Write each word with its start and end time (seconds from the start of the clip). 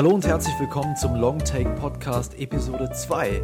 Hallo 0.00 0.14
und 0.14 0.26
herzlich 0.26 0.58
willkommen 0.58 0.96
zum 0.96 1.14
Long 1.14 1.38
Take 1.40 1.74
Podcast 1.74 2.32
Episode 2.38 2.90
2. 2.90 3.42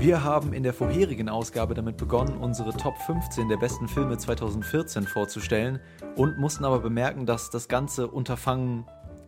Wir 0.00 0.24
haben 0.24 0.52
in 0.52 0.64
der 0.64 0.74
vorherigen 0.74 1.28
Ausgabe 1.28 1.74
damit 1.74 1.96
begonnen, 1.96 2.38
unsere 2.38 2.76
Top 2.76 2.98
15 2.98 3.48
der 3.48 3.56
besten 3.56 3.86
Filme 3.86 4.18
2014 4.18 5.06
vorzustellen 5.06 5.78
und 6.16 6.38
mussten 6.38 6.64
aber 6.64 6.80
bemerken, 6.80 7.24
dass 7.24 7.50
das 7.50 7.68
ganze 7.68 8.08
Unterfangen 8.08 8.84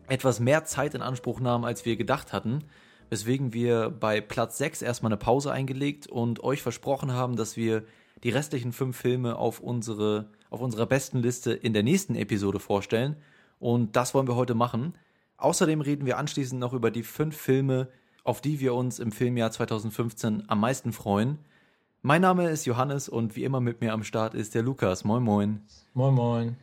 etwas 0.08 0.40
mehr 0.40 0.64
Zeit 0.64 0.94
in 0.94 1.02
Anspruch 1.02 1.38
nahm, 1.38 1.62
als 1.64 1.84
wir 1.84 1.94
gedacht 1.94 2.32
hatten, 2.32 2.64
weswegen 3.08 3.52
wir 3.52 3.90
bei 3.90 4.20
Platz 4.20 4.58
6 4.58 4.82
erstmal 4.82 5.12
eine 5.12 5.16
Pause 5.16 5.52
eingelegt 5.52 6.08
und 6.08 6.42
euch 6.42 6.60
versprochen 6.60 7.12
haben, 7.12 7.36
dass 7.36 7.56
wir 7.56 7.84
die 8.24 8.30
restlichen 8.30 8.72
fünf 8.72 8.96
Filme 8.96 9.36
auf, 9.36 9.60
unsere, 9.60 10.26
auf 10.50 10.60
unserer 10.60 10.86
besten 10.86 11.20
Liste 11.20 11.52
in 11.52 11.72
der 11.72 11.84
nächsten 11.84 12.16
Episode 12.16 12.58
vorstellen. 12.58 13.14
Und 13.60 13.94
das 13.94 14.12
wollen 14.12 14.26
wir 14.26 14.34
heute 14.34 14.56
machen. 14.56 14.94
Außerdem 15.44 15.82
reden 15.82 16.06
wir 16.06 16.16
anschließend 16.16 16.58
noch 16.58 16.72
über 16.72 16.90
die 16.90 17.02
fünf 17.02 17.36
Filme, 17.36 17.90
auf 18.22 18.40
die 18.40 18.60
wir 18.60 18.72
uns 18.72 18.98
im 18.98 19.12
Filmjahr 19.12 19.50
2015 19.50 20.44
am 20.48 20.58
meisten 20.58 20.94
freuen. 20.94 21.38
Mein 22.00 22.22
Name 22.22 22.48
ist 22.48 22.64
Johannes 22.64 23.10
und 23.10 23.36
wie 23.36 23.44
immer 23.44 23.60
mit 23.60 23.82
mir 23.82 23.92
am 23.92 24.04
Start 24.04 24.32
ist 24.32 24.54
der 24.54 24.62
Lukas. 24.62 25.04
Moin, 25.04 25.22
moin. 25.22 25.60
Moin, 25.92 26.14
moin. 26.14 26.56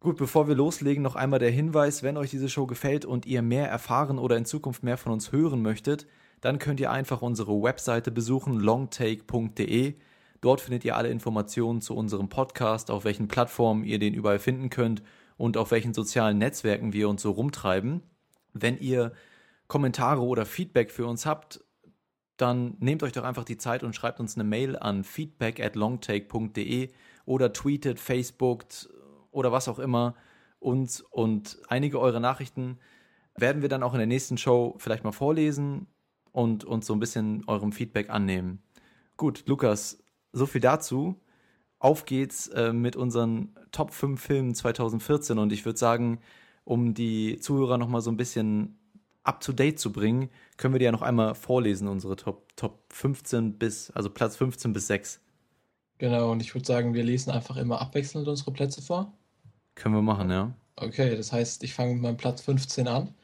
Gut, 0.00 0.18
bevor 0.18 0.46
wir 0.46 0.54
loslegen, 0.54 1.02
noch 1.02 1.16
einmal 1.16 1.38
der 1.38 1.50
Hinweis, 1.50 2.02
wenn 2.02 2.18
euch 2.18 2.28
diese 2.28 2.50
Show 2.50 2.66
gefällt 2.66 3.06
und 3.06 3.24
ihr 3.24 3.40
mehr 3.40 3.70
erfahren 3.70 4.18
oder 4.18 4.36
in 4.36 4.44
Zukunft 4.44 4.82
mehr 4.82 4.98
von 4.98 5.12
uns 5.12 5.32
hören 5.32 5.62
möchtet, 5.62 6.06
dann 6.42 6.58
könnt 6.58 6.80
ihr 6.80 6.90
einfach 6.90 7.22
unsere 7.22 7.62
Webseite 7.62 8.10
besuchen, 8.10 8.60
longtake.de. 8.60 9.94
Dort 10.42 10.60
findet 10.60 10.84
ihr 10.84 10.98
alle 10.98 11.08
Informationen 11.08 11.80
zu 11.80 11.96
unserem 11.96 12.28
Podcast, 12.28 12.90
auf 12.90 13.06
welchen 13.06 13.26
Plattformen 13.26 13.84
ihr 13.84 13.98
den 13.98 14.12
überall 14.12 14.38
finden 14.38 14.68
könnt 14.68 15.02
und 15.36 15.56
auf 15.56 15.70
welchen 15.70 15.94
sozialen 15.94 16.38
Netzwerken 16.38 16.92
wir 16.92 17.08
uns 17.08 17.22
so 17.22 17.30
rumtreiben. 17.30 18.02
Wenn 18.52 18.78
ihr 18.78 19.12
Kommentare 19.66 20.22
oder 20.22 20.46
Feedback 20.46 20.90
für 20.90 21.06
uns 21.06 21.26
habt, 21.26 21.64
dann 22.36 22.76
nehmt 22.80 23.02
euch 23.02 23.12
doch 23.12 23.24
einfach 23.24 23.44
die 23.44 23.56
Zeit 23.56 23.82
und 23.82 23.94
schreibt 23.94 24.20
uns 24.20 24.36
eine 24.36 24.44
Mail 24.44 24.76
an 24.76 25.04
feedback 25.04 25.60
at 25.60 25.74
longtake.de 25.74 26.90
oder 27.24 27.52
tweetet, 27.52 27.98
facebookt 27.98 28.88
oder 29.30 29.52
was 29.52 29.68
auch 29.68 29.78
immer 29.78 30.14
uns 30.58 31.00
und 31.00 31.58
einige 31.68 32.00
eurer 32.00 32.20
Nachrichten 32.20 32.78
werden 33.36 33.62
wir 33.62 33.68
dann 33.68 33.82
auch 33.82 33.92
in 33.92 33.98
der 33.98 34.06
nächsten 34.06 34.38
Show 34.38 34.74
vielleicht 34.78 35.04
mal 35.04 35.12
vorlesen 35.12 35.86
und 36.32 36.64
uns 36.64 36.86
so 36.86 36.94
ein 36.94 37.00
bisschen 37.00 37.44
eurem 37.46 37.72
Feedback 37.72 38.10
annehmen. 38.10 38.62
Gut, 39.16 39.44
Lukas, 39.46 40.02
so 40.32 40.46
viel 40.46 40.60
dazu 40.60 41.20
auf 41.78 42.04
geht's 42.04 42.48
äh, 42.48 42.72
mit 42.72 42.96
unseren 42.96 43.54
Top 43.72 43.92
5 43.92 44.20
Filmen 44.20 44.54
2014 44.54 45.38
und 45.38 45.52
ich 45.52 45.64
würde 45.64 45.78
sagen, 45.78 46.20
um 46.64 46.94
die 46.94 47.38
Zuhörer 47.38 47.78
noch 47.78 47.88
mal 47.88 48.00
so 48.00 48.10
ein 48.10 48.16
bisschen 48.16 48.78
up 49.24 49.40
to 49.40 49.52
date 49.52 49.78
zu 49.78 49.92
bringen, 49.92 50.30
können 50.56 50.74
wir 50.74 50.78
die 50.78 50.84
ja 50.84 50.92
noch 50.92 51.02
einmal 51.02 51.34
vorlesen, 51.34 51.88
unsere 51.88 52.16
Top, 52.16 52.56
Top 52.56 52.80
15 52.92 53.58
bis, 53.58 53.90
also 53.90 54.08
Platz 54.10 54.36
15 54.36 54.72
bis 54.72 54.86
6. 54.86 55.20
Genau, 55.98 56.30
und 56.30 56.40
ich 56.40 56.54
würde 56.54 56.66
sagen, 56.66 56.94
wir 56.94 57.04
lesen 57.04 57.30
einfach 57.30 57.56
immer 57.56 57.80
abwechselnd 57.80 58.28
unsere 58.28 58.52
Plätze 58.52 58.82
vor. 58.82 59.12
Können 59.74 59.94
wir 59.94 60.02
machen, 60.02 60.30
ja. 60.30 60.54
Okay, 60.76 61.16
das 61.16 61.32
heißt, 61.32 61.62
ich 61.62 61.74
fange 61.74 61.94
mit 61.94 62.02
meinem 62.02 62.16
Platz 62.16 62.42
15 62.42 62.86
an. 62.86 63.14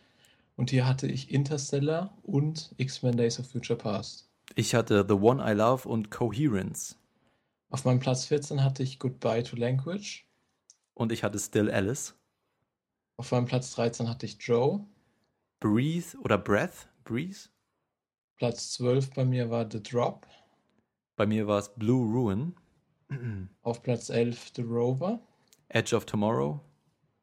Und 0.57 0.71
hier 0.71 0.87
hatte 0.87 1.07
ich 1.07 1.31
Interstellar 1.31 2.15
und 2.23 2.75
X-Men 2.77 3.17
Days 3.17 3.41
of 3.41 3.51
Future 3.51 3.79
Past. 3.79 4.29
Ich 4.55 4.75
hatte 4.75 5.05
The 5.09 5.15
One 5.15 5.43
I 5.45 5.55
Love 5.55 5.89
und 5.89 6.11
Coherence. 6.11 6.99
Auf 7.73 7.87
meinem 7.87 8.01
Platz 8.01 8.27
14 8.27 8.63
hatte 8.63 8.83
ich 8.83 8.99
Goodbye 8.99 9.43
to 9.43 9.57
Language. 9.57 10.27
Und 10.93 11.11
ich 11.11 11.25
hatte 11.25 11.39
Still 11.39 11.71
Alice. 11.71 12.15
Auf 13.17 13.33
meinem 13.33 13.47
Platz 13.47 13.75
13 13.75 14.11
hatte 14.11 14.27
ich 14.27 14.37
Joe. 14.41 14.87
Breathe 15.59 16.19
oder 16.23 16.37
Breath? 16.37 16.87
Breathe? 17.05 17.49
Platz 18.37 18.73
12 18.73 19.15
bei 19.15 19.25
mir 19.25 19.49
war 19.49 19.67
The 19.71 19.83
Drop. 19.83 20.27
Bei 21.17 21.25
mir 21.25 21.47
war 21.47 21.61
es 21.61 21.75
Blue 21.75 22.13
Ruin. 22.13 22.55
Auf 23.63 23.83
Platz 23.83 24.11
11 24.11 24.53
The 24.55 24.63
Rover. 24.63 25.19
Edge 25.69 25.97
of 25.97 26.05
Tomorrow. 26.05 26.61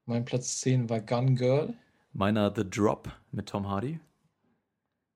Mein 0.05 0.25
Platz 0.25 0.61
10 0.61 0.89
war 0.89 0.99
Gun 0.99 1.35
Girl. 1.35 1.75
Meiner 2.13 2.51
The 2.55 2.67
Drop 2.67 3.07
mit 3.31 3.49
Tom 3.49 3.67
Hardy. 3.67 3.99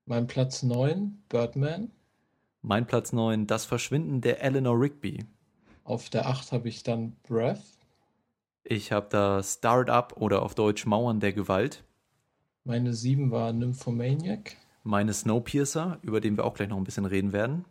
Mein 0.06 0.28
Platz 0.28 0.62
9 0.62 1.24
Birdman. 1.28 1.92
Mein 2.66 2.88
Platz 2.88 3.12
9, 3.12 3.46
Das 3.46 3.66
Verschwinden 3.66 4.22
der 4.22 4.42
Eleanor 4.42 4.80
Rigby. 4.80 5.26
Auf 5.84 6.10
der 6.10 6.30
8 6.30 6.54
habe 6.54 6.70
ich 6.70 6.82
dann 6.82 7.18
Breath. 7.24 7.62
Ich 8.64 8.94
habe 8.94 9.08
da 9.10 9.44
Start-up 9.44 10.16
oder 10.16 10.42
auf 10.42 10.56
Deutsch 10.56 10.86
Mauern 10.86 11.20
der 11.20 11.34
Gewalt. 11.34 11.84
Meine 12.64 12.94
7 12.94 13.32
war 13.32 13.52
Nymphomaniac. 13.52 14.56
Meine 14.84 15.14
Snowpiercer, 15.14 16.00
über 16.04 16.22
den 16.22 16.38
wir 16.38 16.46
auch 16.46 16.54
gleich 16.54 16.70
noch 16.70 16.78
ein 16.78 16.86
bisschen 16.86 17.04
reden 17.04 17.34
werden. 17.34 17.66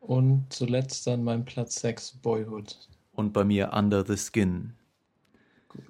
Und 0.00 0.52
zuletzt 0.52 1.06
dann 1.06 1.22
mein 1.22 1.44
Platz 1.44 1.76
6 1.76 2.14
Boyhood. 2.14 2.88
Und 3.12 3.32
bei 3.32 3.44
mir 3.44 3.72
Under 3.72 4.04
the 4.04 4.16
Skin. 4.16 4.72
Gut. 5.68 5.84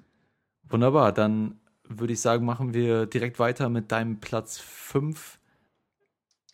Wunderbar, 0.69 1.13
dann 1.13 1.59
würde 1.83 2.13
ich 2.13 2.21
sagen, 2.21 2.45
machen 2.45 2.75
wir 2.75 3.07
direkt 3.07 3.39
weiter 3.39 3.69
mit 3.69 3.91
deinem 3.91 4.19
Platz 4.19 4.59
5. 4.59 5.39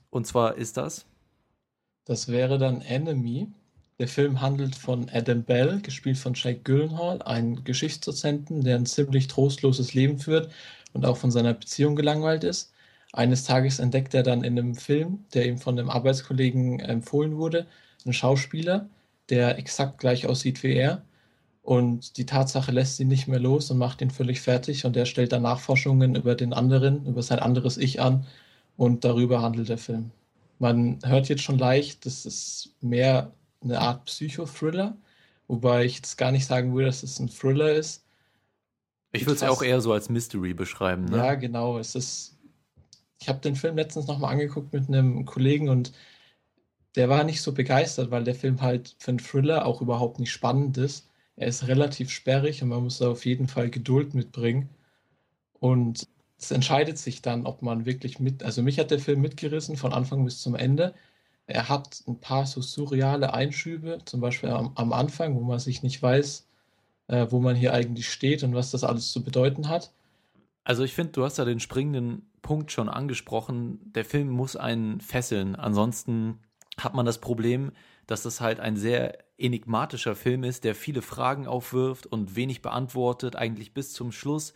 Und 0.10 0.26
zwar 0.26 0.56
ist 0.56 0.78
das? 0.78 1.11
Das 2.06 2.28
wäre 2.28 2.58
dann 2.58 2.82
Enemy. 2.82 3.48
Der 4.00 4.08
Film 4.08 4.42
handelt 4.42 4.76
von 4.76 5.10
Adam 5.12 5.44
Bell, 5.44 5.82
gespielt 5.82 6.18
von 6.18 6.34
Jake 6.36 6.62
Gyllenhaal, 6.64 7.22
einem 7.22 7.64
Geschichtsdozenten, 7.64 8.64
der 8.64 8.78
ein 8.78 8.86
ziemlich 8.86 9.28
trostloses 9.28 9.94
Leben 9.94 10.18
führt 10.20 10.52
und 10.94 11.06
auch 11.06 11.18
von 11.18 11.32
seiner 11.32 11.54
Beziehung 11.54 11.96
gelangweilt 11.96 12.44
ist. 12.44 12.74
Eines 13.14 13.44
Tages 13.44 13.80
entdeckt 13.80 14.14
er 14.14 14.24
dann 14.24 14.44
in 14.44 14.58
einem 14.58 14.76
Film, 14.76 15.26
der 15.34 15.46
ihm 15.48 15.58
von 15.58 15.78
einem 15.78 15.90
Arbeitskollegen 15.90 16.80
empfohlen 16.80 17.38
wurde, 17.38 17.68
einen 18.06 18.14
Schauspieler, 18.14 18.90
der 19.30 19.58
exakt 19.58 20.00
gleich 20.00 20.26
aussieht 20.28 20.64
wie 20.64 20.74
er. 20.74 21.04
Und 21.62 22.18
die 22.18 22.26
Tatsache 22.26 22.72
lässt 22.72 23.00
ihn 23.00 23.08
nicht 23.08 23.28
mehr 23.28 23.40
los 23.40 23.70
und 23.72 23.78
macht 23.78 24.02
ihn 24.02 24.12
völlig 24.12 24.42
fertig. 24.42 24.86
Und 24.86 24.98
er 24.98 25.06
stellt 25.06 25.32
dann 25.34 25.44
Nachforschungen 25.44 26.16
über 26.16 26.36
den 26.36 26.54
anderen, 26.54 27.06
über 27.06 27.22
sein 27.24 27.40
anderes 27.40 27.78
Ich 27.78 28.02
an. 28.02 28.26
Und 28.78 29.04
darüber 29.06 29.42
handelt 29.42 29.70
der 29.70 29.78
Film. 29.78 30.12
Man 30.62 31.00
hört 31.04 31.28
jetzt 31.28 31.42
schon 31.42 31.58
leicht, 31.58 32.06
das 32.06 32.28
ist 32.28 32.76
mehr 32.82 33.34
eine 33.64 33.80
Art 33.80 34.06
Psychothriller, 34.06 34.96
wobei 35.48 35.86
ich 35.86 35.96
jetzt 35.96 36.20
gar 36.20 36.32
nicht 36.32 36.46
sagen 36.46 36.76
würde, 36.76 36.86
dass 36.86 37.02
es 37.02 37.20
ein 37.20 37.30
Thriller 37.30 37.74
ist. 37.74 38.06
Ich 39.12 39.26
würde 39.26 39.38
es 39.38 39.44
auch 39.44 39.64
eher 39.64 39.82
so 39.82 39.92
als 39.92 40.10
Mystery 40.10 40.54
beschreiben. 40.54 41.06
Ne? 41.06 41.18
Ja, 41.18 41.34
genau. 41.34 41.80
Es 41.80 41.96
ist. 41.96 42.38
Ich 43.20 43.28
habe 43.28 43.40
den 43.40 43.56
Film 43.56 43.76
letztens 43.76 44.06
nochmal 44.06 44.34
angeguckt 44.34 44.72
mit 44.72 44.88
einem 44.88 45.26
Kollegen 45.26 45.68
und 45.68 45.94
der 46.96 47.10
war 47.10 47.24
nicht 47.24 47.42
so 47.42 47.54
begeistert, 47.54 48.12
weil 48.12 48.24
der 48.24 48.36
Film 48.36 48.62
halt 48.62 48.96
für 49.00 49.10
einen 49.10 49.18
Thriller 49.18 49.66
auch 49.66 49.82
überhaupt 49.82 50.20
nicht 50.20 50.32
spannend 50.32 50.78
ist. 50.78 51.10
Er 51.38 51.48
ist 51.48 51.68
relativ 51.68 52.12
sperrig 52.12 52.62
und 52.62 52.70
man 52.70 52.84
muss 52.84 53.00
da 53.00 53.10
auf 53.10 53.26
jeden 53.26 53.48
Fall 53.48 53.72
Geduld 53.72 54.14
mitbringen. 54.14 54.70
Und 55.60 56.08
es 56.42 56.50
entscheidet 56.50 56.98
sich 56.98 57.22
dann, 57.22 57.46
ob 57.46 57.62
man 57.62 57.86
wirklich 57.86 58.20
mit, 58.20 58.44
also 58.44 58.64
mich 58.64 58.80
hat 58.80 58.90
der 58.90 59.00
Film 59.00 59.22
mitgerissen 59.22 59.78
von 59.78 59.94
Anfang 59.94 60.26
bis 60.26 60.42
zum 60.42 60.56
Ende. 60.56 60.96
Er 61.46 61.70
hat 61.70 62.04
ein 62.08 62.20
paar 62.20 62.48
so 62.48 62.62
surreale 62.62 63.34
Einschübe, 63.34 64.00
zum 64.06 64.22
Beispiel 64.22 64.50
am, 64.50 64.72
am 64.76 64.92
Anfang, 64.92 65.36
wo 65.36 65.42
man 65.42 65.60
sich 65.60 65.84
nicht 65.84 66.02
weiß, 66.02 66.48
äh, 67.08 67.28
wo 67.30 67.40
man 67.40 67.56
hier 67.56 67.74
eigentlich 67.74 68.10
steht 68.10 68.44
und 68.44 68.56
was 68.56 68.72
das 68.72 68.84
alles 68.84 69.12
zu 69.12 69.24
bedeuten 69.24 69.70
hat. 69.70 69.92
Also 70.64 70.84
ich 70.84 70.94
finde, 70.94 71.12
du 71.12 71.24
hast 71.24 71.38
da 71.38 71.46
den 71.46 71.60
springenden 71.60 72.28
Punkt 72.42 72.72
schon 72.72 72.90
angesprochen. 72.90 73.80
Der 73.94 74.06
Film 74.06 74.30
muss 74.30 74.56
einen 74.56 75.00
fesseln. 75.00 75.56
Ansonsten 75.56 76.40
hat 76.78 76.96
man 76.96 77.06
das 77.06 77.20
Problem, 77.20 77.72
dass 78.08 78.24
das 78.24 78.42
halt 78.42 78.60
ein 78.60 78.78
sehr 78.78 79.20
enigmatischer 79.38 80.16
Film 80.16 80.44
ist, 80.44 80.64
der 80.64 80.74
viele 80.74 81.04
Fragen 81.04 81.46
aufwirft 81.46 82.08
und 82.08 82.36
wenig 82.36 82.64
beantwortet, 82.64 83.36
eigentlich 83.36 83.74
bis 83.74 83.94
zum 83.94 84.12
Schluss 84.12 84.54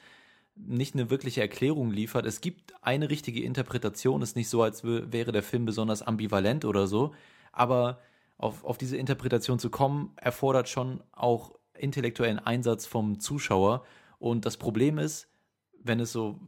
nicht 0.56 0.96
eine 0.96 1.10
wirkliche 1.10 1.42
Erklärung 1.42 1.92
liefert. 1.92 2.26
Es 2.26 2.42
gibt 2.42 2.74
eine 2.82 3.10
richtige 3.10 3.44
Interpretation, 3.44 4.22
ist 4.22 4.36
nicht 4.36 4.50
so, 4.50 4.64
als 4.64 4.84
wäre 4.84 5.32
der 5.32 5.44
Film 5.44 5.66
besonders 5.66 6.02
ambivalent 6.02 6.66
oder 6.66 6.88
so, 6.88 7.14
aber 7.52 8.00
auf, 8.38 8.64
auf 8.64 8.78
diese 8.78 8.98
Interpretation 8.98 9.60
zu 9.60 9.70
kommen, 9.70 10.12
erfordert 10.16 10.70
schon 10.70 11.02
auch 11.12 11.54
intellektuellen 11.78 12.40
Einsatz 12.40 12.86
vom 12.86 13.20
Zuschauer. 13.20 13.86
Und 14.18 14.46
das 14.46 14.58
Problem 14.58 14.98
ist, 14.98 15.28
wenn 15.84 16.00
es 16.00 16.12
so 16.12 16.40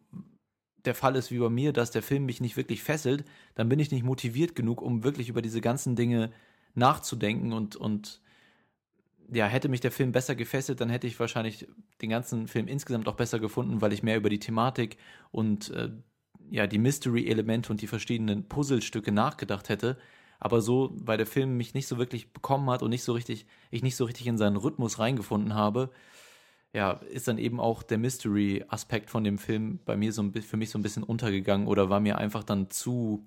der 0.85 0.95
Fall 0.95 1.15
ist 1.15 1.31
wie 1.31 1.39
bei 1.39 1.49
mir, 1.49 1.73
dass 1.73 1.91
der 1.91 2.01
Film 2.01 2.25
mich 2.25 2.39
nicht 2.39 2.55
wirklich 2.55 2.81
fesselt, 2.81 3.25
dann 3.55 3.67
bin 3.67 3.79
ich 3.79 3.91
nicht 3.91 4.03
motiviert 4.03 4.55
genug, 4.55 4.81
um 4.81 5.03
wirklich 5.03 5.27
über 5.27 5.41
diese 5.41 5.59
ganzen 5.59 5.95
Dinge 5.95 6.31
nachzudenken 6.75 7.51
und, 7.51 7.75
und 7.75 8.21
ja, 9.31 9.45
hätte 9.47 9.69
mich 9.69 9.81
der 9.81 9.91
Film 9.91 10.11
besser 10.11 10.35
gefesselt, 10.35 10.81
dann 10.81 10.89
hätte 10.89 11.07
ich 11.07 11.19
wahrscheinlich 11.19 11.67
den 12.01 12.09
ganzen 12.09 12.47
Film 12.47 12.67
insgesamt 12.67 13.07
auch 13.07 13.15
besser 13.15 13.39
gefunden, 13.39 13.81
weil 13.81 13.93
ich 13.93 14.03
mehr 14.03 14.17
über 14.17 14.29
die 14.29 14.39
Thematik 14.39 14.97
und 15.31 15.69
äh, 15.71 15.89
ja, 16.49 16.67
die 16.67 16.79
Mystery-Elemente 16.79 17.71
und 17.71 17.81
die 17.81 17.87
verschiedenen 17.87 18.47
Puzzlestücke 18.47 19.11
nachgedacht 19.11 19.69
hätte. 19.69 19.97
Aber 20.39 20.61
so, 20.61 20.91
weil 20.95 21.17
der 21.17 21.25
Film 21.25 21.57
mich 21.57 21.73
nicht 21.73 21.87
so 21.87 21.97
wirklich 21.97 22.31
bekommen 22.31 22.69
hat 22.69 22.83
und 22.83 22.89
nicht 22.89 23.03
so 23.03 23.13
richtig, 23.13 23.47
ich 23.71 23.83
nicht 23.83 23.95
so 23.95 24.05
richtig 24.05 24.27
in 24.27 24.37
seinen 24.37 24.55
Rhythmus 24.55 24.99
reingefunden 24.99 25.55
habe, 25.55 25.89
ja, 26.73 26.91
ist 26.91 27.27
dann 27.27 27.37
eben 27.37 27.59
auch 27.59 27.83
der 27.83 27.97
Mystery-Aspekt 27.97 29.09
von 29.09 29.23
dem 29.23 29.39
Film 29.39 29.79
bei 29.85 29.97
mir 29.97 30.13
so 30.13 30.21
ein, 30.21 30.33
für 30.33 30.57
mich 30.57 30.69
so 30.69 30.77
ein 30.77 30.83
bisschen 30.83 31.03
untergegangen 31.03 31.67
oder 31.67 31.89
war 31.89 31.99
mir 31.99 32.17
einfach 32.17 32.43
dann 32.43 32.69
zu, 32.69 33.23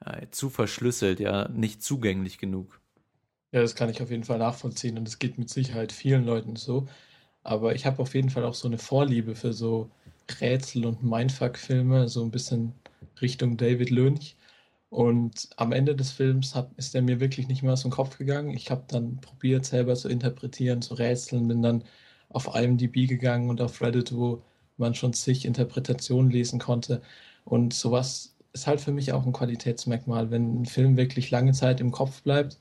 äh, 0.00 0.28
zu 0.30 0.50
verschlüsselt, 0.50 1.20
ja, 1.20 1.48
nicht 1.48 1.82
zugänglich 1.82 2.38
genug. 2.38 2.81
Ja, 3.52 3.60
das 3.60 3.74
kann 3.74 3.90
ich 3.90 4.00
auf 4.02 4.10
jeden 4.10 4.24
Fall 4.24 4.38
nachvollziehen 4.38 4.96
und 4.98 5.06
es 5.06 5.18
geht 5.18 5.38
mit 5.38 5.50
Sicherheit 5.50 5.92
vielen 5.92 6.24
Leuten 6.24 6.56
so. 6.56 6.86
Aber 7.42 7.74
ich 7.74 7.86
habe 7.86 8.00
auf 8.02 8.14
jeden 8.14 8.30
Fall 8.30 8.44
auch 8.44 8.54
so 8.54 8.68
eine 8.68 8.78
Vorliebe 8.78 9.34
für 9.36 9.52
so 9.52 9.90
Rätsel- 10.40 10.86
und 10.86 11.02
Mindfuck-Filme, 11.02 12.08
so 12.08 12.22
ein 12.24 12.30
bisschen 12.30 12.74
Richtung 13.20 13.56
David 13.58 13.90
Lynch. 13.90 14.36
Und 14.90 15.50
am 15.56 15.72
Ende 15.72 15.96
des 15.96 16.12
Films 16.12 16.54
hat, 16.54 16.72
ist 16.76 16.94
er 16.94 17.02
mir 17.02 17.20
wirklich 17.20 17.48
nicht 17.48 17.62
mehr 17.62 17.72
aus 17.74 17.82
dem 17.82 17.90
Kopf 17.92 18.18
gegangen. 18.18 18.50
Ich 18.54 18.70
habe 18.70 18.84
dann 18.88 19.20
probiert, 19.20 19.66
selber 19.66 19.94
zu 19.96 20.08
interpretieren, 20.08 20.82
zu 20.82 20.94
rätseln, 20.94 21.48
bin 21.48 21.62
dann 21.62 21.84
auf 22.30 22.54
IMDb 22.54 23.08
gegangen 23.08 23.50
und 23.50 23.60
auf 23.60 23.80
Reddit, 23.82 24.14
wo 24.16 24.42
man 24.78 24.94
schon 24.94 25.12
zig 25.14 25.44
Interpretationen 25.46 26.30
lesen 26.30 26.58
konnte. 26.60 27.02
Und 27.44 27.74
sowas 27.74 28.36
ist 28.52 28.66
halt 28.66 28.80
für 28.80 28.92
mich 28.92 29.12
auch 29.12 29.26
ein 29.26 29.32
Qualitätsmerkmal, 29.32 30.30
wenn 30.30 30.62
ein 30.62 30.66
Film 30.66 30.96
wirklich 30.96 31.30
lange 31.30 31.52
Zeit 31.52 31.80
im 31.80 31.90
Kopf 31.92 32.22
bleibt 32.22 32.58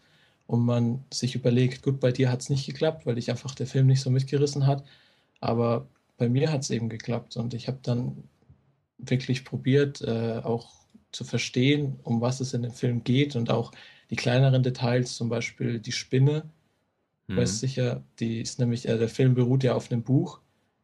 und 0.51 0.65
man 0.65 1.03
sich 1.11 1.35
überlegt, 1.35 1.83
gut, 1.83 1.99
bei 1.99 2.11
dir 2.11 2.31
hat 2.31 2.41
es 2.41 2.49
nicht 2.49 2.65
geklappt, 2.65 3.05
weil 3.05 3.15
dich 3.15 3.29
einfach 3.29 3.55
der 3.55 3.67
Film 3.67 3.87
nicht 3.87 4.01
so 4.01 4.09
mitgerissen 4.09 4.67
hat, 4.67 4.83
aber 5.39 5.87
bei 6.17 6.29
mir 6.29 6.51
hat 6.51 6.61
es 6.61 6.69
eben 6.69 6.89
geklappt 6.89 7.37
und 7.37 7.53
ich 7.53 7.67
habe 7.67 7.79
dann 7.81 8.23
wirklich 8.97 9.45
probiert, 9.45 10.01
äh, 10.01 10.41
auch 10.43 10.71
zu 11.11 11.23
verstehen, 11.23 11.99
um 12.03 12.21
was 12.21 12.39
es 12.39 12.53
in 12.53 12.63
dem 12.63 12.71
Film 12.71 13.03
geht 13.03 13.35
und 13.35 13.49
auch 13.49 13.71
die 14.09 14.15
kleineren 14.15 14.63
Details, 14.63 15.15
zum 15.15 15.29
Beispiel 15.29 15.79
die 15.79 15.91
Spinne, 15.91 16.43
Mhm. 17.31 17.37
Weißt 17.37 17.59
sicher, 17.59 18.03
die 18.19 18.41
ist 18.41 18.59
nämlich, 18.59 18.87
äh, 18.87 18.97
der 18.97 19.09
Film 19.09 19.33
beruht 19.33 19.63
ja 19.63 19.73
auf 19.73 19.91
einem 19.91 20.03
Buch, 20.03 20.39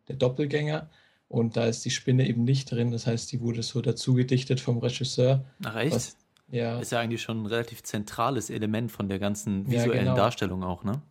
der 0.07 0.15
Doppelgänger, 0.15 0.89
und 1.29 1.57
da 1.57 1.65
ist 1.65 1.83
die 1.83 1.89
Spinne 1.89 2.27
eben 2.27 2.45
nicht 2.45 2.71
drin. 2.71 2.91
Das 2.91 3.05
heißt, 3.05 3.29
die 3.33 3.41
wurde 3.41 3.61
so 3.61 3.81
dazu 3.81 4.13
gedichtet 4.13 4.61
vom 4.61 4.77
Regisseur. 4.77 5.43
Ach 5.65 5.75
echt? 5.75 5.93
Was, 5.93 6.17
ja. 6.49 6.79
Ist 6.79 6.91
ja 6.91 6.99
eigentlich 6.99 7.21
schon 7.21 7.44
ein 7.44 7.45
relativ 7.45 7.83
zentrales 7.83 8.49
Element 8.49 8.91
von 8.91 9.09
der 9.09 9.19
ganzen 9.19 9.67
visuellen 9.67 10.05
ja, 10.05 10.13
genau. 10.13 10.15
Darstellung 10.15 10.63
auch, 10.63 10.83
ne? 10.83 11.01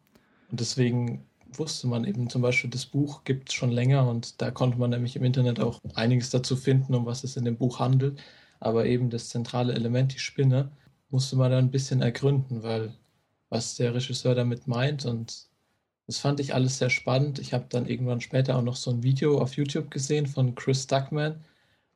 Und 0.51 0.61
deswegen 0.61 1.25
wusste 1.53 1.87
man 1.87 2.05
eben 2.05 2.29
zum 2.29 2.43
Beispiel, 2.43 2.71
das 2.71 2.87
Buch 2.87 3.25
gibt 3.25 3.49
es 3.49 3.55
schon 3.55 3.71
länger 3.71 4.09
und 4.09 4.41
da 4.41 4.51
konnte 4.51 4.79
man 4.79 4.91
nämlich 4.91 5.17
im 5.17 5.25
Internet 5.25 5.61
auch 5.61 5.81
einiges 5.95 6.31
dazu 6.31 6.57
finden, 6.57 6.95
um 6.95 7.07
was 7.07 7.25
es 7.25 7.37
in 7.37 7.45
dem 7.45 7.57
Buch 7.57 7.79
handelt. 7.79 8.21
Aber 8.61 8.87
eben 8.87 9.11
das 9.11 9.29
zentrale 9.29 9.75
Element, 9.75 10.15
die 10.15 10.19
Spinne, 10.19 10.71
musste 11.11 11.37
man 11.37 11.51
dann 11.51 11.67
ein 11.67 11.71
bisschen 11.71 12.03
ergründen, 12.03 12.63
weil 12.63 12.95
was 13.49 13.77
der 13.77 13.95
Regisseur 13.95 14.35
damit 14.35 14.67
meint. 14.67 15.05
Und 15.05 15.47
das 16.07 16.19
fand 16.19 16.41
ich 16.41 16.55
alles 16.55 16.79
sehr 16.79 16.91
spannend. 16.91 17.39
Ich 17.39 17.53
habe 17.53 17.67
dann 17.69 17.87
irgendwann 17.87 18.21
später 18.21 18.57
auch 18.57 18.63
noch 18.63 18.77
so 18.77 18.91
ein 18.91 19.03
Video 19.03 19.41
auf 19.41 19.55
YouTube 19.55 19.91
gesehen 19.91 20.27
von 20.27 20.55
Chris 20.55 20.87
Duckman, 20.87 21.45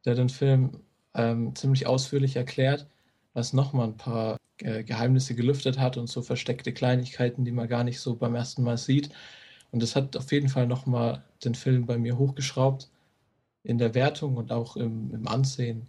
der 0.04 0.14
den 0.14 0.28
Film 0.28 0.80
ähm, 1.14 1.54
ziemlich 1.54 1.86
ausführlich 1.86 2.36
erklärt, 2.36 2.86
was 3.32 3.52
nochmal 3.52 3.88
ein 3.88 3.96
paar 3.96 4.36
äh, 4.58 4.84
Geheimnisse 4.84 5.34
gelüftet 5.34 5.78
hat 5.78 5.96
und 5.96 6.08
so 6.08 6.22
versteckte 6.22 6.72
Kleinigkeiten, 6.72 7.44
die 7.44 7.52
man 7.52 7.68
gar 7.68 7.84
nicht 7.84 8.00
so 8.00 8.16
beim 8.16 8.34
ersten 8.34 8.62
Mal 8.62 8.78
sieht. 8.78 9.10
Und 9.70 9.82
das 9.82 9.96
hat 9.96 10.16
auf 10.16 10.32
jeden 10.32 10.48
Fall 10.48 10.66
nochmal 10.66 11.24
den 11.44 11.54
Film 11.54 11.86
bei 11.86 11.96
mir 11.96 12.18
hochgeschraubt 12.18 12.90
in 13.62 13.78
der 13.78 13.94
Wertung 13.94 14.36
und 14.36 14.52
auch 14.52 14.76
im, 14.76 15.12
im 15.14 15.28
Ansehen. 15.28 15.86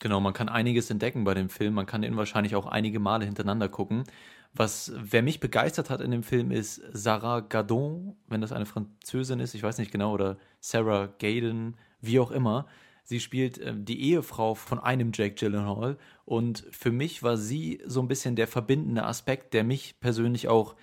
Genau, 0.00 0.20
man 0.20 0.32
kann 0.32 0.48
einiges 0.48 0.90
entdecken 0.90 1.24
bei 1.24 1.34
dem 1.34 1.48
Film. 1.48 1.74
Man 1.74 1.86
kann 1.86 2.02
ihn 2.02 2.16
wahrscheinlich 2.16 2.56
auch 2.56 2.66
einige 2.66 2.98
Male 2.98 3.24
hintereinander 3.24 3.68
gucken. 3.68 4.04
Was, 4.52 4.92
wer 4.96 5.22
mich 5.22 5.40
begeistert 5.40 5.90
hat 5.90 6.00
in 6.00 6.10
dem 6.10 6.22
Film 6.22 6.50
ist 6.50 6.82
Sarah 6.92 7.40
Gadon, 7.40 8.16
wenn 8.28 8.40
das 8.40 8.52
eine 8.52 8.66
Französin 8.66 9.40
ist, 9.40 9.54
ich 9.54 9.62
weiß 9.62 9.78
nicht 9.78 9.90
genau, 9.90 10.12
oder 10.12 10.36
Sarah 10.60 11.06
Gaden, 11.18 11.76
wie 12.00 12.20
auch 12.20 12.30
immer. 12.30 12.66
Sie 13.04 13.20
spielt 13.20 13.58
äh, 13.58 13.74
die 13.76 14.02
Ehefrau 14.10 14.54
von 14.54 14.78
einem 14.78 15.12
Jake 15.14 15.34
Gyllenhaal. 15.34 15.96
Und 16.24 16.66
für 16.70 16.90
mich 16.90 17.22
war 17.22 17.36
sie 17.36 17.80
so 17.86 18.00
ein 18.00 18.08
bisschen 18.08 18.36
der 18.36 18.48
verbindende 18.48 19.04
Aspekt, 19.04 19.54
der 19.54 19.64
mich 19.64 20.00
persönlich 20.00 20.48
auch, 20.48 20.74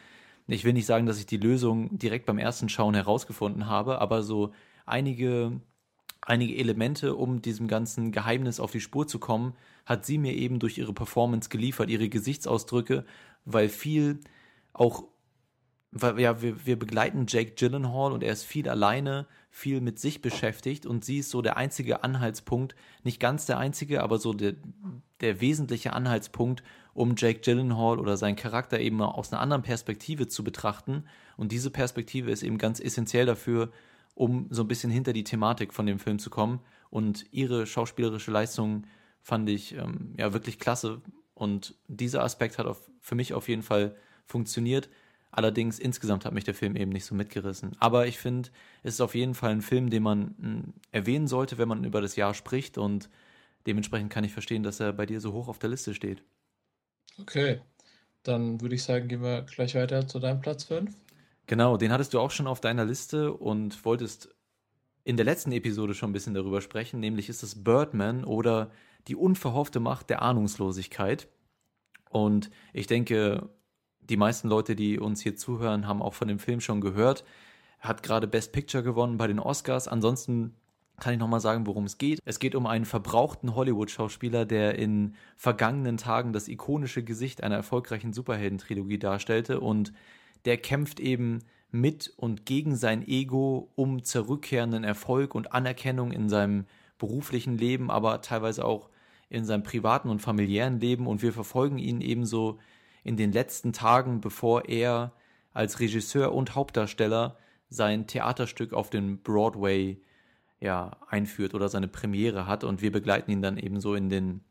ich 0.48 0.64
will 0.64 0.74
nicht 0.74 0.86
sagen, 0.86 1.06
dass 1.06 1.20
ich 1.20 1.26
die 1.26 1.38
Lösung 1.38 1.98
direkt 1.98 2.26
beim 2.26 2.38
ersten 2.38 2.70
Schauen 2.70 2.94
herausgefunden 2.94 3.68
habe, 3.68 4.00
aber 4.00 4.24
so 4.24 4.54
einige 4.86 5.62
einige 6.22 6.56
Elemente, 6.56 7.16
um 7.16 7.42
diesem 7.42 7.68
ganzen 7.68 8.12
Geheimnis 8.12 8.60
auf 8.60 8.72
die 8.72 8.80
Spur 8.80 9.08
zu 9.08 9.20
kommen, 9.20 9.54
hat 9.86 10.06
sie 10.06 10.18
mir 10.18 10.34
eben 10.34 10.60
durch 10.60 10.78
ihre 10.78 10.94
Performance 10.94 11.50
geliefert, 11.50 11.90
ihre 11.90 12.10
Gesichtsausdrücke, 12.10 13.06
weil 13.46 13.70
viel 13.70 14.20
auch, 14.74 15.06
weil 15.92 16.20
ja, 16.20 16.42
wir, 16.42 16.66
wir 16.66 16.78
begleiten 16.78 17.26
Jake 17.28 17.54
Gyllenhaal 17.56 18.12
und 18.12 18.24
er 18.24 18.34
ist 18.34 18.44
viel 18.44 18.70
alleine, 18.70 19.28
viel 19.54 19.82
mit 19.82 20.00
sich 20.00 20.22
beschäftigt 20.22 20.86
und 20.86 21.04
sie 21.04 21.18
ist 21.20 21.30
so 21.30 21.42
der 21.42 21.58
einzige 21.58 22.06
Anhaltspunkt, 22.06 22.74
nicht 23.04 23.20
ganz 23.20 23.46
der 23.46 23.58
einzige, 23.58 24.02
aber 24.02 24.18
so 24.18 24.34
der, 24.34 24.56
der 25.20 25.42
wesentliche 25.42 25.92
Anhaltspunkt, 25.92 26.64
um 26.94 27.16
Jake 27.18 27.42
Gyllenhaal 27.42 28.00
oder 28.00 28.16
seinen 28.16 28.38
Charakter 28.38 28.80
eben 28.80 29.02
aus 29.02 29.32
einer 29.32 29.42
anderen 29.42 29.62
Perspektive 29.62 30.28
zu 30.28 30.46
betrachten. 30.46 31.04
Und 31.36 31.52
diese 31.52 31.70
Perspektive 31.70 32.32
ist 32.32 32.44
eben 32.44 32.58
ganz 32.58 32.80
essentiell 32.80 33.26
dafür, 33.26 33.72
um 34.16 34.48
so 34.50 34.64
ein 34.64 34.68
bisschen 34.70 34.90
hinter 34.90 35.12
die 35.12 35.26
Thematik 35.26 35.74
von 35.74 35.86
dem 35.86 36.00
Film 36.00 36.18
zu 36.18 36.30
kommen. 36.30 36.62
Und 36.90 37.26
ihre 37.32 37.68
schauspielerische 37.68 38.32
Leistung 38.32 38.86
fand 39.22 39.50
ich 39.50 39.76
ähm, 39.76 40.16
ja 40.18 40.32
wirklich 40.34 40.60
klasse. 40.60 41.02
Und 41.34 41.76
dieser 41.88 42.24
Aspekt 42.24 42.58
hat 42.58 42.68
auf, 42.68 42.90
für 43.02 43.16
mich 43.16 43.34
auf 43.34 43.50
jeden 43.50 43.64
Fall 43.64 43.96
funktioniert. 44.26 44.90
Allerdings 45.32 45.80
insgesamt 45.80 46.26
hat 46.26 46.34
mich 46.34 46.44
der 46.44 46.54
Film 46.54 46.76
eben 46.76 46.92
nicht 46.92 47.06
so 47.06 47.16
mitgerissen. 47.16 47.72
Aber 47.80 48.06
ich 48.06 48.20
finde, 48.20 48.50
es 48.84 48.96
ist 48.96 49.02
auf 49.02 49.16
jeden 49.16 49.34
Fall 49.34 49.52
ein 49.52 49.62
Film, 49.62 49.90
den 49.90 50.04
man 50.04 50.20
mh, 50.20 50.36
hm, 50.38 50.74
erwähnen 50.92 51.28
sollte, 51.28 51.58
wenn 51.58 51.70
man 51.70 51.84
über 51.86 52.02
das 52.02 52.16
Jahr 52.16 52.34
spricht. 52.34 52.78
Und 52.78 53.10
dementsprechend 53.66 54.12
kann 54.12 54.24
ich 54.24 54.34
verstehen, 54.34 54.64
dass 54.64 54.80
er 54.80 54.92
bei 54.94 55.06
dir 55.06 55.22
so 55.22 55.32
hoch 55.34 55.48
auf 55.48 55.60
der 55.60 55.70
Liste 55.70 55.94
steht. 55.94 56.24
Okay, 57.20 57.62
dann 58.24 58.62
würde 58.62 58.76
ich 58.76 58.84
sagen, 58.84 59.08
gehen 59.08 59.22
wir 59.22 59.44
gleich 59.44 59.76
weiter 59.76 60.08
zu 60.08 60.20
deinem 60.20 60.42
Platz 60.42 60.66
5. 60.66 60.94
Genau, 61.48 61.78
den 61.78 61.92
hattest 61.92 62.14
du 62.14 62.20
auch 62.20 62.32
schon 62.32 62.48
auf 62.48 62.62
deiner 62.62 62.86
Liste 62.86 63.34
und 63.34 63.84
wolltest 63.86 64.34
in 65.04 65.18
der 65.18 65.26
letzten 65.26 65.52
Episode 65.52 65.94
schon 65.94 66.12
ein 66.12 66.14
bisschen 66.14 66.34
darüber 66.34 66.62
sprechen, 66.62 67.00
nämlich 67.00 67.30
ist 67.30 67.44
es 67.44 67.64
Birdman 67.64 68.24
oder 68.24 68.72
die 69.08 69.16
unverhoffte 69.16 69.80
Macht 69.80 70.10
der 70.10 70.22
Ahnungslosigkeit. 70.22 71.28
Und 72.10 72.52
ich 72.74 72.88
denke, 72.88 73.50
die 74.10 74.18
meisten 74.18 74.48
Leute, 74.48 74.76
die 74.76 75.00
uns 75.00 75.22
hier 75.22 75.36
zuhören, 75.36 75.88
haben 75.88 76.02
auch 76.02 76.14
von 76.14 76.28
dem 76.28 76.40
Film 76.40 76.62
schon 76.62 76.82
gehört. 76.82 77.24
Hat 77.80 78.04
gerade 78.04 78.28
Best 78.28 78.52
Picture 78.52 78.84
gewonnen 78.84 79.18
bei 79.18 79.28
den 79.28 79.40
Oscars. 79.40 79.88
Ansonsten 79.88 80.56
kann 81.02 81.14
ich 81.14 81.20
nochmal 81.20 81.40
sagen, 81.42 81.66
worum 81.66 81.86
es 81.86 81.98
geht. 81.98 82.20
Es 82.26 82.40
geht 82.40 82.56
um 82.56 82.68
einen 82.68 82.86
verbrauchten 82.86 83.56
Hollywood-Schauspieler, 83.56 84.46
der 84.46 84.78
in 84.78 85.16
vergangenen 85.36 85.98
Tagen 85.98 86.32
das 86.32 86.48
ikonische 86.48 87.04
Gesicht 87.04 87.44
einer 87.44 87.56
erfolgreichen 87.56 88.14
Superheldentrilogie 88.14 89.00
darstellte 89.00 89.60
und 89.60 89.94
der 90.46 90.58
kämpft 90.58 91.00
eben 91.00 91.40
mit 91.72 92.14
und 92.18 92.46
gegen 92.46 92.76
sein 92.76 93.08
Ego 93.08 93.72
um 93.76 94.04
zurückkehrenden 94.04 94.84
Erfolg 94.84 95.34
und 95.34 95.54
Anerkennung 95.54 96.12
in 96.12 96.30
seinem 96.30 96.66
beruflichen 97.00 97.58
Leben, 97.58 97.90
aber 97.90 98.22
teilweise 98.22 98.64
auch 98.64 98.90
in 99.30 99.46
seinem 99.46 99.64
privaten 99.64 100.10
und 100.10 100.22
familiären 100.22 100.80
Leben 100.80 101.08
und 101.08 101.22
wir 101.22 101.34
verfolgen 101.34 101.78
ihn 101.78 102.02
ebenso 102.02 102.60
in 103.04 103.18
den 103.18 103.32
letzten 103.32 103.74
Tagen, 103.74 104.22
bevor 104.22 104.66
er 104.66 105.14
als 105.54 105.80
Regisseur 105.80 106.34
und 106.34 106.56
Hauptdarsteller 106.56 107.38
sein 107.70 108.08
Theaterstück 108.08 108.74
auf 108.74 108.90
den 108.90 109.22
Broadway 109.22 110.02
ja 110.60 110.92
einführt 111.10 111.54
oder 111.54 111.70
seine 111.70 111.88
Premiere 111.88 112.46
hat. 112.46 112.64
Und 112.64 112.82
wir 112.82 112.92
begleiten 112.92 113.32
ihn 113.32 113.42
dann 113.42 113.58
ebenso 113.58 113.96
in 113.96 114.10
den 114.10 114.42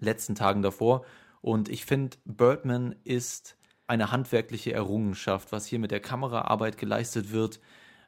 letzten 0.00 0.34
Tagen 0.34 0.62
davor. 0.62 1.04
Und 1.40 1.68
ich 1.68 1.84
finde 1.84 2.16
Birdman 2.24 2.96
ist 3.04 3.56
eine 3.86 4.12
handwerkliche 4.12 4.72
Errungenschaft, 4.72 5.52
was 5.52 5.66
hier 5.66 5.78
mit 5.78 5.90
der 5.90 6.00
Kameraarbeit 6.00 6.78
geleistet 6.78 7.32
wird, 7.32 7.60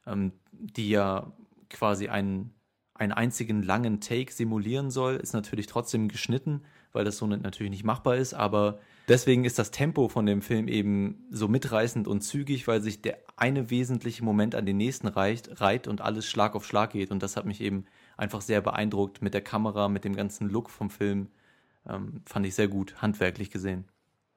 ähm, 0.07 0.33
die 0.53 0.91
ja 0.91 1.33
quasi 1.71 2.09
einen, 2.09 2.55
einen 2.95 3.13
einzigen 3.13 3.63
langen 3.63 4.01
Take 4.01 4.33
simulieren 4.33 4.91
soll, 4.91 5.17
ist 5.17 5.33
natürlich 5.33 5.67
trotzdem 5.67 6.09
geschnitten, 6.09 6.63
weil 6.93 7.05
das 7.05 7.17
so 7.17 7.27
natürlich 7.27 7.71
nicht 7.71 7.85
machbar 7.85 8.17
ist, 8.17 8.35
aber 8.35 8.79
deswegen 9.09 9.45
ist 9.45 9.59
das 9.59 9.71
Tempo 9.71 10.09
von 10.09 10.27
dem 10.27 10.43
Film 10.43 10.69
eben 10.69 11.27
so 11.31 11.49
mitreißend 11.49 12.09
und 12.09 12.23
zügig, 12.23 12.67
weil 12.67 12.81
sich 12.83 13.03
der 13.03 13.19
eine 13.37 13.71
wesentliche 13.71 14.25
Moment 14.25 14.55
an 14.55 14.67
den 14.67 14.77
nächsten 14.77 15.09
reicht, 15.09 15.61
reiht 15.61 15.89
und 15.89 16.01
alles 16.01 16.27
Schlag 16.27 16.55
auf 16.55 16.67
Schlag 16.67 16.91
geht 16.93 17.11
und 17.11 17.23
das 17.23 17.37
hat 17.37 17.47
mich 17.47 17.61
eben 17.61 17.85
einfach 18.17 18.41
sehr 18.41 18.61
beeindruckt 18.61 19.23
mit 19.23 19.35
der 19.35 19.43
Kamera, 19.43 19.89
mit 19.89 20.05
dem 20.05 20.15
ganzen 20.17 20.49
Look 20.49 20.71
vom 20.71 20.91
Film, 20.91 21.29
ähm, 21.89 22.23
fand 22.27 22.47
ich 22.47 22.55
sehr 22.55 22.69
gut, 22.69 23.01
handwerklich 23.03 23.51
gesehen 23.51 23.87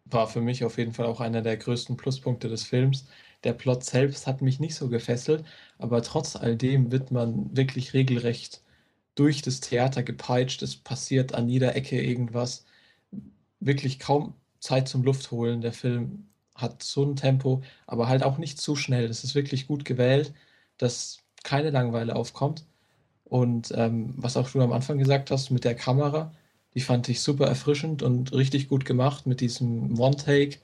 war 0.06 0.28
für 0.28 0.42
mich 0.42 0.64
auf 0.64 0.78
jeden 0.78 0.94
Fall 0.94 1.06
auch 1.08 1.20
einer 1.20 1.42
der 1.42 1.58
größten 1.58 1.98
Pluspunkte 1.98 2.48
des 2.48 2.64
Films. 2.64 3.08
Der 3.44 3.54
Plot 3.54 3.84
selbst 3.84 4.28
hat 4.28 4.42
mich 4.42 4.60
nicht 4.60 4.76
so 4.76 4.90
gefesselt, 4.90 5.46
aber 5.78 6.02
trotz 6.04 6.36
all 6.36 6.56
dem 6.56 6.92
wird 6.92 7.12
man 7.12 7.56
wirklich 7.56 7.94
regelrecht 7.94 8.64
durch 9.16 9.42
das 9.42 9.60
Theater 9.62 10.04
gepeitscht. 10.04 10.62
Es 10.62 10.76
passiert 10.78 11.34
an 11.34 11.50
jeder 11.50 11.76
Ecke 11.76 12.02
irgendwas. 12.02 12.66
Wirklich 13.60 14.00
kaum 14.00 14.36
Zeit 14.60 14.88
zum 14.88 15.04
Luftholen. 15.04 15.62
Der 15.62 15.74
Film 15.74 16.28
hat 16.56 16.84
so 16.84 17.04
ein 17.04 17.16
Tempo, 17.16 17.62
aber 17.88 18.08
halt 18.08 18.24
auch 18.24 18.38
nicht 18.38 18.60
zu 18.60 18.76
schnell. 18.76 19.08
Das 19.08 19.24
ist 19.24 19.36
wirklich 19.36 19.68
gut 19.68 19.86
gewählt, 19.86 20.34
dass 20.78 21.20
keine 21.44 21.70
Langeweile 21.70 22.16
aufkommt. 22.16 22.66
Und 23.26 23.74
ähm, 23.76 24.14
was 24.18 24.38
auch 24.38 24.50
du 24.50 24.62
am 24.62 24.72
Anfang 24.72 24.98
gesagt 24.98 25.32
hast 25.32 25.50
mit 25.50 25.64
der 25.64 25.76
Kamera, 25.76 26.32
die 26.74 26.82
fand 26.82 27.10
ich 27.10 27.22
super 27.22 27.48
erfrischend 27.48 28.04
und 28.04 28.34
richtig 28.34 28.68
gut 28.68 28.86
gemacht 28.86 29.26
mit 29.26 29.42
diesem 29.42 30.00
One-Take. 30.00 30.58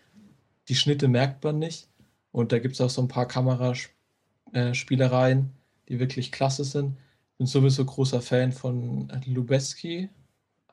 Die 0.68 0.76
Schnitte 0.76 1.08
merkt 1.08 1.44
man 1.44 1.60
nicht. 1.60 1.88
Und 2.32 2.52
da 2.52 2.60
gibt 2.60 2.76
es 2.76 2.82
auch 2.82 2.90
so 2.90 3.02
ein 3.02 3.08
paar 3.08 3.28
Kameraspielereien, 3.28 5.40
äh, 5.40 5.90
die 5.90 6.00
wirklich 6.00 6.32
klasse 6.32 6.64
sind. 6.64 6.98
Bin 7.38 7.48
sowieso 7.48 7.86
großer 7.86 8.22
Fan 8.22 8.52
von 8.52 9.12
Lubeski, 9.26 10.10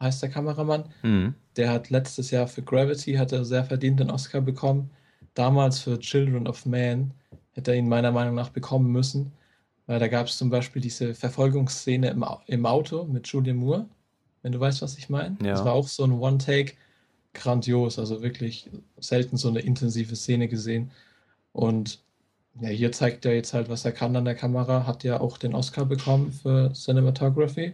heißt 0.01 0.23
der 0.23 0.31
Kameramann. 0.31 0.85
Mhm. 1.03 1.35
Der 1.59 1.71
hat 1.71 1.91
letztes 1.91 2.31
Jahr 2.31 2.47
für 2.47 2.63
Gravity 2.63 3.15
hat 3.15 3.33
er 3.33 3.45
sehr 3.45 3.65
verdient 3.65 4.01
den 4.01 4.11
Oscar 4.11 4.41
bekommen. 4.41 4.91
Damals 5.35 5.81
für 5.81 5.99
Children 5.99 6.47
of 6.47 6.65
Man 6.65 7.13
hätte 7.53 7.73
er 7.73 7.77
ihn 7.77 7.89
meiner 7.89 8.13
Meinung 8.13 8.37
nach 8.37 8.51
bekommen 8.51 8.91
müssen. 8.91 9.33
Weil 9.87 9.99
da 9.99 10.07
gab 10.07 10.27
es 10.27 10.37
zum 10.37 10.51
Beispiel 10.51 10.81
diese 10.81 11.15
Verfolgungsszene 11.15 12.11
im, 12.11 12.25
im 12.47 12.67
Auto 12.67 13.05
mit 13.05 13.27
Julian 13.27 13.57
Moore, 13.57 13.87
wenn 14.43 14.53
du 14.53 14.61
weißt, 14.61 14.83
was 14.83 14.97
ich 14.99 15.09
meine. 15.09 15.37
Ja. 15.43 15.53
Das 15.53 15.65
war 15.65 15.73
auch 15.73 15.89
so 15.89 16.05
ein 16.05 16.13
One-Take, 16.13 16.75
grandios, 17.35 17.99
also 17.99 18.23
wirklich 18.23 18.71
selten 18.99 19.37
so 19.37 19.49
eine 19.49 19.61
intensive 19.61 20.15
Szene 20.15 20.47
gesehen. 20.47 20.91
Und 21.53 22.01
ja, 22.61 22.69
hier 22.69 22.93
zeigt 22.93 23.25
er 23.25 23.35
jetzt 23.35 23.55
halt, 23.55 23.69
was 23.69 23.85
er 23.85 23.93
kann 23.93 24.15
an 24.15 24.25
der 24.25 24.35
Kamera, 24.35 24.87
hat 24.87 25.05
ja 25.05 25.21
auch 25.21 25.39
den 25.39 25.55
Oscar 25.55 25.85
bekommen 25.85 26.33
für 26.33 26.73
Cinematography. 26.73 27.73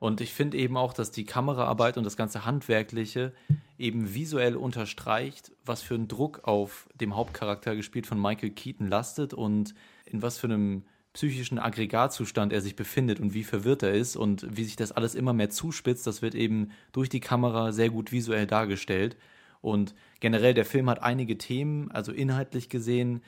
Und 0.00 0.20
ich 0.20 0.32
finde 0.32 0.56
eben 0.58 0.76
auch, 0.76 0.92
dass 0.92 1.10
die 1.10 1.24
Kameraarbeit 1.24 1.96
und 1.96 2.04
das 2.04 2.16
ganze 2.16 2.44
Handwerkliche 2.44 3.32
eben 3.78 4.14
visuell 4.14 4.54
unterstreicht, 4.56 5.52
was 5.64 5.82
für 5.82 5.94
ein 5.94 6.06
Druck 6.06 6.42
auf 6.44 6.88
dem 7.00 7.16
Hauptcharakter 7.16 7.74
gespielt 7.74 8.06
von 8.06 8.20
Michael 8.20 8.50
Keaton 8.50 8.88
lastet 8.88 9.34
und 9.34 9.74
in 10.04 10.22
was 10.22 10.38
für 10.38 10.46
einem 10.46 10.84
psychischen 11.14 11.58
Aggregatzustand 11.58 12.52
er 12.52 12.60
sich 12.60 12.76
befindet 12.76 13.18
und 13.18 13.34
wie 13.34 13.42
verwirrt 13.42 13.82
er 13.82 13.92
ist 13.92 14.14
und 14.14 14.46
wie 14.56 14.62
sich 14.62 14.76
das 14.76 14.92
alles 14.92 15.16
immer 15.16 15.32
mehr 15.32 15.50
zuspitzt, 15.50 16.06
das 16.06 16.22
wird 16.22 16.36
eben 16.36 16.70
durch 16.92 17.08
die 17.08 17.20
Kamera 17.20 17.72
sehr 17.72 17.90
gut 17.90 18.12
visuell 18.12 18.46
dargestellt. 18.46 19.16
Und 19.60 19.96
generell, 20.20 20.54
der 20.54 20.64
Film 20.64 20.88
hat 20.88 21.02
einige 21.02 21.36
Themen, 21.36 21.90
also 21.90 22.12
inhaltlich 22.12 22.68
gesehen, 22.68 23.22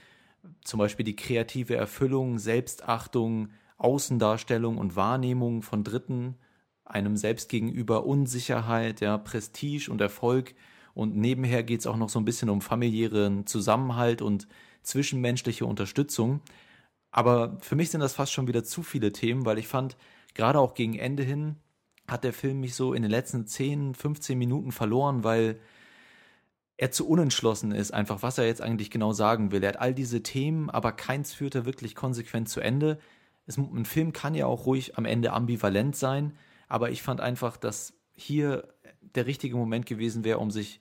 zum 0.62 0.78
Beispiel 0.78 1.04
die 1.04 1.16
kreative 1.16 1.74
Erfüllung, 1.74 2.38
Selbstachtung, 2.38 3.48
Außendarstellung 3.78 4.78
und 4.78 4.94
Wahrnehmung 4.94 5.62
von 5.62 5.82
Dritten, 5.82 6.36
einem 6.90 7.16
selbst 7.16 7.48
gegenüber 7.48 8.06
Unsicherheit, 8.06 9.00
ja, 9.00 9.18
Prestige 9.18 9.90
und 9.90 10.00
Erfolg. 10.00 10.54
Und 10.94 11.16
nebenher 11.16 11.62
geht 11.62 11.80
es 11.80 11.86
auch 11.86 11.96
noch 11.96 12.08
so 12.08 12.18
ein 12.18 12.24
bisschen 12.24 12.50
um 12.50 12.60
familiären 12.60 13.46
Zusammenhalt 13.46 14.22
und 14.22 14.48
zwischenmenschliche 14.82 15.66
Unterstützung. 15.66 16.40
Aber 17.10 17.58
für 17.60 17.76
mich 17.76 17.90
sind 17.90 18.00
das 18.00 18.14
fast 18.14 18.32
schon 18.32 18.48
wieder 18.48 18.64
zu 18.64 18.82
viele 18.82 19.12
Themen, 19.12 19.44
weil 19.44 19.58
ich 19.58 19.68
fand, 19.68 19.96
gerade 20.34 20.58
auch 20.58 20.74
gegen 20.74 20.98
Ende 20.98 21.22
hin 21.22 21.56
hat 22.06 22.24
der 22.24 22.32
Film 22.32 22.60
mich 22.60 22.74
so 22.74 22.92
in 22.92 23.02
den 23.02 23.10
letzten 23.10 23.46
10, 23.46 23.94
15 23.94 24.36
Minuten 24.36 24.72
verloren, 24.72 25.22
weil 25.22 25.60
er 26.76 26.90
zu 26.90 27.06
unentschlossen 27.06 27.72
ist, 27.72 27.92
einfach 27.92 28.22
was 28.22 28.38
er 28.38 28.46
jetzt 28.46 28.62
eigentlich 28.62 28.90
genau 28.90 29.12
sagen 29.12 29.52
will. 29.52 29.62
Er 29.62 29.70
hat 29.70 29.80
all 29.80 29.94
diese 29.94 30.22
Themen, 30.22 30.70
aber 30.70 30.92
keins 30.92 31.32
führt 31.32 31.54
er 31.54 31.66
wirklich 31.66 31.94
konsequent 31.94 32.48
zu 32.48 32.60
Ende. 32.60 32.98
Es, 33.46 33.58
ein 33.58 33.84
Film 33.84 34.12
kann 34.12 34.34
ja 34.34 34.46
auch 34.46 34.66
ruhig 34.66 34.96
am 34.96 35.04
Ende 35.04 35.32
ambivalent 35.32 35.94
sein, 35.94 36.32
aber 36.70 36.90
ich 36.90 37.02
fand 37.02 37.20
einfach, 37.20 37.56
dass 37.56 37.92
hier 38.14 38.72
der 39.14 39.26
richtige 39.26 39.56
Moment 39.56 39.86
gewesen 39.86 40.24
wäre, 40.24 40.38
um 40.38 40.50
sich 40.50 40.80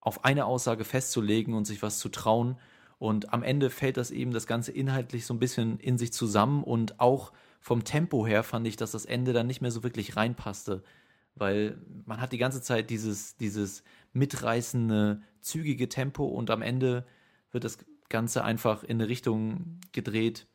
auf 0.00 0.24
eine 0.24 0.46
Aussage 0.46 0.84
festzulegen 0.84 1.54
und 1.54 1.66
sich 1.66 1.82
was 1.82 1.98
zu 1.98 2.08
trauen. 2.08 2.56
Und 2.98 3.32
am 3.32 3.42
Ende 3.42 3.68
fällt 3.68 3.96
das 3.96 4.12
eben 4.12 4.30
das 4.30 4.46
Ganze 4.46 4.70
inhaltlich 4.70 5.26
so 5.26 5.34
ein 5.34 5.40
bisschen 5.40 5.80
in 5.80 5.98
sich 5.98 6.12
zusammen 6.12 6.62
und 6.62 7.00
auch 7.00 7.32
vom 7.60 7.82
Tempo 7.82 8.26
her 8.26 8.44
fand 8.44 8.66
ich, 8.68 8.76
dass 8.76 8.92
das 8.92 9.04
Ende 9.04 9.32
dann 9.32 9.48
nicht 9.48 9.60
mehr 9.60 9.72
so 9.72 9.82
wirklich 9.82 10.16
reinpasste. 10.16 10.84
Weil 11.34 11.78
man 12.04 12.20
hat 12.20 12.32
die 12.32 12.38
ganze 12.38 12.62
Zeit 12.62 12.88
dieses, 12.88 13.36
dieses 13.36 13.82
mitreißende, 14.12 15.20
zügige 15.40 15.88
Tempo 15.88 16.26
und 16.26 16.50
am 16.50 16.62
Ende 16.62 17.04
wird 17.50 17.64
das 17.64 17.78
Ganze 18.08 18.44
einfach 18.44 18.84
in 18.84 19.00
eine 19.00 19.08
Richtung 19.08 19.80
gedreht. 19.90 20.46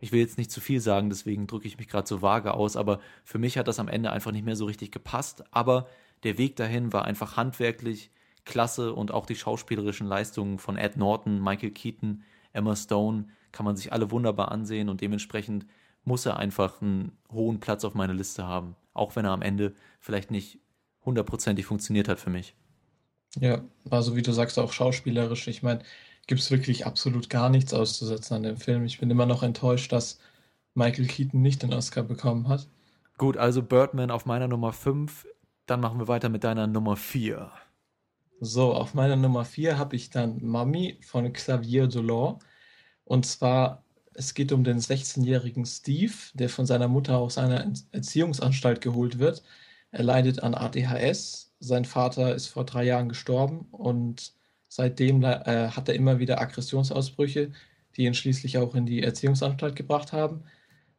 Ich 0.00 0.12
will 0.12 0.20
jetzt 0.20 0.38
nicht 0.38 0.50
zu 0.50 0.60
viel 0.60 0.80
sagen, 0.80 1.08
deswegen 1.10 1.46
drücke 1.46 1.66
ich 1.66 1.78
mich 1.78 1.88
gerade 1.88 2.06
so 2.06 2.22
vage 2.22 2.54
aus, 2.54 2.76
aber 2.76 3.00
für 3.24 3.38
mich 3.38 3.58
hat 3.58 3.68
das 3.68 3.80
am 3.80 3.88
Ende 3.88 4.12
einfach 4.12 4.32
nicht 4.32 4.44
mehr 4.44 4.56
so 4.56 4.66
richtig 4.66 4.92
gepasst. 4.92 5.44
Aber 5.50 5.88
der 6.22 6.38
Weg 6.38 6.56
dahin 6.56 6.92
war 6.92 7.04
einfach 7.04 7.36
handwerklich 7.36 8.10
klasse 8.44 8.92
und 8.94 9.12
auch 9.12 9.26
die 9.26 9.36
schauspielerischen 9.36 10.06
Leistungen 10.06 10.58
von 10.58 10.76
Ed 10.76 10.96
Norton, 10.96 11.42
Michael 11.42 11.70
Keaton, 11.70 12.22
Emma 12.52 12.74
Stone 12.76 13.26
kann 13.52 13.64
man 13.64 13.76
sich 13.76 13.92
alle 13.92 14.10
wunderbar 14.10 14.50
ansehen 14.52 14.88
und 14.88 15.00
dementsprechend 15.00 15.66
muss 16.04 16.26
er 16.26 16.38
einfach 16.38 16.80
einen 16.80 17.12
hohen 17.30 17.60
Platz 17.60 17.84
auf 17.84 17.94
meiner 17.94 18.14
Liste 18.14 18.46
haben, 18.46 18.76
auch 18.94 19.16
wenn 19.16 19.24
er 19.24 19.32
am 19.32 19.42
Ende 19.42 19.74
vielleicht 20.00 20.30
nicht 20.30 20.58
hundertprozentig 21.04 21.66
funktioniert 21.66 22.08
hat 22.08 22.20
für 22.20 22.30
mich. 22.30 22.54
Ja, 23.38 23.62
also 23.90 24.16
wie 24.16 24.22
du 24.22 24.32
sagst, 24.32 24.58
auch 24.58 24.72
schauspielerisch. 24.72 25.48
Ich 25.48 25.62
meine, 25.62 25.82
gibt 26.28 26.42
es 26.42 26.50
wirklich 26.52 26.86
absolut 26.86 27.28
gar 27.28 27.48
nichts 27.48 27.74
auszusetzen 27.74 28.36
an 28.36 28.42
dem 28.44 28.56
Film. 28.58 28.84
Ich 28.84 29.00
bin 29.00 29.10
immer 29.10 29.26
noch 29.26 29.42
enttäuscht, 29.42 29.90
dass 29.90 30.20
Michael 30.74 31.06
Keaton 31.06 31.42
nicht 31.42 31.62
den 31.62 31.72
Oscar 31.72 32.04
bekommen 32.04 32.46
hat. 32.48 32.68
Gut, 33.16 33.36
also 33.36 33.62
Birdman 33.62 34.12
auf 34.12 34.26
meiner 34.26 34.46
Nummer 34.46 34.72
5. 34.72 35.26
Dann 35.66 35.80
machen 35.80 35.98
wir 35.98 36.06
weiter 36.06 36.28
mit 36.28 36.44
deiner 36.44 36.66
Nummer 36.66 36.96
4. 36.96 37.50
So, 38.40 38.72
auf 38.74 38.94
meiner 38.94 39.16
Nummer 39.16 39.44
4 39.44 39.78
habe 39.78 39.96
ich 39.96 40.10
dann 40.10 40.44
Mami 40.44 41.00
von 41.02 41.32
Xavier 41.32 41.88
Dolan. 41.88 42.38
Und 43.04 43.26
zwar, 43.26 43.82
es 44.12 44.34
geht 44.34 44.52
um 44.52 44.64
den 44.64 44.78
16-jährigen 44.78 45.64
Steve, 45.64 46.12
der 46.34 46.48
von 46.50 46.66
seiner 46.66 46.88
Mutter 46.88 47.18
aus 47.18 47.38
einer 47.38 47.72
Erziehungsanstalt 47.90 48.82
geholt 48.82 49.18
wird. 49.18 49.42
Er 49.90 50.04
leidet 50.04 50.42
an 50.42 50.54
ADHS. 50.54 51.54
Sein 51.58 51.86
Vater 51.86 52.34
ist 52.34 52.48
vor 52.48 52.64
drei 52.64 52.84
Jahren 52.84 53.08
gestorben 53.08 53.66
und 53.72 54.37
seitdem 54.68 55.22
äh, 55.22 55.68
hat 55.70 55.88
er 55.88 55.94
immer 55.94 56.18
wieder 56.18 56.40
Aggressionsausbrüche, 56.40 57.52
die 57.96 58.04
ihn 58.04 58.14
schließlich 58.14 58.58
auch 58.58 58.74
in 58.74 58.86
die 58.86 59.02
Erziehungsanstalt 59.02 59.76
gebracht 59.76 60.12
haben. 60.12 60.44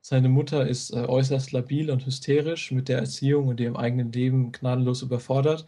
Seine 0.01 0.29
Mutter 0.29 0.67
ist 0.67 0.91
äh, 0.91 1.05
äußerst 1.05 1.51
labil 1.51 1.91
und 1.91 2.05
hysterisch 2.05 2.71
mit 2.71 2.89
der 2.89 2.99
Erziehung 2.99 3.47
und 3.47 3.59
dem 3.59 3.75
eigenen 3.77 4.11
Leben 4.11 4.51
gnadenlos 4.51 5.01
überfordert 5.01 5.65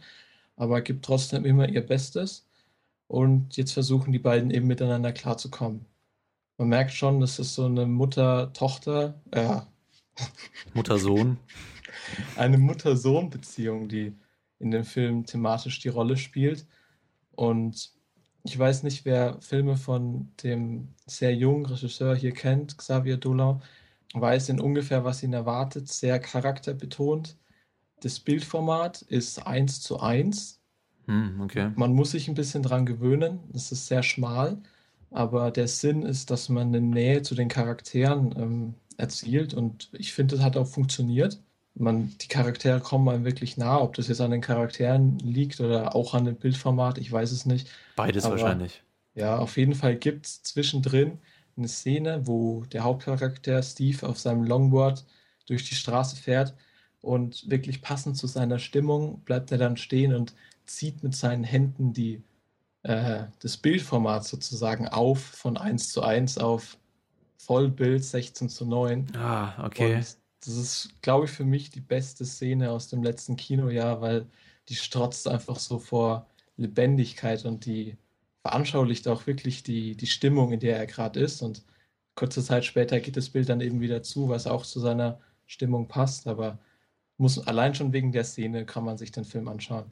aber 0.56 0.80
gibt 0.80 1.04
trotzdem 1.04 1.44
immer 1.44 1.68
ihr 1.68 1.84
Bestes. 1.84 2.46
Und 3.08 3.56
jetzt 3.56 3.72
versuchen 3.72 4.12
die 4.12 4.18
beiden 4.18 4.50
eben 4.50 4.66
miteinander 4.66 5.12
klarzukommen. 5.12 5.86
Man 6.56 6.68
merkt 6.68 6.92
schon, 6.92 7.20
das 7.20 7.38
ist 7.38 7.54
so 7.54 7.66
eine 7.66 7.86
Mutter-Tochter, 7.86 9.20
äh, 9.32 9.60
Mutter-Sohn. 10.74 11.38
eine 12.36 12.58
Mutter-Sohn-Beziehung, 12.58 13.88
die 13.88 14.14
in 14.58 14.70
dem 14.70 14.84
Film 14.84 15.26
thematisch 15.26 15.80
die 15.80 15.88
Rolle 15.88 16.16
spielt. 16.16 16.66
Und 17.32 17.92
ich 18.44 18.58
weiß 18.58 18.82
nicht, 18.82 19.04
wer 19.04 19.40
Filme 19.40 19.76
von 19.76 20.32
dem 20.42 20.88
sehr 21.06 21.34
jungen 21.34 21.66
Regisseur 21.66 22.14
hier 22.14 22.32
kennt, 22.32 22.78
Xavier 22.78 23.16
Dolan, 23.16 23.62
weiß 24.14 24.48
in 24.50 24.60
ungefähr, 24.60 25.04
was 25.04 25.22
ihn 25.22 25.32
erwartet, 25.32 25.88
sehr 25.88 26.18
charakterbetont 26.18 27.36
das 28.02 28.18
Bildformat 28.18 29.02
ist 29.02 29.46
1 29.46 29.80
zu 29.80 30.00
1. 30.00 30.60
Hm, 31.06 31.40
okay. 31.40 31.70
Man 31.76 31.94
muss 31.94 32.10
sich 32.10 32.28
ein 32.28 32.34
bisschen 32.34 32.62
dran 32.62 32.84
gewöhnen. 32.84 33.40
Es 33.54 33.72
ist 33.72 33.86
sehr 33.86 34.02
schmal, 34.02 34.58
aber 35.10 35.50
der 35.50 35.68
Sinn 35.68 36.02
ist, 36.02 36.30
dass 36.30 36.48
man 36.48 36.68
eine 36.68 36.80
Nähe 36.80 37.22
zu 37.22 37.34
den 37.34 37.48
Charakteren 37.48 38.34
ähm, 38.36 38.74
erzielt 38.96 39.54
und 39.54 39.88
ich 39.92 40.12
finde, 40.12 40.36
das 40.36 40.44
hat 40.44 40.56
auch 40.56 40.66
funktioniert. 40.66 41.40
Man, 41.74 42.16
die 42.18 42.28
Charaktere 42.28 42.80
kommen 42.80 43.08
einem 43.08 43.24
wirklich 43.24 43.56
nah, 43.56 43.80
ob 43.80 43.94
das 43.94 44.08
jetzt 44.08 44.20
an 44.20 44.30
den 44.30 44.42
Charakteren 44.42 45.18
liegt 45.20 45.60
oder 45.60 45.94
auch 45.94 46.14
an 46.14 46.26
dem 46.26 46.36
Bildformat, 46.36 46.98
ich 46.98 47.10
weiß 47.10 47.32
es 47.32 47.46
nicht. 47.46 47.68
Beides 47.96 48.24
aber, 48.24 48.34
wahrscheinlich. 48.34 48.82
Ja, 49.14 49.38
auf 49.38 49.56
jeden 49.56 49.74
Fall 49.74 49.96
gibt 49.96 50.26
es 50.26 50.42
zwischendrin 50.42 51.18
eine 51.56 51.68
Szene, 51.68 52.26
wo 52.26 52.64
der 52.64 52.84
Hauptcharakter 52.84 53.62
Steve 53.62 54.06
auf 54.06 54.18
seinem 54.18 54.44
Longboard 54.44 55.04
durch 55.46 55.68
die 55.68 55.74
Straße 55.74 56.16
fährt 56.16 56.54
und 57.00 57.50
wirklich 57.50 57.82
passend 57.82 58.16
zu 58.16 58.26
seiner 58.26 58.58
Stimmung 58.58 59.20
bleibt 59.20 59.52
er 59.52 59.58
dann 59.58 59.76
stehen 59.76 60.14
und 60.14 60.34
zieht 60.66 61.02
mit 61.02 61.14
seinen 61.14 61.44
Händen 61.44 61.92
die, 61.92 62.22
äh, 62.84 63.24
das 63.40 63.56
Bildformat 63.56 64.24
sozusagen 64.24 64.88
auf 64.88 65.20
von 65.20 65.56
1 65.56 65.90
zu 65.90 66.02
1 66.02 66.38
auf 66.38 66.78
Vollbild 67.36 68.04
16 68.04 68.48
zu 68.48 68.64
9. 68.64 69.08
Ah, 69.16 69.66
okay. 69.66 69.96
Und 69.96 70.16
das 70.44 70.56
ist, 70.56 71.02
glaube 71.02 71.26
ich, 71.26 71.30
für 71.30 71.44
mich 71.44 71.70
die 71.70 71.80
beste 71.80 72.24
Szene 72.24 72.70
aus 72.70 72.88
dem 72.88 73.02
letzten 73.02 73.36
Kinojahr, 73.36 74.00
weil 74.00 74.26
die 74.68 74.74
strotzt 74.74 75.28
einfach 75.28 75.58
so 75.58 75.78
vor 75.78 76.26
Lebendigkeit 76.56 77.44
und 77.44 77.64
die 77.64 77.96
veranschaulicht 78.42 79.06
auch 79.08 79.26
wirklich 79.26 79.62
die, 79.62 79.96
die 79.96 80.06
Stimmung, 80.06 80.52
in 80.52 80.60
der 80.60 80.76
er 80.76 80.86
gerade 80.86 81.20
ist. 81.20 81.42
Und 81.42 81.64
kurze 82.16 82.42
Zeit 82.42 82.64
später 82.64 82.98
geht 83.00 83.16
das 83.16 83.30
Bild 83.30 83.48
dann 83.48 83.60
eben 83.60 83.80
wieder 83.80 84.02
zu, 84.02 84.28
was 84.28 84.46
auch 84.46 84.64
zu 84.64 84.80
seiner 84.80 85.20
Stimmung 85.46 85.86
passt. 85.86 86.26
Aber 86.26 86.58
muss 87.18 87.38
allein 87.46 87.74
schon 87.74 87.92
wegen 87.92 88.10
der 88.10 88.24
Szene 88.24 88.66
kann 88.66 88.84
man 88.84 88.98
sich 88.98 89.12
den 89.12 89.24
Film 89.24 89.46
anschauen. 89.46 89.84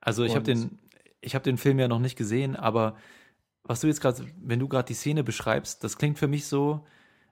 Also 0.00 0.24
ich 0.24 0.34
habe 0.34 0.44
den, 0.44 0.78
ich 1.22 1.34
habe 1.34 1.44
den 1.44 1.56
Film 1.56 1.78
ja 1.78 1.88
noch 1.88 1.98
nicht 1.98 2.16
gesehen, 2.16 2.56
aber 2.56 2.96
was 3.62 3.80
du 3.80 3.86
jetzt 3.86 4.02
gerade, 4.02 4.26
wenn 4.42 4.58
du 4.58 4.68
gerade 4.68 4.86
die 4.86 4.94
Szene 4.94 5.24
beschreibst, 5.24 5.82
das 5.82 5.96
klingt 5.96 6.18
für 6.18 6.28
mich 6.28 6.46
so, 6.46 6.84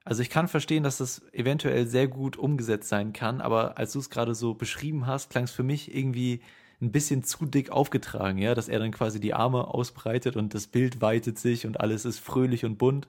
Also 0.05 0.23
ich 0.23 0.31
kann 0.31 0.49
verstehen, 0.49 0.83
dass 0.83 0.99
das 0.99 1.23
eventuell 1.33 1.87
sehr 1.87 2.09
gut 2.09 2.37
umgesetzt 2.37 2.89
sein 2.89 3.13
kann, 3.13 3.41
aber 3.41 3.79
als 3.79 3.93
du 3.93 4.01
es 4.01 4.11
gerade 4.11 4.35
so 4.35 4.55
beschrieben 4.55 5.07
hast, 5.07 5.31
klang 5.31 5.45
es 5.45 5.53
für 5.53 5.63
mich 5.63 5.95
irgendwie 5.95 6.41
ein 6.81 6.91
bisschen 6.91 7.23
zu 7.23 7.47
dick 7.47 7.71
aufgetragen, 7.71 8.39
ja, 8.39 8.55
dass 8.55 8.69
er 8.69 8.81
dann 8.81 8.91
quasi 8.91 9.21
die 9.21 9.35
Arme 9.35 9.69
ausbreitet 9.69 10.37
und 10.37 10.55
das 10.55 10.67
Bild 10.67 11.01
weitet 11.01 11.39
sich 11.39 11.67
und 11.67 11.81
alles 11.81 12.05
ist 12.05 12.19
fröhlich 12.19 12.65
und 12.65 12.79
bunt 12.79 13.07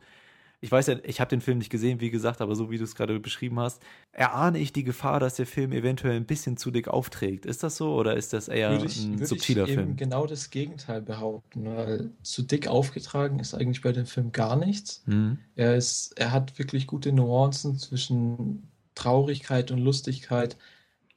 ich 0.64 0.72
weiß 0.72 0.88
ja, 0.88 0.96
ich 1.04 1.20
habe 1.20 1.28
den 1.28 1.42
Film 1.42 1.58
nicht 1.58 1.70
gesehen, 1.70 2.00
wie 2.00 2.10
gesagt, 2.10 2.40
aber 2.40 2.56
so 2.56 2.72
wie 2.72 2.78
du 2.78 2.86
es 2.86 2.96
gerade 2.96 3.20
beschrieben 3.20 3.60
hast, 3.60 3.82
erahne 4.14 4.60
ich 4.60 4.72
die 4.72 4.86
Gefahr, 4.86 5.20
dass 5.20 5.36
der 5.36 5.46
Film 5.46 5.74
eventuell 5.74 6.16
ein 6.16 6.26
bisschen 6.26 6.56
zu 6.56 6.72
dick 6.72 6.88
aufträgt. 6.88 7.46
Ist 7.46 7.64
das 7.64 7.76
so 7.76 7.94
oder 7.96 8.16
ist 8.16 8.32
das 8.32 8.48
eher 8.48 8.82
ich, 8.82 9.04
ein 9.04 9.16
würde 9.16 9.26
subtiler 9.26 9.66
ich 9.66 9.74
Film? 9.74 9.90
eben 9.90 9.98
genau 9.98 10.26
das 10.26 10.52
Gegenteil 10.52 11.02
behaupten, 11.02 11.66
weil 11.66 12.12
zu 12.22 12.44
dick 12.44 12.70
aufgetragen 12.70 13.40
ist 13.40 13.54
eigentlich 13.54 13.82
bei 13.82 13.92
dem 13.92 14.06
Film 14.06 14.32
gar 14.32 14.56
nichts. 14.56 15.04
Mhm. 15.06 15.38
Er 15.58 15.76
ist, 15.76 16.14
er 16.16 16.32
hat 16.32 16.58
wirklich 16.58 16.88
gute 16.88 17.12
Nuancen 17.12 17.78
zwischen 17.78 18.64
Traurigkeit 18.96 19.70
und 19.70 19.80
Lustigkeit. 19.80 20.56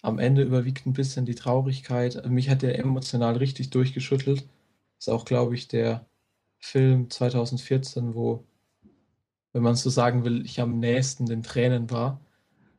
Am 0.02 0.18
Ende 0.18 0.42
überwiegt 0.42 0.86
ein 0.86 0.92
bisschen 0.92 1.24
die 1.24 1.36
Traurigkeit. 1.36 2.28
Mich 2.28 2.50
hat 2.50 2.64
er 2.64 2.80
emotional 2.80 3.36
richtig 3.36 3.70
durchgeschüttelt. 3.70 4.44
Ist 4.98 5.08
auch, 5.08 5.24
glaube 5.24 5.54
ich, 5.54 5.68
der 5.68 6.04
Film 6.58 7.10
2014, 7.10 8.16
wo 8.16 8.44
wenn 9.56 9.62
man 9.62 9.74
so 9.74 9.88
sagen 9.88 10.22
will, 10.22 10.44
ich 10.44 10.60
am 10.60 10.80
nächsten 10.80 11.24
den 11.24 11.42
Tränen 11.42 11.90
war. 11.90 12.20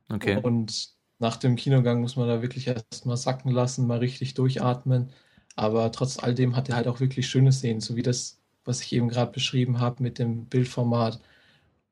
Okay. 0.09 0.37
Und 0.43 0.89
nach 1.17 1.35
dem 1.37 1.55
Kinogang 1.55 2.01
muss 2.01 2.15
man 2.15 2.27
da 2.27 2.43
wirklich 2.43 2.67
erst 2.67 3.07
mal 3.07 3.17
sacken 3.17 3.49
lassen, 3.49 3.87
mal 3.87 3.97
richtig 3.97 4.35
durchatmen. 4.35 5.09
Aber 5.55 5.91
trotz 5.91 6.19
all 6.19 6.35
dem 6.35 6.55
hat 6.55 6.69
er 6.69 6.75
halt 6.75 6.87
auch 6.87 6.99
wirklich 6.99 7.27
schöne 7.27 7.51
Szenen, 7.51 7.81
so 7.81 7.95
wie 7.95 8.03
das, 8.03 8.39
was 8.63 8.81
ich 8.81 8.93
eben 8.93 9.09
gerade 9.09 9.31
beschrieben 9.31 9.79
habe 9.79 10.03
mit 10.03 10.19
dem 10.19 10.45
Bildformat. 10.45 11.19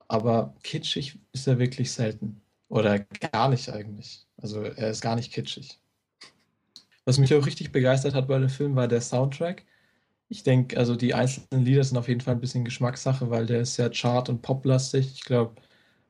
Aber 0.08 0.54
kitschig 0.62 1.18
ist 1.34 1.48
er 1.48 1.58
wirklich 1.58 1.92
selten. 1.92 2.40
Oder 2.70 3.00
gar 3.00 3.50
nicht 3.50 3.70
eigentlich. 3.70 4.28
Also 4.38 4.62
er 4.62 4.92
ist 4.92 5.02
gar 5.02 5.16
nicht 5.16 5.34
kitschig. 5.34 5.80
Was 7.06 7.18
mich 7.18 7.34
auch 7.34 7.48
richtig 7.48 7.72
begeistert 7.72 8.14
hat 8.14 8.28
bei 8.28 8.38
dem 8.38 8.50
Film 8.50 8.76
war 8.76 8.88
der 8.88 9.02
Soundtrack. 9.02 9.66
Ich 10.28 10.44
denke, 10.44 10.78
also 10.78 10.96
die 10.96 11.14
einzelnen 11.14 11.64
Lieder 11.66 11.84
sind 11.84 11.98
auf 11.98 12.08
jeden 12.08 12.22
Fall 12.22 12.34
ein 12.36 12.42
bisschen 12.42 12.66
Geschmackssache, 12.66 13.30
weil 13.30 13.46
der 13.46 13.62
ist 13.62 13.76
sehr 13.76 13.90
chart- 13.92 14.30
und 14.30 14.42
poplastig. 14.42 15.12
Ich 15.14 15.24
glaube, 15.24 15.62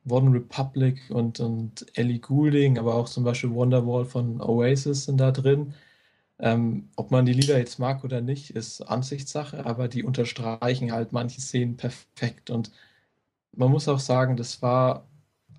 One 0.08 0.32
Republic 0.32 1.10
und, 1.10 1.40
und 1.40 1.86
Ellie 1.98 2.20
Goulding, 2.20 2.78
aber 2.78 2.94
auch 2.94 3.08
zum 3.08 3.24
Beispiel 3.24 3.50
Wonderwall 3.52 4.04
von 4.06 4.40
Oasis 4.40 5.04
sind 5.06 5.18
da 5.18 5.32
drin. 5.32 5.74
Ähm, 6.38 6.90
ob 6.96 7.10
man 7.10 7.26
die 7.26 7.32
Lieder 7.34 7.58
jetzt 7.58 7.78
mag 7.78 8.04
oder 8.04 8.20
nicht, 8.20 8.50
ist 8.50 8.82
Ansichtssache, 8.82 9.66
aber 9.66 9.88
die 9.88 10.04
unterstreichen 10.04 10.92
halt 10.92 11.12
manche 11.12 11.40
Szenen 11.40 11.76
perfekt. 11.76 12.50
Und 12.50 12.72
man 13.52 13.70
muss 13.70 13.88
auch 13.88 14.00
sagen, 14.00 14.36
das 14.36 14.62
war 14.62 15.08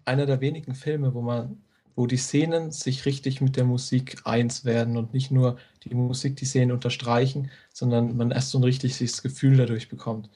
einer 0.05 0.25
der 0.25 0.41
wenigen 0.41 0.75
Filme, 0.75 1.13
wo 1.13 1.21
man 1.21 1.63
wo 1.97 2.07
die 2.07 2.17
Szenen 2.17 2.71
sich 2.71 3.05
richtig 3.07 3.41
mit 3.41 3.57
der 3.57 3.65
Musik 3.65 4.21
eins 4.25 4.65
werden 4.65 4.97
und 4.97 5.13
nicht 5.13 5.31
nur 5.31 5.59
die 5.83 5.95
Musik 5.95 6.37
die 6.37 6.45
Szenen 6.45 6.73
unterstreichen, 6.73 7.51
sondern 7.73 8.17
man 8.17 8.31
erst 8.31 8.51
so 8.51 8.59
ein 8.59 8.65
richtig 8.65 8.99
das 8.99 9.23
Gefühl 9.23 9.57
dadurch 9.57 9.89
bekommt. 9.89 10.29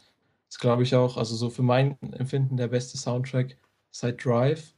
Das 0.50 0.60
glaube 0.60 0.84
ich 0.84 0.96
auch, 0.96 1.18
also 1.18 1.36
so 1.36 1.50
für 1.50 1.64
mein 1.64 1.98
Empfinden 2.14 2.58
der 2.58 2.70
beste 2.70 2.98
Soundtrack 2.98 3.58
seit 3.92 4.26
Drive, 4.26 4.76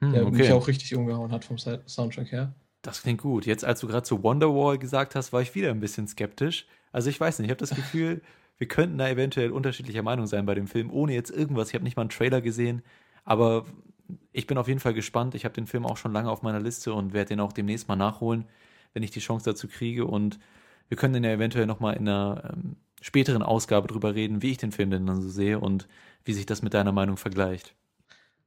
Hm, 0.00 0.12
der 0.12 0.24
mich 0.30 0.50
okay. 0.50 0.52
auch 0.52 0.68
richtig 0.68 0.94
umgehauen 0.96 1.32
hat 1.32 1.44
vom 1.44 1.58
Soundtrack 1.58 2.32
her. 2.32 2.54
Das 2.82 3.02
klingt 3.02 3.20
gut. 3.20 3.46
Jetzt, 3.46 3.64
als 3.64 3.80
du 3.80 3.88
gerade 3.88 4.04
zu 4.04 4.22
Wonderwall 4.22 4.78
gesagt 4.78 5.14
hast, 5.14 5.32
war 5.32 5.42
ich 5.42 5.54
wieder 5.54 5.70
ein 5.70 5.80
bisschen 5.80 6.06
skeptisch. 6.06 6.66
Also 6.92 7.10
ich 7.10 7.18
weiß 7.20 7.38
nicht, 7.38 7.46
ich 7.46 7.50
habe 7.50 7.58
das 7.60 7.74
Gefühl, 7.74 8.22
wir 8.56 8.68
könnten 8.68 8.98
da 8.98 9.08
eventuell 9.08 9.50
unterschiedlicher 9.52 10.02
Meinung 10.02 10.26
sein 10.26 10.46
bei 10.46 10.54
dem 10.54 10.66
Film, 10.68 10.90
ohne 10.90 11.14
jetzt 11.14 11.30
irgendwas. 11.30 11.68
Ich 11.68 11.74
habe 11.74 11.84
nicht 11.84 11.96
mal 11.96 12.02
einen 12.02 12.10
Trailer 12.10 12.40
gesehen, 12.40 12.82
aber 13.24 13.66
ich 14.32 14.46
bin 14.46 14.58
auf 14.58 14.68
jeden 14.68 14.80
Fall 14.80 14.94
gespannt. 14.94 15.34
Ich 15.34 15.44
habe 15.44 15.54
den 15.54 15.66
Film 15.66 15.86
auch 15.86 15.96
schon 15.96 16.12
lange 16.12 16.30
auf 16.30 16.42
meiner 16.42 16.60
Liste 16.60 16.94
und 16.94 17.12
werde 17.12 17.30
den 17.30 17.40
auch 17.40 17.52
demnächst 17.52 17.88
mal 17.88 17.96
nachholen, 17.96 18.44
wenn 18.94 19.02
ich 19.02 19.10
die 19.10 19.20
Chance 19.20 19.44
dazu 19.44 19.68
kriege. 19.68 20.06
Und 20.06 20.38
wir 20.88 20.96
können 20.96 21.14
dann 21.14 21.24
ja 21.24 21.32
eventuell 21.32 21.66
nochmal 21.66 21.96
in 21.96 22.08
einer 22.08 22.52
ähm, 22.52 22.76
späteren 23.00 23.42
Ausgabe 23.42 23.88
drüber 23.88 24.14
reden, 24.14 24.42
wie 24.42 24.52
ich 24.52 24.58
den 24.58 24.72
Film 24.72 24.90
denn 24.90 25.06
dann 25.06 25.20
so 25.20 25.28
sehe 25.28 25.60
und 25.60 25.88
wie 26.24 26.32
sich 26.32 26.46
das 26.46 26.62
mit 26.62 26.74
deiner 26.74 26.92
Meinung 26.92 27.16
vergleicht. 27.16 27.74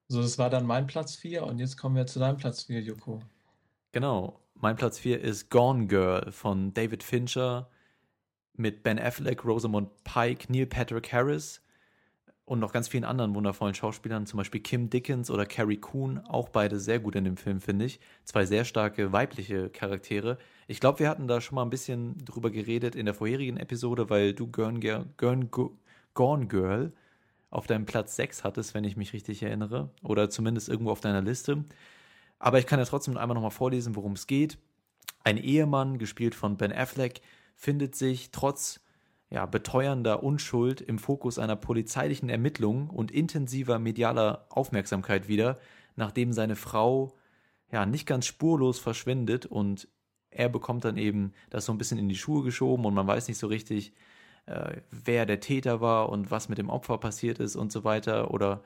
So, 0.07 0.21
das 0.21 0.37
war 0.37 0.49
dann 0.49 0.65
mein 0.65 0.87
Platz 0.87 1.15
4 1.15 1.43
und 1.43 1.59
jetzt 1.59 1.77
kommen 1.77 1.95
wir 1.95 2.05
zu 2.05 2.19
deinem 2.19 2.37
Platz 2.37 2.63
4, 2.63 2.81
Joko. 2.81 3.21
Genau. 3.91 4.39
Mein 4.55 4.75
Platz 4.75 4.99
4 4.99 5.21
ist 5.21 5.49
Gone 5.49 5.87
Girl 5.87 6.31
von 6.31 6.73
David 6.73 7.01
Fincher 7.01 7.69
mit 8.53 8.83
Ben 8.83 8.99
Affleck, 8.99 9.45
Rosamund 9.45 9.89
Pike, 10.03 10.51
Neil 10.51 10.65
Patrick 10.65 11.11
Harris 11.13 11.60
und 12.51 12.59
noch 12.59 12.73
ganz 12.73 12.89
vielen 12.89 13.05
anderen 13.05 13.33
wundervollen 13.33 13.73
Schauspielern, 13.73 14.25
zum 14.25 14.35
Beispiel 14.35 14.59
Kim 14.59 14.89
Dickens 14.89 15.31
oder 15.31 15.45
Carrie 15.45 15.77
Coon, 15.77 16.17
auch 16.27 16.49
beide 16.49 16.81
sehr 16.81 16.99
gut 16.99 17.15
in 17.15 17.23
dem 17.23 17.37
Film, 17.37 17.61
finde 17.61 17.85
ich. 17.85 18.01
Zwei 18.25 18.45
sehr 18.45 18.65
starke 18.65 19.13
weibliche 19.13 19.69
Charaktere. 19.69 20.37
Ich 20.67 20.81
glaube, 20.81 20.99
wir 20.99 21.07
hatten 21.07 21.29
da 21.29 21.39
schon 21.39 21.55
mal 21.55 21.61
ein 21.61 21.69
bisschen 21.69 22.17
drüber 22.25 22.51
geredet 22.51 22.93
in 22.93 23.05
der 23.05 23.15
vorherigen 23.15 23.55
Episode, 23.55 24.09
weil 24.09 24.33
du 24.33 24.47
Gone, 24.47 24.81
Go- 25.49 25.77
Gone 26.13 26.47
Girl 26.47 26.91
auf 27.51 27.67
deinem 27.67 27.85
Platz 27.85 28.17
6 28.17 28.43
hattest, 28.43 28.73
wenn 28.73 28.83
ich 28.83 28.97
mich 28.97 29.13
richtig 29.13 29.41
erinnere, 29.43 29.89
oder 30.03 30.29
zumindest 30.29 30.67
irgendwo 30.67 30.91
auf 30.91 30.99
deiner 30.99 31.21
Liste. 31.21 31.63
Aber 32.37 32.59
ich 32.59 32.67
kann 32.67 32.79
ja 32.79 32.85
trotzdem 32.85 33.15
einmal 33.15 33.35
nochmal 33.35 33.51
vorlesen, 33.51 33.95
worum 33.95 34.11
es 34.11 34.27
geht. 34.27 34.57
Ein 35.23 35.37
Ehemann, 35.37 35.99
gespielt 35.99 36.35
von 36.35 36.57
Ben 36.57 36.73
Affleck, 36.73 37.21
findet 37.55 37.95
sich 37.95 38.31
trotz 38.31 38.81
ja, 39.31 39.45
beteuernder 39.45 40.23
Unschuld 40.23 40.81
im 40.81 40.99
Fokus 40.99 41.39
einer 41.39 41.55
polizeilichen 41.55 42.29
Ermittlung 42.29 42.89
und 42.89 43.11
intensiver 43.11 43.79
medialer 43.79 44.45
Aufmerksamkeit 44.49 45.29
wieder, 45.29 45.57
nachdem 45.95 46.33
seine 46.33 46.57
Frau 46.57 47.15
ja 47.71 47.85
nicht 47.85 48.05
ganz 48.05 48.25
spurlos 48.25 48.77
verschwindet 48.77 49.45
und 49.45 49.87
er 50.31 50.49
bekommt 50.49 50.83
dann 50.83 50.97
eben 50.97 51.33
das 51.49 51.65
so 51.65 51.71
ein 51.71 51.77
bisschen 51.77 51.97
in 51.97 52.09
die 52.09 52.17
Schuhe 52.17 52.43
geschoben 52.43 52.85
und 52.85 52.93
man 52.93 53.07
weiß 53.07 53.29
nicht 53.29 53.37
so 53.37 53.47
richtig, 53.47 53.93
äh, 54.47 54.81
wer 54.91 55.25
der 55.25 55.39
Täter 55.39 55.79
war 55.79 56.09
und 56.09 56.29
was 56.29 56.49
mit 56.49 56.57
dem 56.57 56.69
Opfer 56.69 56.97
passiert 56.97 57.39
ist 57.39 57.55
und 57.55 57.71
so 57.71 57.85
weiter 57.85 58.31
oder 58.31 58.61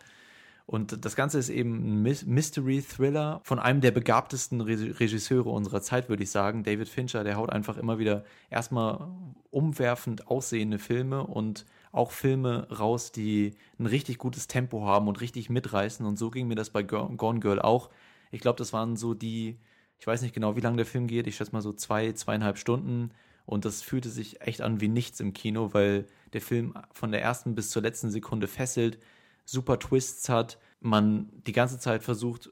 und 0.67 1.05
das 1.05 1.15
Ganze 1.15 1.37
ist 1.37 1.49
eben 1.49 1.75
ein 1.75 2.03
Mys- 2.03 2.25
Mystery-Thriller 2.25 3.39
von 3.43 3.59
einem 3.59 3.81
der 3.81 3.91
begabtesten 3.91 4.61
Re 4.61 4.99
Regisseure 4.99 5.49
unserer 5.49 5.81
Zeit, 5.81 6.09
würde 6.09 6.23
ich 6.23 6.31
sagen. 6.31 6.63
David 6.63 6.89
Fincher, 6.89 7.23
der 7.23 7.35
haut 7.37 7.51
einfach 7.51 7.77
immer 7.77 7.99
wieder 7.99 8.23
erstmal 8.49 9.07
umwerfend 9.51 10.27
aussehende 10.27 10.79
Filme 10.79 11.25
und 11.25 11.65
auch 11.91 12.11
Filme 12.11 12.67
raus, 12.71 13.11
die 13.11 13.53
ein 13.79 13.85
richtig 13.85 14.17
gutes 14.17 14.47
Tempo 14.47 14.85
haben 14.85 15.07
und 15.07 15.21
richtig 15.21 15.51
mitreißen. 15.51 16.03
Und 16.05 16.17
so 16.17 16.31
ging 16.31 16.47
mir 16.47 16.55
das 16.55 16.71
bei 16.71 16.81
Go- 16.81 17.09
Gone 17.15 17.39
Girl 17.41 17.61
auch. 17.61 17.91
Ich 18.31 18.41
glaube, 18.41 18.57
das 18.57 18.73
waren 18.73 18.95
so 18.95 19.13
die, 19.13 19.59
ich 19.99 20.07
weiß 20.07 20.23
nicht 20.23 20.33
genau, 20.33 20.55
wie 20.55 20.61
lange 20.61 20.77
der 20.77 20.85
Film 20.87 21.05
geht. 21.05 21.27
Ich 21.27 21.35
schätze 21.35 21.51
mal 21.51 21.61
so 21.61 21.73
zwei, 21.73 22.11
zweieinhalb 22.13 22.57
Stunden. 22.57 23.11
Und 23.45 23.65
das 23.65 23.83
fühlte 23.83 24.09
sich 24.09 24.41
echt 24.41 24.61
an 24.61 24.81
wie 24.81 24.87
nichts 24.87 25.19
im 25.19 25.33
Kino, 25.33 25.73
weil 25.73 26.07
der 26.33 26.41
Film 26.41 26.73
von 26.91 27.11
der 27.11 27.21
ersten 27.21 27.53
bis 27.53 27.69
zur 27.69 27.83
letzten 27.83 28.09
Sekunde 28.09 28.47
fesselt, 28.47 28.97
super 29.45 29.79
Twists 29.79 30.29
hat, 30.29 30.59
man 30.79 31.29
die 31.47 31.51
ganze 31.51 31.79
Zeit 31.79 32.03
versucht 32.03 32.51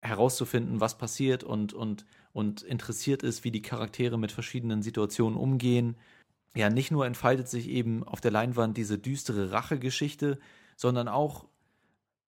herauszufinden, 0.00 0.80
was 0.80 0.98
passiert 0.98 1.44
und, 1.44 1.72
und, 1.72 2.04
und 2.32 2.62
interessiert 2.62 3.22
ist, 3.22 3.44
wie 3.44 3.50
die 3.50 3.62
Charaktere 3.62 4.18
mit 4.18 4.32
verschiedenen 4.32 4.82
Situationen 4.82 5.38
umgehen. 5.38 5.96
Ja, 6.54 6.70
nicht 6.70 6.90
nur 6.90 7.06
entfaltet 7.06 7.48
sich 7.48 7.68
eben 7.68 8.04
auf 8.04 8.20
der 8.20 8.30
Leinwand 8.30 8.76
diese 8.76 8.98
düstere 8.98 9.52
Rachegeschichte, 9.52 10.38
sondern 10.76 11.08
auch 11.08 11.46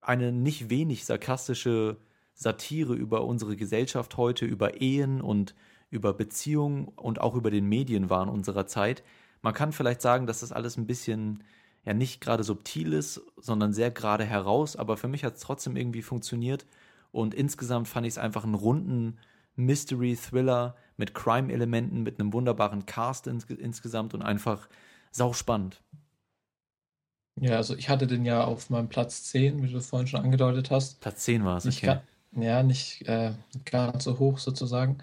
eine 0.00 0.32
nicht 0.32 0.70
wenig 0.70 1.04
sarkastische 1.04 1.96
Satire 2.34 2.94
über 2.94 3.24
unsere 3.24 3.56
Gesellschaft 3.56 4.16
heute, 4.16 4.44
über 4.44 4.80
Ehen 4.80 5.20
und 5.20 5.54
über 5.90 6.12
Beziehungen 6.12 6.86
und 6.88 7.20
auch 7.20 7.34
über 7.34 7.50
den 7.50 7.66
Medienwahn 7.66 8.28
unserer 8.28 8.66
Zeit. 8.66 9.02
Man 9.42 9.54
kann 9.54 9.72
vielleicht 9.72 10.02
sagen, 10.02 10.26
dass 10.26 10.40
das 10.40 10.52
alles 10.52 10.76
ein 10.76 10.86
bisschen 10.86 11.44
ja 11.84 11.94
nicht 11.94 12.20
gerade 12.20 12.44
subtil 12.44 12.92
ist, 12.92 13.20
sondern 13.36 13.72
sehr 13.72 13.90
gerade 13.90 14.24
heraus, 14.24 14.76
aber 14.76 14.96
für 14.96 15.08
mich 15.08 15.24
hat 15.24 15.34
es 15.34 15.40
trotzdem 15.40 15.76
irgendwie 15.76 16.02
funktioniert 16.02 16.66
und 17.12 17.34
insgesamt 17.34 17.88
fand 17.88 18.06
ich 18.06 18.14
es 18.14 18.18
einfach 18.18 18.44
einen 18.44 18.54
runden 18.54 19.18
Mystery-Thriller 19.56 20.76
mit 20.96 21.14
Crime-Elementen, 21.14 22.02
mit 22.02 22.18
einem 22.18 22.32
wunderbaren 22.32 22.86
Cast 22.86 23.26
ins 23.26 23.44
insgesamt 23.44 24.14
und 24.14 24.22
einfach 24.22 24.68
sauspannend. 25.10 25.80
Ja, 27.40 27.56
also 27.56 27.76
ich 27.76 27.88
hatte 27.88 28.06
den 28.06 28.24
ja 28.24 28.44
auf 28.44 28.70
meinem 28.70 28.88
Platz 28.88 29.24
10, 29.24 29.62
wie 29.62 29.72
du 29.72 29.80
vorhin 29.80 30.06
schon 30.06 30.20
angedeutet 30.20 30.70
hast. 30.70 31.00
Platz 31.00 31.24
10 31.24 31.44
war 31.44 31.56
es, 31.56 31.64
Nicht, 31.64 31.82
okay. 31.82 32.00
ga, 32.32 32.42
ja, 32.42 32.62
nicht 32.62 33.06
äh, 33.08 33.32
ganz 33.64 34.04
so 34.04 34.18
hoch 34.18 34.38
sozusagen, 34.38 34.98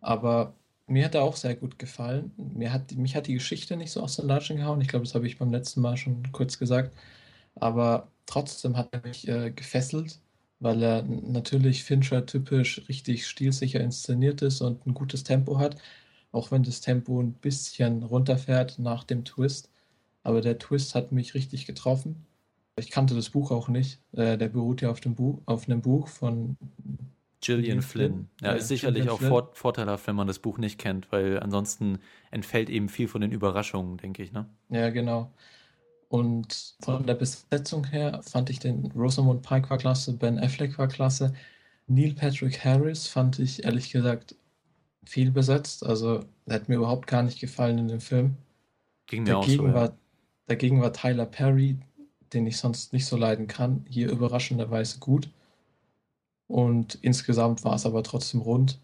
aber 0.00 0.54
mir 0.86 1.04
hat 1.04 1.14
er 1.14 1.22
auch 1.22 1.36
sehr 1.36 1.56
gut 1.56 1.78
gefallen. 1.78 2.32
Mir 2.36 2.72
hat, 2.72 2.92
mich 2.92 3.16
hat 3.16 3.26
die 3.26 3.34
Geschichte 3.34 3.76
nicht 3.76 3.90
so 3.90 4.02
aus 4.02 4.16
den 4.16 4.26
Latschen 4.26 4.56
gehauen. 4.56 4.80
Ich 4.80 4.88
glaube, 4.88 5.04
das 5.04 5.14
habe 5.14 5.26
ich 5.26 5.38
beim 5.38 5.50
letzten 5.50 5.80
Mal 5.80 5.96
schon 5.96 6.30
kurz 6.32 6.58
gesagt. 6.58 6.96
Aber 7.56 8.08
trotzdem 8.26 8.76
hat 8.76 8.88
er 8.92 9.02
mich 9.02 9.26
äh, 9.28 9.50
gefesselt, 9.50 10.20
weil 10.60 10.82
er 10.82 11.02
natürlich 11.02 11.84
Fincher-typisch 11.84 12.88
richtig 12.88 13.26
stilsicher 13.26 13.80
inszeniert 13.80 14.42
ist 14.42 14.60
und 14.60 14.86
ein 14.86 14.94
gutes 14.94 15.24
Tempo 15.24 15.58
hat. 15.58 15.76
Auch 16.32 16.50
wenn 16.50 16.62
das 16.62 16.80
Tempo 16.80 17.20
ein 17.20 17.34
bisschen 17.34 18.02
runterfährt 18.02 18.78
nach 18.78 19.04
dem 19.04 19.24
Twist. 19.24 19.70
Aber 20.22 20.40
der 20.40 20.58
Twist 20.58 20.94
hat 20.94 21.12
mich 21.12 21.34
richtig 21.34 21.66
getroffen. 21.66 22.26
ich 22.78 22.90
kannte 22.90 23.14
das 23.14 23.30
Buch 23.30 23.50
auch 23.50 23.68
nicht. 23.68 24.00
Äh, 24.12 24.38
der 24.38 24.48
beruht 24.48 24.82
ja 24.82 24.90
auf 24.90 25.00
dem 25.00 25.14
Buch, 25.14 25.40
auf 25.46 25.68
einem 25.68 25.82
Buch 25.82 26.08
von 26.08 26.56
Gillian 27.40 27.82
Flynn. 27.82 28.28
Ja, 28.40 28.52
ist 28.52 28.68
sicherlich 28.68 29.04
Gillian 29.04 29.14
auch 29.14 29.18
Flynn. 29.18 29.46
vorteilhaft, 29.52 30.06
wenn 30.06 30.16
man 30.16 30.26
das 30.26 30.38
Buch 30.38 30.58
nicht 30.58 30.78
kennt, 30.78 31.12
weil 31.12 31.38
ansonsten 31.40 31.98
entfällt 32.30 32.70
eben 32.70 32.88
viel 32.88 33.08
von 33.08 33.20
den 33.20 33.32
Überraschungen, 33.32 33.98
denke 33.98 34.22
ich, 34.22 34.32
ne? 34.32 34.48
Ja, 34.68 34.90
genau. 34.90 35.32
Und 36.08 36.76
von 36.80 37.06
der 37.06 37.14
Besetzung 37.14 37.84
her 37.84 38.20
fand 38.22 38.50
ich 38.50 38.58
den 38.58 38.92
Rosamund 38.92 39.42
Pike 39.42 39.70
war 39.70 39.78
klasse, 39.78 40.12
Ben 40.12 40.38
Affleck 40.38 40.78
war 40.78 40.88
klasse. 40.88 41.34
Neil 41.88 42.14
Patrick 42.14 42.64
Harris 42.64 43.06
fand 43.08 43.38
ich 43.38 43.64
ehrlich 43.64 43.90
gesagt 43.90 44.36
viel 45.04 45.30
besetzt. 45.30 45.84
Also, 45.84 46.24
er 46.46 46.54
hat 46.54 46.68
mir 46.68 46.76
überhaupt 46.76 47.06
gar 47.06 47.22
nicht 47.22 47.40
gefallen 47.40 47.78
in 47.78 47.88
dem 47.88 48.00
Film. 48.00 48.36
Ging 49.06 49.24
mir 49.24 49.34
dagegen, 49.34 49.60
auch 49.60 49.64
so, 49.64 49.68
ja. 49.68 49.74
war, 49.74 49.98
dagegen 50.46 50.80
war 50.80 50.92
Tyler 50.92 51.26
Perry, 51.26 51.78
den 52.32 52.46
ich 52.46 52.56
sonst 52.58 52.92
nicht 52.92 53.06
so 53.06 53.16
leiden 53.16 53.46
kann, 53.46 53.84
hier 53.88 54.10
überraschenderweise 54.10 54.98
gut. 54.98 55.30
Und 56.48 56.98
insgesamt 57.02 57.64
war 57.64 57.74
es 57.74 57.86
aber 57.86 58.02
trotzdem 58.02 58.40
rund. 58.40 58.78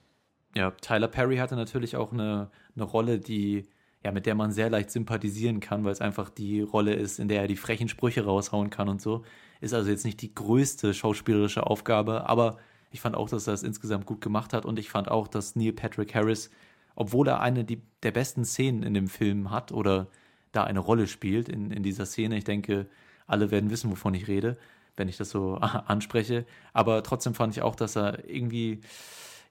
Ja, 0.55 0.72
Tyler 0.72 1.09
Perry 1.09 1.37
hatte 1.37 1.57
natürlich 1.57 1.96
auch 1.96 2.12
eine, 2.12 2.51
eine 2.75 2.85
Rolle, 2.85 3.18
die, 3.18 3.64
ja, 4.05 4.12
mit 4.12 4.27
der 4.27 4.35
man 4.35 4.53
sehr 4.53 4.68
leicht 4.68 4.90
sympathisieren 4.90 5.61
kann, 5.61 5.85
weil 5.85 5.92
es 5.92 6.01
einfach 6.01 6.29
die 6.29 6.61
Rolle 6.61 6.94
ist, 6.94 7.18
in 7.18 7.29
der 7.29 7.42
er 7.42 7.48
die 7.48 7.57
frechen 7.57 7.88
Sprüche 7.88 8.25
raushauen 8.25 8.70
kann 8.70 8.88
und 8.88 9.01
so. 9.01 9.25
Ist 9.61 9.75
also 9.75 9.90
jetzt 9.90 10.05
nicht 10.05 10.20
die 10.20 10.35
größte 10.35 10.92
schauspielerische 10.92 11.66
Aufgabe, 11.66 12.29
aber 12.29 12.59
ich 12.90 13.01
fand 13.01 13.16
auch, 13.16 13.29
dass 13.29 13.46
er 13.46 13.55
es 13.55 13.62
insgesamt 13.62 14.07
gut 14.07 14.20
gemacht 14.20 14.53
hat 14.53 14.66
und 14.66 14.79
ich 14.79 14.90
fand 14.90 15.11
auch, 15.11 15.29
dass 15.29 15.57
Neil 15.57 15.72
Patrick 15.72 16.14
Harris, 16.14 16.51
obwohl 16.94 17.29
er 17.29 17.40
eine 17.40 17.64
die, 17.64 17.81
der 18.03 18.11
besten 18.11 18.44
Szenen 18.44 18.83
in 18.83 18.92
dem 18.92 19.09
Film 19.09 19.51
hat 19.51 19.72
oder 19.72 20.09
da 20.51 20.64
eine 20.64 20.81
Rolle 20.81 21.07
spielt 21.07 21.48
in, 21.48 21.70
in 21.70 21.83
dieser 21.83 22.05
Szene, 22.05 22.37
ich 22.37 22.44
denke, 22.44 22.87
alle 23.27 23.51
werden 23.51 23.70
wissen, 23.70 23.90
wovon 23.90 24.12
ich 24.12 24.29
rede, 24.29 24.59
wenn 24.97 25.09
ich 25.09 25.17
das 25.17 25.31
so 25.31 25.55
anspreche. 25.87 26.47
Aber 26.73 27.03
trotzdem 27.03 27.35
fand 27.35 27.57
ich 27.57 27.63
auch, 27.63 27.75
dass 27.75 27.97
er 27.97 28.29
irgendwie 28.29 28.81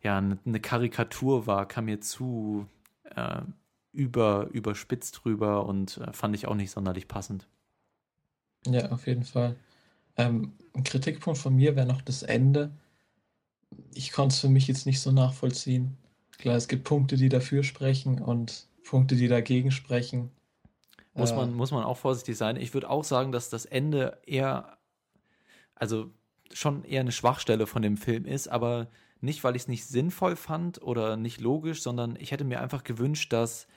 ja 0.04 0.18
eine 0.18 0.60
Karikatur 0.60 1.48
war, 1.48 1.68
kam 1.68 1.86
mir 1.86 2.02
zu 2.02 2.68
äh, 3.16 3.42
über, 3.94 4.48
überspitzt 4.52 5.22
drüber 5.24 5.66
und 5.66 5.98
äh, 5.98 6.14
fand 6.14 6.36
ich 6.36 6.48
auch 6.48 6.56
nicht 6.56 6.72
sonderlich 6.72 7.08
passend. 7.08 7.48
Ja, 8.66 8.92
auf 8.92 9.08
jeden 9.08 9.24
Fall. 9.24 9.56
Ähm, 10.18 10.54
ein 10.74 10.84
Kritikpunkt 10.84 11.40
von 11.40 11.56
mir 11.56 11.76
wäre 11.76 11.88
noch 11.88 12.02
das 12.02 12.24
Ende. 12.24 12.72
Ich 13.94 14.12
konnte 14.12 14.34
es 14.34 14.40
für 14.40 14.50
mich 14.50 14.68
jetzt 14.68 14.86
nicht 14.86 15.02
so 15.02 15.12
nachvollziehen. 15.12 15.98
Klar, 16.38 16.56
es 16.56 16.68
gibt 16.68 16.84
Punkte, 16.84 17.18
die 17.18 17.30
dafür 17.30 17.64
sprechen 17.64 18.20
und 18.22 18.68
Punkte, 18.84 19.16
die 19.16 19.28
dagegen 19.28 19.72
sprechen. 19.72 20.32
Muss, 21.14 21.32
äh, 21.32 21.36
man, 21.36 21.54
muss 21.54 21.72
man 21.72 21.84
auch 21.84 21.98
vorsichtig 21.98 22.38
sein. 22.38 22.56
Ich 22.56 22.74
würde 22.74 22.90
auch 22.90 23.04
sagen, 23.04 23.32
dass 23.32 23.50
das 23.50 23.66
Ende 23.66 24.20
eher 24.26 24.78
also 25.82 26.12
schon 26.54 26.84
eher 26.84 27.02
eine 27.02 27.12
Schwachstelle 27.12 27.66
von 27.66 27.82
dem 27.82 27.98
Film 27.98 28.26
ist, 28.26 28.48
aber 28.48 28.88
nicht, 29.20 29.44
weil 29.44 29.56
ich 29.56 29.64
es 29.64 29.68
nicht 29.68 29.86
sinnvoll 29.86 30.36
fand 30.36 30.80
oder 30.82 31.18
nicht 31.18 31.42
logisch, 31.42 31.82
sondern 31.82 32.16
ich 32.20 32.32
hätte 32.32 32.44
mir 32.44 32.62
einfach 32.62 32.84
gewünscht, 32.84 33.34
dass 33.34 33.68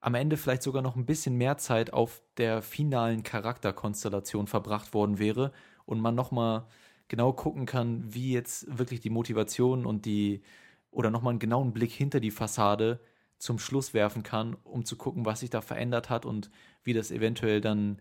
am 0.00 0.14
Ende 0.14 0.36
vielleicht 0.36 0.62
sogar 0.62 0.82
noch 0.82 0.94
ein 0.94 1.04
bisschen 1.04 1.34
mehr 1.34 1.58
Zeit 1.58 1.92
auf 1.92 2.22
der 2.36 2.62
finalen 2.62 3.24
Charakterkonstellation 3.24 4.46
verbracht 4.46 4.94
worden 4.94 5.18
wäre 5.18 5.52
und 5.84 6.00
man 6.00 6.14
nochmal 6.14 6.66
genau 7.08 7.32
gucken 7.32 7.66
kann, 7.66 8.14
wie 8.14 8.32
jetzt 8.32 8.78
wirklich 8.78 9.00
die 9.00 9.10
Motivation 9.10 9.84
und 9.84 10.06
die 10.06 10.42
oder 10.92 11.10
nochmal 11.10 11.32
einen 11.32 11.40
genauen 11.40 11.72
Blick 11.72 11.90
hinter 11.90 12.20
die 12.20 12.30
Fassade 12.30 13.00
zum 13.38 13.58
Schluss 13.58 13.94
werfen 13.94 14.22
kann, 14.22 14.56
um 14.62 14.84
zu 14.84 14.96
gucken, 14.96 15.24
was 15.26 15.40
sich 15.40 15.50
da 15.50 15.60
verändert 15.60 16.08
hat 16.08 16.24
und 16.24 16.50
wie 16.84 16.92
das 16.92 17.10
eventuell 17.10 17.60
dann 17.60 18.00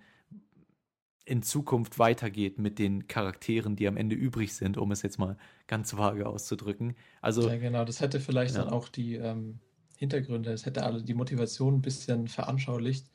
in 1.27 1.43
Zukunft 1.43 1.99
weitergeht 1.99 2.57
mit 2.57 2.79
den 2.79 3.07
Charakteren, 3.07 3.75
die 3.75 3.87
am 3.87 3.97
Ende 3.97 4.15
übrig 4.15 4.53
sind, 4.53 4.77
um 4.77 4.91
es 4.91 5.01
jetzt 5.01 5.19
mal 5.19 5.37
ganz 5.67 5.97
vage 5.97 6.25
auszudrücken. 6.25 6.95
Also, 7.21 7.49
ja, 7.49 7.57
genau, 7.57 7.83
das 7.83 7.99
hätte 7.99 8.21
vielleicht 8.21 8.55
ja. 8.55 8.63
dann 8.63 8.71
auch 8.71 8.87
die 8.87 9.15
ähm, 9.15 9.59
Hintergründe, 9.97 10.51
es 10.51 10.65
hätte 10.65 10.83
alle 10.83 11.03
die 11.03 11.13
Motivation 11.13 11.75
ein 11.75 11.81
bisschen 11.81 12.29
veranschaulicht, 12.29 13.07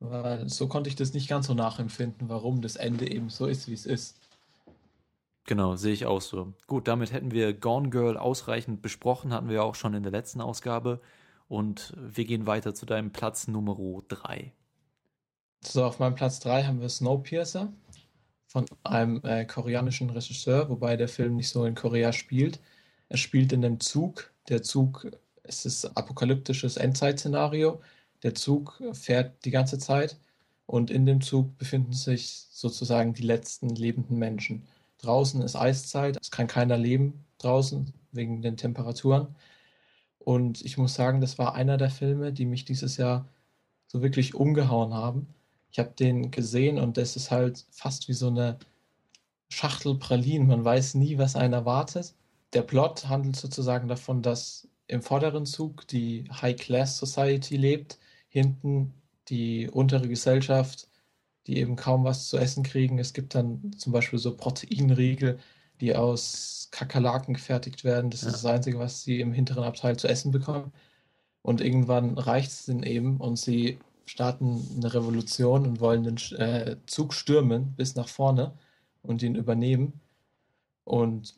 weil 0.00 0.48
so 0.48 0.66
konnte 0.66 0.90
ich 0.90 0.96
das 0.96 1.14
nicht 1.14 1.28
ganz 1.28 1.46
so 1.46 1.54
nachempfinden, 1.54 2.28
warum 2.28 2.60
das 2.60 2.74
Ende 2.74 3.08
eben 3.08 3.30
so 3.30 3.46
ist, 3.46 3.68
wie 3.68 3.74
es 3.74 3.86
ist. 3.86 4.18
Genau, 5.46 5.76
sehe 5.76 5.92
ich 5.92 6.06
auch 6.06 6.22
so. 6.22 6.54
Gut, 6.66 6.88
damit 6.88 7.12
hätten 7.12 7.30
wir 7.30 7.54
Gone 7.54 7.90
Girl 7.90 8.16
ausreichend 8.16 8.82
besprochen, 8.82 9.32
hatten 9.32 9.48
wir 9.48 9.62
auch 9.62 9.76
schon 9.76 9.94
in 9.94 10.02
der 10.02 10.12
letzten 10.12 10.40
Ausgabe. 10.40 11.00
Und 11.46 11.92
wir 11.96 12.24
gehen 12.24 12.46
weiter 12.46 12.74
zu 12.74 12.86
deinem 12.86 13.12
Platz 13.12 13.46
Nummer 13.46 13.76
3. 14.08 14.52
So, 15.66 15.84
auf 15.84 15.98
meinem 15.98 16.14
Platz 16.14 16.40
3 16.40 16.64
haben 16.64 16.80
wir 16.80 16.88
Snowpiercer 16.88 17.72
von 18.46 18.66
einem 18.84 19.20
äh, 19.24 19.44
koreanischen 19.44 20.10
Regisseur, 20.10 20.68
wobei 20.68 20.96
der 20.96 21.08
Film 21.08 21.36
nicht 21.36 21.48
so 21.48 21.64
in 21.64 21.74
Korea 21.74 22.12
spielt. 22.12 22.60
Er 23.08 23.16
spielt 23.16 23.52
in 23.52 23.64
einem 23.64 23.80
Zug. 23.80 24.32
Der 24.48 24.62
Zug, 24.62 25.10
es 25.42 25.64
ist 25.64 25.86
ein 25.86 25.96
apokalyptisches 25.96 26.76
Endzeitszenario. 26.76 27.80
Der 28.22 28.34
Zug 28.34 28.80
fährt 28.92 29.44
die 29.44 29.50
ganze 29.50 29.78
Zeit 29.78 30.18
und 30.66 30.90
in 30.90 31.06
dem 31.06 31.20
Zug 31.20 31.56
befinden 31.58 31.92
sich 31.92 32.46
sozusagen 32.50 33.14
die 33.14 33.22
letzten 33.22 33.70
lebenden 33.70 34.18
Menschen. 34.18 34.66
Draußen 34.98 35.42
ist 35.42 35.56
Eiszeit, 35.56 36.18
es 36.20 36.30
kann 36.30 36.46
keiner 36.46 36.78
leben 36.78 37.24
draußen 37.38 37.92
wegen 38.12 38.42
den 38.42 38.56
Temperaturen. 38.56 39.34
Und 40.18 40.62
ich 40.64 40.78
muss 40.78 40.94
sagen, 40.94 41.20
das 41.20 41.38
war 41.38 41.54
einer 41.54 41.76
der 41.76 41.90
Filme, 41.90 42.32
die 42.32 42.46
mich 42.46 42.64
dieses 42.64 42.96
Jahr 42.96 43.28
so 43.86 44.02
wirklich 44.02 44.34
umgehauen 44.34 44.94
haben 44.94 45.34
ich 45.74 45.80
habe 45.80 45.90
den 45.98 46.30
gesehen 46.30 46.78
und 46.78 46.96
das 46.98 47.16
ist 47.16 47.32
halt 47.32 47.66
fast 47.72 48.06
wie 48.06 48.12
so 48.12 48.28
eine 48.28 48.60
Schachtel 49.48 49.96
Pralinen. 49.96 50.46
Man 50.46 50.64
weiß 50.64 50.94
nie, 50.94 51.18
was 51.18 51.34
einen 51.34 51.52
erwartet. 51.52 52.14
Der 52.52 52.62
Plot 52.62 53.08
handelt 53.08 53.34
sozusagen 53.34 53.88
davon, 53.88 54.22
dass 54.22 54.68
im 54.86 55.02
vorderen 55.02 55.46
Zug 55.46 55.88
die 55.88 56.30
High 56.30 56.54
Class 56.54 56.98
Society 56.98 57.56
lebt, 57.56 57.98
hinten 58.28 58.94
die 59.26 59.68
untere 59.68 60.06
Gesellschaft, 60.06 60.86
die 61.48 61.58
eben 61.58 61.74
kaum 61.74 62.04
was 62.04 62.28
zu 62.28 62.38
essen 62.38 62.62
kriegen. 62.62 63.00
Es 63.00 63.12
gibt 63.12 63.34
dann 63.34 63.72
zum 63.76 63.92
Beispiel 63.92 64.20
so 64.20 64.36
Proteinriegel, 64.36 65.40
die 65.80 65.96
aus 65.96 66.68
Kakerlaken 66.70 67.34
gefertigt 67.34 67.82
werden. 67.82 68.10
Das 68.10 68.22
ja. 68.22 68.28
ist 68.28 68.34
das 68.34 68.46
Einzige, 68.46 68.78
was 68.78 69.02
sie 69.02 69.18
im 69.18 69.32
hinteren 69.32 69.64
Abteil 69.64 69.96
zu 69.96 70.06
essen 70.06 70.30
bekommen. 70.30 70.72
Und 71.42 71.60
irgendwann 71.60 72.16
reicht 72.16 72.52
es 72.52 72.68
ihnen 72.68 72.84
eben 72.84 73.16
und 73.16 73.40
sie 73.40 73.80
starten 74.06 74.62
eine 74.76 74.92
Revolution 74.92 75.66
und 75.66 75.80
wollen 75.80 76.04
den 76.04 76.16
äh, 76.38 76.76
Zug 76.86 77.14
stürmen 77.14 77.74
bis 77.76 77.94
nach 77.94 78.08
vorne 78.08 78.52
und 79.02 79.22
ihn 79.22 79.34
übernehmen. 79.34 80.00
Und 80.84 81.34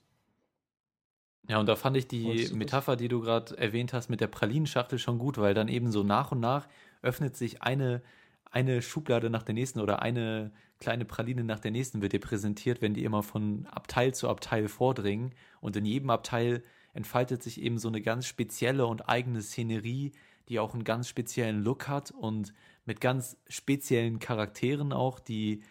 ja, 1.48 1.60
und 1.60 1.66
da 1.66 1.76
fand 1.76 1.96
ich 1.96 2.08
die 2.08 2.50
Metapher, 2.54 2.96
die 2.96 3.08
du 3.08 3.20
gerade 3.20 3.56
erwähnt 3.56 3.92
hast, 3.92 4.08
mit 4.08 4.20
der 4.20 4.26
Pralinenschachtel 4.26 4.98
schon 4.98 5.18
gut, 5.18 5.38
weil 5.38 5.54
dann 5.54 5.68
eben 5.68 5.92
so 5.92 6.02
nach 6.02 6.32
und 6.32 6.40
nach 6.40 6.66
öffnet 7.02 7.36
sich 7.36 7.62
eine, 7.62 8.02
eine 8.50 8.82
Schublade 8.82 9.30
nach 9.30 9.44
der 9.44 9.54
nächsten 9.54 9.80
oder 9.80 10.02
eine 10.02 10.50
kleine 10.80 11.04
Praline 11.04 11.44
nach 11.44 11.60
der 11.60 11.70
nächsten 11.70 12.02
wird 12.02 12.12
dir 12.12 12.20
präsentiert, 12.20 12.82
wenn 12.82 12.94
die 12.94 13.04
immer 13.04 13.22
von 13.22 13.66
Abteil 13.66 14.14
zu 14.14 14.28
Abteil 14.28 14.68
vordringen. 14.68 15.32
Und 15.60 15.76
in 15.76 15.84
jedem 15.84 16.10
Abteil 16.10 16.62
entfaltet 16.92 17.42
sich 17.42 17.60
eben 17.60 17.78
so 17.78 17.88
eine 17.88 18.02
ganz 18.02 18.26
spezielle 18.26 18.86
und 18.86 19.08
eigene 19.08 19.40
Szenerie, 19.40 20.12
die 20.48 20.58
auch 20.58 20.74
einen 20.74 20.84
ganz 20.84 21.08
speziellen 21.08 21.62
Look 21.62 21.88
hat 21.88 22.10
und 22.10 22.52
mit 22.84 23.00
ganz 23.00 23.36
speziellen 23.48 24.18
Charakteren 24.18 24.92
auch, 24.92 25.18
die 25.20 25.62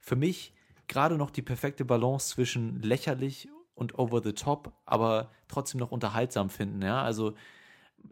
für 0.00 0.16
mich 0.16 0.52
gerade 0.88 1.16
noch 1.16 1.30
die 1.30 1.42
perfekte 1.42 1.84
Balance 1.84 2.34
zwischen 2.34 2.82
lächerlich 2.82 3.48
und 3.74 3.98
over 3.98 4.22
the 4.22 4.32
top, 4.32 4.72
aber 4.84 5.30
trotzdem 5.48 5.80
noch 5.80 5.90
unterhaltsam 5.90 6.50
finden. 6.50 6.82
Ja, 6.82 7.02
also 7.02 7.34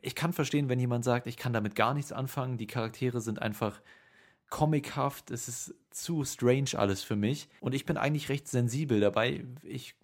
ich 0.01 0.15
kann 0.15 0.33
verstehen, 0.33 0.69
wenn 0.69 0.81
jemand 0.81 1.05
sagt, 1.05 1.27
ich 1.27 1.37
kann 1.37 1.53
damit 1.53 1.75
gar 1.75 1.95
nichts 1.95 2.13
anfangen. 2.13 2.57
Die 2.57 2.67
Charaktere 2.67 3.21
sind 3.21 3.43
einfach 3.43 3.83
comichaft. 4.49 5.31
Es 5.31 5.49
ist 5.49 5.75
zu 5.91 6.25
strange 6.25 6.71
alles 6.77 7.03
für 7.03 7.17
mich. 7.17 7.49
Und 7.61 7.75
ich 7.75 7.85
bin 7.85 7.97
eigentlich 7.97 8.29
recht 8.29 8.49
sensibel 8.49 9.01
dabei. 9.01 9.45
Ich, 9.63 9.95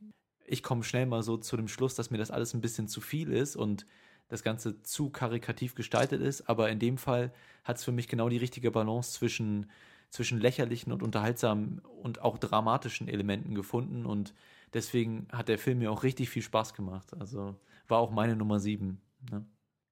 ich 0.44 0.62
komme 0.62 0.84
schnell 0.84 1.06
mal 1.06 1.22
so 1.22 1.36
zu 1.36 1.56
dem 1.56 1.68
Schluss, 1.68 1.94
dass 1.94 2.10
mir 2.10 2.18
das 2.18 2.30
alles 2.30 2.54
ein 2.54 2.60
bisschen 2.60 2.88
zu 2.88 3.00
viel 3.00 3.32
ist 3.32 3.56
und 3.56 3.86
das 4.28 4.42
Ganze 4.42 4.82
zu 4.82 5.10
karikativ 5.10 5.74
gestaltet 5.74 6.20
ist, 6.20 6.48
aber 6.48 6.70
in 6.70 6.78
dem 6.78 6.98
Fall 6.98 7.32
hat 7.64 7.78
es 7.78 7.84
für 7.84 7.92
mich 7.92 8.08
genau 8.08 8.28
die 8.28 8.36
richtige 8.36 8.70
Balance 8.70 9.12
zwischen, 9.12 9.70
zwischen 10.10 10.38
lächerlichen 10.40 10.92
und 10.92 11.02
unterhaltsamen 11.02 11.80
und 11.80 12.22
auch 12.22 12.38
dramatischen 12.38 13.08
Elementen 13.08 13.54
gefunden 13.54 14.06
und 14.06 14.34
deswegen 14.74 15.28
hat 15.32 15.48
der 15.48 15.58
Film 15.58 15.78
mir 15.78 15.90
auch 15.90 16.02
richtig 16.02 16.30
viel 16.30 16.42
Spaß 16.42 16.74
gemacht. 16.74 17.14
Also 17.18 17.56
war 17.88 17.98
auch 17.98 18.10
meine 18.10 18.36
Nummer 18.36 18.60
sieben. 18.60 19.00
Ne? 19.30 19.44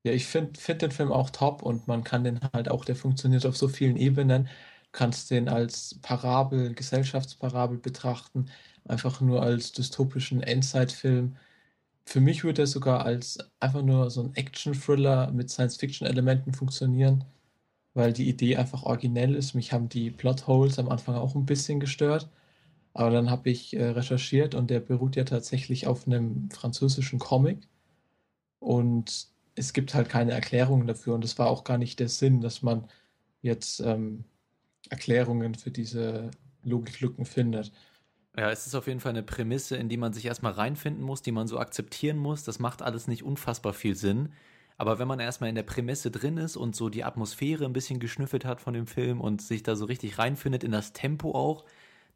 Ja, 0.04 0.12
ich 0.12 0.26
finde 0.26 0.58
find 0.60 0.82
den 0.82 0.92
Film 0.92 1.10
auch 1.10 1.30
top 1.30 1.62
und 1.62 1.88
man 1.88 2.04
kann 2.04 2.24
den 2.24 2.40
halt 2.52 2.70
auch, 2.70 2.84
der 2.84 2.96
funktioniert 2.96 3.44
auf 3.46 3.56
so 3.56 3.68
vielen 3.68 3.96
Ebenen. 3.96 4.44
Du 4.44 4.90
kannst 4.92 5.30
den 5.30 5.48
als 5.48 5.98
Parabel, 6.02 6.74
Gesellschaftsparabel 6.74 7.78
betrachten, 7.78 8.46
einfach 8.84 9.20
nur 9.20 9.42
als 9.42 9.72
dystopischen 9.72 10.42
Endzeitfilm 10.42 11.36
für 12.06 12.20
mich 12.20 12.44
würde 12.44 12.62
er 12.62 12.66
sogar 12.66 13.04
als 13.04 13.38
einfach 13.60 13.82
nur 13.82 14.10
so 14.10 14.22
ein 14.22 14.34
Action-Thriller 14.34 15.32
mit 15.32 15.50
Science-Fiction-Elementen 15.50 16.52
funktionieren, 16.54 17.24
weil 17.94 18.12
die 18.12 18.28
Idee 18.28 18.56
einfach 18.56 18.84
originell 18.84 19.34
ist. 19.34 19.54
Mich 19.54 19.72
haben 19.72 19.88
die 19.88 20.10
Plotholes 20.10 20.78
am 20.78 20.88
Anfang 20.88 21.16
auch 21.16 21.34
ein 21.34 21.46
bisschen 21.46 21.80
gestört. 21.80 22.28
Aber 22.94 23.10
dann 23.10 23.28
habe 23.30 23.50
ich 23.50 23.76
äh, 23.76 23.88
recherchiert 23.90 24.54
und 24.54 24.70
der 24.70 24.80
beruht 24.80 25.16
ja 25.16 25.24
tatsächlich 25.24 25.86
auf 25.86 26.06
einem 26.06 26.50
französischen 26.50 27.18
Comic. 27.18 27.68
Und 28.60 29.28
es 29.56 29.72
gibt 29.72 29.94
halt 29.94 30.08
keine 30.08 30.32
Erklärungen 30.32 30.86
dafür. 30.86 31.14
Und 31.14 31.24
es 31.24 31.38
war 31.38 31.48
auch 31.48 31.64
gar 31.64 31.78
nicht 31.78 32.00
der 32.00 32.08
Sinn, 32.08 32.40
dass 32.40 32.62
man 32.62 32.84
jetzt 33.42 33.80
ähm, 33.80 34.24
Erklärungen 34.90 35.54
für 35.56 35.70
diese 35.70 36.30
Logiklücken 36.62 37.24
findet. 37.26 37.72
Ja, 38.36 38.50
es 38.50 38.66
ist 38.66 38.74
auf 38.74 38.86
jeden 38.86 39.00
Fall 39.00 39.10
eine 39.10 39.22
Prämisse, 39.22 39.76
in 39.76 39.88
die 39.88 39.96
man 39.96 40.12
sich 40.12 40.26
erstmal 40.26 40.52
reinfinden 40.52 41.02
muss, 41.02 41.22
die 41.22 41.32
man 41.32 41.46
so 41.46 41.58
akzeptieren 41.58 42.18
muss. 42.18 42.44
Das 42.44 42.58
macht 42.58 42.82
alles 42.82 43.08
nicht 43.08 43.22
unfassbar 43.22 43.72
viel 43.72 43.96
Sinn. 43.96 44.32
Aber 44.76 44.98
wenn 44.98 45.08
man 45.08 45.20
erstmal 45.20 45.48
in 45.48 45.54
der 45.54 45.62
Prämisse 45.62 46.10
drin 46.10 46.36
ist 46.36 46.56
und 46.56 46.76
so 46.76 46.90
die 46.90 47.04
Atmosphäre 47.04 47.64
ein 47.64 47.72
bisschen 47.72 47.98
geschnüffelt 47.98 48.44
hat 48.44 48.60
von 48.60 48.74
dem 48.74 48.86
Film 48.86 49.22
und 49.22 49.40
sich 49.40 49.62
da 49.62 49.74
so 49.74 49.86
richtig 49.86 50.18
reinfindet, 50.18 50.64
in 50.64 50.70
das 50.70 50.92
Tempo 50.92 51.34
auch, 51.34 51.64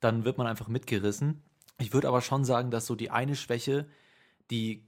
dann 0.01 0.25
wird 0.25 0.37
man 0.37 0.47
einfach 0.47 0.69
mitgerissen. 0.69 1.43
Ich 1.79 1.95
würde 1.95 2.09
aber 2.09 2.21
schon 2.21 2.45
sagen, 2.45 2.71
dass 2.71 2.87
so 2.87 2.95
die 2.95 3.11
eine 3.11 3.35
Schwäche, 3.35 3.87
die 4.51 4.85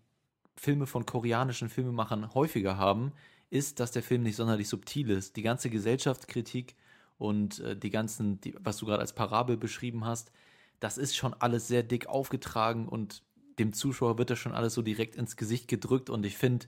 Filme 0.57 0.87
von 0.87 1.07
koreanischen 1.07 1.71
Filmemachern 1.71 2.35
häufiger 2.35 2.77
haben, 2.77 3.12
ist, 3.49 3.81
dass 3.81 3.90
der 3.90 4.03
Film 4.03 4.23
nicht 4.23 4.37
sonderlich 4.37 4.68
subtil 4.68 5.09
ist. 5.09 5.37
Die 5.37 5.42
ganze 5.42 5.71
Gesellschaftskritik 5.71 6.77
und 7.16 7.61
äh, 7.61 7.75
die 7.75 7.90
ganzen, 7.90 8.38
die, 8.42 8.55
was 8.61 8.77
du 8.77 8.87
gerade 8.87 9.01
als 9.01 9.14
Parabel 9.14 9.57
beschrieben 9.57 10.05
hast, 10.05 10.31
das 10.83 10.99
ist 10.99 11.14
schon 11.16 11.33
alles 11.35 11.68
sehr 11.68 11.85
dick 11.85 12.09
aufgetragen 12.09 12.88
und 12.88 13.23
dem 13.61 13.73
Zuschauer 13.73 14.18
wird 14.18 14.31
das 14.31 14.38
schon 14.40 14.53
alles 14.53 14.75
so 14.75 14.83
direkt 14.83 15.14
ins 15.14 15.37
Gesicht 15.37 15.68
gedrückt 15.68 16.11
und 16.11 16.27
ich 16.27 16.37
finde, 16.37 16.66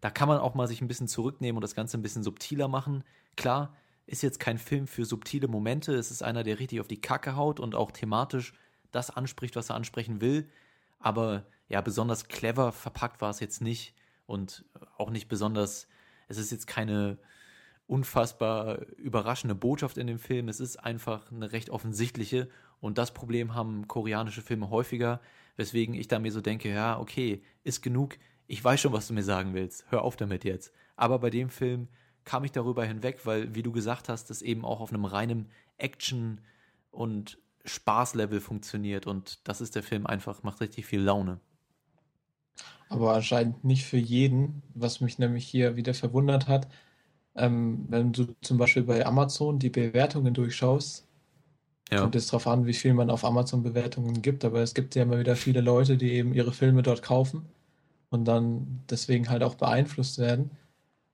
da 0.00 0.10
kann 0.10 0.26
man 0.26 0.38
auch 0.38 0.54
mal 0.54 0.66
sich 0.66 0.80
ein 0.80 0.88
bisschen 0.88 1.06
zurücknehmen 1.06 1.58
und 1.58 1.62
das 1.62 1.76
Ganze 1.76 1.96
ein 1.96 2.02
bisschen 2.02 2.24
subtiler 2.24 2.66
machen. 2.66 3.04
Klar, 3.36 3.76
ist 4.04 4.22
jetzt 4.22 4.40
kein 4.40 4.58
Film 4.58 4.88
für 4.88 5.04
subtile 5.04 5.46
Momente. 5.46 5.94
Es 5.94 6.10
ist 6.10 6.24
einer, 6.24 6.42
der 6.42 6.58
richtig 6.58 6.80
auf 6.80 6.88
die 6.88 7.00
Kacke 7.00 7.36
haut 7.36 7.60
und 7.60 7.76
auch 7.76 7.92
thematisch 7.92 8.52
das 8.90 9.10
anspricht, 9.10 9.54
was 9.54 9.70
er 9.70 9.76
ansprechen 9.76 10.20
will. 10.20 10.48
Aber 10.98 11.46
ja, 11.68 11.80
besonders 11.82 12.26
clever 12.26 12.72
verpackt 12.72 13.20
war 13.20 13.30
es 13.30 13.38
jetzt 13.38 13.60
nicht 13.62 13.94
und 14.26 14.64
auch 14.98 15.10
nicht 15.10 15.28
besonders, 15.28 15.86
es 16.26 16.36
ist 16.36 16.50
jetzt 16.50 16.66
keine 16.66 17.18
unfassbar 17.86 18.86
überraschende 18.96 19.54
Botschaft 19.54 19.98
in 19.98 20.08
dem 20.08 20.18
Film. 20.18 20.48
Es 20.48 20.58
ist 20.58 20.78
einfach 20.78 21.30
eine 21.30 21.52
recht 21.52 21.70
offensichtliche 21.70 22.48
und 22.82 22.98
das 22.98 23.14
Problem 23.14 23.54
haben 23.54 23.86
koreanische 23.86 24.42
Filme 24.42 24.68
häufiger, 24.68 25.20
weswegen 25.56 25.94
ich 25.94 26.08
da 26.08 26.18
mir 26.18 26.32
so 26.32 26.40
denke, 26.40 26.68
ja, 26.68 26.98
okay, 26.98 27.40
ist 27.62 27.80
genug. 27.80 28.18
Ich 28.48 28.62
weiß 28.62 28.80
schon, 28.80 28.92
was 28.92 29.06
du 29.06 29.14
mir 29.14 29.22
sagen 29.22 29.54
willst. 29.54 29.86
Hör 29.90 30.02
auf 30.02 30.16
damit 30.16 30.42
jetzt. 30.42 30.72
Aber 30.96 31.20
bei 31.20 31.30
dem 31.30 31.48
Film 31.48 31.86
kam 32.24 32.42
ich 32.42 32.50
darüber 32.50 32.84
hinweg, 32.84 33.24
weil, 33.24 33.54
wie 33.54 33.62
du 33.62 33.70
gesagt 33.70 34.08
hast, 34.08 34.30
das 34.30 34.42
eben 34.42 34.64
auch 34.64 34.80
auf 34.80 34.92
einem 34.92 35.04
reinen 35.04 35.48
Action- 35.78 36.40
und 36.90 37.38
Spaßlevel 37.64 38.40
funktioniert 38.40 39.06
und 39.06 39.46
das 39.46 39.60
ist 39.60 39.76
der 39.76 39.84
Film 39.84 40.04
einfach, 40.04 40.42
macht 40.42 40.60
richtig 40.60 40.84
viel 40.84 41.00
Laune. 41.00 41.38
Aber 42.88 43.14
anscheinend 43.14 43.62
nicht 43.62 43.84
für 43.84 43.96
jeden, 43.96 44.62
was 44.74 45.00
mich 45.00 45.20
nämlich 45.20 45.46
hier 45.46 45.76
wieder 45.76 45.94
verwundert 45.94 46.48
hat. 46.48 46.66
Ähm, 47.36 47.86
wenn 47.88 48.12
du 48.12 48.34
zum 48.42 48.58
Beispiel 48.58 48.82
bei 48.82 49.06
Amazon 49.06 49.60
die 49.60 49.70
Bewertungen 49.70 50.34
durchschaust, 50.34 51.06
ja. 51.92 52.00
kommt 52.00 52.16
es 52.16 52.26
darauf 52.26 52.46
an, 52.46 52.66
wie 52.66 52.74
viel 52.74 52.94
man 52.94 53.10
auf 53.10 53.24
Amazon 53.24 53.62
Bewertungen 53.62 54.22
gibt, 54.22 54.44
aber 54.44 54.60
es 54.60 54.74
gibt 54.74 54.94
ja 54.94 55.02
immer 55.02 55.18
wieder 55.18 55.36
viele 55.36 55.60
Leute, 55.60 55.96
die 55.96 56.12
eben 56.12 56.34
ihre 56.34 56.52
Filme 56.52 56.82
dort 56.82 57.02
kaufen 57.02 57.46
und 58.10 58.26
dann 58.26 58.80
deswegen 58.90 59.28
halt 59.28 59.42
auch 59.42 59.54
beeinflusst 59.54 60.18
werden. 60.18 60.50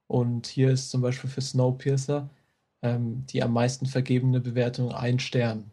Und 0.06 0.46
hier 0.46 0.70
ist 0.70 0.90
zum 0.90 1.02
Beispiel 1.02 1.28
für 1.30 1.40
Snowpiercer 1.42 2.30
ähm, 2.82 3.24
die 3.26 3.42
am 3.42 3.52
meisten 3.52 3.86
vergebene 3.86 4.40
Bewertung 4.40 4.92
ein 4.92 5.18
Stern. 5.18 5.70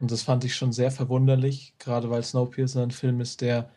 Und 0.00 0.10
das 0.10 0.22
fand 0.22 0.44
ich 0.44 0.54
schon 0.54 0.72
sehr 0.72 0.90
verwunderlich, 0.90 1.74
gerade 1.78 2.10
weil 2.10 2.22
Snowpiercer 2.22 2.82
ein 2.82 2.90
Film 2.90 3.20
ist, 3.20 3.40
der 3.40 3.70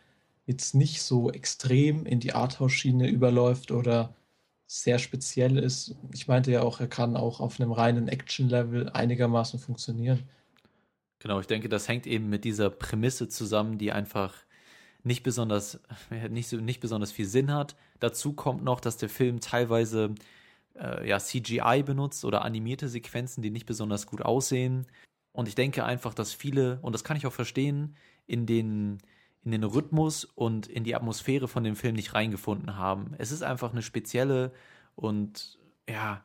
jetzt 0.46 0.74
nicht 0.74 1.02
so 1.02 1.30
extrem 1.30 2.06
in 2.06 2.20
die 2.20 2.32
Arthouse-Schiene 2.32 3.08
überläuft 3.08 3.70
oder 3.70 4.14
sehr 4.68 4.98
speziell 4.98 5.56
ist. 5.56 5.96
Ich 6.12 6.28
meinte 6.28 6.52
ja 6.52 6.62
auch, 6.62 6.78
er 6.78 6.88
kann 6.88 7.16
auch 7.16 7.40
auf 7.40 7.58
einem 7.58 7.72
reinen 7.72 8.06
Action-Level 8.06 8.90
einigermaßen 8.90 9.58
funktionieren. 9.58 10.28
Genau, 11.20 11.40
ich 11.40 11.46
denke, 11.46 11.70
das 11.70 11.88
hängt 11.88 12.06
eben 12.06 12.28
mit 12.28 12.44
dieser 12.44 12.68
Prämisse 12.70 13.28
zusammen, 13.28 13.78
die 13.78 13.90
einfach 13.90 14.34
nicht 15.02 15.22
besonders, 15.22 15.80
nicht, 16.30 16.48
so, 16.48 16.58
nicht 16.58 16.80
besonders 16.80 17.10
viel 17.10 17.24
Sinn 17.24 17.52
hat. 17.52 17.76
Dazu 17.98 18.34
kommt 18.34 18.62
noch, 18.62 18.80
dass 18.80 18.98
der 18.98 19.08
Film 19.08 19.40
teilweise 19.40 20.14
äh, 20.78 21.08
ja, 21.08 21.18
CGI 21.18 21.82
benutzt 21.82 22.26
oder 22.26 22.42
animierte 22.44 22.88
Sequenzen, 22.88 23.42
die 23.42 23.50
nicht 23.50 23.66
besonders 23.66 24.06
gut 24.06 24.20
aussehen. 24.20 24.86
Und 25.32 25.48
ich 25.48 25.54
denke 25.54 25.82
einfach, 25.84 26.12
dass 26.12 26.34
viele, 26.34 26.78
und 26.82 26.92
das 26.92 27.04
kann 27.04 27.16
ich 27.16 27.26
auch 27.26 27.32
verstehen, 27.32 27.96
in 28.26 28.44
den, 28.44 28.98
in 29.44 29.52
den 29.52 29.64
Rhythmus 29.64 30.24
und 30.24 30.66
in 30.66 30.84
die 30.84 30.94
Atmosphäre 30.94 31.48
von 31.48 31.64
dem 31.64 31.76
Film 31.76 31.94
nicht 31.94 32.14
reingefunden 32.14 32.76
haben. 32.76 33.14
Es 33.18 33.32
ist 33.32 33.42
einfach 33.42 33.72
eine 33.72 33.82
spezielle 33.82 34.52
und 34.94 35.58
ja, 35.88 36.24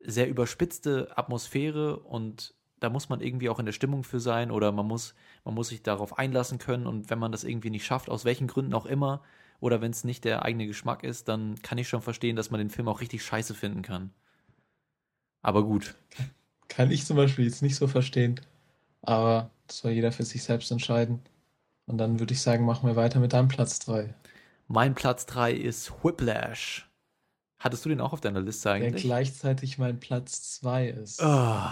sehr 0.00 0.28
überspitzte 0.28 1.16
Atmosphäre 1.16 1.98
und 2.00 2.54
da 2.80 2.90
muss 2.90 3.08
man 3.08 3.20
irgendwie 3.20 3.48
auch 3.48 3.58
in 3.58 3.66
der 3.66 3.72
Stimmung 3.72 4.04
für 4.04 4.20
sein 4.20 4.50
oder 4.50 4.72
man 4.72 4.86
muss, 4.86 5.14
man 5.44 5.54
muss 5.54 5.68
sich 5.68 5.82
darauf 5.82 6.18
einlassen 6.18 6.58
können 6.58 6.86
und 6.86 7.10
wenn 7.10 7.18
man 7.18 7.32
das 7.32 7.44
irgendwie 7.44 7.70
nicht 7.70 7.86
schafft, 7.86 8.10
aus 8.10 8.24
welchen 8.24 8.48
Gründen 8.48 8.74
auch 8.74 8.86
immer, 8.86 9.22
oder 9.62 9.80
wenn 9.80 9.92
es 9.92 10.02
nicht 10.02 10.24
der 10.24 10.44
eigene 10.44 10.66
Geschmack 10.66 11.04
ist, 11.04 11.28
dann 11.28 11.54
kann 11.62 11.78
ich 11.78 11.88
schon 11.88 12.02
verstehen, 12.02 12.34
dass 12.34 12.50
man 12.50 12.58
den 12.58 12.70
Film 12.70 12.88
auch 12.88 13.00
richtig 13.00 13.24
scheiße 13.24 13.54
finden 13.54 13.82
kann. 13.82 14.10
Aber 15.40 15.64
gut. 15.64 15.94
Kann 16.66 16.90
ich 16.90 17.06
zum 17.06 17.16
Beispiel 17.16 17.44
jetzt 17.44 17.62
nicht 17.62 17.76
so 17.76 17.86
verstehen, 17.86 18.40
aber 19.02 19.50
das 19.68 19.78
soll 19.78 19.92
jeder 19.92 20.10
für 20.10 20.24
sich 20.24 20.42
selbst 20.42 20.72
entscheiden. 20.72 21.20
Und 21.86 21.98
dann 21.98 22.20
würde 22.20 22.32
ich 22.32 22.40
sagen, 22.40 22.64
machen 22.64 22.88
wir 22.88 22.96
weiter 22.96 23.20
mit 23.20 23.32
deinem 23.32 23.48
Platz 23.48 23.78
3. 23.80 24.14
Mein 24.68 24.94
Platz 24.94 25.26
3 25.26 25.52
ist 25.52 25.92
Whiplash. 26.02 26.88
Hattest 27.58 27.84
du 27.84 27.88
den 27.88 28.00
auch 28.00 28.12
auf 28.12 28.20
deiner 28.20 28.40
Liste 28.40 28.70
eigentlich? 28.70 29.02
Der 29.02 29.10
gleichzeitig 29.10 29.78
mein 29.78 30.00
Platz 30.00 30.54
2 30.54 30.88
ist. 30.88 31.22
Oh. 31.22 31.70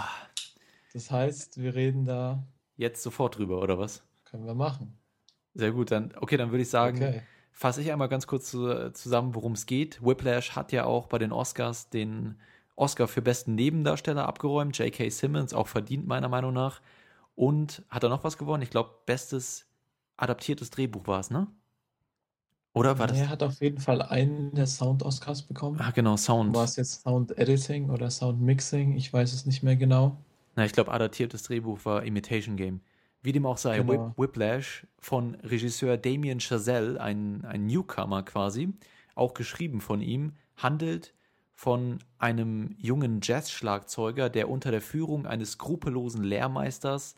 Das 0.93 1.11
heißt, 1.11 1.61
wir 1.61 1.75
reden 1.75 2.05
da. 2.05 2.43
Jetzt 2.75 3.03
sofort 3.03 3.37
drüber, 3.37 3.61
oder 3.61 3.77
was? 3.79 4.03
Können 4.25 4.45
wir 4.45 4.53
machen. 4.53 4.97
Sehr 5.53 5.71
gut, 5.71 5.91
dann, 5.91 6.13
okay, 6.19 6.37
dann 6.37 6.51
würde 6.51 6.63
ich 6.63 6.69
sagen, 6.69 6.97
okay. 6.97 7.21
fasse 7.51 7.81
ich 7.81 7.91
einmal 7.91 8.07
ganz 8.09 8.27
kurz 8.27 8.51
zusammen, 8.51 9.35
worum 9.35 9.53
es 9.53 9.65
geht. 9.65 10.01
Whiplash 10.01 10.55
hat 10.55 10.71
ja 10.71 10.85
auch 10.85 11.07
bei 11.07 11.17
den 11.17 11.31
Oscars 11.31 11.89
den 11.89 12.39
Oscar 12.75 13.07
für 13.07 13.21
besten 13.21 13.55
Nebendarsteller 13.55 14.27
abgeräumt. 14.27 14.77
J.K. 14.77 15.09
Simmons 15.09 15.53
auch 15.53 15.67
verdient, 15.67 16.07
meiner 16.07 16.29
Meinung 16.29 16.53
nach. 16.53 16.81
Und 17.35 17.83
hat 17.89 18.03
er 18.03 18.09
noch 18.09 18.23
was 18.23 18.37
gewonnen? 18.37 18.63
Ich 18.63 18.69
glaube, 18.69 18.91
bestes 19.05 19.65
adaptiertes 20.17 20.69
Drehbuch 20.69 21.07
war 21.07 21.19
es, 21.19 21.29
ne? 21.29 21.47
Oder 22.73 22.99
war 22.99 23.07
das? 23.07 23.17
Er 23.17 23.29
hat 23.29 23.43
auf 23.43 23.61
jeden 23.61 23.79
Fall 23.79 24.01
einen 24.01 24.53
der 24.53 24.65
Sound-Oscars 24.65 25.43
bekommen. 25.43 25.77
Ah, 25.79 25.91
genau, 25.91 26.15
Sound. 26.15 26.55
War 26.55 26.63
es 26.63 26.77
jetzt 26.77 27.01
Sound 27.01 27.37
Editing 27.37 27.89
oder 27.89 28.09
Sound 28.09 28.41
Mixing? 28.41 28.95
Ich 28.95 29.11
weiß 29.11 29.33
es 29.33 29.45
nicht 29.45 29.61
mehr 29.61 29.75
genau. 29.75 30.17
Na, 30.55 30.65
ich 30.65 30.71
glaube, 30.71 30.91
adaptiertes 30.91 31.43
Drehbuch 31.43 31.83
war 31.83 32.03
Imitation 32.03 32.55
Game. 32.55 32.81
Wie 33.21 33.33
dem 33.33 33.45
auch 33.45 33.57
sei, 33.57 33.79
genau. 33.79 34.07
Whip, 34.07 34.17
Whiplash 34.17 34.87
von 34.99 35.35
Regisseur 35.35 35.97
Damien 35.97 36.39
Chazelle, 36.39 36.99
ein, 36.99 37.45
ein 37.45 37.67
Newcomer 37.67 38.23
quasi, 38.23 38.73
auch 39.15 39.33
geschrieben 39.33 39.81
von 39.81 40.01
ihm, 40.01 40.33
handelt 40.55 41.13
von 41.53 41.99
einem 42.17 42.73
jungen 42.79 43.19
Jazz-Schlagzeuger, 43.21 44.29
der 44.29 44.49
unter 44.49 44.71
der 44.71 44.81
Führung 44.81 45.27
eines 45.27 45.51
skrupellosen 45.51 46.23
Lehrmeisters 46.23 47.15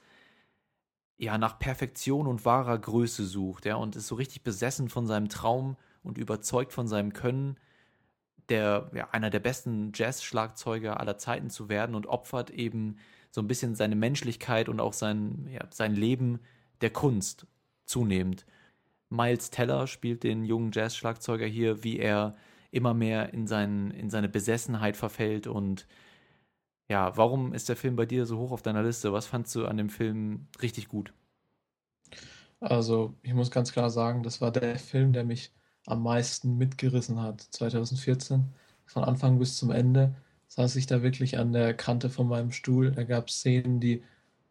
ja 1.18 1.38
nach 1.38 1.60
Perfektion 1.60 2.28
und 2.28 2.46
wahrer 2.46 2.78
Größe 2.78 3.26
sucht, 3.26 3.66
ja, 3.66 3.76
und 3.76 3.96
ist 3.96 4.08
so 4.08 4.16
richtig 4.16 4.44
besessen 4.44 4.90
von 4.90 5.08
seinem 5.08 5.30
Traum 5.30 5.78
und 6.04 6.18
überzeugt 6.18 6.74
von 6.74 6.88
seinem 6.88 7.14
Können, 7.14 7.58
der 8.50 8.92
ja, 8.94 9.10
einer 9.12 9.30
der 9.30 9.40
besten 9.40 9.92
Jazz-Schlagzeuger 9.94 11.00
aller 11.00 11.18
Zeiten 11.18 11.50
zu 11.50 11.70
werden 11.70 11.96
und 11.96 12.08
opfert 12.08 12.50
eben 12.50 12.98
so 13.32 13.42
ein 13.42 13.48
bisschen 13.48 13.76
seine 13.76 13.96
Menschlichkeit 13.96 14.70
und 14.70 14.80
auch 14.80 14.94
sein, 14.94 15.48
ja, 15.52 15.66
sein 15.72 15.96
Leben 15.96 16.40
der 16.82 16.90
Kunst 16.92 17.48
zunehmend. 17.86 18.46
Miles 19.10 19.50
Teller 19.50 19.88
spielt 19.88 20.24
den 20.24 20.44
jungen 20.44 20.72
Jazz-Schlagzeuger 20.74 21.46
hier, 21.46 21.84
wie 21.84 22.00
er 22.00 22.36
immer 22.72 22.94
mehr 22.94 23.34
in, 23.34 23.48
seinen, 23.48 23.92
in 23.92 24.10
seine 24.10 24.30
Besessenheit 24.30 24.98
verfällt 24.98 25.48
und 25.48 25.88
ja, 26.90 27.16
warum 27.18 27.54
ist 27.54 27.70
der 27.70 27.76
Film 27.76 27.96
bei 27.96 28.06
dir 28.06 28.26
so 28.26 28.38
hoch 28.38 28.52
auf 28.52 28.62
deiner 28.62 28.84
Liste? 28.84 29.14
Was 29.14 29.26
fandst 29.26 29.56
du 29.56 29.66
an 29.66 29.78
dem 29.78 29.90
Film 29.90 30.48
richtig 30.62 30.90
gut? 30.90 31.14
Also, 32.60 33.14
ich 33.24 33.34
muss 33.34 33.52
ganz 33.52 33.72
klar 33.72 33.90
sagen, 33.90 34.24
das 34.24 34.40
war 34.42 34.52
der 34.52 34.80
Film, 34.80 35.12
der 35.14 35.26
mich 35.26 35.52
am 35.86 36.02
meisten 36.04 36.58
mitgerissen 36.58 37.22
hat, 37.22 37.42
2014. 37.42 38.54
Von 38.86 39.04
Anfang 39.04 39.40
bis 39.40 39.58
zum 39.58 39.72
Ende 39.72 40.16
saß 40.48 40.76
ich 40.76 40.86
da 40.88 41.02
wirklich 41.04 41.38
an 41.38 41.52
der 41.52 41.74
Kante 41.74 42.10
von 42.10 42.28
meinem 42.28 42.52
Stuhl. 42.52 42.92
Da 42.92 43.04
gab 43.04 43.28
es 43.28 43.36
Szenen, 43.40 43.80
die 43.80 44.04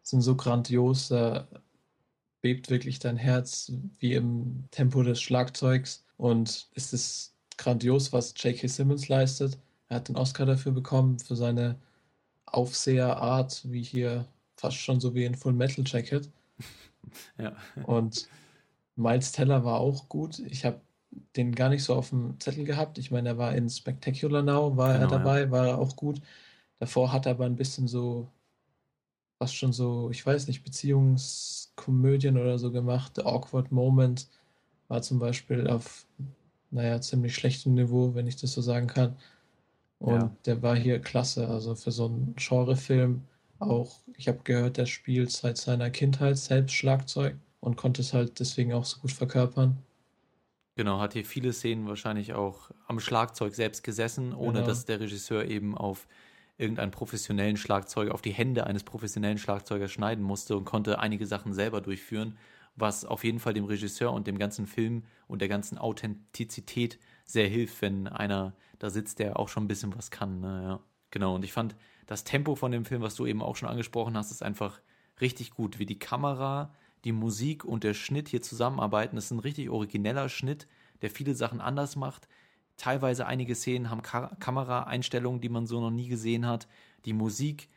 sind 0.03 0.21
so 0.21 0.35
grandios, 0.35 1.07
da 1.07 1.47
bebt 2.41 2.69
wirklich 2.69 2.99
dein 2.99 3.17
Herz 3.17 3.71
wie 3.99 4.13
im 4.13 4.65
Tempo 4.71 5.01
des 5.01 5.21
Schlagzeugs. 5.21 6.05
Und 6.17 6.69
es 6.75 6.93
ist 6.93 7.35
grandios, 7.57 8.13
was 8.13 8.33
J.K. 8.37 8.67
Simmons 8.67 9.07
leistet. 9.07 9.57
Er 9.89 9.97
hat 9.97 10.09
den 10.09 10.17
Oscar 10.17 10.45
dafür 10.45 10.71
bekommen, 10.71 11.19
für 11.19 11.35
seine 11.35 11.79
Aufseherart, 12.53 13.61
wie 13.65 13.83
hier 13.83 14.25
fast 14.55 14.77
schon 14.77 14.99
so 14.99 15.13
wie 15.13 15.25
in 15.25 15.35
Full 15.35 15.53
Metal 15.53 15.83
Jacket. 15.85 16.29
ja. 17.37 17.55
Und 17.85 18.27
Miles 18.95 19.31
Teller 19.31 19.65
war 19.65 19.79
auch 19.79 20.07
gut. 20.07 20.39
Ich 20.39 20.65
habe 20.65 20.79
den 21.35 21.53
gar 21.53 21.69
nicht 21.69 21.83
so 21.83 21.95
auf 21.95 22.09
dem 22.09 22.39
Zettel 22.39 22.63
gehabt. 22.63 22.97
Ich 22.97 23.11
meine, 23.11 23.29
er 23.29 23.37
war 23.37 23.55
in 23.55 23.69
Spectacular 23.69 24.41
Now, 24.41 24.77
war 24.77 24.93
genau, 24.93 25.05
er 25.05 25.07
dabei, 25.07 25.41
ja. 25.41 25.51
war 25.51 25.67
er 25.67 25.77
auch 25.79 25.95
gut. 25.95 26.21
Davor 26.79 27.11
hat 27.11 27.25
er 27.25 27.31
aber 27.33 27.45
ein 27.45 27.55
bisschen 27.55 27.87
so, 27.87 28.29
fast 29.37 29.55
schon 29.55 29.73
so, 29.73 30.09
ich 30.11 30.25
weiß 30.25 30.47
nicht, 30.47 30.63
Beziehungskomödien 30.63 32.37
oder 32.37 32.57
so 32.59 32.71
gemacht. 32.71 33.13
The 33.15 33.23
Awkward 33.23 33.71
Moment 33.71 34.27
war 34.87 35.01
zum 35.01 35.19
Beispiel 35.19 35.67
auf, 35.67 36.05
naja, 36.71 37.01
ziemlich 37.01 37.35
schlechtem 37.35 37.73
Niveau, 37.73 38.15
wenn 38.15 38.27
ich 38.27 38.35
das 38.35 38.53
so 38.53 38.61
sagen 38.61 38.87
kann. 38.87 39.17
Und 40.03 40.19
ja. 40.19 40.35
der 40.45 40.61
war 40.61 40.75
hier 40.75 40.99
klasse. 40.99 41.47
Also 41.47 41.75
für 41.75 41.91
so 41.91 42.07
einen 42.07 42.35
Genrefilm 42.35 43.21
auch, 43.59 44.01
ich 44.17 44.27
habe 44.27 44.39
gehört, 44.43 44.75
der 44.75 44.85
spielt 44.85 45.31
seit 45.31 45.57
seiner 45.57 45.89
Kindheit 45.89 46.37
selbst 46.37 46.73
Schlagzeug 46.73 47.37
und 47.61 47.77
konnte 47.77 48.01
es 48.01 48.13
halt 48.13 48.41
deswegen 48.41 48.73
auch 48.73 48.83
so 48.83 48.99
gut 48.99 49.13
verkörpern. 49.13 49.77
Genau, 50.75 50.99
hat 50.99 51.13
hier 51.13 51.23
viele 51.23 51.53
Szenen 51.53 51.87
wahrscheinlich 51.87 52.33
auch 52.33 52.71
am 52.85 52.99
Schlagzeug 52.99 53.55
selbst 53.55 53.81
gesessen, 53.81 54.33
ohne 54.33 54.55
genau. 54.55 54.67
dass 54.67 54.83
der 54.83 54.99
Regisseur 54.99 55.45
eben 55.45 55.77
auf 55.77 56.05
irgendeinen 56.57 56.91
professionellen 56.91 57.55
Schlagzeuger, 57.55 58.13
auf 58.13 58.21
die 58.21 58.33
Hände 58.33 58.67
eines 58.67 58.83
professionellen 58.83 59.37
Schlagzeugers 59.37 59.91
schneiden 59.91 60.23
musste 60.23 60.57
und 60.57 60.65
konnte 60.65 60.99
einige 60.99 61.25
Sachen 61.27 61.53
selber 61.53 61.79
durchführen, 61.79 62.37
was 62.75 63.05
auf 63.05 63.23
jeden 63.23 63.39
Fall 63.39 63.53
dem 63.53 63.63
Regisseur 63.63 64.11
und 64.11 64.27
dem 64.27 64.37
ganzen 64.37 64.67
Film 64.67 65.03
und 65.27 65.39
der 65.39 65.47
ganzen 65.47 65.77
Authentizität 65.77 66.99
sehr 67.25 67.47
hilft, 67.47 67.81
wenn 67.81 68.07
einer 68.07 68.53
da 68.79 68.89
sitzt, 68.89 69.19
der 69.19 69.39
auch 69.39 69.49
schon 69.49 69.65
ein 69.65 69.67
bisschen 69.67 69.95
was 69.95 70.11
kann. 70.11 70.39
Ne? 70.39 70.63
Ja. 70.63 70.79
Genau, 71.11 71.35
und 71.35 71.45
ich 71.45 71.53
fand 71.53 71.75
das 72.05 72.23
Tempo 72.23 72.55
von 72.55 72.71
dem 72.71 72.85
Film, 72.85 73.01
was 73.01 73.15
du 73.15 73.25
eben 73.25 73.41
auch 73.41 73.55
schon 73.55 73.69
angesprochen 73.69 74.17
hast, 74.17 74.31
ist 74.31 74.43
einfach 74.43 74.81
richtig 75.21 75.51
gut, 75.51 75.79
wie 75.79 75.85
die 75.85 75.99
Kamera, 75.99 76.73
die 77.03 77.11
Musik 77.11 77.65
und 77.65 77.83
der 77.83 77.93
Schnitt 77.93 78.29
hier 78.29 78.41
zusammenarbeiten. 78.41 79.15
Das 79.15 79.25
ist 79.25 79.31
ein 79.31 79.39
richtig 79.39 79.69
origineller 79.69 80.29
Schnitt, 80.29 80.67
der 81.01 81.09
viele 81.09 81.35
Sachen 81.35 81.61
anders 81.61 81.95
macht. 81.95 82.27
Teilweise 82.77 83.27
einige 83.27 83.55
Szenen 83.55 83.89
haben 83.89 84.01
Ka 84.01 84.35
Kameraeinstellungen, 84.39 85.39
die 85.39 85.49
man 85.49 85.67
so 85.67 85.79
noch 85.79 85.91
nie 85.91 86.07
gesehen 86.07 86.47
hat. 86.47 86.67
Die 87.05 87.13
Musik 87.13 87.69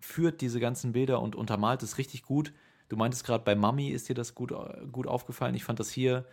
führt 0.00 0.40
diese 0.40 0.60
ganzen 0.60 0.92
Bilder 0.92 1.20
und 1.20 1.34
untermalt 1.34 1.82
es 1.82 1.98
richtig 1.98 2.22
gut. 2.22 2.52
Du 2.88 2.96
meintest 2.96 3.24
gerade, 3.24 3.44
bei 3.44 3.54
Mummy 3.54 3.88
ist 3.88 4.08
dir 4.08 4.14
das 4.14 4.34
gut, 4.34 4.52
gut 4.92 5.06
aufgefallen. 5.06 5.54
Ich 5.54 5.64
fand 5.64 5.80
das 5.80 5.90
hier, 5.90 6.26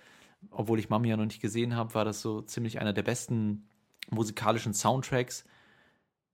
obwohl 0.52 0.80
ich 0.80 0.90
Mummy 0.90 1.10
ja 1.10 1.18
noch 1.18 1.26
nicht 1.26 1.42
gesehen 1.42 1.76
habe, 1.76 1.94
war 1.94 2.06
das 2.06 2.22
so 2.22 2.42
ziemlich 2.42 2.80
einer 2.80 2.94
der 2.94 3.04
besten 3.04 3.68
musikalischen 4.10 4.74
Soundtracks, 4.74 5.46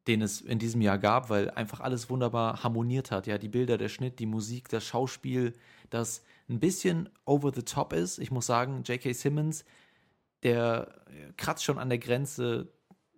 den 0.08 0.22
es 0.22 0.42
in 0.42 0.60
diesem 0.60 0.82
Jahr 0.82 0.98
gab, 0.98 1.30
weil 1.30 1.50
einfach 1.52 1.80
alles 1.80 2.10
wunderbar 2.10 2.64
harmoniert 2.64 3.12
hat. 3.12 3.28
Ja, 3.28 3.38
die 3.38 3.50
Bilder, 3.50 3.78
der 3.78 3.90
Schnitt, 3.90 4.20
die 4.20 4.26
Musik, 4.26 4.70
das 4.70 4.84
Schauspiel, 4.84 5.54
das 5.90 6.24
ein 6.50 6.60
bisschen 6.60 7.10
over 7.26 7.52
the 7.54 7.64
top 7.64 7.94
ist. 7.94 8.18
Ich 8.18 8.32
muss 8.32 8.46
sagen, 8.46 8.84
J.K. 8.84 9.14
Simmons, 9.14 9.64
der 10.44 10.94
kratzt 11.38 11.64
schon 11.64 11.78
an 11.78 11.90
der 11.90 12.00
Grenze 12.00 12.74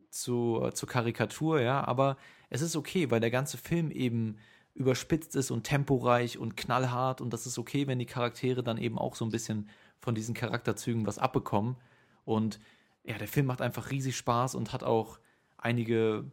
zu, 0.10 0.70
zur 0.74 0.90
Karikatur, 0.90 1.62
ja, 1.62 1.86
aber 1.86 2.18
es 2.50 2.62
ist 2.62 2.76
okay, 2.76 3.10
weil 3.10 3.20
der 3.20 3.32
ganze 3.32 3.58
Film 3.58 3.90
eben 3.90 4.38
überspitzt 4.76 5.36
ist 5.36 5.52
und 5.52 5.64
temporeich 5.64 6.38
und 6.38 6.58
knallhart 6.58 7.22
und 7.22 7.32
das 7.32 7.46
ist 7.46 7.58
okay, 7.58 7.88
wenn 7.88 8.00
die 8.00 8.06
Charaktere 8.06 8.64
dann 8.64 8.78
eben 8.78 8.98
auch 8.98 9.16
so 9.16 9.26
ein 9.26 9.32
bisschen 9.32 9.70
von 10.04 10.16
diesen 10.16 10.36
Charakterzügen 10.36 11.08
was 11.08 11.18
abbekommen. 11.18 11.78
Und 12.26 12.60
ja, 13.04 13.18
der 13.18 13.28
Film 13.28 13.46
macht 13.46 13.62
einfach 13.62 13.90
riesig 13.90 14.18
Spaß 14.18 14.56
und 14.56 14.74
hat 14.74 14.84
auch 14.84 15.20
einige 15.58 16.26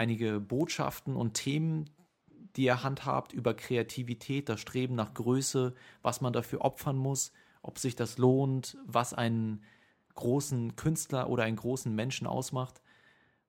einige 0.00 0.40
Botschaften 0.40 1.14
und 1.14 1.34
Themen, 1.34 1.90
die 2.56 2.66
er 2.66 2.82
handhabt 2.82 3.32
über 3.32 3.52
Kreativität, 3.52 4.48
das 4.48 4.60
Streben 4.60 4.94
nach 4.94 5.12
Größe, 5.12 5.74
was 6.00 6.22
man 6.22 6.32
dafür 6.32 6.62
opfern 6.62 6.96
muss, 6.96 7.32
ob 7.62 7.78
sich 7.78 7.96
das 7.96 8.16
lohnt, 8.16 8.78
was 8.86 9.12
einen 9.12 9.62
großen 10.14 10.74
Künstler 10.76 11.28
oder 11.28 11.44
einen 11.44 11.56
großen 11.56 11.94
Menschen 11.94 12.26
ausmacht. 12.26 12.80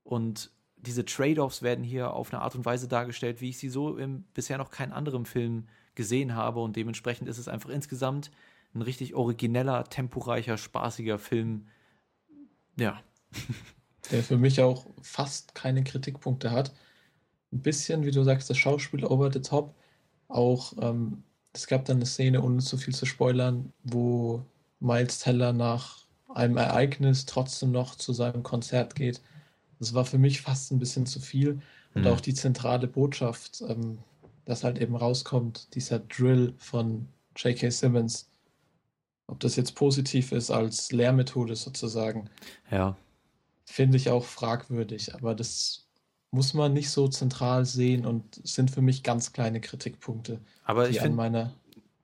Und 0.04 0.52
diese 0.76 1.06
Trade-offs 1.06 1.62
werden 1.62 1.86
hier 1.86 2.14
auf 2.14 2.34
eine 2.34 2.42
Art 2.42 2.56
und 2.56 2.66
Weise 2.66 2.88
dargestellt, 2.88 3.40
wie 3.40 3.50
ich 3.50 3.58
sie 3.58 3.70
so 3.70 3.98
im 3.98 4.26
bisher 4.34 4.58
noch 4.58 4.72
keinen 4.72 4.92
anderen 4.92 5.26
Film 5.26 5.68
gesehen 5.96 6.36
habe. 6.36 6.60
Und 6.60 6.76
dementsprechend 6.76 7.30
ist 7.30 7.38
es 7.38 7.48
einfach 7.48 7.70
insgesamt 7.70 8.30
ein 8.74 8.82
richtig 8.82 9.16
origineller, 9.16 9.84
temporeicher, 9.86 10.58
spaßiger 10.58 11.20
Film. 11.20 11.68
Ja. 12.80 13.02
der 14.12 14.24
für 14.24 14.38
mich 14.38 14.62
auch 14.62 14.88
fast 15.02 15.56
keine 15.56 15.84
Kritikpunkte 15.84 16.52
hat. 16.52 16.74
Ein 17.52 17.62
bisschen, 17.62 18.06
wie 18.06 18.12
du 18.12 18.24
sagst, 18.24 18.50
das 18.50 18.58
Schauspiel 18.58 19.06
over 19.06 19.32
the 19.32 19.42
top. 19.42 19.76
Auch 20.28 20.74
ähm, 20.82 21.24
es 21.54 21.68
gab 21.68 21.86
dann 21.86 21.98
eine 21.98 22.06
Szene, 22.06 22.42
ohne 22.42 22.60
zu 22.60 22.78
viel 22.78 22.96
zu 22.96 23.06
spoilern, 23.06 23.74
wo 23.84 24.46
Miles 24.80 25.20
Teller 25.20 25.54
nach 25.54 26.06
einem 26.30 26.58
Ereignis 26.58 27.26
trotzdem 27.26 27.72
noch 27.72 27.96
zu 27.96 28.14
seinem 28.14 28.44
Konzert 28.44 28.96
geht. 28.96 29.22
Das 29.80 29.94
war 29.94 30.06
für 30.06 30.18
mich 30.18 30.42
fast 30.42 30.72
ein 30.72 30.80
bisschen 30.80 31.06
zu 31.06 31.20
viel. 31.20 31.60
Und 31.94 32.04
mhm. 32.04 32.08
auch 32.08 32.22
die 32.22 32.34
zentrale 32.34 32.88
Botschaft, 32.88 33.62
ähm, 33.68 34.00
dass 34.46 34.64
halt 34.64 34.80
eben 34.80 34.96
rauskommt, 34.96 35.76
dieser 35.76 36.00
Drill 36.00 36.54
von 36.58 37.08
J.K. 37.36 37.70
Simmons. 37.70 38.31
Ob 39.32 39.40
das 39.40 39.56
jetzt 39.56 39.74
positiv 39.74 40.32
ist 40.32 40.52
als 40.52 40.92
Lehrmethode 40.92 41.56
sozusagen. 41.56 42.30
Ja 42.70 42.96
finde 43.72 43.98
ich 43.98 44.10
auch 44.10 44.26
fragwürdig, 44.26 45.16
aber 45.16 45.34
das 45.34 45.88
muss 46.32 46.54
man 46.54 46.74
nicht 46.74 46.90
so 46.90 47.08
zentral 47.08 47.66
sehen 47.66 48.06
und 48.06 48.40
sind 48.44 48.72
für 48.72 48.82
mich 48.82 49.04
ganz 49.04 49.34
kleine 49.34 49.60
Kritikpunkte. 49.60 50.40
Aber 50.64 50.90
ich 50.90 51.00
finde, 51.00 51.54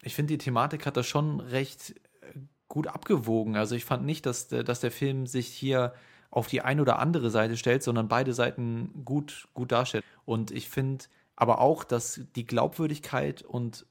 ich 0.02 0.16
finde, 0.16 0.34
die 0.34 0.38
Thematik 0.38 0.86
hat 0.86 0.98
das 0.98 1.06
schon 1.06 1.40
recht 1.40 1.92
äh, 2.22 2.40
gut 2.68 2.88
abgewogen. 2.88 3.56
Also 3.56 3.76
ich 3.76 3.86
fand 3.86 4.06
nicht, 4.06 4.26
dass, 4.26 4.48
dass 4.48 4.80
der 4.80 4.92
Film 4.92 5.28
sich 5.28 5.48
hier 5.48 5.94
auf 6.30 6.48
die 6.48 6.62
eine 6.62 6.82
oder 6.82 7.00
andere 7.00 7.30
Seite 7.30 7.56
stellt, 7.56 7.84
sondern 7.84 8.08
beide 8.08 8.34
Seiten 8.34 9.04
gut, 9.06 9.48
gut 9.54 9.72
darstellt. 9.72 10.04
Und 10.26 10.52
ich 10.52 10.70
finde 10.70 11.06
aber 11.36 11.62
auch, 11.62 11.84
dass 11.84 12.22
die 12.36 12.46
Glaubwürdigkeit 12.46 13.44
und 13.44 13.86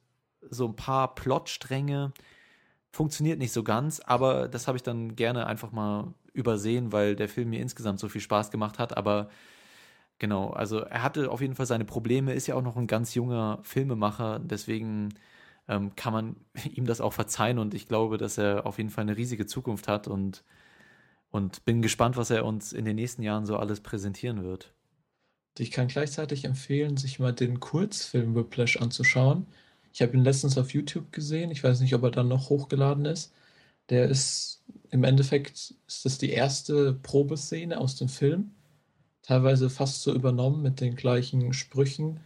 so 0.49 0.67
ein 0.67 0.77
paar 0.77 1.15
Plotstränge 1.15 2.13
funktioniert 2.97 3.39
nicht 3.39 3.53
so 3.53 3.63
ganz, 3.63 4.01
aber 4.01 4.49
das 4.49 4.67
habe 4.67 4.77
ich 4.77 4.83
dann 4.83 5.17
gerne 5.17 5.47
einfach 5.47 5.71
mal 5.71 6.15
übersehen, 6.33 6.93
weil 6.93 7.15
der 7.15 7.29
Film 7.29 7.51
mir 7.51 7.61
insgesamt 7.61 8.01
so 8.01 8.09
viel 8.09 8.23
Spaß 8.23 8.51
gemacht 8.51 8.79
hat. 8.79 8.97
Aber 8.97 9.29
genau, 10.19 10.51
also 10.51 10.81
er 10.81 11.03
hatte 11.03 11.31
auf 11.31 11.43
jeden 11.43 11.55
Fall 11.55 11.67
seine 11.67 11.85
Probleme, 11.85 12.33
ist 12.33 12.47
ja 12.47 12.55
auch 12.55 12.63
noch 12.63 12.77
ein 12.77 12.87
ganz 12.87 13.15
junger 13.15 13.59
Filmemacher, 13.63 14.41
deswegen 14.41 15.11
ähm, 15.69 15.95
kann 15.95 16.15
man 16.15 16.37
ihm 16.75 16.87
das 16.87 17.03
auch 17.03 17.13
verzeihen 17.13 17.59
und 17.59 17.75
ich 17.75 17.87
glaube, 17.87 18.17
dass 18.17 18.39
er 18.39 18.65
auf 18.65 18.79
jeden 18.79 18.91
Fall 18.91 19.03
eine 19.03 19.17
riesige 19.17 19.47
Zukunft 19.47 19.89
hat 19.89 20.09
und, 20.09 20.43
und 21.31 21.67
bin 21.67 21.83
gespannt, 21.83 22.17
was 22.17 22.31
er 22.31 22.47
uns 22.47 22.73
in 22.73 22.87
den 22.87 22.97
nächsten 22.97 23.23
Jahren 23.23 23.45
so 23.45 23.59
alles 23.59 23.81
präsentieren 23.81 24.43
wird. 24.43 24.73
Ich 25.59 25.71
kann 25.71 25.89
gleichzeitig 25.89 26.47
empfehlen, 26.47 26.97
sich 26.97 27.19
mal 27.19 27.33
den 27.33 27.61
Kurzfilm 27.61 28.35
Whiplash 28.35 28.79
anzuschauen. 28.79 29.47
Ich 29.97 30.03
habe 30.03 30.15
ihn 30.15 30.25
letztens 30.25 30.59
auf 30.59 30.75
YouTube 30.75 31.11
gesehen. 31.11 31.51
Ich 31.51 31.65
weiß 31.65 31.81
nicht, 31.81 31.95
ob 31.95 32.03
er 32.03 32.11
dann 32.11 32.29
noch 32.29 32.51
hochgeladen 32.51 33.07
ist. 33.07 33.33
Der 33.89 34.11
ist 34.11 34.63
im 34.91 35.05
Endeffekt 35.05 35.75
ist 35.87 36.05
das 36.05 36.19
die 36.19 36.29
erste 36.33 36.93
Probeszene 36.93 37.81
aus 37.81 37.97
dem 37.97 38.11
Film. 38.11 38.51
Teilweise 39.23 39.71
fast 39.71 40.03
so 40.03 40.13
übernommen 40.13 40.61
mit 40.61 40.83
den 40.83 40.97
gleichen 40.97 41.55
Sprüchen. 41.55 42.21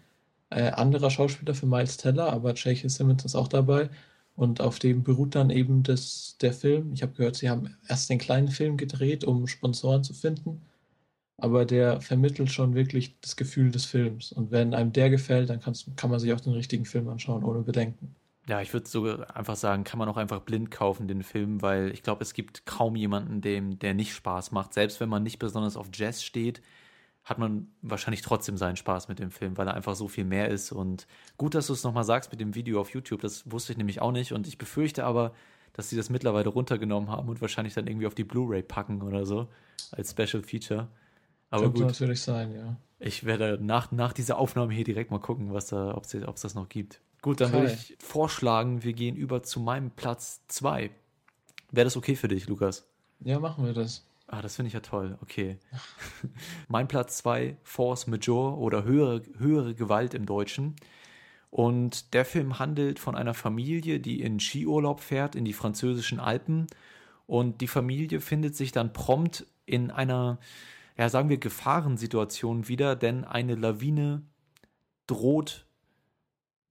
Äh, 0.50 0.70
anderer 0.72 1.11
Schauspieler 1.11 1.55
für 1.55 1.66
Miles 1.66 1.97
Teller, 1.97 2.32
aber 2.32 2.55
J.K. 2.55 2.88
Simmons 2.88 3.24
ist 3.24 3.36
auch 3.36 3.47
dabei. 3.47 3.88
Und 4.34 4.61
auf 4.61 4.80
dem 4.80 5.05
beruht 5.05 5.36
dann 5.36 5.51
eben 5.51 5.84
das, 5.84 6.38
der 6.40 6.53
Film. 6.53 6.92
Ich 6.92 7.03
habe 7.03 7.12
gehört, 7.12 7.36
sie 7.36 7.51
haben 7.51 7.76
erst 7.86 8.11
den 8.11 8.18
kleinen 8.18 8.49
Film 8.49 8.78
gedreht, 8.78 9.22
um 9.22 9.47
Sponsoren 9.47 10.03
zu 10.03 10.12
finden. 10.12 10.61
Aber 11.41 11.64
der 11.64 12.01
vermittelt 12.01 12.51
schon 12.51 12.74
wirklich 12.74 13.18
das 13.20 13.36
Gefühl 13.36 13.70
des 13.70 13.86
Films. 13.86 14.32
Und 14.32 14.51
wenn 14.51 14.74
einem 14.74 14.93
der 14.93 15.11
gefällt, 15.11 15.51
dann 15.51 15.61
kann 15.61 16.11
man 16.11 16.20
sich 16.20 16.32
auch 16.32 16.41
den 16.41 16.53
richtigen 16.53 16.84
Film 16.84 17.09
anschauen, 17.09 17.45
ohne 17.45 17.62
Bedenken. 17.62 18.14
Ja, 18.49 18.61
ich 18.61 18.72
würde 18.72 18.88
sogar 18.88 19.36
einfach 19.36 19.57
sagen, 19.57 19.84
kann 19.84 19.99
man 19.99 20.09
auch 20.09 20.16
einfach 20.16 20.41
blind 20.41 20.70
kaufen, 20.70 21.07
den 21.07 21.22
Film, 21.22 21.62
weil 21.62 21.93
ich 21.93 22.03
glaube, 22.03 22.22
es 22.22 22.34
gibt 22.34 22.66
kaum 22.66 22.97
jemanden, 22.97 23.41
dem 23.41 23.78
der 23.78 23.95
nicht 23.95 24.12
Spaß 24.14 24.51
macht. 24.51 24.74
Selbst 24.74 25.01
wenn 25.01 25.09
man 25.09 25.22
nicht 25.22 25.38
besonders 25.38 25.76
auf 25.76 25.88
Jazz 25.93 26.22
steht, 26.22 26.61
hat 27.22 27.38
man 27.38 27.68
wahrscheinlich 27.82 28.22
trotzdem 28.22 28.57
seinen 28.57 28.76
Spaß 28.76 29.09
mit 29.09 29.18
dem 29.18 29.30
Film, 29.30 29.57
weil 29.57 29.68
er 29.68 29.74
einfach 29.74 29.95
so 29.95 30.09
viel 30.09 30.24
mehr 30.24 30.49
ist. 30.49 30.72
Und 30.72 31.07
gut, 31.36 31.55
dass 31.55 31.68
du 31.68 31.74
es 31.74 31.84
nochmal 31.84 32.03
sagst 32.03 32.32
mit 32.32 32.41
dem 32.41 32.55
Video 32.55 32.80
auf 32.80 32.91
YouTube, 32.91 33.20
das 33.20 33.51
wusste 33.51 33.72
ich 33.72 33.78
nämlich 33.78 34.01
auch 34.01 34.11
nicht. 34.11 34.32
Und 34.32 34.49
ich 34.49 34.59
befürchte 34.59 35.05
aber, 35.05 35.32
dass 35.72 35.88
sie 35.88 35.97
das 35.97 36.11
mittlerweile 36.11 36.49
runtergenommen 36.49 37.11
haben 37.11 37.28
und 37.28 37.41
wahrscheinlich 37.41 37.74
dann 37.74 37.86
irgendwie 37.86 38.07
auf 38.07 38.14
die 38.14 38.24
Blu-ray 38.24 38.62
packen 38.62 39.03
oder 39.03 39.26
so, 39.26 39.49
als 39.93 40.11
Special 40.11 40.43
Feature. 40.43 40.88
Aber 41.51 41.64
Könnte 41.64 41.80
gut. 41.80 41.88
natürlich 41.88 42.22
sein, 42.22 42.55
ja. 42.55 42.76
Ich 42.98 43.24
werde 43.24 43.59
nach, 43.61 43.92
nach 43.92 44.12
dieser 44.12 44.38
Aufnahme 44.38 44.72
hier 44.72 44.84
direkt 44.84 45.11
mal 45.11 45.18
gucken, 45.18 45.53
was 45.53 45.66
da, 45.66 45.94
ob 45.94 46.05
es 46.05 46.40
das 46.40 46.55
noch 46.55 46.68
gibt. 46.68 47.01
Gut, 47.22 47.40
dann 47.40 47.53
würde 47.53 47.72
ich 47.72 47.96
vorschlagen, 47.98 48.82
wir 48.82 48.92
gehen 48.92 49.16
über 49.16 49.42
zu 49.42 49.61
meinem 49.61 49.90
Platz 49.90 50.42
2. 50.48 50.90
Wäre 51.70 51.84
das 51.84 51.96
okay 51.96 52.16
für 52.16 52.28
dich, 52.28 52.46
Lukas? 52.48 52.86
Ja, 53.20 53.38
machen 53.38 53.64
wir 53.64 53.74
das. 53.74 54.07
Ah, 54.26 54.42
das 54.42 54.57
finde 54.57 54.68
ich 54.68 54.74
ja 54.74 54.80
toll. 54.80 55.18
Okay. 55.22 55.59
mein 56.68 56.88
Platz 56.88 57.18
2, 57.18 57.57
Force 57.62 58.07
Major 58.07 58.59
oder 58.59 58.84
höhere, 58.84 59.22
höhere 59.38 59.74
Gewalt 59.74 60.14
im 60.14 60.24
Deutschen. 60.24 60.76
Und 61.51 62.14
der 62.14 62.24
Film 62.24 62.59
handelt 62.59 62.98
von 62.98 63.16
einer 63.16 63.34
Familie, 63.34 63.98
die 63.98 64.22
in 64.22 64.38
Skiurlaub 64.38 65.01
fährt 65.01 65.34
in 65.34 65.44
die 65.44 65.53
französischen 65.53 66.20
Alpen. 66.20 66.68
Und 67.26 67.61
die 67.61 67.66
Familie 67.66 68.20
findet 68.20 68.57
sich 68.57 68.72
dann 68.72 68.92
prompt 68.92 69.46
in 69.66 69.90
einer, 69.90 70.38
ja, 71.01 71.09
sagen 71.09 71.30
wir, 71.30 71.38
Gefahrensituation 71.38 72.68
wieder, 72.68 72.94
denn 72.94 73.24
eine 73.24 73.55
Lawine 73.55 74.20
droht 75.07 75.66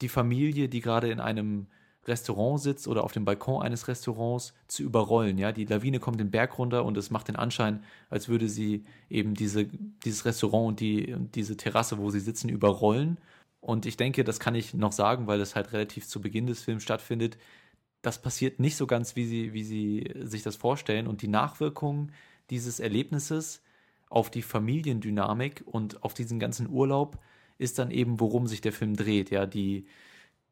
die 0.02 0.08
Familie, 0.08 0.70
die 0.70 0.82
gerade 0.82 1.10
in 1.10 1.20
einem 1.20 1.66
Restaurant 2.06 2.62
sitzt 2.62 2.88
oder 2.88 3.04
auf 3.04 3.12
dem 3.12 3.26
Balkon 3.26 3.64
eines 3.64 3.88
Restaurants 3.88 4.54
zu 4.68 4.84
überrollen. 4.84 5.40
Ja, 5.40 5.52
die 5.52 5.66
Lawine 5.66 6.00
kommt 6.00 6.20
den 6.20 6.30
Berg 6.30 6.60
runter 6.60 6.86
und 6.86 6.96
es 6.96 7.10
macht 7.10 7.28
den 7.28 7.38
Anschein, 7.38 7.84
als 8.12 8.30
würde 8.30 8.48
sie 8.50 8.86
eben 9.10 9.34
diese, 9.34 9.66
dieses 9.66 10.26
Restaurant 10.26 10.68
und 10.68 10.80
die, 10.80 11.16
diese 11.34 11.58
Terrasse, 11.58 11.98
wo 11.98 12.12
sie 12.12 12.20
sitzen, 12.20 12.50
überrollen. 12.50 13.18
Und 13.62 13.88
ich 13.88 13.98
denke, 13.98 14.24
das 14.24 14.40
kann 14.40 14.54
ich 14.54 14.76
noch 14.76 14.92
sagen, 14.92 15.26
weil 15.26 15.42
es 15.42 15.56
halt 15.56 15.74
relativ 15.74 16.08
zu 16.08 16.22
Beginn 16.22 16.46
des 16.46 16.62
Films 16.62 16.84
stattfindet. 16.84 17.40
Das 18.04 18.22
passiert 18.22 18.60
nicht 18.60 18.78
so 18.78 18.86
ganz, 18.86 19.16
wie 19.16 19.26
sie, 19.26 19.54
wie 19.54 19.64
sie 19.64 20.14
sich 20.22 20.44
das 20.44 20.56
vorstellen. 20.56 21.08
Und 21.08 21.24
die 21.24 21.28
Nachwirkungen 21.28 22.12
dieses 22.52 22.80
Erlebnisses 22.80 23.64
auf 24.10 24.30
die 24.30 24.42
Familiendynamik 24.42 25.64
und 25.66 26.04
auf 26.04 26.14
diesen 26.14 26.40
ganzen 26.40 26.68
Urlaub 26.70 27.20
ist 27.58 27.80
dann 27.80 27.92
eben, 27.92 28.20
worum 28.20 28.48
sich 28.48 28.62
der 28.62 28.74
Film 28.74 28.96
dreht. 28.96 29.30
Ja, 29.30 29.46
die, 29.46 29.86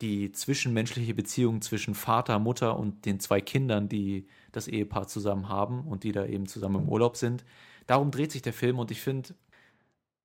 die 0.02 0.32
zwischenmenschliche 0.32 1.14
Beziehung 1.14 1.62
zwischen 1.62 1.96
Vater, 1.96 2.38
Mutter 2.40 2.78
und 2.78 3.06
den 3.06 3.20
zwei 3.20 3.42
Kindern, 3.42 3.90
die 3.90 4.28
das 4.52 4.68
Ehepaar 4.68 5.08
zusammen 5.08 5.50
haben 5.50 5.82
und 5.88 6.04
die 6.04 6.12
da 6.12 6.26
eben 6.26 6.46
zusammen 6.46 6.84
im 6.84 6.90
Urlaub 6.90 7.18
sind. 7.18 7.44
Darum 7.88 8.12
dreht 8.12 8.32
sich 8.32 8.42
der 8.42 8.54
Film 8.54 8.78
und 8.80 8.92
ich 8.92 9.02
finde 9.02 9.34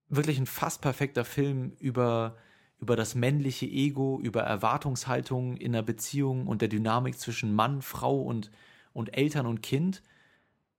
wirklich 0.09 0.39
ein 0.39 0.47
fast 0.47 0.83
perfekter 0.83 1.25
Film 1.25 1.73
über, 1.79 2.37
über 2.81 2.97
das 2.97 3.15
männliche 3.15 3.67
Ego, 3.67 4.21
über 4.23 4.43
Erwartungshaltungen 4.43 5.57
in 5.57 5.73
der 5.73 5.83
Beziehung 5.83 6.47
und 6.47 6.61
der 6.61 6.69
Dynamik 6.69 7.19
zwischen 7.19 7.55
Mann, 7.55 7.81
Frau 7.81 8.21
und, 8.21 8.51
und 8.93 9.17
Eltern 9.17 9.47
und 9.47 9.63
Kind 9.63 10.03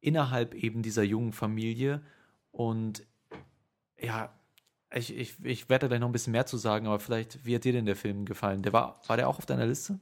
innerhalb 0.01 0.53
eben 0.53 0.83
dieser 0.83 1.03
jungen 1.03 1.33
Familie. 1.33 2.03
Und 2.53 3.03
ja, 3.99 4.31
ich, 4.93 5.15
ich, 5.15 5.43
ich 5.43 5.69
werde 5.69 5.83
da 5.83 5.87
gleich 5.87 5.99
noch 5.99 6.07
ein 6.07 6.13
bisschen 6.13 6.31
mehr 6.31 6.45
zu 6.45 6.57
sagen, 6.57 6.85
aber 6.85 6.99
vielleicht, 6.99 7.45
wie 7.45 7.55
hat 7.55 7.63
dir 7.63 7.73
denn 7.73 7.85
der 7.85 7.95
Film 7.95 8.25
gefallen? 8.25 8.61
Der 8.61 8.71
war, 8.71 9.01
war 9.07 9.17
der 9.17 9.27
auch 9.27 9.39
auf 9.39 9.45
deiner 9.45 9.65
Liste? 9.65 9.99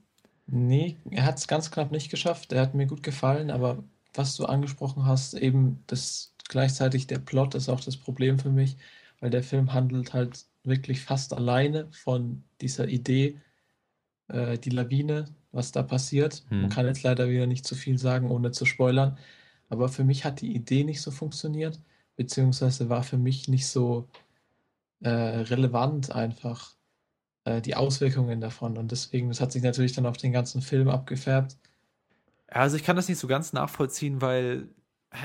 Nee, 0.47 0.97
er 1.09 1.25
hat 1.25 1.37
es 1.37 1.47
ganz 1.47 1.71
knapp 1.71 1.91
nicht 1.91 2.11
geschafft. 2.11 2.51
Er 2.51 2.61
hat 2.61 2.75
mir 2.75 2.87
gut 2.87 3.03
gefallen, 3.03 3.49
aber 3.49 3.83
was 4.13 4.35
du 4.35 4.45
angesprochen 4.45 5.05
hast, 5.05 5.33
eben 5.33 5.81
das 5.87 6.35
gleichzeitig 6.49 7.07
der 7.07 7.19
Plot 7.19 7.55
ist 7.55 7.69
auch 7.69 7.79
das 7.79 7.95
Problem 7.95 8.37
für 8.37 8.49
mich, 8.49 8.75
weil 9.21 9.29
der 9.29 9.43
Film 9.43 9.73
handelt 9.73 10.13
halt 10.13 10.45
wirklich 10.63 11.01
fast 11.01 11.33
alleine 11.33 11.87
von 11.93 12.43
dieser 12.59 12.89
Idee, 12.89 13.39
äh, 14.27 14.57
die 14.57 14.71
Lawine, 14.71 15.25
was 15.53 15.71
da 15.71 15.83
passiert. 15.83 16.43
Hm. 16.49 16.61
Man 16.61 16.69
kann 16.69 16.85
jetzt 16.85 17.03
leider 17.03 17.29
wieder 17.29 17.47
nicht 17.47 17.65
zu 17.65 17.75
viel 17.75 17.97
sagen, 17.97 18.29
ohne 18.29 18.51
zu 18.51 18.65
spoilern. 18.65 19.17
Aber 19.69 19.87
für 19.87 20.03
mich 20.03 20.25
hat 20.25 20.41
die 20.41 20.53
Idee 20.53 20.83
nicht 20.83 21.01
so 21.01 21.11
funktioniert, 21.11 21.79
beziehungsweise 22.15 22.89
war 22.89 23.03
für 23.03 23.17
mich 23.17 23.47
nicht 23.47 23.67
so 23.67 24.07
äh, 25.01 25.09
relevant 25.09 26.11
einfach 26.11 26.75
äh, 27.45 27.61
die 27.61 27.75
Auswirkungen 27.75 28.41
davon. 28.41 28.77
Und 28.77 28.91
deswegen, 28.91 29.29
das 29.29 29.41
hat 29.41 29.51
sich 29.51 29.63
natürlich 29.63 29.93
dann 29.93 30.05
auf 30.05 30.17
den 30.17 30.31
ganzen 30.31 30.61
Film 30.61 30.89
abgefärbt. 30.89 31.57
Also 32.47 32.75
ich 32.75 32.83
kann 32.83 32.95
das 32.95 33.07
nicht 33.07 33.19
so 33.19 33.27
ganz 33.27 33.53
nachvollziehen, 33.53 34.21
weil 34.21 34.69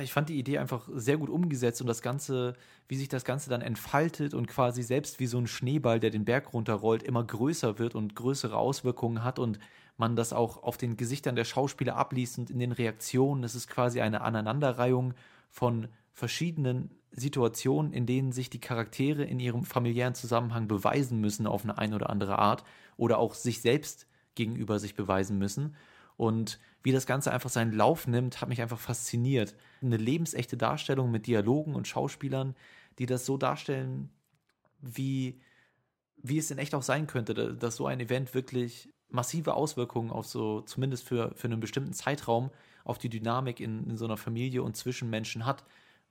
ich 0.02 0.12
fand 0.12 0.28
die 0.28 0.38
Idee 0.38 0.58
einfach 0.58 0.88
sehr 0.94 1.16
gut 1.16 1.30
umgesetzt 1.30 1.80
und 1.80 1.86
das 1.86 2.02
Ganze, 2.02 2.54
wie 2.88 2.96
sich 2.96 3.08
das 3.08 3.24
Ganze 3.24 3.50
dann 3.50 3.62
entfaltet 3.62 4.34
und 4.34 4.46
quasi 4.48 4.82
selbst 4.82 5.20
wie 5.20 5.26
so 5.26 5.38
ein 5.38 5.46
Schneeball, 5.46 6.00
der 6.00 6.10
den 6.10 6.24
Berg 6.24 6.52
runterrollt, 6.52 7.02
immer 7.02 7.22
größer 7.22 7.78
wird 7.78 7.94
und 7.94 8.16
größere 8.16 8.56
Auswirkungen 8.56 9.22
hat 9.22 9.38
und 9.38 9.58
man 9.96 10.16
das 10.16 10.32
auch 10.32 10.62
auf 10.62 10.76
den 10.76 10.96
Gesichtern 10.96 11.36
der 11.36 11.44
Schauspieler 11.44 11.96
abliest 11.96 12.38
und 12.38 12.50
in 12.50 12.58
den 12.58 12.72
Reaktionen. 12.72 13.44
Es 13.44 13.54
ist 13.54 13.68
quasi 13.68 14.00
eine 14.00 14.22
Aneinanderreihung 14.22 15.14
von 15.50 15.88
verschiedenen 16.16 16.90
Situationen, 17.12 17.92
in 17.92 18.06
denen 18.06 18.32
sich 18.32 18.48
die 18.48 18.60
Charaktere 18.60 19.22
in 19.22 19.38
ihrem 19.38 19.64
familiären 19.64 20.14
Zusammenhang 20.14 20.66
beweisen 20.66 21.20
müssen 21.20 21.46
auf 21.46 21.62
eine, 21.62 21.76
eine 21.76 21.94
oder 21.94 22.10
andere 22.10 22.38
Art 22.38 22.64
oder 22.96 23.18
auch 23.18 23.34
sich 23.34 23.60
selbst 23.60 24.06
gegenüber 24.34 24.78
sich 24.78 24.94
beweisen 24.94 25.38
müssen. 25.38 25.76
Und 26.16 26.58
wie 26.82 26.92
das 26.92 27.06
Ganze 27.06 27.32
einfach 27.32 27.50
seinen 27.50 27.72
Lauf 27.72 28.06
nimmt, 28.06 28.40
hat 28.40 28.48
mich 28.48 28.62
einfach 28.62 28.78
fasziniert. 28.78 29.54
Eine 29.82 29.98
lebensechte 29.98 30.56
Darstellung 30.56 31.10
mit 31.10 31.26
Dialogen 31.26 31.74
und 31.74 31.86
Schauspielern, 31.86 32.56
die 32.98 33.04
das 33.04 33.26
so 33.26 33.36
darstellen, 33.36 34.08
wie, 34.80 35.38
wie 36.16 36.38
es 36.38 36.50
in 36.50 36.56
echt 36.56 36.74
auch 36.74 36.82
sein 36.82 37.06
könnte, 37.06 37.34
dass 37.54 37.76
so 37.76 37.86
ein 37.86 38.00
Event 38.00 38.32
wirklich 38.32 38.88
massive 39.10 39.52
Auswirkungen 39.52 40.10
auf 40.10 40.26
so, 40.26 40.62
zumindest 40.62 41.06
für, 41.06 41.34
für 41.34 41.48
einen 41.48 41.60
bestimmten 41.60 41.92
Zeitraum, 41.92 42.50
auf 42.84 42.96
die 42.96 43.10
Dynamik 43.10 43.60
in, 43.60 43.90
in 43.90 43.96
so 43.98 44.06
einer 44.06 44.16
Familie 44.16 44.62
und 44.62 44.76
zwischen 44.76 45.10
Menschen 45.10 45.44
hat 45.44 45.64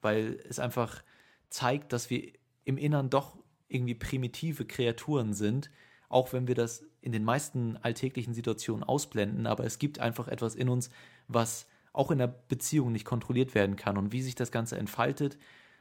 weil 0.06 0.40
es 0.48 0.60
einfach 0.60 1.04
zeigt, 1.50 1.92
dass 1.92 2.10
wir 2.10 2.32
im 2.64 2.78
Innern 2.78 3.10
doch 3.10 3.38
irgendwie 3.68 3.96
primitive 3.96 4.66
Kreaturen 4.66 5.34
sind, 5.34 5.70
auch 6.08 6.32
wenn 6.32 6.48
wir 6.48 6.56
das 6.56 6.86
in 7.02 7.12
den 7.12 7.24
meisten 7.24 7.78
alltäglichen 7.78 8.34
Situationen 8.34 8.84
ausblenden, 8.84 9.48
aber 9.48 9.66
es 9.66 9.80
gibt 9.80 10.00
einfach 10.00 10.28
etwas 10.28 10.56
in 10.56 10.70
uns, 10.70 10.90
was 11.28 11.68
auch 11.92 12.12
in 12.12 12.20
der 12.20 12.28
Beziehung 12.28 12.92
nicht 12.92 13.06
kontrolliert 13.06 13.56
werden 13.56 13.76
kann. 13.76 13.98
Und 13.98 14.12
wie 14.12 14.22
sich 14.22 14.36
das 14.36 14.52
Ganze 14.52 14.78
entfaltet, 14.78 15.38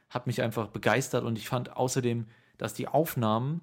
hat 0.09 0.27
mich 0.27 0.41
einfach 0.41 0.67
begeistert. 0.67 1.23
Und 1.23 1.37
ich 1.37 1.47
fand 1.47 1.75
außerdem, 1.75 2.25
dass 2.57 2.73
die 2.73 2.87
Aufnahmen 2.87 3.61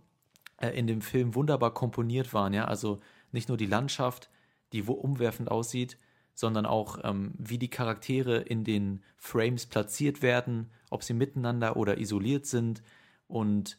äh, 0.59 0.69
in 0.71 0.87
dem 0.87 1.01
Film 1.01 1.35
wunderbar 1.35 1.73
komponiert 1.75 2.35
waren, 2.35 2.53
ja, 2.53 2.67
also 2.67 3.01
nicht 3.33 3.49
nur 3.49 3.57
die 3.57 3.67
Landschaft, 3.67 4.31
die 4.73 4.83
umwerfend 4.83 5.51
aussieht, 5.51 5.99
sondern 6.35 6.67
auch, 6.67 6.99
ähm, 7.05 7.33
wie 7.39 7.59
die 7.59 7.69
Charaktere 7.69 8.39
in 8.39 8.65
den 8.65 9.03
Frames 9.17 9.67
platziert 9.67 10.23
werden, 10.23 10.71
ob 10.91 11.03
sie 11.03 11.15
miteinander 11.15 11.77
oder 11.77 11.99
isoliert 11.99 12.47
sind. 12.47 12.83
Und 13.29 13.79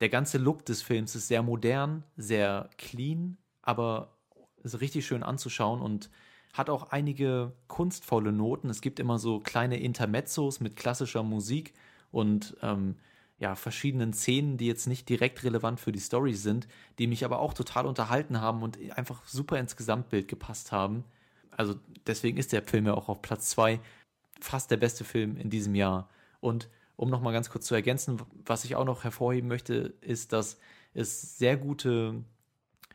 der 0.00 0.08
ganze 0.08 0.38
Look 0.38 0.64
des 0.64 0.82
Films 0.82 1.14
ist 1.14 1.28
sehr 1.28 1.42
modern, 1.42 2.04
sehr 2.16 2.70
clean, 2.78 3.38
aber 3.62 4.16
ist 4.62 4.80
richtig 4.80 5.06
schön 5.06 5.22
anzuschauen 5.22 5.80
und 5.80 6.10
hat 6.52 6.70
auch 6.70 6.90
einige 6.90 7.52
kunstvolle 7.68 8.32
Noten. 8.32 8.70
Es 8.70 8.80
gibt 8.80 8.98
immer 8.98 9.18
so 9.18 9.38
kleine 9.40 9.78
Intermezzos 9.78 10.60
mit 10.60 10.76
klassischer 10.76 11.22
Musik 11.22 11.74
und 12.10 12.56
ähm, 12.62 12.96
ja, 13.38 13.54
verschiedenen 13.54 14.12
Szenen, 14.12 14.56
die 14.56 14.66
jetzt 14.66 14.88
nicht 14.88 15.08
direkt 15.08 15.44
relevant 15.44 15.78
für 15.78 15.92
die 15.92 16.00
Story 16.00 16.34
sind, 16.34 16.66
die 16.98 17.06
mich 17.06 17.24
aber 17.24 17.38
auch 17.38 17.54
total 17.54 17.86
unterhalten 17.86 18.40
haben 18.40 18.62
und 18.62 18.78
einfach 18.96 19.24
super 19.26 19.58
ins 19.60 19.76
Gesamtbild 19.76 20.26
gepasst 20.26 20.72
haben 20.72 21.04
also 21.58 21.74
deswegen 22.06 22.38
ist 22.38 22.52
der 22.52 22.62
Film 22.62 22.86
ja 22.86 22.94
auch 22.94 23.08
auf 23.08 23.20
Platz 23.20 23.50
2 23.50 23.80
fast 24.40 24.70
der 24.70 24.76
beste 24.76 25.04
Film 25.04 25.36
in 25.36 25.50
diesem 25.50 25.74
Jahr. 25.74 26.08
Und 26.40 26.70
um 26.96 27.10
nochmal 27.10 27.32
ganz 27.32 27.50
kurz 27.50 27.66
zu 27.66 27.74
ergänzen, 27.74 28.22
was 28.46 28.64
ich 28.64 28.76
auch 28.76 28.84
noch 28.84 29.04
hervorheben 29.04 29.48
möchte, 29.48 29.94
ist, 30.00 30.32
dass 30.32 30.58
es 30.94 31.36
sehr 31.36 31.56
gute 31.56 32.22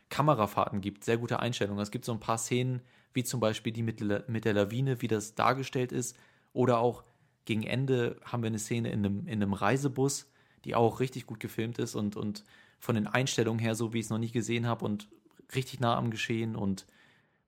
Kamerafahrten 0.08 0.80
gibt, 0.80 1.04
sehr 1.04 1.18
gute 1.18 1.40
Einstellungen. 1.40 1.82
Es 1.82 1.90
gibt 1.90 2.06
so 2.06 2.12
ein 2.12 2.20
paar 2.20 2.38
Szenen, 2.38 2.80
wie 3.12 3.22
zum 3.22 3.38
Beispiel 3.38 3.72
die 3.72 3.82
mit, 3.82 4.00
mit 4.28 4.44
der 4.46 4.54
Lawine, 4.54 5.02
wie 5.02 5.08
das 5.08 5.34
dargestellt 5.34 5.92
ist. 5.92 6.16
Oder 6.54 6.78
auch 6.78 7.04
gegen 7.44 7.64
Ende 7.64 8.18
haben 8.24 8.42
wir 8.42 8.48
eine 8.48 8.58
Szene 8.58 8.90
in 8.90 9.04
einem, 9.04 9.26
in 9.26 9.42
einem 9.42 9.52
Reisebus, 9.52 10.30
die 10.64 10.74
auch 10.74 11.00
richtig 11.00 11.26
gut 11.26 11.40
gefilmt 11.40 11.78
ist 11.78 11.94
und, 11.94 12.16
und 12.16 12.44
von 12.78 12.94
den 12.94 13.06
Einstellungen 13.06 13.58
her, 13.58 13.74
so 13.74 13.92
wie 13.92 13.98
ich 13.98 14.06
es 14.06 14.10
noch 14.10 14.18
nie 14.18 14.30
gesehen 14.30 14.66
habe 14.66 14.86
und 14.86 15.08
richtig 15.54 15.80
nah 15.80 15.96
am 15.96 16.10
Geschehen 16.10 16.56
und 16.56 16.86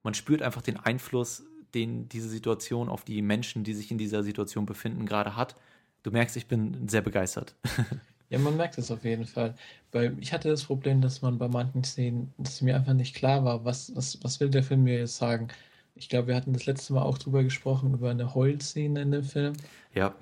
man 0.06 0.14
spürt 0.14 0.40
einfach 0.40 0.62
den 0.62 0.76
Einfluss, 0.76 1.42
den 1.74 2.08
diese 2.08 2.28
Situation 2.28 2.88
auf 2.88 3.02
die 3.02 3.22
Menschen, 3.22 3.64
die 3.64 3.74
sich 3.74 3.90
in 3.90 3.98
dieser 3.98 4.22
Situation 4.22 4.64
befinden, 4.64 5.04
gerade 5.04 5.34
hat. 5.34 5.56
Du 6.04 6.12
merkst, 6.12 6.36
ich 6.36 6.46
bin 6.46 6.88
sehr 6.88 7.02
begeistert. 7.02 7.54
Ja, 8.28 8.40
man 8.40 8.56
merkt 8.56 8.76
es 8.76 8.90
auf 8.90 9.04
jeden 9.04 9.24
Fall. 9.24 9.54
Weil 9.92 10.16
ich 10.18 10.32
hatte 10.32 10.48
das 10.48 10.64
Problem, 10.64 11.00
dass 11.00 11.22
man 11.22 11.38
bei 11.38 11.46
manchen 11.46 11.84
Szenen, 11.84 12.34
dass 12.38 12.60
mir 12.60 12.74
einfach 12.74 12.92
nicht 12.92 13.14
klar 13.14 13.44
war, 13.44 13.64
was, 13.64 13.94
was, 13.94 14.18
was 14.20 14.40
will 14.40 14.50
der 14.50 14.64
Film 14.64 14.82
mir 14.82 14.98
jetzt 14.98 15.16
sagen. 15.16 15.46
Ich 15.94 16.08
glaube, 16.08 16.26
wir 16.26 16.34
hatten 16.34 16.52
das 16.52 16.66
letzte 16.66 16.92
Mal 16.92 17.02
auch 17.02 17.18
drüber 17.18 17.44
gesprochen, 17.44 17.94
über 17.94 18.10
eine 18.10 18.34
Heulszene 18.34 19.00
in 19.00 19.12
dem 19.12 19.22
Film. 19.22 19.52
Ja, 19.94 20.12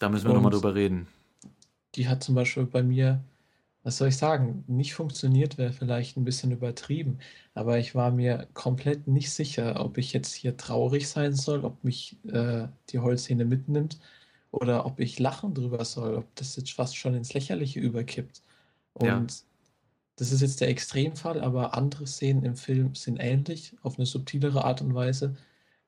da 0.00 0.08
müssen 0.08 0.26
wir 0.26 0.34
nochmal 0.34 0.50
drüber 0.50 0.74
reden. 0.74 1.06
Die 1.94 2.08
hat 2.08 2.24
zum 2.24 2.34
Beispiel 2.34 2.64
bei 2.64 2.82
mir 2.82 3.22
was 3.84 3.98
soll 3.98 4.08
ich 4.08 4.16
sagen, 4.16 4.64
nicht 4.66 4.94
funktioniert, 4.94 5.58
wäre 5.58 5.72
vielleicht 5.72 6.16
ein 6.16 6.24
bisschen 6.24 6.50
übertrieben. 6.52 7.18
Aber 7.52 7.78
ich 7.78 7.94
war 7.94 8.10
mir 8.10 8.48
komplett 8.54 9.06
nicht 9.06 9.30
sicher, 9.30 9.84
ob 9.84 9.98
ich 9.98 10.12
jetzt 10.14 10.32
hier 10.34 10.56
traurig 10.56 11.08
sein 11.08 11.34
soll, 11.34 11.64
ob 11.64 11.84
mich 11.84 12.16
äh, 12.26 12.68
die 12.90 12.98
Holzszene 12.98 13.44
mitnimmt 13.44 14.00
oder 14.50 14.86
ob 14.86 15.00
ich 15.00 15.18
lachen 15.18 15.54
drüber 15.54 15.84
soll, 15.84 16.16
ob 16.16 16.34
das 16.36 16.56
jetzt 16.56 16.72
fast 16.72 16.96
schon 16.96 17.14
ins 17.14 17.34
Lächerliche 17.34 17.78
überkippt. 17.80 18.42
Und 18.94 19.06
ja. 19.06 19.26
das 20.16 20.32
ist 20.32 20.40
jetzt 20.40 20.60
der 20.62 20.68
Extremfall, 20.68 21.42
aber 21.42 21.74
andere 21.74 22.06
Szenen 22.06 22.44
im 22.44 22.56
Film 22.56 22.94
sind 22.94 23.18
ähnlich, 23.18 23.76
auf 23.82 23.98
eine 23.98 24.06
subtilere 24.06 24.64
Art 24.64 24.80
und 24.80 24.94
Weise, 24.94 25.36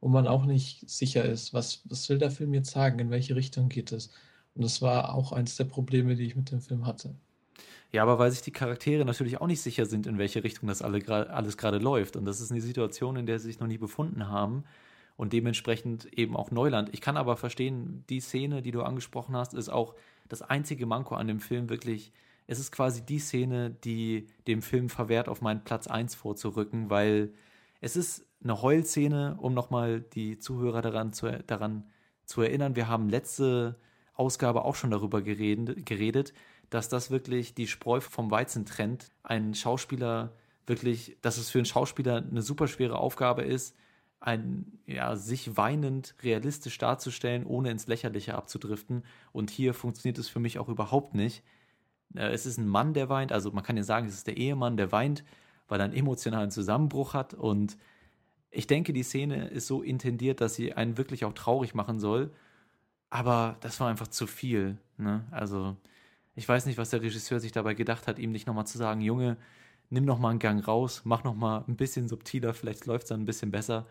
wo 0.01 0.09
man 0.09 0.27
auch 0.27 0.45
nicht 0.45 0.89
sicher 0.91 1.25
ist, 1.25 1.55
was, 1.55 1.83
was 1.87 2.09
will 2.11 2.19
der 2.19 2.31
Film 2.31 2.53
jetzt 2.55 2.71
sagen, 2.73 2.99
in 2.99 3.11
welche 3.11 3.37
Richtung 3.37 3.71
geht 3.71 3.93
es. 3.93 4.11
Und 4.55 4.65
das 4.65 4.83
war 4.83 5.15
auch 5.15 5.33
eines 5.33 5.57
der 5.57 5.65
Probleme, 5.65 6.17
die 6.17 6.27
ich 6.27 6.37
mit 6.37 6.51
dem 6.51 6.61
Film 6.61 6.87
hatte. 6.87 7.15
Ja, 7.97 8.03
aber 8.03 8.19
weil 8.19 8.31
sich 8.31 8.43
die 8.43 8.51
Charaktere 8.51 9.07
natürlich 9.07 9.41
auch 9.41 9.47
nicht 9.47 9.63
sicher 9.63 9.87
sind, 9.87 10.07
in 10.07 10.19
welche 10.19 10.45
Richtung 10.45 10.69
das 10.69 10.83
alle, 10.83 11.31
alles 11.31 11.57
gerade 11.57 11.79
läuft. 11.79 12.15
Und 12.15 12.27
das 12.27 12.43
ist 12.43 12.51
eine 12.51 12.61
Situation, 12.61 13.17
in 13.17 13.25
der 13.25 13.39
sie 13.39 13.47
sich 13.47 13.59
noch 13.59 13.67
nie 13.67 13.79
befunden 13.79 14.29
haben 14.29 14.65
und 15.17 15.33
dementsprechend 15.33 16.05
eben 16.13 16.37
auch 16.37 16.51
Neuland. 16.51 16.91
Ich 16.93 17.01
kann 17.01 17.17
aber 17.17 17.39
verstehen, 17.39 18.05
die 18.11 18.21
Szene, 18.21 18.61
die 18.61 18.71
du 18.71 18.83
angesprochen 18.83 19.35
hast, 19.35 19.55
ist 19.55 19.71
auch 19.71 19.95
das 20.29 20.43
einzige 20.43 20.85
Manko 20.85 21.15
an 21.15 21.27
dem 21.27 21.41
Film 21.41 21.71
wirklich. 21.71 22.13
Es 22.47 22.59
ist 22.59 22.71
quasi 22.71 23.01
die 23.01 23.19
Szene, 23.19 23.71
die 23.71 24.27
dem 24.47 24.61
Film 24.61 24.91
verwehrt, 24.91 25.31
auf 25.31 25.41
meinen 25.41 25.65
Platz 25.65 25.87
1 25.87 26.17
vorzurücken, 26.17 26.91
weil 26.91 27.33
es 27.81 27.97
ist 27.97 28.27
eine 28.45 28.61
Heulszene, 28.61 29.39
um 29.41 29.55
nochmal 29.55 30.03
die 30.03 30.39
Zuhörer 30.39 30.83
daran 30.83 31.15
zu, 31.15 31.43
daran 31.47 31.87
zu 32.27 32.43
erinnern. 32.43 32.77
Wir 32.77 32.89
haben 32.89 33.09
letzte 33.09 33.81
Ausgabe 34.13 34.67
auch 34.67 34.75
schon 34.75 34.91
darüber 34.91 35.23
geredet, 35.23 35.87
geredet 35.87 36.35
dass 36.71 36.89
das 36.89 37.11
wirklich 37.11 37.55
die 37.55 37.67
Spreu 37.67 38.01
vom 38.01 38.31
Weizen 38.31 38.67
trennt. 38.67 39.11
Ein 39.23 39.55
Schauspieler 39.55 40.33
wirklich, 40.67 41.17
dass 41.23 41.39
es 41.39 41.51
für 41.51 41.59
einen 41.59 41.67
Schauspieler 41.67 42.17
eine 42.17 42.43
super 42.43 42.69
schwere 42.69 42.99
Aufgabe 42.99 43.43
ist, 43.43 43.77
ein, 44.21 44.81
ja, 44.87 45.15
sich 45.15 45.57
weinend 45.57 46.15
realistisch 46.23 46.79
darzustellen, 46.79 47.47
ohne 47.47 47.71
ins 47.71 47.87
Lächerliche 47.87 48.35
abzudriften. 48.35 49.05
Und 49.33 49.51
hier 49.51 49.75
funktioniert 49.75 50.19
es 50.19 50.29
für 50.29 50.41
mich 50.41 50.59
auch 50.59 50.69
überhaupt 50.69 51.15
nicht. 51.15 51.45
Äh, 52.15 52.31
es 52.33 52.47
ist 52.47 52.59
ein 52.59 52.67
Mann, 52.67 52.95
der 52.95 53.09
weint, 53.09 53.33
also 53.33 53.53
man 53.53 53.63
kann 53.63 53.77
ja 53.77 53.83
sagen, 53.83 54.07
es 54.07 54.15
ist 54.15 54.27
der 54.27 54.37
Ehemann, 54.37 54.77
der 54.77 54.91
weint, 54.91 55.25
weil 55.69 55.81
er 55.81 55.85
einen 55.85 55.95
emotionalen 55.95 56.51
Zusammenbruch 56.51 57.15
hat. 57.15 57.35
Und 57.35 57.77
ich 58.51 58.67
denke, 58.67 58.93
die 58.93 59.03
Szene 59.03 59.49
ist 59.49 59.67
so 59.67 59.83
intendiert, 59.83 60.41
dass 60.41 60.55
sie 60.55 60.73
einen 60.73 60.99
wirklich 60.99 61.25
auch 61.25 61.35
traurig 61.35 61.75
machen 61.75 62.01
soll. 62.01 62.33
Aber 63.11 63.57
das 63.61 63.79
war 63.81 63.89
einfach 63.89 64.09
zu 64.09 64.27
viel. 64.27 64.79
Ne? 64.97 65.25
Also, 65.31 65.77
ich 66.37 66.47
weiß 66.47 66.67
nicht, 66.67 66.77
was 66.77 66.91
der 66.91 67.03
Regisseur 67.03 67.41
sich 67.41 67.51
dabei 67.51 67.75
gedacht 67.75 68.07
hat, 68.07 68.19
ihm 68.19 68.31
nicht 68.31 68.47
nochmal 68.47 68.67
zu 68.67 68.77
sagen, 68.77 69.01
Junge, 69.01 69.39
nimm 69.89 70.05
nochmal 70.05 70.31
einen 70.31 70.39
Gang 70.39 70.67
raus, 70.69 71.01
mach 71.05 71.25
nochmal 71.25 71.65
ein 71.67 71.77
bisschen 71.77 72.09
subtiler, 72.09 72.53
vielleicht 72.53 72.85
läuft 72.85 73.05
es 73.05 73.09
dann 73.09 73.23
ein 73.23 73.27
bisschen 73.27 73.51
besser. 73.51 73.87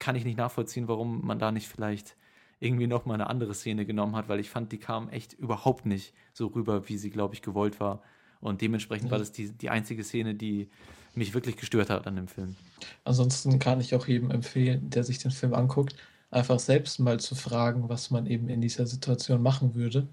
Kann 0.00 0.16
ich 0.16 0.24
nicht 0.24 0.36
nachvollziehen, 0.36 0.88
warum 0.88 1.24
man 1.24 1.38
da 1.38 1.52
nicht 1.52 1.68
vielleicht 1.68 2.16
irgendwie 2.58 2.88
nochmal 2.88 3.14
eine 3.14 3.30
andere 3.30 3.54
Szene 3.54 3.86
genommen 3.86 4.16
hat, 4.16 4.28
weil 4.28 4.40
ich 4.40 4.50
fand, 4.50 4.72
die 4.72 4.78
kam 4.78 5.08
echt 5.08 5.34
überhaupt 5.34 5.86
nicht 5.86 6.14
so 6.32 6.48
rüber, 6.48 6.88
wie 6.88 6.98
sie, 6.98 7.10
glaube 7.10 7.34
ich, 7.34 7.42
gewollt 7.42 7.78
war. 7.78 8.02
Und 8.40 8.60
dementsprechend 8.60 9.10
war 9.10 9.18
das 9.18 9.30
die, 9.30 9.52
die 9.52 9.70
einzige 9.70 10.02
Szene, 10.02 10.34
die 10.34 10.68
mich 11.14 11.32
wirklich 11.32 11.56
gestört 11.56 11.90
hat 11.90 12.06
an 12.06 12.16
dem 12.16 12.28
Film. 12.28 12.56
Ansonsten 13.04 13.58
kann 13.58 13.80
ich 13.80 13.94
auch 13.94 14.06
jedem 14.08 14.30
empfehlen, 14.30 14.90
der 14.90 15.04
sich 15.04 15.18
den 15.18 15.30
Film 15.30 15.54
anguckt, 15.54 15.94
einfach 16.30 16.58
selbst 16.58 16.98
mal 16.98 17.20
zu 17.20 17.34
fragen, 17.34 17.88
was 17.88 18.10
man 18.10 18.26
eben 18.26 18.48
in 18.48 18.60
dieser 18.60 18.86
Situation 18.86 19.42
machen 19.42 19.74
würde 19.74 20.08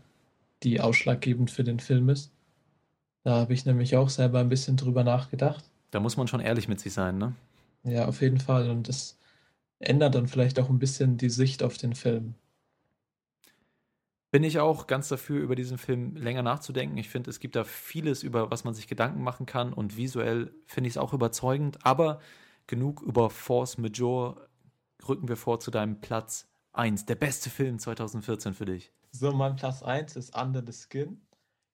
die 0.63 0.81
ausschlaggebend 0.81 1.51
für 1.51 1.63
den 1.63 1.79
Film 1.79 2.09
ist. 2.09 2.31
Da 3.23 3.35
habe 3.37 3.53
ich 3.53 3.65
nämlich 3.65 3.95
auch 3.95 4.09
selber 4.09 4.39
ein 4.39 4.49
bisschen 4.49 4.77
drüber 4.77 5.03
nachgedacht. 5.03 5.63
Da 5.91 5.99
muss 5.99 6.17
man 6.17 6.27
schon 6.27 6.41
ehrlich 6.41 6.67
mit 6.67 6.79
sich 6.79 6.93
sein, 6.93 7.17
ne? 7.17 7.35
Ja, 7.83 8.07
auf 8.07 8.21
jeden 8.21 8.39
Fall. 8.39 8.69
Und 8.69 8.87
das 8.89 9.17
ändert 9.79 10.15
dann 10.15 10.27
vielleicht 10.27 10.59
auch 10.59 10.69
ein 10.69 10.79
bisschen 10.79 11.17
die 11.17 11.29
Sicht 11.29 11.63
auf 11.63 11.77
den 11.77 11.95
Film. 11.95 12.35
Bin 14.31 14.43
ich 14.43 14.59
auch 14.59 14.87
ganz 14.87 15.09
dafür, 15.09 15.41
über 15.41 15.55
diesen 15.55 15.77
Film 15.77 16.15
länger 16.15 16.41
nachzudenken. 16.41 16.97
Ich 16.97 17.09
finde, 17.09 17.29
es 17.29 17.39
gibt 17.39 17.55
da 17.55 17.63
vieles, 17.63 18.23
über 18.23 18.49
was 18.49 18.63
man 18.63 18.73
sich 18.73 18.87
Gedanken 18.87 19.21
machen 19.21 19.45
kann 19.45 19.73
und 19.73 19.95
visuell 19.95 20.51
finde 20.65 20.87
ich 20.87 20.93
es 20.93 20.97
auch 20.97 21.13
überzeugend. 21.13 21.85
Aber 21.85 22.19
genug 22.65 23.01
über 23.01 23.29
Force 23.29 23.77
Major 23.77 24.47
rücken 25.07 25.27
wir 25.27 25.37
vor 25.37 25.59
zu 25.59 25.69
deinem 25.69 26.01
Platz 26.01 26.47
1. 26.73 27.05
Der 27.05 27.15
beste 27.15 27.51
Film 27.51 27.77
2014 27.77 28.55
für 28.55 28.65
dich. 28.65 28.91
So, 29.15 29.31
mein 29.31 29.55
Platz 29.55 29.83
1 29.83 30.15
ist 30.15 30.35
Under 30.35 30.63
the 30.65 30.73
Skin. 30.73 31.21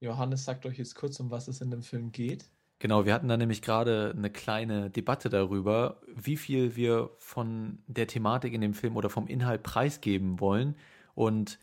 Johannes 0.02 0.44
sagt 0.44 0.66
euch 0.66 0.78
jetzt 0.78 0.96
kurz, 0.96 1.22
um 1.22 1.32
was 1.32 1.48
es 1.48 1.62
in 1.62 1.72
dem 1.72 1.84
Film 1.84 2.12
geht. 2.12 2.44
Genau, 2.80 3.06
wir 3.06 3.14
hatten 3.14 3.30
da 3.30 3.38
nämlich 3.38 3.62
gerade 3.62 4.14
eine 4.16 4.30
kleine 4.30 4.90
Debatte 4.90 5.30
darüber, 5.30 6.02
wie 6.14 6.36
viel 6.36 6.76
wir 6.76 7.12
von 7.18 7.80
der 7.88 8.08
Thematik 8.08 8.54
in 8.54 8.60
dem 8.60 8.74
Film 8.74 8.98
oder 8.98 9.10
vom 9.10 9.28
Inhalt 9.28 9.64
preisgeben 9.64 10.42
wollen. 10.42 10.76
Und 11.16 11.60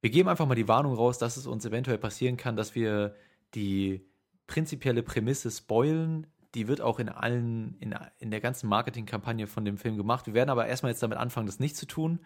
wir 0.00 0.08
geben 0.08 0.30
einfach 0.30 0.46
mal 0.46 0.54
die 0.54 0.68
Warnung 0.68 0.94
raus, 0.94 1.18
dass 1.18 1.36
es 1.36 1.46
uns 1.46 1.66
eventuell 1.66 1.98
passieren 1.98 2.38
kann, 2.38 2.56
dass 2.56 2.74
wir 2.74 3.14
die 3.54 4.06
prinzipielle 4.46 5.02
Prämisse 5.02 5.50
spoilen. 5.50 6.26
Die 6.54 6.66
wird 6.66 6.80
auch 6.80 6.98
in 6.98 7.10
allen, 7.10 7.76
in, 7.78 7.94
in 8.20 8.30
der 8.30 8.40
ganzen 8.40 8.70
Marketingkampagne 8.70 9.46
von 9.46 9.66
dem 9.66 9.76
Film 9.76 9.98
gemacht. 9.98 10.26
Wir 10.26 10.34
werden 10.34 10.50
aber 10.50 10.66
erstmal 10.66 10.92
jetzt 10.92 11.02
damit 11.02 11.18
anfangen, 11.18 11.46
das 11.46 11.60
nicht 11.60 11.76
zu 11.76 11.84
tun. 11.84 12.20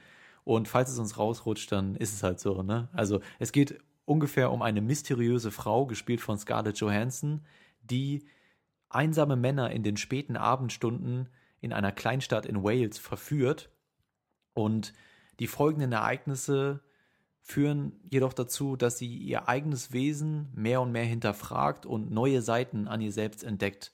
Und 0.48 0.66
falls 0.66 0.90
es 0.90 0.98
uns 0.98 1.18
rausrutscht, 1.18 1.70
dann 1.72 1.94
ist 1.94 2.14
es 2.14 2.22
halt 2.22 2.40
so. 2.40 2.62
Ne? 2.62 2.88
Also 2.94 3.20
es 3.38 3.52
geht 3.52 3.80
ungefähr 4.06 4.50
um 4.50 4.62
eine 4.62 4.80
mysteriöse 4.80 5.50
Frau, 5.50 5.84
gespielt 5.84 6.22
von 6.22 6.38
Scarlett 6.38 6.78
Johansson, 6.78 7.42
die 7.82 8.24
einsame 8.88 9.36
Männer 9.36 9.70
in 9.72 9.82
den 9.82 9.98
späten 9.98 10.38
Abendstunden 10.38 11.28
in 11.60 11.74
einer 11.74 11.92
Kleinstadt 11.92 12.46
in 12.46 12.64
Wales 12.64 12.96
verführt. 12.96 13.68
Und 14.54 14.94
die 15.38 15.48
folgenden 15.48 15.92
Ereignisse 15.92 16.80
führen 17.42 18.00
jedoch 18.10 18.32
dazu, 18.32 18.74
dass 18.74 18.96
sie 18.96 19.18
ihr 19.18 19.50
eigenes 19.50 19.92
Wesen 19.92 20.48
mehr 20.54 20.80
und 20.80 20.92
mehr 20.92 21.04
hinterfragt 21.04 21.84
und 21.84 22.10
neue 22.10 22.40
Seiten 22.40 22.88
an 22.88 23.02
ihr 23.02 23.12
selbst 23.12 23.44
entdeckt. 23.44 23.92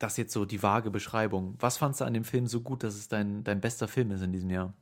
Das 0.00 0.14
ist 0.14 0.18
jetzt 0.18 0.32
so 0.32 0.44
die 0.44 0.64
vage 0.64 0.90
Beschreibung. 0.90 1.54
Was 1.60 1.76
fandst 1.76 2.00
du 2.00 2.04
an 2.06 2.14
dem 2.14 2.24
Film 2.24 2.48
so 2.48 2.60
gut, 2.60 2.82
dass 2.82 2.96
es 2.96 3.06
dein, 3.06 3.44
dein 3.44 3.60
bester 3.60 3.86
Film 3.86 4.10
ist 4.10 4.22
in 4.22 4.32
diesem 4.32 4.50
Jahr? 4.50 4.74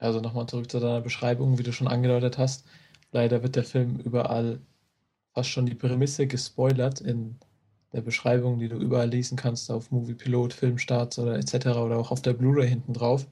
Also 0.00 0.20
nochmal 0.20 0.46
zurück 0.46 0.70
zu 0.70 0.80
deiner 0.80 1.02
Beschreibung, 1.02 1.58
wie 1.58 1.62
du 1.62 1.72
schon 1.72 1.86
angedeutet 1.86 2.38
hast. 2.38 2.66
Leider 3.12 3.42
wird 3.42 3.54
der 3.54 3.64
Film 3.64 3.98
überall 3.98 4.60
fast 5.34 5.50
schon 5.50 5.66
die 5.66 5.74
Prämisse 5.74 6.26
gespoilert 6.26 7.00
in 7.00 7.38
der 7.92 8.00
Beschreibung, 8.00 8.58
die 8.58 8.68
du 8.68 8.76
überall 8.76 9.10
lesen 9.10 9.36
kannst 9.36 9.70
auf 9.70 9.90
Moviepilot, 9.90 10.54
Filmstarts 10.54 11.18
oder 11.18 11.36
etc. 11.36 11.66
oder 11.78 11.98
auch 11.98 12.10
auf 12.10 12.22
der 12.22 12.32
Blu-ray 12.32 12.68
hinten 12.68 12.94
drauf. 12.94 13.26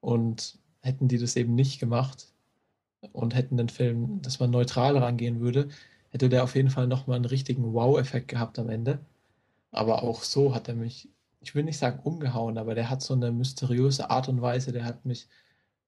Und 0.00 0.58
hätten 0.82 1.08
die 1.08 1.18
das 1.18 1.36
eben 1.36 1.54
nicht 1.54 1.80
gemacht 1.80 2.28
und 3.12 3.34
hätten 3.34 3.56
den 3.56 3.70
Film, 3.70 4.20
dass 4.22 4.40
man 4.40 4.50
neutral 4.50 4.98
rangehen 4.98 5.40
würde, 5.40 5.68
hätte 6.10 6.28
der 6.28 6.44
auf 6.44 6.54
jeden 6.54 6.70
Fall 6.70 6.86
nochmal 6.86 7.16
einen 7.16 7.24
richtigen 7.24 7.72
Wow-Effekt 7.72 8.28
gehabt 8.28 8.58
am 8.58 8.68
Ende. 8.68 8.98
Aber 9.72 10.02
auch 10.02 10.22
so 10.22 10.54
hat 10.54 10.68
er 10.68 10.74
mich, 10.74 11.08
ich 11.40 11.54
will 11.54 11.64
nicht 11.64 11.78
sagen 11.78 12.00
umgehauen, 12.04 12.58
aber 12.58 12.74
der 12.74 12.90
hat 12.90 13.02
so 13.02 13.14
eine 13.14 13.32
mysteriöse 13.32 14.10
Art 14.10 14.28
und 14.28 14.42
Weise, 14.42 14.72
der 14.72 14.84
hat 14.84 15.04
mich 15.06 15.28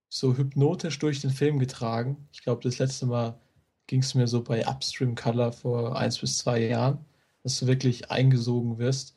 so 0.08 0.36
hypnotisch 0.36 0.98
durch 0.98 1.20
den 1.20 1.30
Film 1.30 1.58
getragen. 1.58 2.28
Ich 2.32 2.42
glaube, 2.42 2.62
das 2.62 2.78
letzte 2.78 3.06
Mal 3.06 3.38
ging 3.86 4.00
es 4.00 4.14
mir 4.14 4.26
so 4.26 4.42
bei 4.42 4.66
Upstream 4.66 5.14
Color 5.14 5.52
vor 5.52 5.96
eins 5.96 6.18
bis 6.18 6.38
zwei 6.38 6.60
Jahren, 6.60 6.98
dass 7.42 7.58
du 7.58 7.66
wirklich 7.66 8.10
eingesogen 8.10 8.78
wirst, 8.78 9.16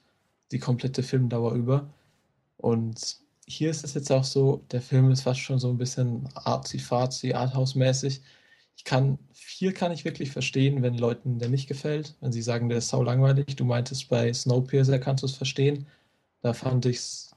die 0.52 0.60
komplette 0.60 1.04
Filmdauer 1.04 1.54
über. 1.54 1.90
Und 2.58 3.18
hier 3.48 3.70
ist 3.72 3.84
es 3.84 3.94
jetzt 3.96 4.12
auch 4.12 4.24
so, 4.24 4.64
der 4.72 4.82
Film 4.82 5.12
ist 5.12 5.22
fast 5.22 5.40
schon 5.40 5.60
so 5.60 5.70
ein 5.70 5.78
bisschen 5.78 6.28
artsy-fartsy, 6.36 7.34
arthouse-mäßig. 7.34 8.22
Ich 8.76 8.84
kann, 8.84 9.18
hier 9.34 9.74
kann 9.74 9.92
ich 9.92 10.06
wirklich 10.06 10.32
verstehen, 10.32 10.82
wenn 10.84 10.98
Leuten 10.98 11.40
der 11.40 11.50
nicht 11.50 11.68
gefällt, 11.68 12.16
wenn 12.22 12.32
sie 12.32 12.42
sagen, 12.42 12.70
der 12.70 12.78
ist 12.80 12.90
sau 12.90 13.04
langweilig. 13.04 13.56
Du 13.56 13.66
meintest 13.66 14.08
bei 14.10 14.32
Snowpiercer 14.34 15.00
kannst 15.00 15.24
du 15.24 15.28
es 15.28 15.36
verstehen. 15.36 15.88
Da 16.42 16.54
fand 16.54 16.86
ich 16.86 16.98
es 16.98 17.29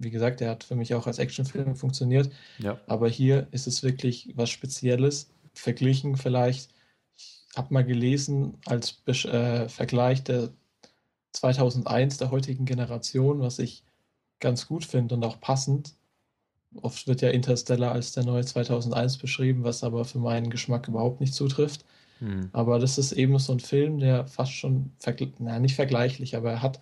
wie 0.00 0.10
gesagt, 0.10 0.40
der 0.40 0.50
hat 0.50 0.64
für 0.64 0.74
mich 0.74 0.94
auch 0.94 1.06
als 1.06 1.18
Actionfilm 1.18 1.76
funktioniert. 1.76 2.32
Ja. 2.58 2.80
Aber 2.86 3.08
hier 3.08 3.46
ist 3.52 3.66
es 3.66 3.82
wirklich 3.82 4.32
was 4.34 4.50
Spezielles. 4.50 5.30
Verglichen 5.52 6.16
vielleicht, 6.16 6.70
ich 7.16 7.44
habe 7.54 7.74
mal 7.74 7.84
gelesen, 7.84 8.56
als 8.64 9.02
äh, 9.06 9.68
Vergleich 9.68 10.24
der 10.24 10.50
2001 11.32 12.16
der 12.16 12.30
heutigen 12.30 12.64
Generation, 12.64 13.40
was 13.40 13.58
ich 13.58 13.84
ganz 14.40 14.66
gut 14.66 14.84
finde 14.84 15.14
und 15.14 15.24
auch 15.24 15.40
passend. 15.40 15.94
Oft 16.80 17.06
wird 17.06 17.20
ja 17.20 17.28
Interstellar 17.30 17.92
als 17.92 18.12
der 18.12 18.24
neue 18.24 18.44
2001 18.44 19.18
beschrieben, 19.18 19.64
was 19.64 19.84
aber 19.84 20.04
für 20.04 20.18
meinen 20.18 20.50
Geschmack 20.50 20.88
überhaupt 20.88 21.20
nicht 21.20 21.34
zutrifft. 21.34 21.84
Hm. 22.20 22.48
Aber 22.52 22.78
das 22.78 22.96
ist 22.96 23.12
eben 23.12 23.38
so 23.38 23.52
ein 23.52 23.60
Film, 23.60 23.98
der 23.98 24.26
fast 24.26 24.52
schon, 24.52 24.92
na, 25.38 25.58
nicht 25.58 25.74
vergleichlich, 25.74 26.36
aber 26.36 26.52
er 26.52 26.62
hat 26.62 26.80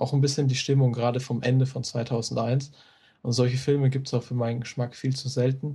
auch 0.00 0.12
ein 0.12 0.20
bisschen 0.20 0.48
die 0.48 0.54
Stimmung 0.54 0.92
gerade 0.92 1.20
vom 1.20 1.42
Ende 1.42 1.66
von 1.66 1.84
2001. 1.84 2.72
Und 3.22 3.32
solche 3.32 3.58
Filme 3.58 3.90
gibt 3.90 4.08
es 4.08 4.14
auch 4.14 4.22
für 4.22 4.34
meinen 4.34 4.60
Geschmack 4.60 4.94
viel 4.94 5.14
zu 5.14 5.28
selten. 5.28 5.74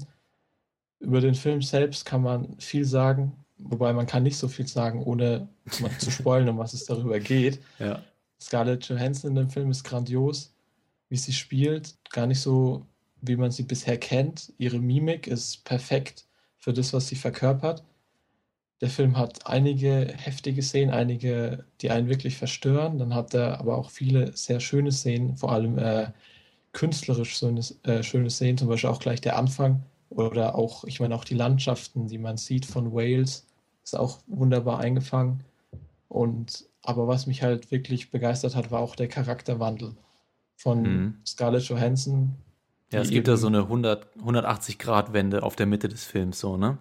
Über 1.00 1.22
den 1.22 1.36
Film 1.36 1.62
selbst 1.62 2.06
kann 2.06 2.22
man 2.22 2.60
viel 2.60 2.86
sagen, 2.86 3.34
wobei 3.58 3.94
man 3.94 4.08
kann 4.08 4.24
nicht 4.24 4.38
so 4.38 4.48
viel 4.48 4.68
sagen, 4.68 5.04
ohne 5.04 5.48
zu 6.00 6.12
spoilen, 6.12 6.50
um 6.50 6.58
was 6.58 6.74
es 6.74 6.86
darüber 6.86 7.20
geht. 7.20 7.60
Ja. 7.80 8.02
Scarlett 8.42 8.88
Johansson 8.88 9.32
in 9.32 9.36
dem 9.36 9.50
Film 9.50 9.72
ist 9.72 9.84
grandios, 9.84 10.54
wie 11.10 11.18
sie 11.18 11.34
spielt, 11.34 11.96
gar 12.10 12.28
nicht 12.28 12.42
so, 12.42 12.86
wie 13.22 13.36
man 13.36 13.52
sie 13.52 13.64
bisher 13.64 13.98
kennt. 13.98 14.54
Ihre 14.58 14.80
Mimik 14.80 15.28
ist 15.28 15.64
perfekt 15.66 16.26
für 16.58 16.74
das, 16.74 16.94
was 16.94 17.08
sie 17.08 17.16
verkörpert. 17.16 17.84
Der 18.82 18.90
Film 18.90 19.18
hat 19.18 19.48
einige 19.48 20.14
heftige 20.18 20.62
Szenen, 20.62 20.94
einige, 20.94 21.66
die 21.82 21.92
einen 21.92 22.10
wirklich 22.10 22.38
verstören. 22.38 22.98
Dann 22.98 23.16
hat 23.16 23.34
er 23.34 23.60
aber 23.60 23.78
auch 23.78 23.90
viele 23.90 24.36
sehr 24.36 24.60
schöne 24.60 24.92
Szenen, 24.92 25.38
vor 25.38 25.52
allem 25.52 25.78
äh, 25.78 26.12
künstlerisch 26.74 27.38
so 27.38 27.48
eine, 27.48 27.62
äh, 27.84 28.04
schöne 28.04 28.30
Szenen, 28.30 28.58
zum 28.58 28.68
Beispiel 28.68 28.90
auch 28.90 29.00
gleich 29.00 29.22
der 29.22 29.38
Anfang 29.38 29.84
oder 30.10 30.56
auch, 30.56 30.84
ich 30.84 31.00
meine, 31.00 31.16
auch 31.16 31.24
die 31.24 31.36
Landschaften, 31.36 32.08
die 32.08 32.18
man 32.18 32.38
sieht 32.38 32.66
von 32.66 32.94
Wales, 32.94 33.48
ist 33.84 33.98
auch 33.98 34.20
wunderbar 34.28 34.80
eingefangen. 34.80 35.44
Und 36.08 36.66
aber 36.82 37.08
was 37.08 37.28
mich 37.28 37.42
halt 37.42 37.72
wirklich 37.72 38.12
begeistert 38.12 38.56
hat, 38.56 38.72
war 38.72 38.80
auch 38.82 38.96
der 38.96 39.08
Charakterwandel 39.08 39.96
von 40.56 40.82
mhm. 40.82 41.18
Scarlett 41.26 41.64
Johansson. 41.64 42.36
Ja, 42.92 43.02
es 43.02 43.10
gibt 43.10 43.28
da 43.28 43.38
so 43.38 43.48
eine 43.48 43.60
100, 43.60 44.16
180-Grad-Wende 44.18 45.44
auf 45.44 45.56
der 45.56 45.66
Mitte 45.66 45.90
des 45.90 46.06
Films, 46.06 46.40
so, 46.40 46.58
ne? 46.58 46.78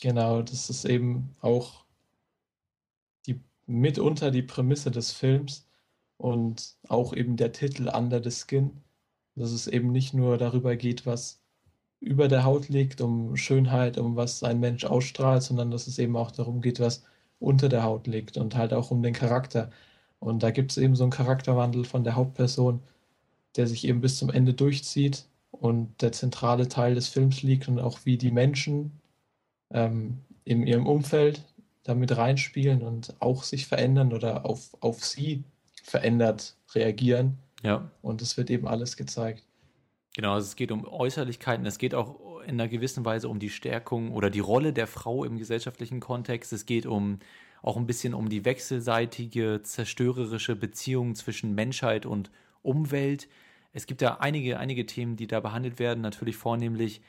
Genau, 0.00 0.42
das 0.42 0.68
ist 0.70 0.84
eben 0.84 1.34
auch 1.40 1.84
die, 3.26 3.40
mitunter 3.66 4.30
die 4.30 4.42
Prämisse 4.42 4.90
des 4.90 5.12
Films 5.12 5.66
und 6.18 6.76
auch 6.88 7.14
eben 7.14 7.36
der 7.36 7.52
Titel 7.52 7.88
Under 7.88 8.22
the 8.22 8.30
Skin, 8.30 8.82
dass 9.36 9.52
es 9.52 9.66
eben 9.66 9.92
nicht 9.92 10.14
nur 10.14 10.38
darüber 10.38 10.76
geht, 10.76 11.06
was 11.06 11.40
über 12.00 12.28
der 12.28 12.44
Haut 12.44 12.68
liegt, 12.68 13.00
um 13.02 13.36
Schönheit, 13.36 13.98
um 13.98 14.16
was 14.16 14.42
ein 14.42 14.60
Mensch 14.60 14.84
ausstrahlt, 14.84 15.42
sondern 15.42 15.70
dass 15.70 15.86
es 15.86 15.98
eben 15.98 16.16
auch 16.16 16.30
darum 16.32 16.62
geht, 16.62 16.80
was 16.80 17.04
unter 17.40 17.68
der 17.68 17.84
Haut 17.84 18.06
liegt 18.06 18.36
und 18.38 18.56
halt 18.56 18.72
auch 18.74 18.90
um 18.90 19.02
den 19.02 19.14
Charakter. 19.14 19.70
Und 20.20 20.42
da 20.42 20.50
gibt 20.50 20.72
es 20.72 20.78
eben 20.78 20.96
so 20.96 21.04
einen 21.04 21.12
Charakterwandel 21.12 21.84
von 21.84 22.04
der 22.04 22.16
Hauptperson, 22.16 22.82
der 23.56 23.66
sich 23.68 23.86
eben 23.86 24.00
bis 24.02 24.18
zum 24.18 24.30
Ende 24.30 24.54
durchzieht 24.54 25.26
und 25.52 26.02
der 26.02 26.12
zentrale 26.12 26.68
Teil 26.68 26.94
des 26.96 27.08
Films 27.08 27.42
liegt 27.42 27.68
und 27.68 27.80
auch 27.80 28.00
wie 28.04 28.18
die 28.18 28.32
Menschen 28.32 28.99
ähm, 29.72 30.18
in 30.44 30.66
ihrem 30.66 30.86
Umfeld 30.86 31.44
damit 31.82 32.16
reinspielen 32.16 32.82
und 32.82 33.14
auch 33.20 33.42
sich 33.42 33.66
verändern 33.66 34.12
oder 34.12 34.46
auf, 34.46 34.76
auf 34.80 35.04
sie 35.04 35.44
verändert 35.82 36.56
reagieren. 36.74 37.38
Ja. 37.62 37.90
Und 38.02 38.22
es 38.22 38.36
wird 38.36 38.50
eben 38.50 38.66
alles 38.66 38.96
gezeigt. 38.96 39.44
Genau, 40.14 40.34
also 40.34 40.46
es 40.46 40.56
geht 40.56 40.72
um 40.72 40.86
Äußerlichkeiten, 40.86 41.64
es 41.66 41.78
geht 41.78 41.94
auch 41.94 42.40
in 42.42 42.60
einer 42.60 42.68
gewissen 42.68 43.04
Weise 43.04 43.28
um 43.28 43.38
die 43.38 43.50
Stärkung 43.50 44.12
oder 44.12 44.30
die 44.30 44.40
Rolle 44.40 44.72
der 44.72 44.86
Frau 44.86 45.24
im 45.24 45.38
gesellschaftlichen 45.38 46.00
Kontext. 46.00 46.52
Es 46.52 46.66
geht 46.66 46.86
um 46.86 47.20
auch 47.62 47.76
ein 47.76 47.86
bisschen 47.86 48.14
um 48.14 48.28
die 48.28 48.44
wechselseitige, 48.44 49.60
zerstörerische 49.62 50.56
Beziehung 50.56 51.14
zwischen 51.14 51.54
Menschheit 51.54 52.06
und 52.06 52.30
Umwelt. 52.62 53.28
Es 53.72 53.86
gibt 53.86 54.02
da 54.02 54.14
einige, 54.14 54.58
einige 54.58 54.86
Themen, 54.86 55.16
die 55.16 55.26
da 55.26 55.40
behandelt 55.40 55.78
werden, 55.78 56.00
natürlich 56.00 56.36
vornehmlich 56.36 57.02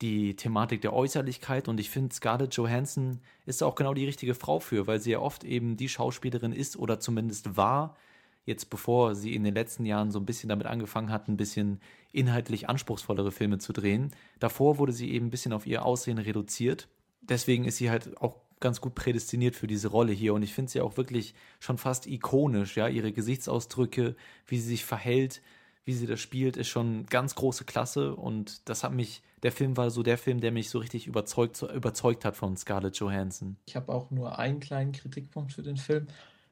die 0.00 0.36
Thematik 0.36 0.80
der 0.80 0.92
Äußerlichkeit 0.92 1.68
und 1.68 1.80
ich 1.80 1.90
finde, 1.90 2.14
Scarlett 2.14 2.54
Johansson 2.54 3.20
ist 3.46 3.62
auch 3.62 3.74
genau 3.74 3.94
die 3.94 4.06
richtige 4.06 4.34
Frau 4.34 4.60
für, 4.60 4.86
weil 4.86 5.00
sie 5.00 5.12
ja 5.12 5.18
oft 5.18 5.44
eben 5.44 5.76
die 5.76 5.88
Schauspielerin 5.88 6.52
ist 6.52 6.76
oder 6.76 7.00
zumindest 7.00 7.56
war, 7.56 7.96
jetzt 8.44 8.70
bevor 8.70 9.14
sie 9.14 9.34
in 9.34 9.44
den 9.44 9.54
letzten 9.54 9.84
Jahren 9.84 10.10
so 10.10 10.20
ein 10.20 10.26
bisschen 10.26 10.48
damit 10.48 10.66
angefangen 10.66 11.10
hat, 11.10 11.28
ein 11.28 11.36
bisschen 11.36 11.80
inhaltlich 12.12 12.68
anspruchsvollere 12.68 13.32
Filme 13.32 13.58
zu 13.58 13.72
drehen. 13.72 14.12
Davor 14.38 14.78
wurde 14.78 14.92
sie 14.92 15.10
eben 15.10 15.26
ein 15.26 15.30
bisschen 15.30 15.52
auf 15.52 15.66
ihr 15.66 15.84
Aussehen 15.84 16.18
reduziert. 16.18 16.88
Deswegen 17.20 17.64
ist 17.64 17.76
sie 17.76 17.90
halt 17.90 18.16
auch 18.22 18.36
ganz 18.60 18.80
gut 18.80 18.94
prädestiniert 18.94 19.54
für 19.54 19.66
diese 19.66 19.88
Rolle 19.88 20.12
hier 20.12 20.34
und 20.34 20.42
ich 20.42 20.54
finde 20.54 20.70
sie 20.70 20.80
auch 20.80 20.96
wirklich 20.96 21.34
schon 21.60 21.78
fast 21.78 22.06
ikonisch, 22.06 22.76
ja, 22.76 22.88
ihre 22.88 23.12
Gesichtsausdrücke, 23.12 24.16
wie 24.46 24.58
sie 24.58 24.68
sich 24.68 24.84
verhält, 24.84 25.42
wie 25.88 25.94
sie 25.94 26.06
das 26.06 26.20
spielt, 26.20 26.58
ist 26.58 26.68
schon 26.68 27.06
ganz 27.06 27.34
große 27.34 27.64
Klasse 27.64 28.14
und 28.14 28.68
das 28.68 28.84
hat 28.84 28.92
mich, 28.92 29.22
der 29.42 29.52
Film 29.52 29.78
war 29.78 29.90
so 29.90 30.02
der 30.02 30.18
Film, 30.18 30.42
der 30.42 30.52
mich 30.52 30.68
so 30.68 30.80
richtig 30.80 31.06
überzeugt, 31.06 31.62
überzeugt 31.62 32.26
hat 32.26 32.36
von 32.36 32.58
Scarlett 32.58 32.96
Johansson. 32.96 33.56
Ich 33.64 33.74
habe 33.74 33.90
auch 33.90 34.10
nur 34.10 34.38
einen 34.38 34.60
kleinen 34.60 34.92
Kritikpunkt 34.92 35.54
für 35.54 35.62
den 35.62 35.78
Film 35.78 36.06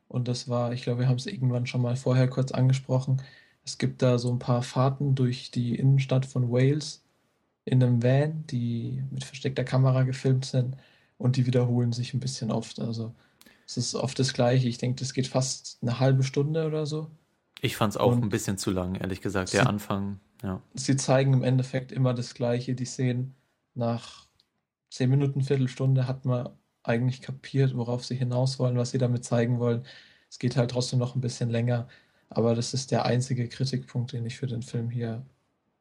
und 0.08 0.26
das 0.26 0.48
war, 0.48 0.72
ich 0.72 0.80
glaube, 0.80 1.00
wir 1.00 1.08
haben 1.08 1.18
es 1.18 1.26
irgendwann 1.26 1.66
schon 1.66 1.82
mal 1.82 1.96
vorher 1.96 2.28
kurz 2.30 2.50
angesprochen. 2.50 3.20
Es 3.62 3.76
gibt 3.76 4.00
da 4.00 4.18
so 4.18 4.30
ein 4.30 4.38
paar 4.38 4.62
Fahrten 4.62 5.14
durch 5.14 5.50
die 5.50 5.74
Innenstadt 5.74 6.24
von 6.24 6.50
Wales 6.50 7.04
in 7.66 7.82
einem 7.82 8.02
Van, 8.02 8.46
die 8.46 9.04
mit 9.10 9.22
versteckter 9.22 9.64
Kamera 9.64 10.04
gefilmt 10.04 10.46
sind 10.46 10.78
und 11.18 11.36
die 11.36 11.44
wiederholen 11.44 11.92
sich 11.92 12.14
ein 12.14 12.20
bisschen 12.20 12.50
oft. 12.50 12.80
Also 12.80 13.14
es 13.66 13.76
ist 13.76 13.94
oft 13.96 14.18
das 14.18 14.32
Gleiche. 14.32 14.66
Ich 14.66 14.78
denke, 14.78 15.00
das 15.00 15.12
geht 15.12 15.26
fast 15.26 15.76
eine 15.82 16.00
halbe 16.00 16.22
Stunde 16.22 16.66
oder 16.66 16.86
so. 16.86 17.10
Ich 17.66 17.76
fand 17.76 17.92
es 17.92 17.96
auch 17.96 18.12
und 18.12 18.22
ein 18.22 18.28
bisschen 18.28 18.58
zu 18.58 18.70
lang, 18.70 18.94
ehrlich 18.94 19.20
gesagt, 19.20 19.52
der 19.52 19.62
sie, 19.62 19.68
Anfang. 19.68 20.20
Ja. 20.42 20.62
Sie 20.74 20.96
zeigen 20.96 21.32
im 21.32 21.42
Endeffekt 21.42 21.90
immer 21.90 22.14
das 22.14 22.34
Gleiche. 22.34 22.74
Die 22.74 22.84
Szenen 22.84 23.34
nach 23.74 24.26
zehn 24.90 25.10
Minuten, 25.10 25.42
Viertelstunde 25.42 26.06
hat 26.06 26.24
man 26.24 26.48
eigentlich 26.84 27.20
kapiert, 27.20 27.76
worauf 27.76 28.04
sie 28.04 28.14
hinaus 28.14 28.58
wollen, 28.58 28.76
was 28.76 28.92
sie 28.92 28.98
damit 28.98 29.24
zeigen 29.24 29.58
wollen. 29.58 29.84
Es 30.30 30.38
geht 30.38 30.56
halt 30.56 30.70
trotzdem 30.70 31.00
noch 31.00 31.16
ein 31.16 31.20
bisschen 31.20 31.50
länger, 31.50 31.88
aber 32.30 32.54
das 32.54 32.72
ist 32.72 32.92
der 32.92 33.04
einzige 33.04 33.48
Kritikpunkt, 33.48 34.12
den 34.12 34.24
ich 34.26 34.36
für 34.36 34.46
den 34.46 34.62
Film 34.62 34.88
hier 34.90 35.26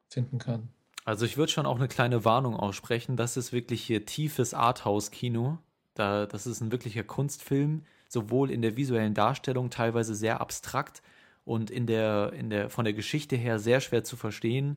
finden 0.08 0.38
kann. 0.38 0.68
Also 1.04 1.24
ich 1.24 1.36
würde 1.36 1.52
schon 1.52 1.66
auch 1.66 1.76
eine 1.76 1.86
kleine 1.86 2.24
Warnung 2.24 2.56
aussprechen. 2.56 3.16
Das 3.16 3.36
ist 3.36 3.52
wirklich 3.52 3.82
hier 3.82 4.06
tiefes 4.06 4.54
Arthouse-Kino. 4.54 5.58
Da, 5.94 6.26
das 6.26 6.48
ist 6.48 6.60
ein 6.60 6.72
wirklicher 6.72 7.04
Kunstfilm, 7.04 7.82
sowohl 8.08 8.50
in 8.50 8.60
der 8.60 8.76
visuellen 8.76 9.14
Darstellung 9.14 9.70
teilweise 9.70 10.16
sehr 10.16 10.40
abstrakt, 10.40 11.02
und 11.46 11.70
in 11.70 11.86
der, 11.86 12.32
in 12.32 12.50
der, 12.50 12.68
von 12.68 12.84
der 12.84 12.92
Geschichte 12.92 13.36
her 13.36 13.60
sehr 13.60 13.80
schwer 13.80 14.02
zu 14.02 14.16
verstehen, 14.16 14.76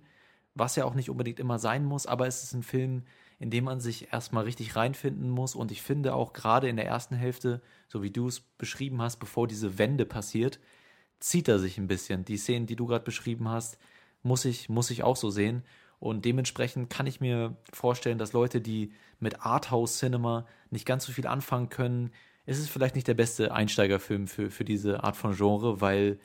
was 0.53 0.75
ja 0.75 0.85
auch 0.85 0.93
nicht 0.93 1.09
unbedingt 1.09 1.39
immer 1.39 1.57
sein 1.57 1.83
muss, 1.83 2.05
aber 2.05 2.27
es 2.27 2.43
ist 2.43 2.53
ein 2.53 2.63
Film, 2.63 3.03
in 3.39 3.49
dem 3.49 3.63
man 3.63 3.79
sich 3.79 4.13
erstmal 4.13 4.43
richtig 4.43 4.75
reinfinden 4.75 5.31
muss 5.31 5.55
und 5.55 5.71
ich 5.71 5.81
finde 5.81 6.13
auch 6.13 6.31
gerade 6.31 6.69
in 6.69 6.75
der 6.75 6.85
ersten 6.85 7.15
Hälfte, 7.15 7.61
so 7.87 8.03
wie 8.03 8.11
du 8.11 8.27
es 8.27 8.39
beschrieben 8.39 9.01
hast, 9.01 9.17
bevor 9.17 9.47
diese 9.47 9.79
Wende 9.79 10.05
passiert, 10.05 10.59
zieht 11.19 11.47
er 11.47 11.57
sich 11.57 11.79
ein 11.79 11.87
bisschen. 11.87 12.23
Die 12.23 12.37
Szenen, 12.37 12.67
die 12.67 12.75
du 12.75 12.85
gerade 12.85 13.03
beschrieben 13.03 13.49
hast, 13.49 13.79
muss 14.21 14.45
ich, 14.45 14.69
muss 14.69 14.91
ich 14.91 15.01
auch 15.01 15.15
so 15.15 15.31
sehen. 15.31 15.63
Und 15.99 16.23
dementsprechend 16.23 16.89
kann 16.91 17.07
ich 17.07 17.19
mir 17.19 17.57
vorstellen, 17.73 18.19
dass 18.19 18.31
Leute, 18.31 18.61
die 18.61 18.93
mit 19.19 19.43
Arthouse-Cinema 19.43 20.45
nicht 20.69 20.85
ganz 20.85 21.05
so 21.05 21.11
viel 21.11 21.27
anfangen 21.27 21.69
können, 21.69 22.11
ist 22.45 22.59
es 22.59 22.69
vielleicht 22.69 22.95
nicht 22.95 23.07
der 23.07 23.15
beste 23.15 23.53
Einsteigerfilm 23.53 24.27
für, 24.27 24.51
für 24.51 24.63
diese 24.63 25.03
Art 25.03 25.17
von 25.17 25.35
Genre, 25.35 25.81
weil 25.81 26.19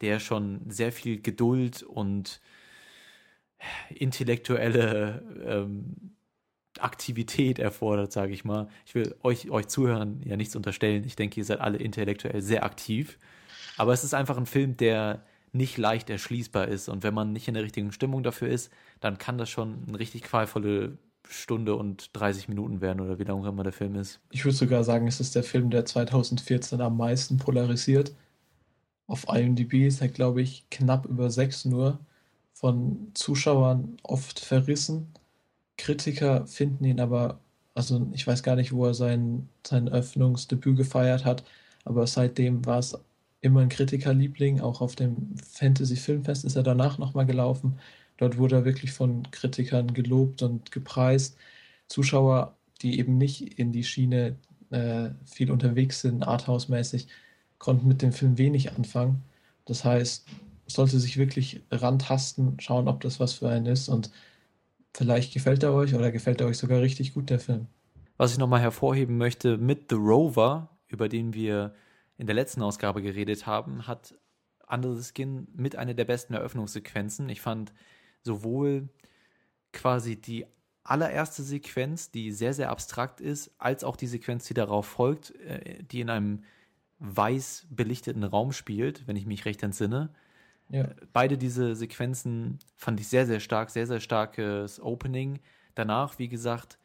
der 0.00 0.20
schon 0.20 0.60
sehr 0.68 0.92
viel 0.92 1.20
Geduld 1.20 1.82
und 1.82 2.40
intellektuelle 3.90 5.22
ähm, 5.44 6.14
Aktivität 6.78 7.58
erfordert, 7.58 8.12
sage 8.12 8.32
ich 8.32 8.44
mal. 8.44 8.68
Ich 8.84 8.94
will 8.94 9.14
euch, 9.22 9.50
euch 9.50 9.68
Zuhörern 9.68 10.20
ja 10.24 10.36
nichts 10.36 10.56
unterstellen. 10.56 11.04
Ich 11.06 11.16
denke, 11.16 11.40
ihr 11.40 11.44
seid 11.44 11.60
alle 11.60 11.78
intellektuell 11.78 12.42
sehr 12.42 12.64
aktiv. 12.64 13.18
Aber 13.76 13.92
es 13.92 14.04
ist 14.04 14.14
einfach 14.14 14.36
ein 14.36 14.46
Film, 14.46 14.76
der 14.76 15.24
nicht 15.52 15.78
leicht 15.78 16.10
erschließbar 16.10 16.68
ist. 16.68 16.88
Und 16.88 17.02
wenn 17.02 17.14
man 17.14 17.32
nicht 17.32 17.48
in 17.48 17.54
der 17.54 17.62
richtigen 17.62 17.92
Stimmung 17.92 18.22
dafür 18.22 18.48
ist, 18.48 18.70
dann 19.00 19.18
kann 19.18 19.38
das 19.38 19.48
schon 19.48 19.84
eine 19.88 19.98
richtig 19.98 20.22
qualvolle 20.22 20.98
Stunde 21.28 21.74
und 21.74 22.10
30 22.12 22.48
Minuten 22.48 22.80
werden 22.80 23.00
oder 23.00 23.18
wie 23.18 23.24
lange 23.24 23.48
immer 23.48 23.62
der 23.62 23.72
Film 23.72 23.96
ist. 23.96 24.20
Ich 24.30 24.44
würde 24.44 24.56
sogar 24.56 24.84
sagen, 24.84 25.08
es 25.08 25.18
ist 25.18 25.34
der 25.34 25.42
Film, 25.42 25.70
der 25.70 25.84
2014 25.84 26.80
am 26.80 26.96
meisten 26.96 27.38
polarisiert. 27.38 28.12
Auf 29.06 29.26
IMDb 29.28 29.86
ist 29.86 30.00
er, 30.00 30.08
glaube 30.08 30.42
ich, 30.42 30.68
knapp 30.70 31.06
über 31.06 31.30
6 31.30 31.66
nur. 31.66 32.00
Von 32.54 33.10
Zuschauern 33.14 33.98
oft 34.02 34.40
verrissen. 34.40 35.12
Kritiker 35.76 36.46
finden 36.46 36.84
ihn 36.84 37.00
aber, 37.00 37.40
also 37.74 38.08
ich 38.12 38.26
weiß 38.26 38.42
gar 38.42 38.56
nicht, 38.56 38.72
wo 38.72 38.86
er 38.86 38.94
sein, 38.94 39.48
sein 39.66 39.88
Öffnungsdebüt 39.88 40.76
gefeiert 40.76 41.24
hat, 41.24 41.44
aber 41.84 42.06
seitdem 42.06 42.64
war 42.66 42.78
es 42.78 42.98
immer 43.40 43.60
ein 43.60 43.68
Kritikerliebling. 43.68 44.60
Auch 44.60 44.80
auf 44.80 44.96
dem 44.96 45.36
Fantasy 45.38 45.96
Filmfest 45.96 46.44
ist 46.44 46.56
er 46.56 46.62
danach 46.62 46.98
nochmal 46.98 47.26
gelaufen. 47.26 47.78
Dort 48.16 48.38
wurde 48.38 48.56
er 48.56 48.64
wirklich 48.64 48.92
von 48.92 49.30
Kritikern 49.30 49.92
gelobt 49.94 50.42
und 50.42 50.72
gepreist. 50.72 51.36
Zuschauer, 51.88 52.56
die 52.82 52.98
eben 52.98 53.18
nicht 53.18 53.58
in 53.58 53.72
die 53.72 53.84
Schiene 53.84 54.36
äh, 54.70 55.10
viel 55.24 55.50
unterwegs 55.50 56.00
sind, 56.00 56.24
arthouse-mäßig, 56.26 57.08
konnten 57.58 57.88
mit 57.88 58.02
dem 58.02 58.12
Film 58.12 58.38
wenig 58.38 58.72
anfangen. 58.72 59.22
Das 59.64 59.84
heißt, 59.84 60.26
sollte 60.66 60.98
sich 60.98 61.16
wirklich 61.16 61.62
rantasten, 61.70 62.58
schauen, 62.60 62.88
ob 62.88 63.00
das 63.00 63.20
was 63.20 63.34
für 63.34 63.48
einen 63.48 63.66
ist 63.66 63.88
und 63.88 64.10
vielleicht 64.94 65.32
gefällt 65.32 65.62
er 65.62 65.72
euch 65.72 65.94
oder 65.94 66.10
gefällt 66.10 66.40
er 66.40 66.46
euch 66.46 66.58
sogar 66.58 66.80
richtig 66.80 67.14
gut, 67.14 67.30
der 67.30 67.40
Film. 67.40 67.66
Was 68.16 68.32
ich 68.32 68.38
nochmal 68.38 68.60
hervorheben 68.60 69.18
möchte, 69.18 69.58
mit 69.58 69.90
The 69.90 69.96
Rover, 69.96 70.70
über 70.88 71.08
den 71.08 71.34
wir 71.34 71.74
in 72.16 72.26
der 72.26 72.34
letzten 72.34 72.62
Ausgabe 72.62 73.02
geredet 73.02 73.46
haben, 73.46 73.86
hat 73.86 74.14
Under 74.68 74.94
the 74.94 75.04
Skin 75.04 75.46
mit 75.54 75.76
einer 75.76 75.94
der 75.94 76.06
besten 76.06 76.34
Eröffnungssequenzen. 76.34 77.28
Ich 77.28 77.40
fand 77.40 77.72
sowohl 78.22 78.88
quasi 79.72 80.16
die 80.16 80.46
allererste 80.82 81.42
Sequenz, 81.42 82.10
die 82.10 82.32
sehr, 82.32 82.54
sehr 82.54 82.70
abstrakt 82.70 83.20
ist, 83.20 83.50
als 83.58 83.84
auch 83.84 83.96
die 83.96 84.06
Sequenz, 84.06 84.44
die 84.46 84.54
darauf 84.54 84.86
folgt, 84.86 85.34
äh, 85.40 85.82
die 85.84 86.00
in 86.00 86.10
einem 86.10 86.42
weiß 86.98 87.66
belichteten 87.70 88.24
Raum 88.24 88.52
spielt, 88.52 89.06
wenn 89.06 89.16
ich 89.16 89.26
mich 89.26 89.44
recht 89.44 89.62
entsinne. 89.62 90.10
Ja. 90.68 90.88
Beide 91.12 91.38
diese 91.38 91.76
Sequenzen 91.76 92.58
fand 92.74 93.00
ich 93.00 93.08
sehr, 93.08 93.26
sehr 93.26 93.40
stark, 93.40 93.70
sehr, 93.70 93.86
sehr 93.86 94.00
starkes 94.00 94.80
Opening. 94.80 95.40
Danach, 95.74 96.18
wie 96.18 96.28
gesagt, 96.28 96.78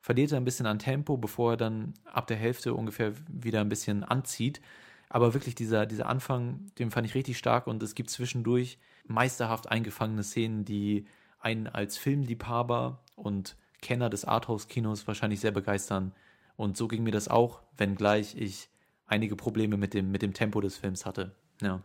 verliert 0.00 0.32
er 0.32 0.38
ein 0.38 0.44
bisschen 0.44 0.66
an 0.66 0.78
Tempo, 0.78 1.16
bevor 1.16 1.52
er 1.52 1.56
dann 1.56 1.94
ab 2.04 2.26
der 2.26 2.36
Hälfte 2.36 2.74
ungefähr 2.74 3.14
wieder 3.28 3.60
ein 3.60 3.68
bisschen 3.68 4.04
anzieht. 4.04 4.60
Aber 5.08 5.34
wirklich 5.34 5.54
dieser, 5.54 5.86
dieser 5.86 6.06
Anfang, 6.06 6.66
den 6.78 6.90
fand 6.90 7.06
ich 7.06 7.14
richtig 7.14 7.38
stark 7.38 7.66
und 7.66 7.82
es 7.82 7.94
gibt 7.94 8.10
zwischendurch 8.10 8.78
meisterhaft 9.06 9.70
eingefangene 9.70 10.22
Szenen, 10.22 10.64
die 10.64 11.06
einen 11.38 11.66
als 11.66 11.98
Filmliebhaber 11.98 13.00
und 13.14 13.56
Kenner 13.80 14.10
des 14.10 14.24
Arthouse-Kinos 14.24 15.06
wahrscheinlich 15.06 15.40
sehr 15.40 15.50
begeistern. 15.50 16.12
Und 16.56 16.76
so 16.76 16.88
ging 16.88 17.02
mir 17.02 17.10
das 17.12 17.28
auch, 17.28 17.62
wenngleich 17.76 18.36
ich 18.36 18.70
einige 19.06 19.36
Probleme 19.36 19.76
mit 19.76 19.94
dem, 19.94 20.10
mit 20.10 20.22
dem 20.22 20.34
Tempo 20.34 20.60
des 20.60 20.76
Films 20.76 21.06
hatte. 21.06 21.34
Ja. 21.60 21.82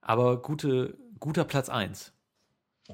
Aber 0.00 0.40
gute, 0.42 0.96
guter 1.18 1.44
Platz 1.44 1.68
1. 1.68 2.12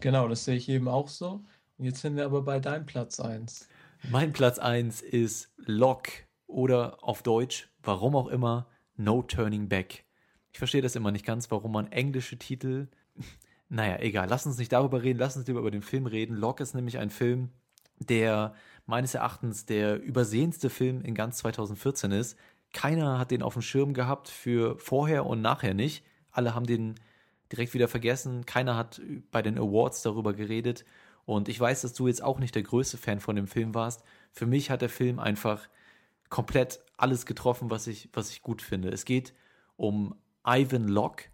Genau, 0.01 0.29
das 0.29 0.45
sehe 0.45 0.57
ich 0.57 0.69
eben 0.69 0.89
auch 0.89 1.09
so. 1.09 1.45
Und 1.77 1.85
jetzt 1.85 2.01
sind 2.01 2.17
wir 2.17 2.25
aber 2.25 2.43
bei 2.43 2.61
deinem 2.61 2.87
Platz 2.87 3.21
1. 3.21 3.69
Mein 4.11 4.33
Platz 4.33 4.59
1 4.59 5.03
ist 5.03 5.53
Lock 5.57 6.09
oder 6.47 7.03
auf 7.03 7.23
Deutsch, 7.23 7.71
warum 7.83 8.17
auch 8.17 8.29
immer, 8.29 8.69
No 8.97 9.23
Turning 9.23 9.69
Back. 9.69 10.05
Ich 10.53 10.59
verstehe 10.59 10.83
das 10.83 10.95
immer 10.95 11.11
nicht 11.11 11.27
ganz, 11.27 11.51
warum 11.51 11.73
man 11.73 11.91
englische 11.91 12.39
Titel. 12.39 12.89
Naja, 13.71 13.99
egal, 14.01 14.29
lass 14.29 14.47
uns 14.47 14.59
nicht 14.59 14.71
darüber 14.71 15.03
reden, 15.03 15.19
lass 15.19 15.37
uns 15.37 15.47
lieber 15.49 15.61
über 15.61 15.71
den 15.71 15.83
Film 15.83 16.07
reden. 16.07 16.37
Lock 16.37 16.61
ist 16.61 16.75
nämlich 16.75 16.99
ein 16.99 17.09
Film, 17.09 17.49
der 17.99 18.55
meines 18.87 19.15
Erachtens 19.15 19.65
der 19.67 20.01
übersehenste 20.01 20.71
Film 20.71 21.03
in 21.03 21.15
ganz 21.15 21.39
2014 21.39 22.13
ist. 22.13 22.39
Keiner 22.75 23.19
hat 23.19 23.31
den 23.31 23.43
auf 23.43 23.55
dem 23.55 23.63
Schirm 23.63 23.95
gehabt 23.95 24.29
für 24.29 24.77
vorher 24.79 25.25
und 25.25 25.41
nachher 25.41 25.73
nicht. 25.73 26.05
Alle 26.31 26.55
haben 26.55 26.67
den 26.67 26.97
direkt 27.51 27.73
wieder 27.73 27.89
vergessen. 27.89 28.45
Keiner 28.45 28.77
hat 28.77 29.01
bei 29.31 29.41
den 29.41 29.57
Awards 29.57 30.03
darüber 30.03 30.35
geredet. 30.35 30.85
Und 31.25 31.49
ich 31.49 31.59
weiß, 31.59 31.83
dass 31.83 31.95
du 31.95 32.09
jetzt 32.09 32.23
auch 32.23 32.39
nicht 32.39 32.55
der 32.55 32.65
größte 32.65 32.99
Fan 32.99 33.21
von 33.21 33.37
dem 33.37 33.47
Film 33.47 33.75
warst. 33.75 34.03
Für 34.33 34.45
mich 34.45 34.71
hat 34.71 34.83
der 34.83 34.89
Film 34.91 35.21
einfach 35.21 35.69
komplett 36.29 36.81
alles 36.97 37.27
getroffen, 37.27 37.71
was 37.71 37.87
ich, 37.87 38.11
was 38.13 38.31
ich 38.31 38.43
gut 38.43 38.61
finde. 38.61 38.91
Es 38.91 39.05
geht 39.05 39.35
um 39.77 40.17
Ivan 40.45 40.89
Locke. 40.89 41.27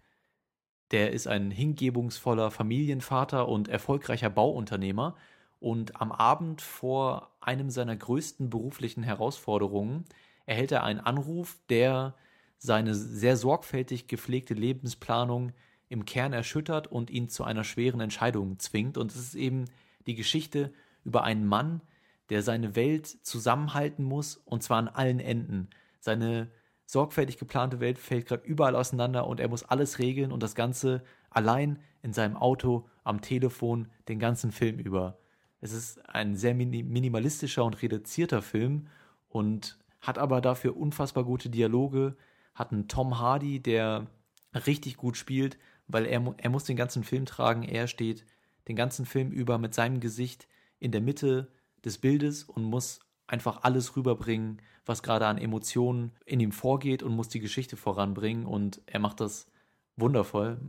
Der 0.91 1.11
ist 1.11 1.27
ein 1.27 1.49
hingebungsvoller 1.49 2.51
Familienvater 2.51 3.47
und 3.47 3.67
erfolgreicher 3.67 4.29
Bauunternehmer. 4.29 5.15
Und 5.59 5.99
am 5.99 6.11
Abend 6.11 6.61
vor 6.61 7.31
einem 7.41 7.71
seiner 7.71 7.95
größten 7.95 8.51
beruflichen 8.51 9.01
Herausforderungen 9.01 10.05
erhält 10.51 10.73
er 10.73 10.83
einen 10.83 10.99
Anruf, 10.99 11.57
der 11.69 12.13
seine 12.57 12.93
sehr 12.93 13.37
sorgfältig 13.37 14.07
gepflegte 14.07 14.53
Lebensplanung 14.53 15.53
im 15.87 16.03
Kern 16.03 16.33
erschüttert 16.33 16.87
und 16.87 17.09
ihn 17.09 17.29
zu 17.29 17.45
einer 17.45 17.63
schweren 17.63 18.01
Entscheidung 18.01 18.59
zwingt. 18.59 18.97
Und 18.97 19.11
es 19.11 19.17
ist 19.17 19.35
eben 19.35 19.65
die 20.07 20.15
Geschichte 20.15 20.73
über 21.05 21.23
einen 21.23 21.45
Mann, 21.45 21.81
der 22.29 22.43
seine 22.43 22.75
Welt 22.75 23.07
zusammenhalten 23.07 24.03
muss, 24.03 24.35
und 24.35 24.61
zwar 24.61 24.79
an 24.79 24.89
allen 24.89 25.21
Enden. 25.21 25.69
Seine 26.01 26.51
sorgfältig 26.85 27.37
geplante 27.37 27.79
Welt 27.79 27.97
fällt 27.97 28.25
gerade 28.25 28.45
überall 28.45 28.75
auseinander 28.75 29.27
und 29.27 29.39
er 29.39 29.47
muss 29.47 29.63
alles 29.63 29.99
regeln 29.99 30.33
und 30.33 30.43
das 30.43 30.53
Ganze 30.53 31.01
allein 31.29 31.79
in 32.01 32.11
seinem 32.11 32.35
Auto, 32.35 32.89
am 33.05 33.21
Telefon, 33.21 33.87
den 34.09 34.19
ganzen 34.19 34.51
Film 34.51 34.79
über. 34.79 35.17
Es 35.61 35.71
ist 35.71 36.09
ein 36.09 36.35
sehr 36.35 36.55
minimalistischer 36.55 37.63
und 37.63 37.81
reduzierter 37.81 38.41
Film 38.41 38.87
und 39.29 39.79
hat 40.01 40.17
aber 40.17 40.41
dafür 40.41 40.75
unfassbar 40.75 41.23
gute 41.23 41.49
Dialoge, 41.49 42.15
hat 42.53 42.71
einen 42.71 42.87
Tom 42.87 43.19
Hardy, 43.19 43.61
der 43.61 44.07
richtig 44.53 44.97
gut 44.97 45.15
spielt, 45.15 45.57
weil 45.87 46.05
er, 46.05 46.33
er 46.37 46.49
muss 46.49 46.63
den 46.63 46.75
ganzen 46.75 47.03
Film 47.03 47.25
tragen. 47.25 47.63
Er 47.63 47.87
steht 47.87 48.25
den 48.67 48.75
ganzen 48.75 49.05
Film 49.05 49.31
über 49.31 49.57
mit 49.57 49.73
seinem 49.73 49.99
Gesicht 49.99 50.47
in 50.79 50.91
der 50.91 51.01
Mitte 51.01 51.51
des 51.85 51.97
Bildes 51.97 52.43
und 52.43 52.63
muss 52.63 52.99
einfach 53.27 53.63
alles 53.63 53.95
rüberbringen, 53.95 54.61
was 54.85 55.03
gerade 55.03 55.27
an 55.27 55.37
Emotionen 55.37 56.11
in 56.25 56.39
ihm 56.39 56.51
vorgeht 56.51 57.03
und 57.03 57.15
muss 57.15 57.29
die 57.29 57.39
Geschichte 57.39 57.77
voranbringen. 57.77 58.45
Und 58.45 58.81
er 58.85 58.99
macht 58.99 59.19
das 59.19 59.47
wundervoll. 59.95 60.59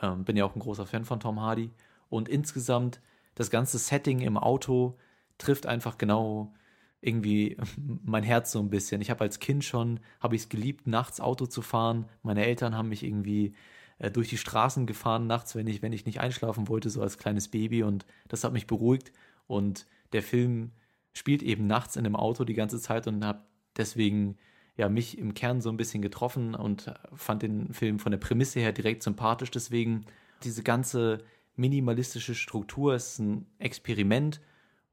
Ähm, 0.00 0.24
bin 0.24 0.36
ja 0.36 0.44
auch 0.44 0.54
ein 0.54 0.60
großer 0.60 0.86
Fan 0.86 1.04
von 1.04 1.20
Tom 1.20 1.40
Hardy. 1.40 1.72
Und 2.08 2.28
insgesamt 2.28 3.00
das 3.34 3.50
ganze 3.50 3.78
Setting 3.78 4.20
im 4.20 4.36
Auto 4.36 4.96
trifft 5.38 5.66
einfach 5.66 5.98
genau 5.98 6.52
irgendwie 7.06 7.56
mein 8.04 8.24
Herz 8.24 8.52
so 8.52 8.58
ein 8.58 8.70
bisschen. 8.70 9.00
Ich 9.00 9.10
habe 9.10 9.22
als 9.22 9.38
Kind 9.38 9.64
schon, 9.64 10.00
habe 10.20 10.34
ich 10.34 10.42
es 10.42 10.48
geliebt, 10.48 10.86
nachts 10.86 11.20
Auto 11.20 11.46
zu 11.46 11.62
fahren. 11.62 12.06
Meine 12.22 12.44
Eltern 12.44 12.76
haben 12.76 12.88
mich 12.88 13.04
irgendwie 13.04 13.54
äh, 13.98 14.10
durch 14.10 14.28
die 14.28 14.38
Straßen 14.38 14.86
gefahren 14.86 15.26
nachts, 15.26 15.54
wenn 15.54 15.66
ich, 15.66 15.82
wenn 15.82 15.92
ich 15.92 16.06
nicht 16.06 16.20
einschlafen 16.20 16.68
wollte, 16.68 16.90
so 16.90 17.00
als 17.02 17.18
kleines 17.18 17.48
Baby. 17.48 17.82
Und 17.82 18.06
das 18.28 18.44
hat 18.44 18.52
mich 18.52 18.66
beruhigt. 18.66 19.12
Und 19.46 19.86
der 20.12 20.22
Film 20.22 20.72
spielt 21.12 21.42
eben 21.42 21.66
nachts 21.66 21.96
in 21.96 22.04
dem 22.04 22.16
Auto 22.16 22.44
die 22.44 22.54
ganze 22.54 22.80
Zeit 22.80 23.06
und 23.06 23.24
habe 23.24 23.40
deswegen 23.76 24.36
ja 24.76 24.88
mich 24.88 25.16
im 25.16 25.32
Kern 25.32 25.62
so 25.62 25.70
ein 25.70 25.78
bisschen 25.78 26.02
getroffen 26.02 26.54
und 26.54 26.92
fand 27.14 27.42
den 27.42 27.72
Film 27.72 27.98
von 27.98 28.12
der 28.12 28.18
Prämisse 28.18 28.60
her 28.60 28.72
direkt 28.72 29.02
sympathisch. 29.02 29.50
Deswegen 29.50 30.04
diese 30.42 30.62
ganze 30.62 31.24
minimalistische 31.54 32.34
Struktur 32.34 32.94
ist 32.94 33.18
ein 33.18 33.46
Experiment 33.58 34.40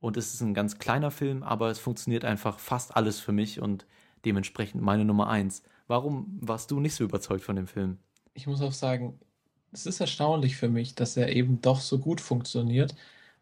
und 0.04 0.18
es 0.18 0.34
ist 0.34 0.42
ein 0.42 0.54
ganz 0.54 0.80
kleiner 0.80 1.12
Film, 1.12 1.44
aber 1.44 1.70
es 1.70 1.80
funktioniert 1.80 2.26
einfach 2.26 2.60
fast 2.60 2.94
alles 2.98 3.22
für 3.22 3.32
mich 3.32 3.62
und 3.62 3.86
dementsprechend 4.26 4.82
meine 4.82 5.06
Nummer 5.06 5.30
eins. 5.30 5.64
Warum 5.88 6.40
warst 6.42 6.72
du 6.72 6.82
nicht 6.82 6.94
so 6.94 7.06
überzeugt 7.06 7.46
von 7.46 7.56
dem 7.56 7.68
Film? 7.68 8.00
Ich 8.34 8.46
muss 8.46 8.62
auch 8.62 8.74
sagen, 8.74 9.18
es 9.72 9.86
ist 9.86 10.02
erstaunlich 10.02 10.58
für 10.58 10.68
mich, 10.68 10.94
dass 10.96 11.16
er 11.16 11.34
eben 11.34 11.62
doch 11.62 11.80
so 11.80 12.00
gut 12.00 12.20
funktioniert, 12.20 12.96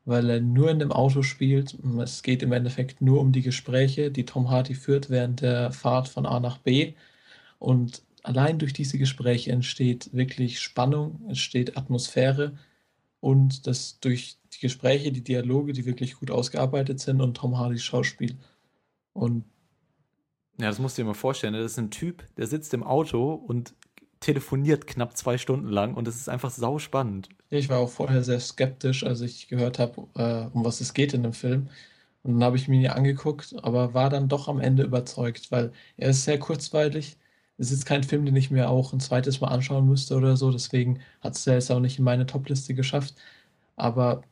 weil 0.05 0.29
er 0.29 0.39
nur 0.39 0.69
in 0.69 0.77
dem 0.77 0.91
Auto 0.91 1.23
spielt. 1.23 1.75
Es 1.99 2.21
geht 2.21 2.43
im 2.43 2.51
Endeffekt 2.51 3.01
nur 3.01 3.21
um 3.21 3.31
die 3.31 3.41
Gespräche, 3.41 4.11
die 4.11 4.25
Tom 4.25 4.51
Hardy 4.51 4.75
führt 4.75 5.09
während 5.09 5.41
der 5.41 5.71
Fahrt 5.71 6.09
von 6.09 6.27
A 6.27 6.39
nach 6.39 6.59
B. 6.59 6.93
Und 7.57 8.03
allein 8.21 8.59
durch 8.59 8.73
diese 8.73 8.99
Gespräche 8.99 9.51
entsteht 9.51 10.13
wirklich 10.13 10.59
Spannung, 10.59 11.21
entsteht 11.27 11.75
Atmosphäre 11.75 12.53
und 13.21 13.67
das 13.67 13.99
durch 14.01 14.37
die 14.53 14.59
Gespräche, 14.59 15.13
die 15.13 15.23
Dialoge, 15.23 15.71
die 15.71 15.85
wirklich 15.85 16.15
gut 16.15 16.31
ausgearbeitet 16.31 16.99
sind 16.99 17.21
und 17.21 17.37
Tom 17.37 17.57
Hardys 17.57 17.83
Schauspiel. 17.83 18.35
Und 19.13 19.45
ja, 20.59 20.67
das 20.67 20.79
musst 20.79 20.97
du 20.97 21.03
dir 21.03 21.07
mal 21.07 21.13
vorstellen. 21.13 21.53
Das 21.53 21.71
ist 21.71 21.79
ein 21.79 21.91
Typ, 21.91 22.23
der 22.35 22.47
sitzt 22.47 22.73
im 22.73 22.83
Auto 22.83 23.33
und 23.33 23.73
telefoniert 24.19 24.85
knapp 24.85 25.17
zwei 25.17 25.37
Stunden 25.37 25.69
lang 25.69 25.95
und 25.95 26.07
es 26.07 26.15
ist 26.15 26.29
einfach 26.29 26.51
sau 26.51 26.77
spannend. 26.77 27.29
Ich 27.49 27.69
war 27.69 27.79
auch 27.79 27.89
vorher 27.89 28.23
sehr 28.23 28.39
skeptisch, 28.39 29.03
als 29.03 29.21
ich 29.21 29.47
gehört 29.47 29.79
habe, 29.79 30.07
äh, 30.15 30.55
um 30.55 30.63
was 30.63 30.81
es 30.81 30.93
geht 30.93 31.13
in 31.13 31.23
dem 31.23 31.33
Film. 31.33 31.69
Und 32.23 32.33
dann 32.33 32.43
habe 32.43 32.55
ich 32.55 32.67
mir 32.67 32.79
ihn 32.79 32.87
angeguckt, 32.87 33.55
aber 33.63 33.93
war 33.93 34.09
dann 34.09 34.27
doch 34.29 34.47
am 34.47 34.59
Ende 34.59 34.83
überzeugt, 34.83 35.51
weil 35.51 35.71
er 35.97 36.11
ist 36.11 36.23
sehr 36.23 36.37
kurzweilig. 36.37 37.17
Es 37.61 37.71
ist 37.71 37.85
kein 37.85 38.03
Film, 38.03 38.25
den 38.25 38.35
ich 38.35 38.51
mir 38.51 38.69
auch 38.69 38.93
ein 38.93 38.99
zweites 38.99 39.41
Mal 39.41 39.49
anschauen 39.49 39.87
müsste 39.87 40.15
oder 40.17 40.37
so. 40.37 40.51
Deswegen 40.51 40.99
hat 41.21 41.35
es 41.35 41.45
ja 41.45 41.53
jetzt 41.53 41.71
auch 41.71 41.79
nicht 41.79 41.99
in 41.99 42.05
meine 42.05 42.25
Topliste 42.25 42.73
geschafft. 42.73 43.15
Aber 43.75 44.23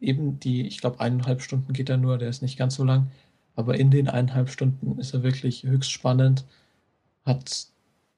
eben 0.00 0.40
die, 0.40 0.66
ich 0.66 0.80
glaube, 0.80 1.00
eineinhalb 1.00 1.42
Stunden 1.42 1.72
geht 1.72 1.90
er 1.90 1.96
nur, 1.98 2.18
der 2.18 2.28
ist 2.30 2.42
nicht 2.42 2.58
ganz 2.58 2.76
so 2.76 2.84
lang. 2.84 3.10
Aber 3.56 3.78
in 3.78 3.90
den 3.90 4.08
eineinhalb 4.08 4.50
Stunden 4.50 4.98
ist 5.00 5.14
er 5.14 5.22
wirklich 5.22 5.64
höchst 5.64 5.90
spannend, 5.92 6.44
hat 7.24 7.68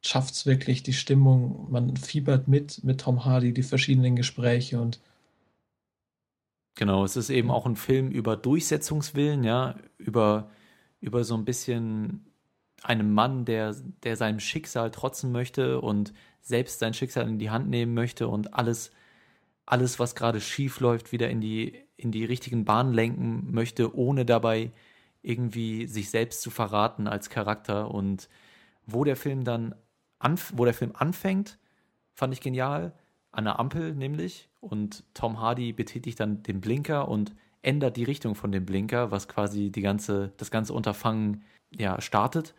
schafft 0.03 0.35
es 0.35 0.47
wirklich 0.47 0.83
die 0.85 0.93
Stimmung, 0.93 1.69
man 1.71 1.97
fiebert 1.97 2.49
mit 2.49 2.85
mit 2.85 3.01
Tom 3.01 3.25
Hardy, 3.25 3.53
die 3.53 3.63
verschiedenen 3.65 4.17
Gespräche 4.17 4.81
und 4.81 5.01
Genau, 6.79 7.05
es 7.05 7.17
ist 7.17 7.31
eben 7.31 7.51
auch 7.51 7.67
ein 7.67 7.75
Film 7.75 8.09
über 8.13 8.37
Durchsetzungswillen, 8.37 9.43
ja, 9.43 9.75
über, 9.99 10.49
über 11.01 11.25
so 11.25 11.35
ein 11.35 11.45
bisschen 11.45 12.28
einen 12.83 13.13
Mann, 13.13 13.45
der, 13.45 13.75
der 14.03 14.17
seinem 14.17 14.41
Schicksal 14.41 14.91
trotzen 14.91 15.33
möchte 15.33 15.81
und 15.81 16.13
selbst 16.41 16.79
sein 16.79 16.95
Schicksal 16.95 17.29
in 17.29 17.39
die 17.39 17.51
Hand 17.51 17.69
nehmen 17.69 17.95
möchte 17.95 18.29
und 18.29 18.55
alles, 18.55 18.93
alles, 19.67 19.99
was 19.99 20.15
gerade 20.15 20.41
schief 20.41 20.81
läuft, 20.81 21.13
wieder 21.13 21.29
in 21.29 21.41
die, 21.41 21.85
in 21.97 22.13
die 22.13 22.25
richtigen 22.25 22.65
Bahnen 22.65 22.95
lenken 22.95 23.49
möchte, 23.53 23.95
ohne 23.97 24.25
dabei 24.25 24.73
irgendwie 25.23 25.87
sich 25.87 26.11
selbst 26.11 26.41
zu 26.41 26.51
verraten 26.51 27.09
als 27.09 27.29
Charakter 27.29 27.91
und 27.93 28.29
wo 28.87 29.05
der 29.05 29.17
Film 29.17 29.45
dann 29.45 29.75
wo 30.53 30.65
der 30.65 30.75
Film 30.75 30.93
anfängt, 30.95 31.59
fand 32.15 32.33
ich 32.33 32.41
genial. 32.41 32.93
An 33.31 33.45
der 33.45 33.61
Ampel 33.61 33.95
nämlich. 33.95 34.49
Und 34.61 35.05
Tom 35.15 35.41
Hardy 35.41 35.73
betätigt 35.73 36.19
dann 36.19 36.43
den 36.43 36.61
Blinker 36.61 37.09
und 37.09 37.35
ändert 37.63 37.97
die 37.97 38.05
Richtung 38.05 38.35
von 38.35 38.51
dem 38.51 38.65
Blinker, 38.65 39.11
was 39.11 39.29
quasi 39.29 39.71
die 39.71 39.83
ganze, 39.83 40.33
das 40.37 40.51
ganze 40.51 40.73
Unterfangen 40.73 41.45
ja, 41.71 42.01
startet. 42.01 42.55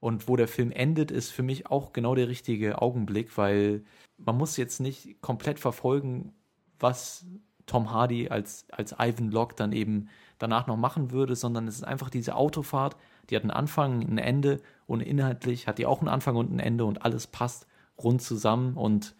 Und 0.00 0.28
wo 0.28 0.36
der 0.36 0.48
Film 0.48 0.70
endet, 0.70 1.10
ist 1.10 1.30
für 1.30 1.42
mich 1.42 1.66
auch 1.66 1.92
genau 1.92 2.14
der 2.14 2.28
richtige 2.28 2.80
Augenblick, 2.80 3.36
weil 3.36 3.82
man 4.16 4.36
muss 4.36 4.56
jetzt 4.56 4.80
nicht 4.80 5.20
komplett 5.20 5.58
verfolgen, 5.58 6.32
was 6.78 7.26
Tom 7.66 7.92
Hardy 7.92 8.28
als, 8.28 8.66
als 8.70 8.94
Ivan 8.98 9.30
Locke 9.30 9.54
dann 9.56 9.72
eben 9.72 10.08
danach 10.38 10.66
noch 10.66 10.76
machen 10.76 11.10
würde, 11.10 11.36
sondern 11.36 11.68
es 11.68 11.76
ist 11.76 11.84
einfach 11.84 12.10
diese 12.10 12.36
Autofahrt, 12.36 12.96
die 13.28 13.36
hat 13.36 13.42
einen 13.42 13.50
Anfang, 13.50 14.02
ein 14.02 14.18
Ende 14.18 14.60
und 14.86 15.00
inhaltlich 15.00 15.66
hat 15.66 15.78
die 15.78 15.86
auch 15.86 16.00
einen 16.00 16.08
Anfang 16.08 16.36
und 16.36 16.52
ein 16.52 16.60
Ende 16.60 16.84
und 16.84 17.04
alles 17.04 17.26
passt 17.26 17.66
rund 18.02 18.22
zusammen 18.22 18.76
und 18.76 19.14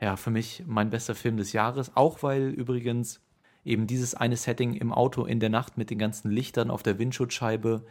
ja, 0.00 0.16
für 0.16 0.30
mich 0.30 0.64
mein 0.66 0.90
bester 0.90 1.14
Film 1.14 1.36
des 1.36 1.52
Jahres, 1.52 1.96
auch 1.96 2.22
weil 2.22 2.48
übrigens 2.48 3.20
eben 3.64 3.86
dieses 3.86 4.14
eine 4.14 4.36
Setting 4.36 4.74
im 4.74 4.92
Auto 4.92 5.24
in 5.24 5.40
der 5.40 5.50
Nacht 5.50 5.78
mit 5.78 5.90
den 5.90 5.98
ganzen 5.98 6.30
Lichtern 6.30 6.70
auf 6.70 6.82
der 6.82 6.98
Windschutzscheibe 6.98 7.84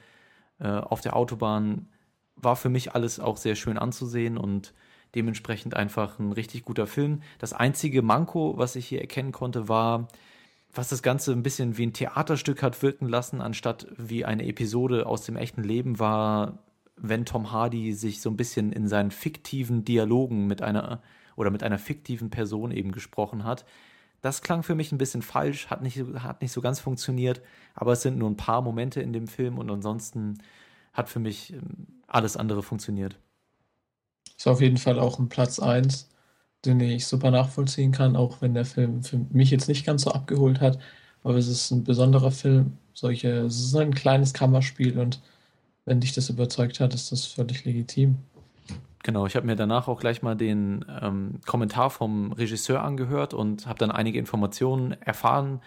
äh, 0.59 0.67
auf 0.67 1.01
der 1.01 1.15
Autobahn 1.15 1.87
war 2.35 2.55
für 2.55 2.69
mich 2.69 2.93
alles 2.93 3.19
auch 3.19 3.37
sehr 3.37 3.55
schön 3.55 3.77
anzusehen 3.77 4.37
und 4.37 4.73
dementsprechend 5.15 5.75
einfach 5.75 6.19
ein 6.19 6.31
richtig 6.31 6.65
guter 6.65 6.87
Film. 6.87 7.21
Das 7.39 7.53
einzige 7.53 8.01
Manko, 8.01 8.57
was 8.57 8.75
ich 8.75 8.87
hier 8.87 9.01
erkennen 9.01 9.31
konnte, 9.31 9.67
war, 9.69 10.07
was 10.73 10.89
das 10.89 11.03
Ganze 11.03 11.31
ein 11.31 11.43
bisschen 11.43 11.77
wie 11.77 11.85
ein 11.85 11.93
Theaterstück 11.93 12.63
hat 12.63 12.81
wirken 12.81 13.07
lassen, 13.07 13.41
anstatt 13.41 13.87
wie 13.95 14.25
eine 14.25 14.45
Episode 14.45 15.05
aus 15.05 15.23
dem 15.23 15.35
echten 15.35 15.63
Leben, 15.63 15.99
war 15.99 16.59
wenn 16.95 17.25
Tom 17.25 17.51
Hardy 17.51 17.93
sich 17.93 18.21
so 18.21 18.29
ein 18.29 18.37
bisschen 18.37 18.71
in 18.71 18.87
seinen 18.87 19.11
fiktiven 19.11 19.83
Dialogen 19.83 20.47
mit 20.47 20.61
einer 20.61 21.01
oder 21.35 21.49
mit 21.49 21.63
einer 21.63 21.79
fiktiven 21.79 22.29
Person 22.29 22.71
eben 22.71 22.91
gesprochen 22.91 23.43
hat. 23.43 23.65
Das 24.21 24.41
klang 24.41 24.63
für 24.63 24.75
mich 24.75 24.91
ein 24.91 24.97
bisschen 24.97 25.21
falsch, 25.21 25.67
hat 25.67 25.81
nicht, 25.81 25.97
hat 26.19 26.41
nicht 26.41 26.51
so 26.51 26.61
ganz 26.61 26.79
funktioniert, 26.79 27.41
aber 27.73 27.93
es 27.93 28.03
sind 28.03 28.17
nur 28.17 28.29
ein 28.29 28.37
paar 28.37 28.61
Momente 28.61 29.01
in 29.01 29.11
dem 29.11 29.27
Film 29.27 29.57
und 29.57 29.69
ansonsten 29.69 30.37
hat 30.93 31.09
für 31.09 31.19
mich 31.19 31.53
ähm, 31.53 32.01
alles 32.07 32.37
andere 32.37 32.63
funktioniert. 32.63 33.17
Ist 34.37 34.47
auf 34.47 34.61
jeden 34.61 34.77
Fall 34.77 34.99
auch 34.99 35.19
ein 35.19 35.29
Platz 35.29 35.59
1, 35.59 36.09
den 36.65 36.79
ich 36.79 37.07
super 37.07 37.31
nachvollziehen 37.31 37.91
kann, 37.91 38.15
auch 38.15 38.41
wenn 38.41 38.53
der 38.53 38.65
Film 38.65 39.03
für 39.03 39.17
mich 39.31 39.51
jetzt 39.51 39.67
nicht 39.67 39.85
ganz 39.85 40.03
so 40.03 40.11
abgeholt 40.11 40.61
hat. 40.61 40.79
Aber 41.23 41.35
es 41.35 41.47
ist 41.47 41.71
ein 41.71 41.83
besonderer 41.83 42.31
Film. 42.31 42.77
Solche, 42.93 43.29
es 43.41 43.59
ist 43.59 43.75
ein 43.75 43.93
kleines 43.93 44.33
Kammerspiel 44.33 44.99
und 44.99 45.21
wenn 45.85 45.99
dich 45.99 46.13
das 46.13 46.29
überzeugt 46.29 46.79
hat, 46.79 46.93
ist 46.93 47.11
das 47.11 47.25
völlig 47.25 47.65
legitim. 47.65 48.17
Genau, 49.03 49.25
ich 49.25 49.35
habe 49.35 49.45
mir 49.45 49.57
danach 49.57 49.89
auch 49.89 49.99
gleich 49.99 50.21
mal 50.21 50.35
den 50.35 50.85
ähm, 51.01 51.41
Kommentar 51.45 51.89
vom 51.89 52.31
Regisseur 52.31 52.81
angehört 52.81 53.33
und 53.33 53.67
habe 53.67 53.79
dann 53.79 53.91
einige 53.91 54.17
Informationen 54.17 54.93
erfahren, 55.01 55.59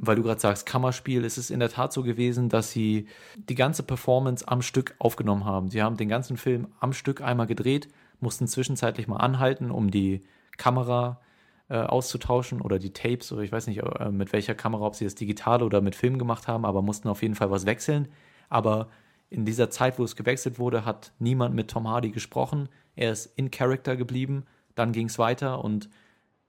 weil 0.00 0.16
du 0.16 0.22
gerade 0.22 0.40
sagst, 0.40 0.66
Kammerspiel, 0.66 1.24
es 1.24 1.38
ist 1.38 1.50
in 1.50 1.60
der 1.60 1.70
Tat 1.70 1.92
so 1.92 2.02
gewesen, 2.02 2.48
dass 2.48 2.70
sie 2.70 3.06
die 3.36 3.54
ganze 3.54 3.82
Performance 3.82 4.46
am 4.46 4.62
Stück 4.62 4.94
aufgenommen 4.98 5.44
haben. 5.44 5.70
Sie 5.70 5.82
haben 5.82 5.96
den 5.96 6.08
ganzen 6.08 6.36
Film 6.36 6.68
am 6.80 6.92
Stück 6.92 7.20
einmal 7.20 7.46
gedreht, 7.46 7.88
mussten 8.20 8.46
zwischenzeitlich 8.46 9.08
mal 9.08 9.16
anhalten, 9.16 9.70
um 9.70 9.90
die 9.90 10.24
Kamera 10.56 11.20
äh, 11.68 11.78
auszutauschen 11.78 12.60
oder 12.60 12.78
die 12.78 12.92
Tapes 12.92 13.32
oder 13.32 13.42
ich 13.42 13.52
weiß 13.52 13.66
nicht 13.66 13.82
äh, 13.82 14.10
mit 14.10 14.32
welcher 14.32 14.54
Kamera, 14.54 14.86
ob 14.86 14.94
sie 14.94 15.04
das 15.04 15.14
digital 15.14 15.62
oder 15.62 15.80
mit 15.80 15.94
Film 15.94 16.18
gemacht 16.18 16.48
haben, 16.48 16.64
aber 16.64 16.82
mussten 16.82 17.08
auf 17.08 17.22
jeden 17.22 17.34
Fall 17.34 17.50
was 17.50 17.66
wechseln. 17.66 18.08
Aber 18.48 18.88
in 19.30 19.44
dieser 19.44 19.68
Zeit, 19.68 19.98
wo 19.98 20.04
es 20.04 20.16
gewechselt 20.16 20.58
wurde, 20.58 20.84
hat 20.84 21.12
niemand 21.18 21.54
mit 21.54 21.70
Tom 21.70 21.88
Hardy 21.88 22.10
gesprochen. 22.10 22.68
Er 22.96 23.12
ist 23.12 23.26
in 23.36 23.50
Character 23.50 23.96
geblieben. 23.96 24.44
Dann 24.74 24.92
ging 24.92 25.08
es 25.08 25.18
weiter 25.18 25.62
und 25.62 25.90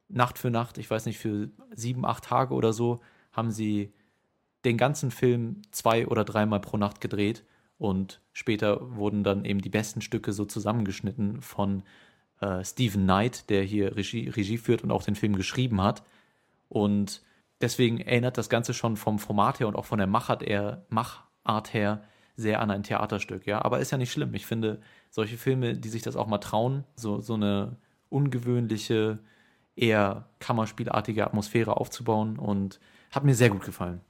Nacht 0.08 0.40
für 0.40 0.50
Nacht, 0.50 0.78
ich 0.78 0.90
weiß 0.90 1.06
nicht, 1.06 1.20
für 1.20 1.50
sieben, 1.76 2.06
acht 2.06 2.24
Tage 2.26 2.54
oder 2.54 2.74
so, 2.74 3.00
haben 3.40 3.52
sie 3.52 3.94
den 4.66 4.78
ganzen 4.78 5.10
Film 5.10 5.62
zwei 5.72 6.06
oder 6.06 6.26
dreimal 6.26 6.60
pro 6.60 6.78
Nacht 6.78 7.02
gedreht. 7.02 7.46
Und 7.78 8.22
später 8.34 8.96
wurden 8.96 9.24
dann 9.24 9.46
eben 9.46 9.62
die 9.62 9.70
besten 9.70 10.02
Stücke 10.02 10.34
so 10.34 10.44
zusammengeschnitten 10.46 11.42
von 11.42 11.84
äh, 12.42 12.64
Stephen 12.64 13.04
Knight, 13.04 13.50
der 13.50 13.64
hier 13.64 13.96
Regie, 13.96 14.28
Regie 14.28 14.58
führt 14.58 14.84
und 14.84 14.92
auch 14.92 15.04
den 15.04 15.16
Film 15.16 15.36
geschrieben 15.36 15.82
hat. 15.82 16.04
Und 16.68 17.24
deswegen 17.62 18.00
erinnert 18.00 18.38
das 18.38 18.50
Ganze 18.50 18.74
schon 18.74 18.98
vom 18.98 19.18
Format 19.18 19.62
her 19.62 19.68
und 19.70 19.76
auch 19.76 19.86
von 19.86 19.98
der 19.98 20.08
Machart, 20.08 20.44
eher, 20.44 20.86
Machart 20.90 21.74
her 21.74 22.04
sehr 22.36 22.62
an 22.62 22.72
ein 22.72 22.84
Theaterstück, 22.84 23.48
ja. 23.48 23.64
Aber 23.64 23.80
ist 23.80 23.92
ja 23.92 23.98
nicht 23.98 24.12
schlimm. 24.12 24.34
Ich 24.34 24.46
finde, 24.46 24.82
solche 25.10 25.38
Filme, 25.38 25.76
die 25.76 25.90
sich 25.90 26.02
das 26.02 26.16
auch 26.16 26.28
mal 26.28 26.38
trauen, 26.40 26.84
so, 26.96 27.22
so 27.22 27.34
eine 27.34 27.78
ungewöhnliche, 28.10 29.20
eher 29.76 30.30
Kammerspielartige 30.40 31.26
Atmosphäre 31.26 31.78
aufzubauen 31.78 32.38
und 32.38 32.80
hat 33.12 33.24
mir 33.24 33.36
sehr 33.36 33.50
gut 33.50 33.64
gefallen. 33.64 34.02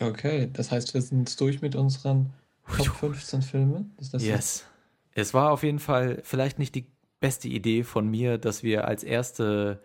Okay, 0.00 0.48
das 0.52 0.70
heißt, 0.70 0.94
wir 0.94 1.02
sind 1.02 1.38
durch 1.40 1.60
mit 1.60 1.76
unseren 1.76 2.30
Top 2.76 2.86
15 2.86 3.42
Filmen. 3.42 3.92
Ist 3.98 4.14
das 4.14 4.22
yes. 4.24 4.58
So? 4.58 4.64
Es 5.12 5.34
war 5.34 5.50
auf 5.50 5.62
jeden 5.62 5.80
Fall 5.80 6.20
vielleicht 6.22 6.58
nicht 6.58 6.74
die 6.74 6.86
beste 7.18 7.48
Idee 7.48 7.82
von 7.82 8.08
mir, 8.08 8.38
dass 8.38 8.62
wir 8.62 8.86
als 8.86 9.04
erste 9.04 9.82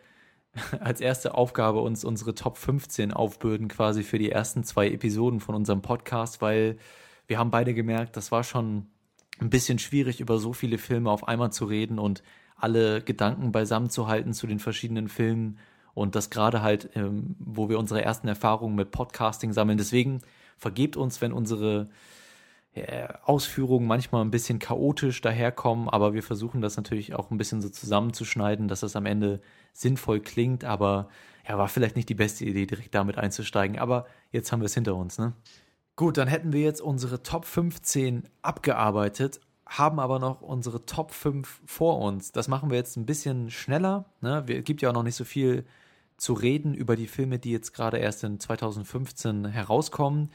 als 0.80 1.02
erste 1.02 1.36
Aufgabe 1.36 1.82
uns 1.82 2.04
unsere 2.04 2.34
Top 2.34 2.58
15 2.58 3.12
aufbürden, 3.12 3.68
quasi 3.68 4.04
für 4.04 4.20
die 4.20 4.32
ersten 4.32 4.64
zwei 4.64 4.90
Episoden 4.90 5.40
von 5.40 5.56
unserem 5.56 5.82
Podcast, 5.82 6.42
weil 6.42 6.78
wir 7.28 7.40
haben 7.40 7.52
beide 7.52 7.74
gemerkt, 7.74 8.16
das 8.18 8.32
war 8.32 8.44
schon 8.44 8.88
ein 9.40 9.50
bisschen 9.50 9.80
schwierig, 9.80 10.20
über 10.20 10.38
so 10.38 10.54
viele 10.54 10.78
Filme 10.78 11.12
auf 11.12 11.28
einmal 11.28 11.52
zu 11.52 11.66
reden 11.66 12.00
und 12.00 12.24
alle 12.56 13.02
Gedanken 13.02 13.52
beisammen 13.52 13.90
zu 13.90 14.08
halten 14.08 14.34
zu 14.34 14.48
den 14.48 14.60
verschiedenen 14.60 15.10
Filmen 15.10 15.58
und 15.96 16.14
das 16.14 16.30
gerade 16.30 16.62
halt, 16.62 16.92
ähm, 16.94 17.36
wo 17.40 17.70
wir 17.70 17.80
unsere 17.80 18.04
ersten 18.04 18.28
Erfahrungen 18.28 18.76
mit 18.76 18.92
Podcasting 18.92 19.54
sammeln. 19.54 19.80
Deswegen 19.80 20.22
vergebt 20.58 20.98
uns, 20.98 21.22
wenn 21.22 21.34
unsere 21.34 21.90
äh, 22.76 23.08
Ausführungen 23.24 23.88
manchmal 23.88 24.22
ein 24.22 24.30
bisschen 24.30 24.60
chaotisch 24.60 25.22
daherkommen, 25.22 25.90
aber 25.90 26.14
wir 26.14 26.22
versuchen 26.22 26.62
das 26.62 26.76
natürlich 26.76 27.16
auch 27.16 27.32
ein 27.32 27.38
bisschen 27.38 27.62
so 27.62 27.70
zusammenzuschneiden, 27.70 28.68
dass 28.68 28.82
das 28.82 28.98
am 28.98 29.06
Ende 29.06 29.42
sinnvoll 29.74 30.20
klingt, 30.20 30.66
aber 30.66 31.08
ja, 31.48 31.58
war 31.58 31.70
vielleicht 31.70 31.96
nicht 31.96 32.10
die 32.10 32.16
beste 32.16 32.44
Idee, 32.44 32.66
direkt 32.66 32.94
damit 32.94 33.18
einzusteigen, 33.18 33.80
aber 33.80 34.06
jetzt 34.32 34.52
haben 34.52 34.60
wir 34.60 34.66
es 34.66 34.74
hinter 34.74 34.96
uns, 34.96 35.18
ne? 35.18 35.34
Gut, 35.96 36.18
dann 36.18 36.28
hätten 36.28 36.52
wir 36.52 36.60
jetzt 36.60 36.82
unsere 36.82 37.24
Top 37.24 37.46
15 37.46 38.28
abgearbeitet, 38.42 39.40
haben 39.66 40.02
aber 40.02 40.20
noch 40.20 40.42
unsere 40.42 40.86
Top 40.86 41.12
5 41.12 41.62
vor 41.66 42.02
uns. 42.02 42.34
Das 42.34 42.50
machen 42.50 42.70
wir 42.70 42.78
jetzt 42.78 42.98
ein 42.98 43.06
bisschen 43.06 43.50
schneller. 43.50 44.04
Ne? 44.20 44.44
Es 44.50 44.66
gibt 44.66 44.82
ja 44.82 44.90
auch 44.90 44.94
noch 44.94 45.04
nicht 45.04 45.16
so 45.16 45.24
viel 45.24 45.64
zu 46.18 46.34
reden 46.34 46.74
über 46.74 46.96
die 46.96 47.08
Filme, 47.08 47.40
die 47.40 47.52
jetzt 47.52 47.74
gerade 47.74 47.98
erst 47.98 48.24
in 48.24 48.40
2015 48.40 49.46
herauskommen. 49.46 50.32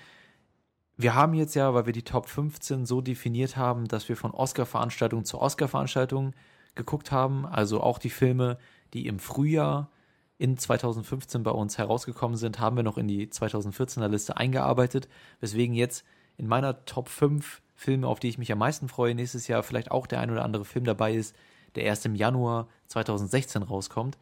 Wir 0.97 1.15
haben 1.15 1.35
jetzt 1.35 1.55
ja, 1.55 1.73
weil 1.73 1.87
wir 1.87 1.93
die 1.93 2.03
Top 2.03 2.29
15 2.29 2.85
so 2.85 3.01
definiert 3.01 3.57
haben, 3.57 3.89
dass 3.89 4.09
wir 4.09 4.17
von 4.17 4.33
Oscar-Veranstaltung 4.33 5.25
zu 5.25 5.41
Oscar-Veranstaltung 5.41 6.35
geguckt 6.75 7.11
haben. 7.11 7.47
Also 7.47 7.81
auch 7.81 7.99
die 7.99 8.11
Filme, 8.11 8.59
die 8.93 9.07
im 9.07 9.19
Frühjahr 9.19 9.91
in 10.37 10.57
2015 10.57 11.43
bei 11.43 11.51
uns 11.51 11.79
herausgekommen 11.79 12.37
sind, 12.37 12.61
haben 12.61 12.77
wir 12.77 12.83
noch 12.83 12.99
in 12.99 13.09
die 13.09 13.29
2014er 13.29 14.09
Liste 14.09 14.37
eingearbeitet, 14.37 15.09
weswegen 15.41 15.75
jetzt 15.75 16.05
in 16.37 16.47
meiner 16.47 16.85
Top 16.85 17.09
5 17.09 17.63
Filme, 17.75 18.07
auf 18.07 18.21
die 18.21 18.29
ich 18.29 18.39
mich 18.39 18.53
am 18.53 18.59
meisten 18.59 18.89
freue, 18.89 19.15
nächstes 19.15 19.49
Jahr 19.49 19.63
vielleicht 19.63 19.91
auch 19.91 20.07
der 20.07 20.21
ein 20.21 20.31
oder 20.31 20.45
andere 20.45 20.65
Film 20.65 20.85
dabei 20.85 21.15
ist, 21.15 21.35
der 21.75 21.85
erst 21.85 22.05
im 22.05 22.15
Januar 22.15 22.69
2016 22.89 23.63
rauskommt. 23.63 24.19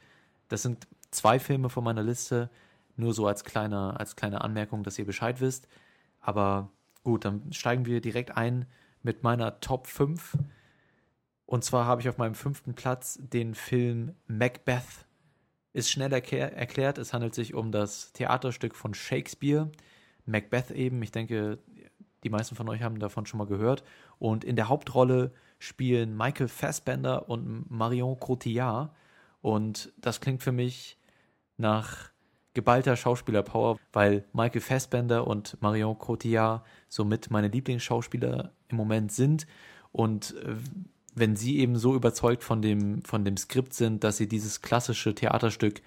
Das 0.49 0.63
sind 0.63 0.87
zwei 1.11 1.39
Filme 1.39 1.69
von 1.69 1.85
meiner 1.85 2.03
Liste, 2.03 2.51
nur 2.97 3.15
so 3.15 3.27
als 3.27 3.45
kleine, 3.45 3.99
als 3.99 4.17
kleine 4.17 4.41
Anmerkung, 4.41 4.83
dass 4.83 4.99
ihr 4.99 5.07
Bescheid 5.07 5.41
wisst. 5.41 5.69
Aber 6.21 6.71
gut, 7.05 7.25
dann 7.25 7.53
steigen 7.53 7.87
wir 7.87 8.01
direkt 8.01 8.37
ein 8.37 8.67
mit 9.03 9.23
meiner 9.23 9.61
Top 9.61 9.87
5. 9.87 10.37
Und 11.47 11.65
zwar 11.65 11.87
habe 11.87 12.01
ich 12.01 12.09
auf 12.09 12.19
meinem 12.19 12.35
fünften 12.35 12.75
Platz 12.75 13.19
den 13.23 13.55
Film 13.55 14.15
Macbeth 14.27 15.07
ist 15.73 15.91
schnell 15.91 16.13
erklär 16.13 16.57
erklärt. 16.57 16.99
Es 16.99 17.13
handelt 17.13 17.35
sich 17.35 17.55
um 17.55 17.73
das 17.73 18.13
Theaterstück 18.13 18.75
von 18.75 18.95
Shakespeare, 18.95 19.71
Macbeth 20.27 20.71
eben. 20.71 21.01
Ich 21.03 21.13
denke, 21.13 21.59
die 22.25 22.31
meisten 22.31 22.57
von 22.57 22.69
euch 22.69 22.83
haben 22.83 22.99
davon 22.99 23.27
schon 23.27 23.39
mal 23.39 23.47
gehört. 23.47 23.85
Und 24.19 24.45
in 24.45 24.57
der 24.57 24.69
Hauptrolle 24.69 25.33
spielen 25.59 26.17
Michael 26.17 26.49
Fassbender 26.49 27.29
und 27.29 27.71
Marion 27.71 28.19
Cotillard. 28.19 28.91
Und 29.41 29.93
das 29.99 30.21
klingt 30.21 30.43
für 30.43 30.53
mich 30.53 30.98
nach 31.59 32.11
geballter 32.55 32.97
Schauspielerpower, 32.97 33.79
weil 33.93 34.25
Michael 34.33 34.61
Fassbender 34.61 35.27
und 35.27 35.61
Marion 35.61 35.99
Cotillard 35.99 36.65
somit 36.89 37.31
meine 37.31 37.49
Lieblingsschauspieler 37.49 38.51
im 38.69 38.77
Moment 38.77 39.13
sind. 39.13 39.47
Und 39.93 40.35
äh, 40.43 40.57
wenn 41.15 41.37
sie 41.37 41.59
eben 41.59 41.77
so 41.77 41.95
überzeugt 41.95 42.43
von 42.43 42.63
dem, 42.63 43.03
von 43.03 43.25
dem 43.25 43.37
Skript 43.37 43.75
sind, 43.75 44.03
dass 44.05 44.17
sie 44.17 44.29
dieses 44.29 44.63
klassische 44.63 45.15
Theaterstück 45.15 45.83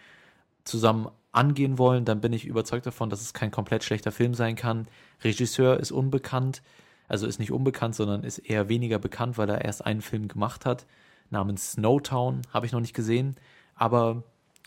zusammen 0.64 1.10
angehen 1.32 1.78
wollen, 1.78 2.06
dann 2.06 2.22
bin 2.22 2.34
ich 2.34 2.46
überzeugt 2.46 2.86
davon, 2.86 3.10
dass 3.10 3.22
es 3.22 3.34
kein 3.34 3.52
komplett 3.52 3.84
schlechter 3.84 4.12
Film 4.12 4.34
sein 4.34 4.56
kann. 4.56 4.88
Regisseur 5.24 5.80
ist 5.80 5.92
unbekannt, 5.92 6.62
also 7.08 7.28
ist 7.28 7.40
nicht 7.40 7.52
unbekannt, 7.52 7.96
sondern 7.96 8.24
ist 8.24 8.40
eher 8.40 8.70
weniger 8.70 9.00
bekannt, 9.00 9.38
weil 9.38 9.50
er 9.50 9.64
erst 9.64 9.86
einen 9.86 10.02
Film 10.02 10.28
gemacht 10.28 10.66
hat, 10.66 10.86
namens 11.30 11.74
Snowtown, 11.74 12.42
habe 12.54 12.66
ich 12.66 12.72
noch 12.72 12.82
nicht 12.82 12.94
gesehen. 12.94 13.36
Aber 13.76 14.24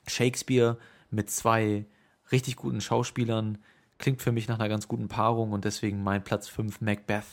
Shakespeare 0.06 0.78
mit 1.14 1.30
zwei 1.30 1.86
richtig 2.32 2.56
guten 2.56 2.80
Schauspielern 2.80 3.58
klingt 3.98 4.22
für 4.22 4.32
mich 4.32 4.48
nach 4.48 4.58
einer 4.58 4.68
ganz 4.68 4.88
guten 4.88 5.08
Paarung 5.08 5.52
und 5.52 5.64
deswegen 5.64 6.02
mein 6.02 6.24
Platz 6.24 6.48
5 6.48 6.80
Macbeth. 6.80 7.24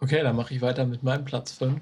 Okay, 0.00 0.22
dann 0.22 0.36
mache 0.36 0.54
ich 0.54 0.62
weiter 0.62 0.86
mit 0.86 1.02
meinem 1.02 1.24
Platz 1.24 1.52
5. 1.52 1.80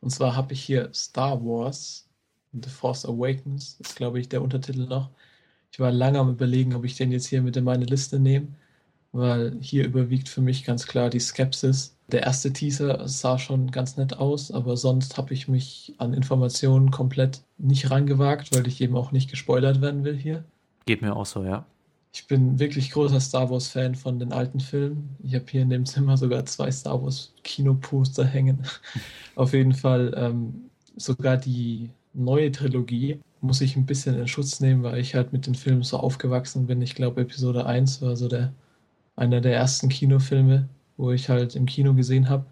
Und 0.00 0.10
zwar 0.10 0.36
habe 0.36 0.52
ich 0.52 0.62
hier 0.62 0.90
Star 0.92 1.42
Wars 1.42 2.06
The 2.52 2.70
Force 2.70 3.04
Awakens, 3.04 3.76
ist 3.80 3.96
glaube 3.96 4.20
ich 4.20 4.28
der 4.28 4.42
Untertitel 4.42 4.86
noch. 4.86 5.10
Ich 5.70 5.80
war 5.80 5.90
lange 5.90 6.18
am 6.18 6.30
überlegen, 6.30 6.74
ob 6.74 6.84
ich 6.84 6.96
den 6.96 7.12
jetzt 7.12 7.26
hier 7.26 7.42
mit 7.42 7.56
in 7.56 7.64
meine 7.64 7.84
Liste 7.84 8.18
nehme, 8.18 8.48
weil 9.12 9.56
hier 9.60 9.84
überwiegt 9.84 10.28
für 10.28 10.40
mich 10.40 10.64
ganz 10.64 10.86
klar 10.86 11.10
die 11.10 11.20
Skepsis. 11.20 11.96
Der 12.08 12.22
erste 12.22 12.52
Teaser 12.52 13.06
sah 13.08 13.38
schon 13.38 13.70
ganz 13.70 13.96
nett 13.96 14.16
aus, 14.16 14.50
aber 14.50 14.76
sonst 14.76 15.18
habe 15.18 15.34
ich 15.34 15.48
mich 15.48 15.94
an 15.98 16.14
Informationen 16.14 16.90
komplett 16.90 17.42
nicht 17.58 17.90
rangewagt, 17.90 18.54
weil 18.54 18.66
ich 18.68 18.80
eben 18.80 18.96
auch 18.96 19.12
nicht 19.12 19.30
gespoilert 19.30 19.80
werden 19.80 20.04
will 20.04 20.16
hier. 20.16 20.44
Geht 20.86 21.02
mir 21.02 21.14
auch 21.14 21.26
so, 21.26 21.44
ja. 21.44 21.66
Ich 22.12 22.26
bin 22.26 22.58
wirklich 22.58 22.90
großer 22.92 23.20
Star 23.20 23.50
Wars-Fan 23.50 23.94
von 23.94 24.18
den 24.18 24.32
alten 24.32 24.60
Filmen. 24.60 25.16
Ich 25.22 25.34
habe 25.34 25.44
hier 25.48 25.62
in 25.62 25.68
dem 25.70 25.84
Zimmer 25.84 26.16
sogar 26.16 26.46
zwei 26.46 26.70
Star 26.70 27.02
Wars-Kinoposter 27.02 28.24
hängen. 28.24 28.62
Auf 29.34 29.52
jeden 29.52 29.74
Fall 29.74 30.14
ähm, 30.16 30.70
sogar 30.96 31.36
die 31.36 31.90
neue 32.14 32.50
Trilogie 32.50 33.20
muss 33.42 33.60
ich 33.60 33.76
ein 33.76 33.84
bisschen 33.86 34.18
in 34.18 34.28
Schutz 34.28 34.60
nehmen, 34.60 34.82
weil 34.82 34.98
ich 34.98 35.14
halt 35.14 35.32
mit 35.32 35.46
den 35.46 35.54
Filmen 35.54 35.82
so 35.82 35.98
aufgewachsen 35.98 36.66
bin. 36.66 36.80
Ich 36.80 36.94
glaube, 36.94 37.20
Episode 37.20 37.66
1 37.66 38.00
war 38.00 38.16
so 38.16 38.28
der, 38.28 38.52
einer 39.14 39.40
der 39.40 39.54
ersten 39.54 39.88
Kinofilme, 39.88 40.68
wo 40.96 41.12
ich 41.12 41.28
halt 41.28 41.54
im 41.54 41.66
Kino 41.66 41.92
gesehen 41.94 42.28
habe. 42.30 42.46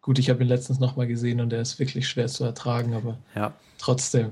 Gut, 0.00 0.18
ich 0.18 0.30
habe 0.30 0.42
ihn 0.42 0.48
letztens 0.48 0.78
nochmal 0.78 1.06
gesehen 1.06 1.40
und 1.40 1.52
er 1.52 1.60
ist 1.60 1.78
wirklich 1.78 2.08
schwer 2.08 2.28
zu 2.28 2.44
ertragen, 2.44 2.94
aber 2.94 3.18
Ja. 3.34 3.52
trotzdem. 3.78 4.30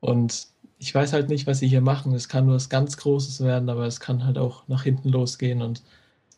Und 0.00 0.48
ich 0.78 0.94
weiß 0.94 1.12
halt 1.12 1.28
nicht, 1.28 1.46
was 1.46 1.58
sie 1.60 1.68
hier 1.68 1.80
machen. 1.80 2.14
Es 2.14 2.28
kann 2.28 2.46
nur 2.46 2.56
was 2.56 2.68
ganz 2.68 2.96
Großes 2.96 3.40
werden, 3.42 3.68
aber 3.68 3.86
es 3.86 4.00
kann 4.00 4.24
halt 4.24 4.38
auch 4.38 4.66
nach 4.68 4.84
hinten 4.84 5.08
losgehen. 5.10 5.62
Und 5.62 5.82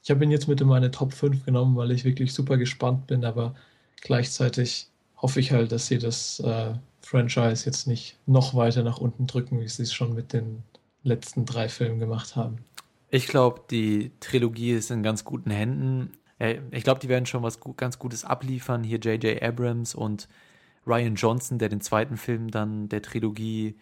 ich 0.02 0.10
habe 0.10 0.24
ihn 0.24 0.30
jetzt 0.30 0.48
mit 0.48 0.60
in 0.60 0.68
meine 0.68 0.90
Top 0.90 1.12
5 1.14 1.44
genommen, 1.44 1.76
weil 1.76 1.90
ich 1.92 2.04
wirklich 2.04 2.32
super 2.34 2.56
gespannt 2.58 3.06
bin, 3.06 3.24
aber 3.24 3.54
gleichzeitig 4.02 4.88
hoffe 5.16 5.40
ich 5.40 5.52
halt, 5.52 5.72
dass 5.72 5.86
sie 5.88 5.98
das 5.98 6.40
äh, 6.40 6.74
Franchise 7.02 7.66
jetzt 7.66 7.86
nicht 7.86 8.18
noch 8.26 8.54
weiter 8.54 8.82
nach 8.82 8.98
unten 8.98 9.26
drücken, 9.26 9.60
wie 9.60 9.68
sie 9.68 9.82
es 9.84 9.92
schon 9.94 10.14
mit 10.14 10.32
den 10.32 10.64
letzten 11.04 11.44
drei 11.46 11.68
Filmen 11.68 11.98
gemacht 12.00 12.36
haben. 12.36 12.58
Ich 13.10 13.26
glaube, 13.28 13.62
die 13.70 14.12
Trilogie 14.20 14.72
ist 14.72 14.90
in 14.90 15.02
ganz 15.02 15.24
guten 15.24 15.50
Händen. 15.50 16.12
Äh, 16.38 16.60
Ich 16.72 16.84
glaube, 16.84 17.00
die 17.00 17.08
werden 17.08 17.26
schon 17.26 17.42
was 17.42 17.58
ganz 17.76 17.98
Gutes 17.98 18.24
abliefern. 18.24 18.82
Hier 18.84 18.98
J.J. 18.98 19.42
Abrams 19.42 19.94
und 19.94 20.28
Ryan 20.86 21.16
Johnson, 21.16 21.58
der 21.58 21.68
den 21.70 21.80
zweiten 21.82 22.16
Film 22.16 22.50
dann 22.50 22.88
der 22.88 23.02
Trilogie 23.02 23.76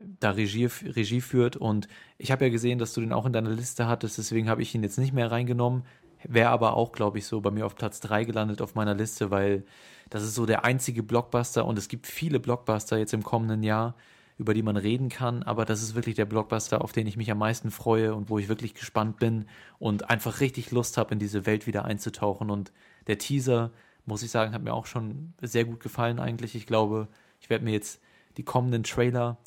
da 0.00 0.30
Regie, 0.30 0.66
Regie 0.66 1.20
führt. 1.20 1.56
Und 1.56 1.88
ich 2.18 2.30
habe 2.30 2.44
ja 2.44 2.50
gesehen, 2.50 2.78
dass 2.78 2.92
du 2.92 3.00
den 3.00 3.12
auch 3.12 3.26
in 3.26 3.32
deiner 3.32 3.50
Liste 3.50 3.86
hattest, 3.86 4.18
deswegen 4.18 4.48
habe 4.48 4.62
ich 4.62 4.74
ihn 4.74 4.82
jetzt 4.82 4.98
nicht 4.98 5.12
mehr 5.12 5.30
reingenommen. 5.30 5.84
Wäre 6.24 6.50
aber 6.50 6.74
auch, 6.74 6.92
glaube 6.92 7.18
ich, 7.18 7.26
so 7.26 7.40
bei 7.40 7.50
mir 7.50 7.64
auf 7.64 7.76
Platz 7.76 8.00
3 8.00 8.24
gelandet 8.24 8.60
auf 8.60 8.74
meiner 8.74 8.94
Liste, 8.94 9.30
weil 9.30 9.64
das 10.10 10.22
ist 10.22 10.34
so 10.34 10.46
der 10.46 10.64
einzige 10.64 11.02
Blockbuster 11.02 11.64
und 11.64 11.78
es 11.78 11.88
gibt 11.88 12.06
viele 12.06 12.40
Blockbuster 12.40 12.98
jetzt 12.98 13.14
im 13.14 13.22
kommenden 13.22 13.62
Jahr, 13.62 13.94
über 14.36 14.54
die 14.54 14.62
man 14.62 14.76
reden 14.76 15.08
kann, 15.08 15.42
aber 15.42 15.64
das 15.64 15.82
ist 15.82 15.94
wirklich 15.94 16.14
der 16.14 16.24
Blockbuster, 16.24 16.82
auf 16.82 16.92
den 16.92 17.06
ich 17.06 17.16
mich 17.16 17.30
am 17.30 17.38
meisten 17.38 17.70
freue 17.70 18.14
und 18.14 18.30
wo 18.30 18.38
ich 18.38 18.48
wirklich 18.48 18.74
gespannt 18.74 19.18
bin 19.18 19.46
und 19.78 20.10
einfach 20.10 20.40
richtig 20.40 20.70
Lust 20.70 20.96
habe, 20.96 21.12
in 21.12 21.18
diese 21.18 21.44
Welt 21.44 21.66
wieder 21.66 21.84
einzutauchen. 21.84 22.50
Und 22.50 22.72
der 23.08 23.18
Teaser, 23.18 23.72
muss 24.06 24.22
ich 24.22 24.30
sagen, 24.30 24.54
hat 24.54 24.62
mir 24.62 24.74
auch 24.74 24.86
schon 24.86 25.34
sehr 25.42 25.64
gut 25.64 25.80
gefallen 25.80 26.20
eigentlich. 26.20 26.54
Ich 26.54 26.66
glaube, 26.66 27.08
ich 27.40 27.50
werde 27.50 27.64
mir 27.64 27.72
jetzt 27.72 28.00
die 28.36 28.44
kommenden 28.44 28.84
Trailer 28.84 29.38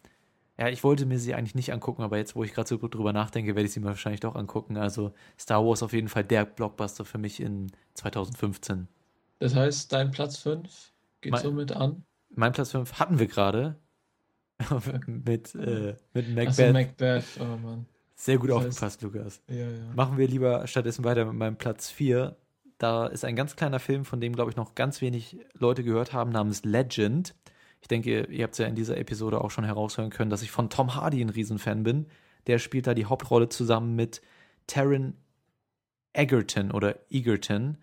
ja, 0.61 0.69
ich 0.69 0.83
wollte 0.83 1.07
mir 1.07 1.17
sie 1.17 1.33
eigentlich 1.33 1.55
nicht 1.55 1.73
angucken, 1.73 2.03
aber 2.03 2.17
jetzt, 2.17 2.35
wo 2.35 2.43
ich 2.43 2.53
gerade 2.53 2.69
so 2.69 2.77
gut 2.77 2.93
drüber 2.93 3.13
nachdenke, 3.13 3.55
werde 3.55 3.65
ich 3.65 3.73
sie 3.73 3.79
mir 3.79 3.87
wahrscheinlich 3.87 4.19
doch 4.19 4.35
angucken. 4.35 4.77
Also 4.77 5.11
Star 5.39 5.65
Wars 5.65 5.81
auf 5.81 5.91
jeden 5.91 6.07
Fall 6.07 6.23
der 6.23 6.45
Blockbuster 6.45 7.03
für 7.03 7.17
mich 7.17 7.39
in 7.41 7.71
2015. 7.95 8.87
Das 9.39 9.55
heißt, 9.55 9.91
dein 9.91 10.11
Platz 10.11 10.37
5 10.37 10.91
geht 11.21 11.31
Mein- 11.31 11.41
somit 11.41 11.71
an. 11.71 12.03
Mein 12.29 12.51
Platz 12.51 12.71
5 12.71 12.99
hatten 12.99 13.17
wir 13.17 13.25
gerade 13.25 13.75
mit, 15.07 15.55
äh, 15.55 15.95
mit 16.13 16.29
Macbeth. 16.35 16.47
Achso, 16.59 16.73
Macbeth, 16.73 17.23
oh 17.39 17.57
Mann. 17.57 17.85
Sehr 18.15 18.37
gut 18.37 18.51
Das 18.51 18.57
heißt- 18.57 18.67
aufgepasst, 18.67 19.01
Lukas. 19.01 19.41
Ja, 19.49 19.55
ja. 19.55 19.93
Machen 19.95 20.17
wir 20.19 20.27
lieber 20.27 20.67
stattdessen 20.67 21.03
weiter 21.03 21.25
mit 21.25 21.33
meinem 21.33 21.55
Platz 21.57 21.89
4. 21.89 22.35
Da 22.77 23.07
ist 23.07 23.25
ein 23.25 23.35
ganz 23.35 23.55
kleiner 23.55 23.79
Film, 23.79 24.05
von 24.05 24.21
dem, 24.21 24.33
glaube 24.33 24.51
ich, 24.51 24.57
noch 24.57 24.75
ganz 24.75 25.01
wenig 25.01 25.37
Leute 25.57 25.83
gehört 25.83 26.13
haben, 26.13 26.31
namens 26.31 26.63
Legend. 26.63 27.33
Ich 27.81 27.87
denke, 27.87 28.25
ihr 28.25 28.43
habt 28.43 28.53
es 28.53 28.59
ja 28.59 28.67
in 28.67 28.75
dieser 28.75 28.97
Episode 28.97 29.41
auch 29.41 29.51
schon 29.51 29.63
heraushören 29.63 30.11
können, 30.11 30.29
dass 30.29 30.43
ich 30.43 30.51
von 30.51 30.69
Tom 30.69 30.95
Hardy 30.95 31.21
ein 31.21 31.29
Riesenfan 31.29 31.83
bin. 31.83 32.05
Der 32.47 32.59
spielt 32.59 32.87
da 32.87 32.93
die 32.93 33.05
Hauptrolle 33.05 33.49
zusammen 33.49 33.95
mit 33.95 34.21
Taron 34.67 35.15
Egerton 36.13 36.71
oder 36.71 36.95
Egerton, 37.09 37.77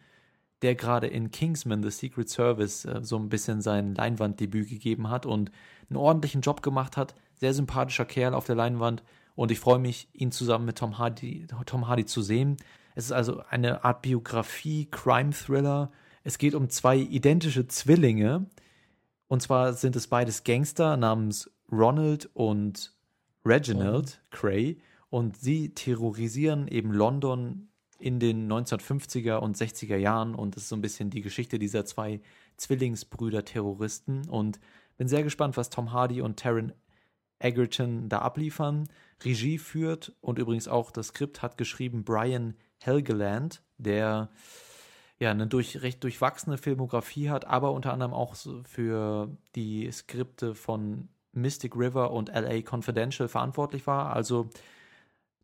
der 0.62 0.74
gerade 0.74 1.06
in 1.06 1.30
Kingsman 1.30 1.82
The 1.82 1.90
Secret 1.90 2.28
Service 2.28 2.84
äh, 2.84 3.00
so 3.02 3.16
ein 3.16 3.28
bisschen 3.28 3.60
sein 3.60 3.94
Leinwanddebüt 3.94 4.68
gegeben 4.68 5.08
hat 5.08 5.26
und 5.26 5.50
einen 5.88 5.96
ordentlichen 5.96 6.40
Job 6.40 6.62
gemacht 6.62 6.96
hat. 6.96 7.14
Sehr 7.36 7.54
sympathischer 7.54 8.04
Kerl 8.04 8.34
auf 8.34 8.44
der 8.44 8.56
Leinwand 8.56 9.02
und 9.38 9.52
ich 9.52 9.60
freue 9.60 9.78
mich, 9.78 10.08
ihn 10.12 10.32
zusammen 10.32 10.64
mit 10.64 10.78
Tom 10.78 10.98
Hardy, 10.98 11.46
Tom 11.64 11.86
Hardy 11.86 12.04
zu 12.04 12.22
sehen. 12.22 12.56
Es 12.96 13.04
ist 13.04 13.12
also 13.12 13.40
eine 13.48 13.84
Art 13.84 14.02
Biografie, 14.02 14.88
Crime-Thriller. 14.90 15.92
Es 16.24 16.38
geht 16.38 16.56
um 16.56 16.68
zwei 16.70 16.96
identische 16.96 17.68
Zwillinge. 17.68 18.46
Und 19.28 19.42
zwar 19.42 19.74
sind 19.74 19.94
es 19.94 20.08
beides 20.08 20.42
Gangster 20.44 20.96
namens 20.96 21.50
Ronald 21.70 22.28
und 22.34 22.94
Reginald 23.44 24.22
Cray. 24.30 24.78
Und 25.10 25.36
sie 25.36 25.74
terrorisieren 25.74 26.68
eben 26.68 26.92
London 26.92 27.68
in 27.98 28.20
den 28.20 28.50
1950er 28.50 29.36
und 29.36 29.56
60er 29.56 29.96
Jahren. 29.96 30.34
Und 30.34 30.56
es 30.56 30.64
ist 30.64 30.68
so 30.70 30.76
ein 30.76 30.82
bisschen 30.82 31.10
die 31.10 31.20
Geschichte 31.20 31.58
dieser 31.58 31.84
zwei 31.84 32.20
Zwillingsbrüder-Terroristen. 32.56 34.28
Und 34.28 34.60
bin 34.96 35.08
sehr 35.08 35.22
gespannt, 35.22 35.56
was 35.56 35.70
Tom 35.70 35.92
Hardy 35.92 36.20
und 36.20 36.38
Taron 36.38 36.72
Egerton 37.38 38.08
da 38.08 38.18
abliefern. 38.18 38.88
Regie 39.24 39.58
führt 39.58 40.12
und 40.20 40.38
übrigens 40.38 40.68
auch 40.68 40.90
das 40.90 41.08
Skript 41.08 41.42
hat 41.42 41.56
geschrieben 41.56 42.04
Brian 42.04 42.54
Helgeland, 42.78 43.62
der 43.78 44.30
ja 45.20 45.30
eine 45.30 45.46
durch, 45.46 45.82
recht 45.82 46.02
durchwachsene 46.04 46.58
Filmografie 46.58 47.30
hat, 47.30 47.44
aber 47.46 47.72
unter 47.72 47.92
anderem 47.92 48.12
auch 48.12 48.34
für 48.64 49.28
die 49.54 49.90
Skripte 49.90 50.54
von 50.54 51.08
Mystic 51.32 51.76
River 51.76 52.10
und 52.12 52.28
LA 52.28 52.62
Confidential 52.68 53.28
verantwortlich 53.28 53.86
war. 53.86 54.14
Also 54.14 54.50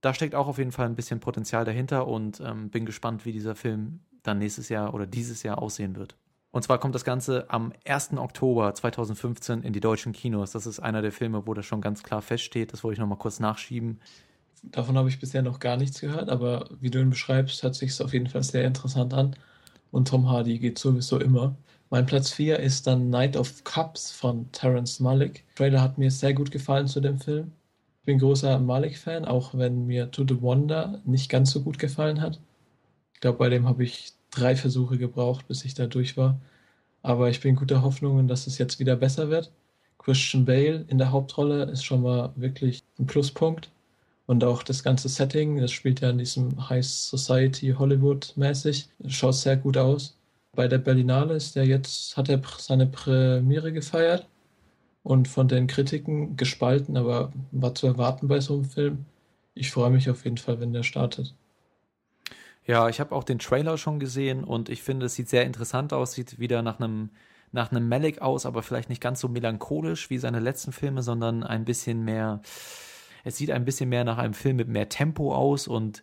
da 0.00 0.14
steckt 0.14 0.34
auch 0.34 0.46
auf 0.46 0.58
jeden 0.58 0.72
Fall 0.72 0.86
ein 0.86 0.96
bisschen 0.96 1.20
Potenzial 1.20 1.64
dahinter 1.64 2.06
und 2.06 2.40
ähm, 2.40 2.70
bin 2.70 2.86
gespannt, 2.86 3.24
wie 3.24 3.32
dieser 3.32 3.54
Film 3.54 4.00
dann 4.22 4.38
nächstes 4.38 4.68
Jahr 4.68 4.94
oder 4.94 5.06
dieses 5.06 5.42
Jahr 5.42 5.58
aussehen 5.58 5.96
wird. 5.96 6.16
Und 6.50 6.62
zwar 6.62 6.78
kommt 6.78 6.94
das 6.94 7.04
Ganze 7.04 7.50
am 7.50 7.72
1. 7.84 8.16
Oktober 8.16 8.74
2015 8.74 9.62
in 9.62 9.72
die 9.72 9.80
deutschen 9.80 10.12
Kinos. 10.12 10.52
Das 10.52 10.66
ist 10.66 10.78
einer 10.78 11.02
der 11.02 11.10
Filme, 11.10 11.46
wo 11.46 11.54
das 11.54 11.66
schon 11.66 11.80
ganz 11.80 12.02
klar 12.02 12.22
feststeht. 12.22 12.72
Das 12.72 12.84
wollte 12.84 12.94
ich 12.94 13.00
nochmal 13.00 13.18
kurz 13.18 13.40
nachschieben. 13.40 14.00
Davon 14.62 14.96
habe 14.96 15.08
ich 15.08 15.18
bisher 15.18 15.42
noch 15.42 15.58
gar 15.58 15.76
nichts 15.76 16.00
gehört, 16.00 16.28
aber 16.28 16.68
wie 16.80 16.90
du 16.90 17.00
ihn 17.00 17.10
beschreibst, 17.10 17.62
hört 17.62 17.74
sich 17.74 17.90
es 17.90 18.00
auf 18.00 18.12
jeden 18.12 18.28
Fall 18.28 18.42
sehr 18.44 18.64
interessant 18.64 19.12
an. 19.12 19.36
Und 19.94 20.08
Tom 20.08 20.28
Hardy 20.28 20.58
geht 20.58 20.76
sowieso 20.76 21.20
immer. 21.20 21.54
Mein 21.88 22.04
Platz 22.04 22.32
4 22.32 22.58
ist 22.58 22.88
dann 22.88 23.10
Night 23.10 23.36
of 23.36 23.62
Cups 23.62 24.10
von 24.10 24.50
Terrence 24.50 24.98
Malick. 24.98 25.44
Der 25.50 25.54
Trailer 25.54 25.82
hat 25.82 25.98
mir 25.98 26.10
sehr 26.10 26.34
gut 26.34 26.50
gefallen 26.50 26.88
zu 26.88 27.00
dem 27.00 27.20
Film. 27.20 27.52
Ich 28.00 28.06
bin 28.06 28.18
großer 28.18 28.58
Malick-Fan, 28.58 29.24
auch 29.24 29.54
wenn 29.54 29.86
mir 29.86 30.10
To 30.10 30.24
the 30.28 30.42
Wonder 30.42 31.00
nicht 31.04 31.30
ganz 31.30 31.52
so 31.52 31.60
gut 31.60 31.78
gefallen 31.78 32.20
hat. 32.20 32.40
Ich 33.12 33.20
glaube, 33.20 33.38
bei 33.38 33.48
dem 33.48 33.68
habe 33.68 33.84
ich 33.84 34.14
drei 34.32 34.56
Versuche 34.56 34.98
gebraucht, 34.98 35.46
bis 35.46 35.64
ich 35.64 35.74
da 35.74 35.86
durch 35.86 36.16
war. 36.16 36.40
Aber 37.02 37.30
ich 37.30 37.40
bin 37.40 37.54
guter 37.54 37.82
Hoffnung, 37.82 38.26
dass 38.26 38.48
es 38.48 38.58
jetzt 38.58 38.80
wieder 38.80 38.96
besser 38.96 39.30
wird. 39.30 39.52
Christian 39.98 40.44
Bale 40.44 40.84
in 40.88 40.98
der 40.98 41.12
Hauptrolle 41.12 41.66
ist 41.66 41.84
schon 41.84 42.02
mal 42.02 42.32
wirklich 42.34 42.82
ein 42.98 43.06
Pluspunkt. 43.06 43.70
Und 44.26 44.42
auch 44.42 44.62
das 44.62 44.82
ganze 44.82 45.08
Setting, 45.08 45.60
das 45.60 45.72
spielt 45.72 46.00
ja 46.00 46.10
in 46.10 46.18
diesem 46.18 46.68
High 46.68 46.84
Society 46.84 47.74
Hollywood 47.78 48.32
mäßig, 48.36 48.88
schaut 49.06 49.34
sehr 49.34 49.56
gut 49.56 49.76
aus. 49.76 50.16
Bei 50.52 50.66
der 50.68 50.78
Berlinale 50.78 51.34
ist 51.34 51.56
er 51.56 51.64
jetzt, 51.64 52.16
hat 52.16 52.28
er 52.28 52.40
seine 52.58 52.86
Premiere 52.86 53.72
gefeiert 53.72 54.26
und 55.02 55.28
von 55.28 55.48
den 55.48 55.66
Kritiken 55.66 56.36
gespalten, 56.36 56.96
aber 56.96 57.32
war 57.52 57.74
zu 57.74 57.86
erwarten 57.86 58.28
bei 58.28 58.40
so 58.40 58.54
einem 58.54 58.64
Film. 58.64 59.04
Ich 59.54 59.70
freue 59.70 59.90
mich 59.90 60.08
auf 60.08 60.24
jeden 60.24 60.38
Fall, 60.38 60.60
wenn 60.60 60.72
der 60.72 60.84
startet. 60.84 61.34
Ja, 62.66 62.88
ich 62.88 62.98
habe 62.98 63.14
auch 63.14 63.24
den 63.24 63.38
Trailer 63.38 63.76
schon 63.76 64.00
gesehen 64.00 64.42
und 64.42 64.70
ich 64.70 64.82
finde, 64.82 65.06
es 65.06 65.14
sieht 65.14 65.28
sehr 65.28 65.44
interessant 65.44 65.92
aus, 65.92 66.12
sieht 66.12 66.38
wieder 66.38 66.62
nach 66.62 66.80
einem 66.80 67.10
nach 67.52 67.70
einem 67.70 67.88
Malik 67.88 68.20
aus, 68.20 68.46
aber 68.46 68.62
vielleicht 68.62 68.88
nicht 68.88 69.00
ganz 69.00 69.20
so 69.20 69.28
melancholisch 69.28 70.10
wie 70.10 70.18
seine 70.18 70.40
letzten 70.40 70.72
Filme, 70.72 71.04
sondern 71.04 71.44
ein 71.44 71.64
bisschen 71.64 72.04
mehr 72.04 72.40
es 73.24 73.36
sieht 73.36 73.50
ein 73.50 73.64
bisschen 73.64 73.88
mehr 73.88 74.04
nach 74.04 74.18
einem 74.18 74.34
Film 74.34 74.56
mit 74.56 74.68
mehr 74.68 74.88
Tempo 74.88 75.34
aus 75.34 75.66
und 75.66 76.02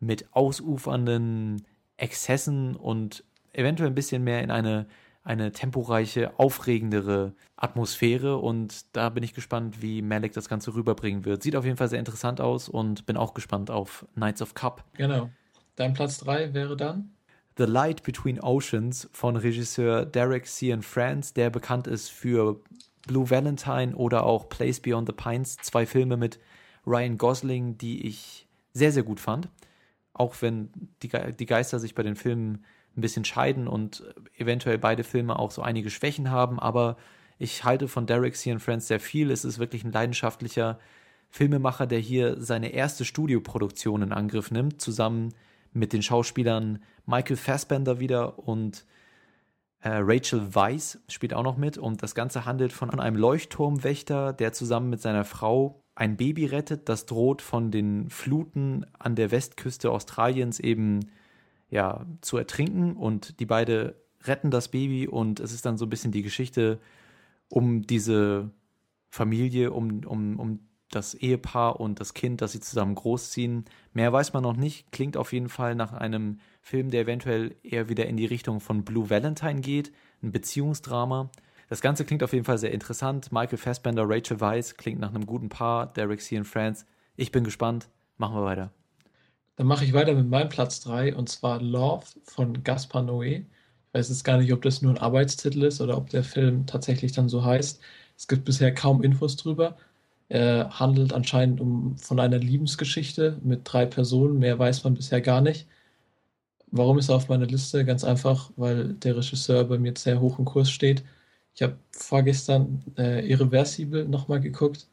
mit 0.00 0.34
ausufernden 0.34 1.64
Exzessen 1.96 2.74
und 2.74 3.24
eventuell 3.52 3.90
ein 3.90 3.94
bisschen 3.94 4.24
mehr 4.24 4.42
in 4.42 4.50
eine 4.50 4.86
eine 5.24 5.52
temporeiche, 5.52 6.38
aufregendere 6.38 7.34
Atmosphäre 7.56 8.38
und 8.38 8.86
da 8.96 9.08
bin 9.08 9.22
ich 9.22 9.34
gespannt, 9.34 9.80
wie 9.80 10.02
Malik 10.02 10.32
das 10.32 10.48
Ganze 10.48 10.74
rüberbringen 10.74 11.24
wird. 11.24 11.42
Sieht 11.42 11.54
auf 11.54 11.64
jeden 11.64 11.76
Fall 11.76 11.88
sehr 11.88 12.00
interessant 12.00 12.40
aus 12.40 12.68
und 12.68 13.06
bin 13.06 13.16
auch 13.16 13.34
gespannt 13.34 13.70
auf 13.70 14.04
Knights 14.14 14.42
of 14.42 14.54
Cup. 14.54 14.84
Genau. 14.94 15.30
Dein 15.76 15.94
Platz 15.94 16.18
3 16.18 16.54
wäre 16.54 16.76
dann? 16.76 17.14
The 17.56 17.64
Light 17.64 18.02
Between 18.02 18.40
Oceans 18.40 19.08
von 19.12 19.36
Regisseur 19.36 20.06
Derek 20.06 20.46
Cian 20.46 20.82
France, 20.82 21.34
der 21.34 21.50
bekannt 21.50 21.86
ist 21.86 22.10
für 22.10 22.60
Blue 23.06 23.30
Valentine 23.30 23.94
oder 23.94 24.24
auch 24.24 24.48
Place 24.48 24.80
Beyond 24.80 25.08
the 25.08 25.14
Pines, 25.14 25.56
zwei 25.58 25.86
Filme 25.86 26.16
mit 26.16 26.40
Ryan 26.86 27.18
Gosling, 27.18 27.78
die 27.78 28.06
ich 28.06 28.46
sehr, 28.72 28.92
sehr 28.92 29.02
gut 29.02 29.20
fand. 29.20 29.48
Auch 30.14 30.36
wenn 30.40 30.70
die, 31.02 31.10
die 31.38 31.46
Geister 31.46 31.78
sich 31.78 31.94
bei 31.94 32.02
den 32.02 32.16
Filmen 32.16 32.64
ein 32.96 33.00
bisschen 33.00 33.24
scheiden 33.24 33.68
und 33.68 34.04
eventuell 34.36 34.78
beide 34.78 35.04
Filme 35.04 35.38
auch 35.38 35.50
so 35.50 35.62
einige 35.62 35.90
Schwächen 35.90 36.30
haben, 36.30 36.58
aber 36.58 36.96
ich 37.38 37.64
halte 37.64 37.88
von 37.88 38.06
Derek 38.06 38.36
Cian 38.36 38.60
France 38.60 38.86
sehr 38.86 39.00
viel. 39.00 39.30
Es 39.30 39.44
ist 39.44 39.58
wirklich 39.58 39.82
ein 39.84 39.92
leidenschaftlicher 39.92 40.78
Filmemacher, 41.28 41.86
der 41.86 41.98
hier 41.98 42.40
seine 42.40 42.68
erste 42.68 43.04
Studioproduktion 43.04 44.02
in 44.02 44.12
Angriff 44.12 44.50
nimmt, 44.50 44.80
zusammen 44.80 45.34
mit 45.72 45.92
den 45.92 46.02
Schauspielern 46.02 46.82
Michael 47.06 47.36
Fassbender 47.36 47.98
wieder 47.98 48.38
und 48.38 48.84
äh, 49.80 49.88
Rachel 49.94 50.54
Weisz 50.54 50.98
spielt 51.08 51.34
auch 51.34 51.42
noch 51.42 51.56
mit. 51.56 51.78
Und 51.78 52.02
das 52.02 52.14
Ganze 52.14 52.44
handelt 52.44 52.72
von 52.72 52.90
einem 52.90 53.16
Leuchtturmwächter, 53.16 54.32
der 54.32 54.52
zusammen 54.52 54.90
mit 54.90 55.00
seiner 55.00 55.24
Frau 55.24 55.81
ein 56.02 56.16
Baby 56.16 56.46
rettet, 56.46 56.88
das 56.88 57.06
droht 57.06 57.42
von 57.42 57.70
den 57.70 58.10
Fluten 58.10 58.84
an 58.98 59.14
der 59.14 59.30
Westküste 59.30 59.92
Australiens 59.92 60.58
eben 60.58 60.98
ja 61.70 62.04
zu 62.22 62.36
ertrinken. 62.38 62.96
Und 62.96 63.38
die 63.38 63.46
beide 63.46 63.94
retten 64.24 64.50
das 64.50 64.66
Baby 64.66 65.06
und 65.06 65.38
es 65.38 65.52
ist 65.52 65.64
dann 65.64 65.78
so 65.78 65.86
ein 65.86 65.90
bisschen 65.90 66.10
die 66.10 66.22
Geschichte 66.22 66.80
um 67.48 67.82
diese 67.82 68.50
Familie, 69.10 69.70
um, 69.70 70.00
um, 70.04 70.40
um 70.40 70.58
das 70.90 71.14
Ehepaar 71.14 71.78
und 71.78 72.00
das 72.00 72.14
Kind, 72.14 72.40
das 72.40 72.50
sie 72.50 72.60
zusammen 72.60 72.96
großziehen. 72.96 73.66
Mehr 73.92 74.12
weiß 74.12 74.32
man 74.32 74.42
noch 74.42 74.56
nicht. 74.56 74.90
Klingt 74.90 75.16
auf 75.16 75.32
jeden 75.32 75.48
Fall 75.48 75.76
nach 75.76 75.92
einem 75.92 76.40
Film, 76.62 76.90
der 76.90 77.02
eventuell 77.02 77.54
eher 77.62 77.88
wieder 77.88 78.06
in 78.06 78.16
die 78.16 78.26
Richtung 78.26 78.58
von 78.58 78.84
Blue 78.84 79.08
Valentine 79.08 79.60
geht, 79.60 79.92
ein 80.20 80.32
Beziehungsdrama. 80.32 81.30
Das 81.72 81.80
Ganze 81.80 82.04
klingt 82.04 82.22
auf 82.22 82.34
jeden 82.34 82.44
Fall 82.44 82.58
sehr 82.58 82.70
interessant. 82.70 83.32
Michael 83.32 83.56
Fassbender, 83.56 84.04
Rachel 84.06 84.42
Weisz 84.42 84.76
klingt 84.76 85.00
nach 85.00 85.08
einem 85.08 85.24
guten 85.24 85.48
Paar. 85.48 85.90
Derek 85.90 86.20
C. 86.20 86.36
and 86.36 86.46
Friends. 86.46 86.84
Ich 87.16 87.32
bin 87.32 87.44
gespannt. 87.44 87.88
Machen 88.18 88.36
wir 88.36 88.44
weiter. 88.44 88.70
Dann 89.56 89.68
mache 89.68 89.86
ich 89.86 89.94
weiter 89.94 90.12
mit 90.12 90.28
meinem 90.28 90.50
Platz 90.50 90.80
3 90.80 91.16
und 91.16 91.30
zwar 91.30 91.62
Love 91.62 92.04
von 92.24 92.62
Gaspar 92.62 93.00
Noé. 93.02 93.46
Ich 93.86 93.94
weiß 93.94 94.10
jetzt 94.10 94.22
gar 94.22 94.36
nicht, 94.36 94.52
ob 94.52 94.60
das 94.60 94.82
nur 94.82 94.92
ein 94.92 94.98
Arbeitstitel 94.98 95.62
ist 95.62 95.80
oder 95.80 95.96
ob 95.96 96.10
der 96.10 96.24
Film 96.24 96.66
tatsächlich 96.66 97.12
dann 97.12 97.30
so 97.30 97.42
heißt. 97.42 97.80
Es 98.18 98.28
gibt 98.28 98.44
bisher 98.44 98.74
kaum 98.74 99.02
Infos 99.02 99.36
drüber. 99.36 99.78
Er 100.28 100.78
handelt 100.78 101.14
anscheinend 101.14 101.58
um, 101.62 101.96
von 101.96 102.20
einer 102.20 102.36
Liebesgeschichte 102.36 103.38
mit 103.42 103.60
drei 103.64 103.86
Personen. 103.86 104.38
Mehr 104.38 104.58
weiß 104.58 104.84
man 104.84 104.92
bisher 104.92 105.22
gar 105.22 105.40
nicht. 105.40 105.66
Warum 106.70 106.98
ist 106.98 107.08
er 107.08 107.16
auf 107.16 107.30
meiner 107.30 107.46
Liste? 107.46 107.86
Ganz 107.86 108.04
einfach, 108.04 108.50
weil 108.56 108.92
der 108.92 109.16
Regisseur 109.16 109.64
bei 109.64 109.78
mir 109.78 109.94
sehr 109.96 110.20
hoch 110.20 110.38
im 110.38 110.44
Kurs 110.44 110.70
steht. 110.70 111.02
Ich 111.54 111.62
habe 111.62 111.76
vorgestern 111.90 112.82
äh, 112.96 113.26
Irreversibel 113.28 114.06
nochmal 114.06 114.40
geguckt. 114.40 114.86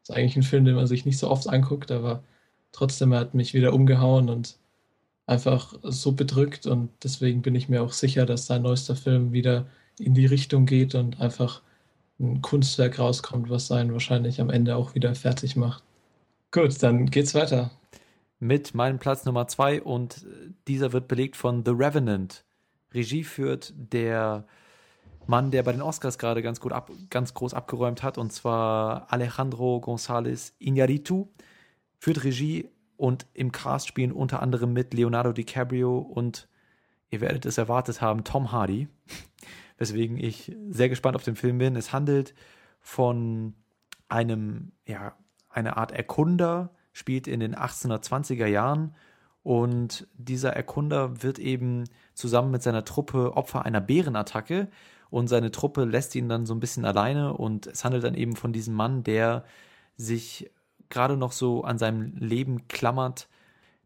Das 0.00 0.10
ist 0.10 0.16
eigentlich 0.16 0.36
ein 0.36 0.42
Film, 0.42 0.64
den 0.64 0.74
man 0.74 0.86
sich 0.86 1.04
nicht 1.06 1.18
so 1.18 1.30
oft 1.30 1.48
anguckt, 1.48 1.90
aber 1.90 2.22
trotzdem 2.72 3.14
hat 3.14 3.34
mich 3.34 3.54
wieder 3.54 3.72
umgehauen 3.72 4.28
und 4.28 4.58
einfach 5.26 5.74
so 5.84 6.12
bedrückt 6.12 6.66
und 6.66 6.90
deswegen 7.04 7.42
bin 7.42 7.54
ich 7.54 7.68
mir 7.68 7.82
auch 7.82 7.92
sicher, 7.92 8.26
dass 8.26 8.46
sein 8.46 8.62
neuester 8.62 8.96
Film 8.96 9.32
wieder 9.32 9.66
in 9.98 10.14
die 10.14 10.26
Richtung 10.26 10.66
geht 10.66 10.96
und 10.96 11.20
einfach 11.20 11.62
ein 12.18 12.42
Kunstwerk 12.42 12.98
rauskommt, 12.98 13.48
was 13.48 13.68
seinen 13.68 13.92
wahrscheinlich 13.92 14.40
am 14.40 14.50
Ende 14.50 14.74
auch 14.76 14.94
wieder 14.94 15.14
fertig 15.14 15.54
macht. 15.54 15.84
Gut, 16.50 16.82
dann 16.82 17.06
geht's 17.06 17.34
weiter. 17.34 17.70
Mit 18.40 18.74
meinem 18.74 18.98
Platz 18.98 19.24
Nummer 19.24 19.46
zwei 19.46 19.80
und 19.80 20.26
dieser 20.66 20.92
wird 20.92 21.06
belegt 21.06 21.36
von 21.36 21.64
The 21.64 21.72
Revenant. 21.72 22.44
Regie 22.92 23.22
führt 23.22 23.72
der 23.76 24.46
Mann, 25.30 25.50
der 25.50 25.62
bei 25.62 25.72
den 25.72 25.80
Oscars 25.80 26.18
gerade 26.18 26.42
ganz 26.42 26.60
gut 26.60 26.72
ab, 26.72 26.90
ganz 27.08 27.32
groß 27.32 27.54
abgeräumt 27.54 28.02
hat, 28.02 28.18
und 28.18 28.32
zwar 28.32 29.10
Alejandro 29.10 29.78
González 29.78 30.52
Iñárritu 30.60 31.28
führt 31.98 32.24
Regie 32.24 32.68
und 32.96 33.26
im 33.32 33.52
Cast 33.52 33.88
spielen 33.88 34.12
unter 34.12 34.42
anderem 34.42 34.74
mit 34.74 34.92
Leonardo 34.92 35.32
DiCaprio 35.32 35.98
und 35.98 36.48
ihr 37.08 37.20
werdet 37.22 37.46
es 37.46 37.56
erwartet 37.56 38.02
haben, 38.02 38.24
Tom 38.24 38.52
Hardy, 38.52 38.88
weswegen 39.78 40.18
ich 40.18 40.54
sehr 40.68 40.90
gespannt 40.90 41.16
auf 41.16 41.24
den 41.24 41.36
Film 41.36 41.58
bin. 41.58 41.76
Es 41.76 41.92
handelt 41.92 42.34
von 42.80 43.54
einem, 44.08 44.72
ja, 44.86 45.14
eine 45.48 45.76
Art 45.76 45.92
Erkunder, 45.92 46.74
spielt 46.92 47.26
in 47.26 47.40
den 47.40 47.54
1820er 47.54 48.46
Jahren 48.46 48.94
und 49.42 50.06
dieser 50.14 50.52
Erkunder 50.54 51.22
wird 51.22 51.38
eben 51.38 51.84
zusammen 52.14 52.50
mit 52.50 52.62
seiner 52.62 52.84
Truppe 52.84 53.36
Opfer 53.36 53.64
einer 53.64 53.80
Bärenattacke 53.80 54.68
und 55.10 55.28
seine 55.28 55.50
Truppe 55.50 55.84
lässt 55.84 56.14
ihn 56.14 56.28
dann 56.28 56.46
so 56.46 56.54
ein 56.54 56.60
bisschen 56.60 56.84
alleine 56.84 57.34
und 57.34 57.66
es 57.66 57.84
handelt 57.84 58.04
dann 58.04 58.14
eben 58.14 58.36
von 58.36 58.52
diesem 58.52 58.74
Mann, 58.74 59.02
der 59.02 59.44
sich 59.96 60.50
gerade 60.88 61.16
noch 61.16 61.32
so 61.32 61.62
an 61.62 61.78
seinem 61.78 62.16
Leben 62.16 62.68
klammert, 62.68 63.28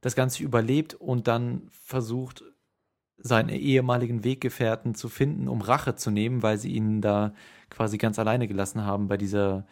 das 0.01 0.15
Ganze 0.15 0.43
überlebt 0.43 0.95
und 0.95 1.29
dann 1.29 1.63
versucht, 1.71 2.45
seinen 3.17 3.49
ehemaligen 3.49 4.23
Weggefährten 4.25 4.95
zu 4.95 5.09
finden, 5.09 5.49
um 5.49 5.63
Rache 5.63 5.95
zu 5.95 6.11
nehmen, 6.11 6.43
weil 6.43 6.59
sie 6.59 6.73
ihn 6.73 7.01
da 7.01 7.33
quasi 7.71 7.97
ganz 7.97 8.19
alleine 8.19 8.47
gelassen 8.47 8.85
haben 8.85 9.09
bei 9.09 9.17
dieser 9.17 9.67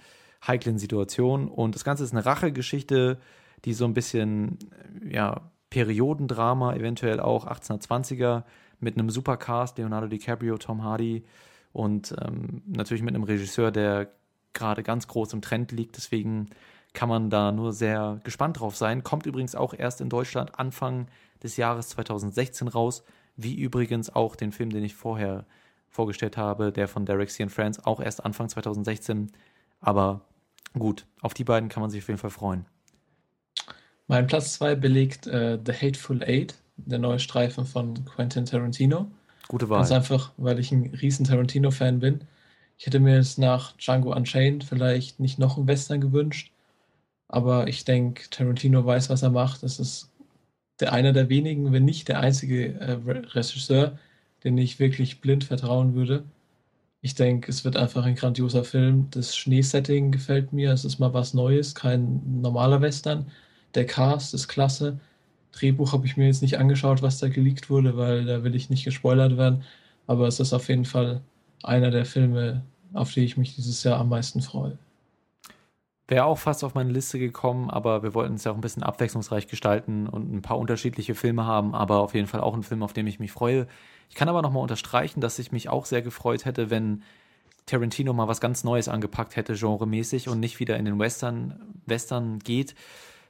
heiklen 0.47 0.79
Situation. 0.79 1.49
Und 1.49 1.75
das 1.75 1.85
Ganze 1.85 2.05
ist 2.05 2.13
eine 2.13 2.25
Rachegeschichte, 2.25 3.19
die 3.65 3.75
so 3.75 3.85
ein 3.85 3.95
bisschen, 3.95 4.59
ja, 5.07 5.51
Periodendrama, 5.71 6.75
eventuell 6.75 7.21
auch 7.21 7.47
1820er, 7.47 8.45
mit 8.83 8.99
einem 8.99 9.11
Supercast, 9.11 9.79
Leonardo 9.79 10.07
DiCaprio, 10.09 10.59
Tom 10.59 10.83
Hardy 10.85 11.25
und 11.73 12.15
ähm, 12.21 12.63
natürlich 12.67 13.03
mit 13.03 13.15
einem 13.15 13.25
Regisseur, 13.25 13.71
der 13.71 14.11
gerade 14.53 14.83
ganz 14.83 15.09
groß 15.09 15.33
im 15.33 15.43
Trend 15.43 15.73
liegt. 15.73 15.97
Deswegen 15.97 16.51
kann 16.93 17.09
man 17.09 17.31
da 17.31 17.53
nur 17.53 17.73
sehr 17.73 18.21
gespannt 18.25 18.61
drauf 18.61 18.77
sein. 18.77 19.03
Kommt 19.03 19.27
übrigens 19.27 19.55
auch 19.55 19.75
erst 19.75 20.01
in 20.01 20.09
Deutschland 20.09 20.59
Anfang 20.59 21.07
des 21.43 21.57
Jahres 21.57 21.89
2016 21.91 22.69
raus, 22.69 23.05
wie 23.37 23.55
übrigens 23.55 24.15
auch 24.15 24.37
den 24.37 24.53
Film, 24.53 24.71
den 24.71 24.85
ich 24.85 24.95
vorher 24.95 25.47
vorgestellt 25.89 26.37
habe, 26.37 26.73
der 26.73 26.89
von 26.89 27.07
Derek 27.07 27.31
C. 27.31 27.49
Friends, 27.49 27.85
auch 27.85 28.01
erst 28.01 28.25
Anfang 28.25 28.49
2016. 28.49 29.33
Aber 29.81 30.23
gut, 30.79 31.07
auf 31.21 31.35
die 31.35 31.45
beiden 31.45 31.69
kann 31.69 31.83
man 31.83 31.91
sich 31.91 32.03
auf 32.03 32.09
jeden 32.09 32.21
Fall 32.21 32.31
freuen. 32.31 32.67
Mein 34.07 34.27
Platz 34.27 34.55
2 34.55 34.75
belegt 34.75 35.27
äh, 35.27 35.59
The 35.65 35.73
Hateful 35.73 36.23
Eight, 36.23 36.55
der 36.77 36.99
neue 36.99 37.19
Streifen 37.19 37.65
von 37.65 38.05
Quentin 38.05 38.47
Tarantino. 38.47 39.11
Gute 39.49 39.69
Wahl. 39.69 39.79
Ganz 39.79 39.93
einfach, 39.93 40.33
weil 40.37 40.59
ich 40.59 40.73
ein 40.73 40.95
riesen 40.95 41.25
Tarantino-Fan 41.27 42.01
bin. 42.01 42.25
Ich 42.79 42.87
hätte 42.87 43.01
mir 43.01 43.17
jetzt 43.17 43.39
nach 43.39 43.77
Django 43.77 44.15
Unchained 44.15 44.65
vielleicht 44.65 45.21
nicht 45.21 45.39
noch 45.39 45.57
einen 45.57 45.69
Western 45.69 46.01
gewünscht, 46.01 46.53
aber 47.29 47.69
ich 47.69 47.85
denke, 47.85 48.29
Tarantino 48.31 48.85
weiß, 48.85 49.11
was 49.11 49.23
er 49.23 49.31
macht. 49.31 49.63
Das 49.63 49.79
ist 49.79 50.11
der 50.81 50.93
einer 50.93 51.13
der 51.13 51.29
wenigen, 51.29 51.73
wenn 51.73 51.85
nicht 51.85 52.09
der 52.09 52.21
einzige 52.21 52.75
äh, 52.75 52.93
Regisseur, 52.93 53.99
den 54.45 54.59
ich 54.59 54.79
wirklich 54.79 55.21
blind 55.21 55.45
vertrauen 55.45 55.95
würde. 55.95 56.25
Ich 57.03 57.15
denke, 57.15 57.51
es 57.51 57.65
wird 57.65 57.77
einfach 57.77 58.05
ein 58.05 58.15
grandioser 58.15 58.65
Film. 58.65 59.09
Das 59.11 59.37
Schneesetting 59.37 60.13
gefällt 60.13 60.53
mir. 60.53 60.73
Es 60.73 60.85
ist 60.85 60.99
mal 60.99 61.13
was 61.13 61.35
Neues, 61.35 61.75
kein 61.75 62.41
normaler 62.41 62.81
Western. 62.81 63.27
Der 63.75 63.87
Cast 63.87 64.35
ist 64.35 64.49
klasse. 64.49 64.99
Drehbuch 65.53 65.93
habe 65.93 66.07
ich 66.07 66.17
mir 66.17 66.27
jetzt 66.27 66.43
nicht 66.43 66.59
angeschaut, 66.59 67.03
was 67.03 67.19
da 67.19 67.29
geleakt 67.29 67.71
wurde, 67.71 67.97
weil 67.97 68.25
da 68.25 68.43
will 68.43 68.55
ich 68.55 68.71
nicht 68.71 68.85
gespoilert 68.85 69.37
werden. 69.37 69.65
Aber 70.07 70.27
es 70.27 70.41
ist 70.41 70.53
auf 70.53 70.69
jeden 70.69 70.85
Fall 70.85 71.21
einer 71.63 71.91
der 71.91 72.05
Filme, 72.05 72.63
auf 72.93 73.13
die 73.13 73.25
ich 73.25 73.37
mich 73.37 73.55
dieses 73.55 73.85
Jahr 73.85 74.01
am 74.01 74.09
meisten 74.09 74.41
freue. 74.41 74.79
Wäre 76.09 76.25
auch 76.25 76.39
fast 76.39 76.65
auf 76.65 76.75
meine 76.75 76.93
Liste 76.93 77.19
gekommen, 77.19 77.71
aber 77.71 78.03
wir 78.03 78.13
wollten 78.13 78.35
es 78.35 78.45
ja 78.45 78.53
auch 78.53 78.57
ein 78.57 78.61
bisschen 78.61 78.83
abwechslungsreich 78.83 79.47
gestalten 79.47 80.07
und 80.09 80.33
ein 80.33 80.43
paar 80.43 80.59
unterschiedliche 80.59 81.15
Filme 81.15 81.47
haben, 81.47 81.75
aber 81.75 82.01
auf 82.01 82.15
jeden 82.15 82.27
Fall 82.27 82.41
auch 82.41 82.55
ein 82.55 82.65
Film, 82.65 82.83
auf 82.83 82.93
den 82.93 83.07
ich 83.07 83.21
mich 83.21 83.33
freue. 83.33 83.67
Ich 84.11 84.17
kann 84.17 84.29
aber 84.29 84.43
nochmal 84.43 84.63
unterstreichen, 84.63 85.21
dass 85.21 85.39
ich 85.39 85.53
mich 85.53 85.69
auch 85.69 85.87
sehr 85.87 86.03
gefreut 86.03 86.45
hätte, 86.45 86.71
wenn 86.71 87.03
Tarantino 87.67 88.13
mal 88.13 88.29
was 88.29 88.41
ganz 88.41 88.65
Neues 88.65 88.89
angepackt 88.89 89.37
hätte, 89.37 89.55
genremäßig 89.55 90.29
und 90.29 90.41
nicht 90.41 90.61
wieder 90.61 90.77
in 90.77 90.85
den 90.85 90.99
Western, 90.99 91.61
Western 91.87 92.41
geht. 92.41 92.75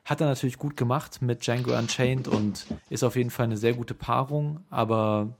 Hat 0.05 0.21
er 0.21 0.27
natürlich 0.27 0.59
gut 0.59 0.77
gemacht 0.77 1.23
mit 1.23 1.47
Django 1.47 1.77
Unchained 1.79 2.27
und 2.27 2.67
ist 2.91 3.05
auf 3.05 3.17
jeden 3.17 3.31
Fall 3.31 3.45
eine 3.45 3.57
sehr 3.57 3.75
gute 3.75 3.95
Paarung. 3.95 4.61
Aber 4.69 5.37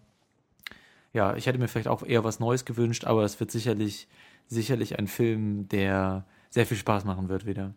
ja, 1.13 1.35
ich 1.37 1.47
hätte 1.47 1.59
mir 1.59 1.69
vielleicht 1.69 1.89
auch 1.89 2.03
eher 2.03 2.25
was 2.25 2.41
Neues 2.41 2.65
gewünscht, 2.65 3.05
aber 3.05 3.25
es 3.25 3.41
wird 3.41 3.51
sicherlich, 3.51 4.09
sicherlich 4.47 4.99
ein 4.99 5.09
Film, 5.09 5.69
der 5.69 6.25
sehr 6.51 6.67
viel 6.67 6.77
Spaß 6.77 7.05
machen 7.05 7.29
wird 7.29 7.45
wieder. 7.45 7.75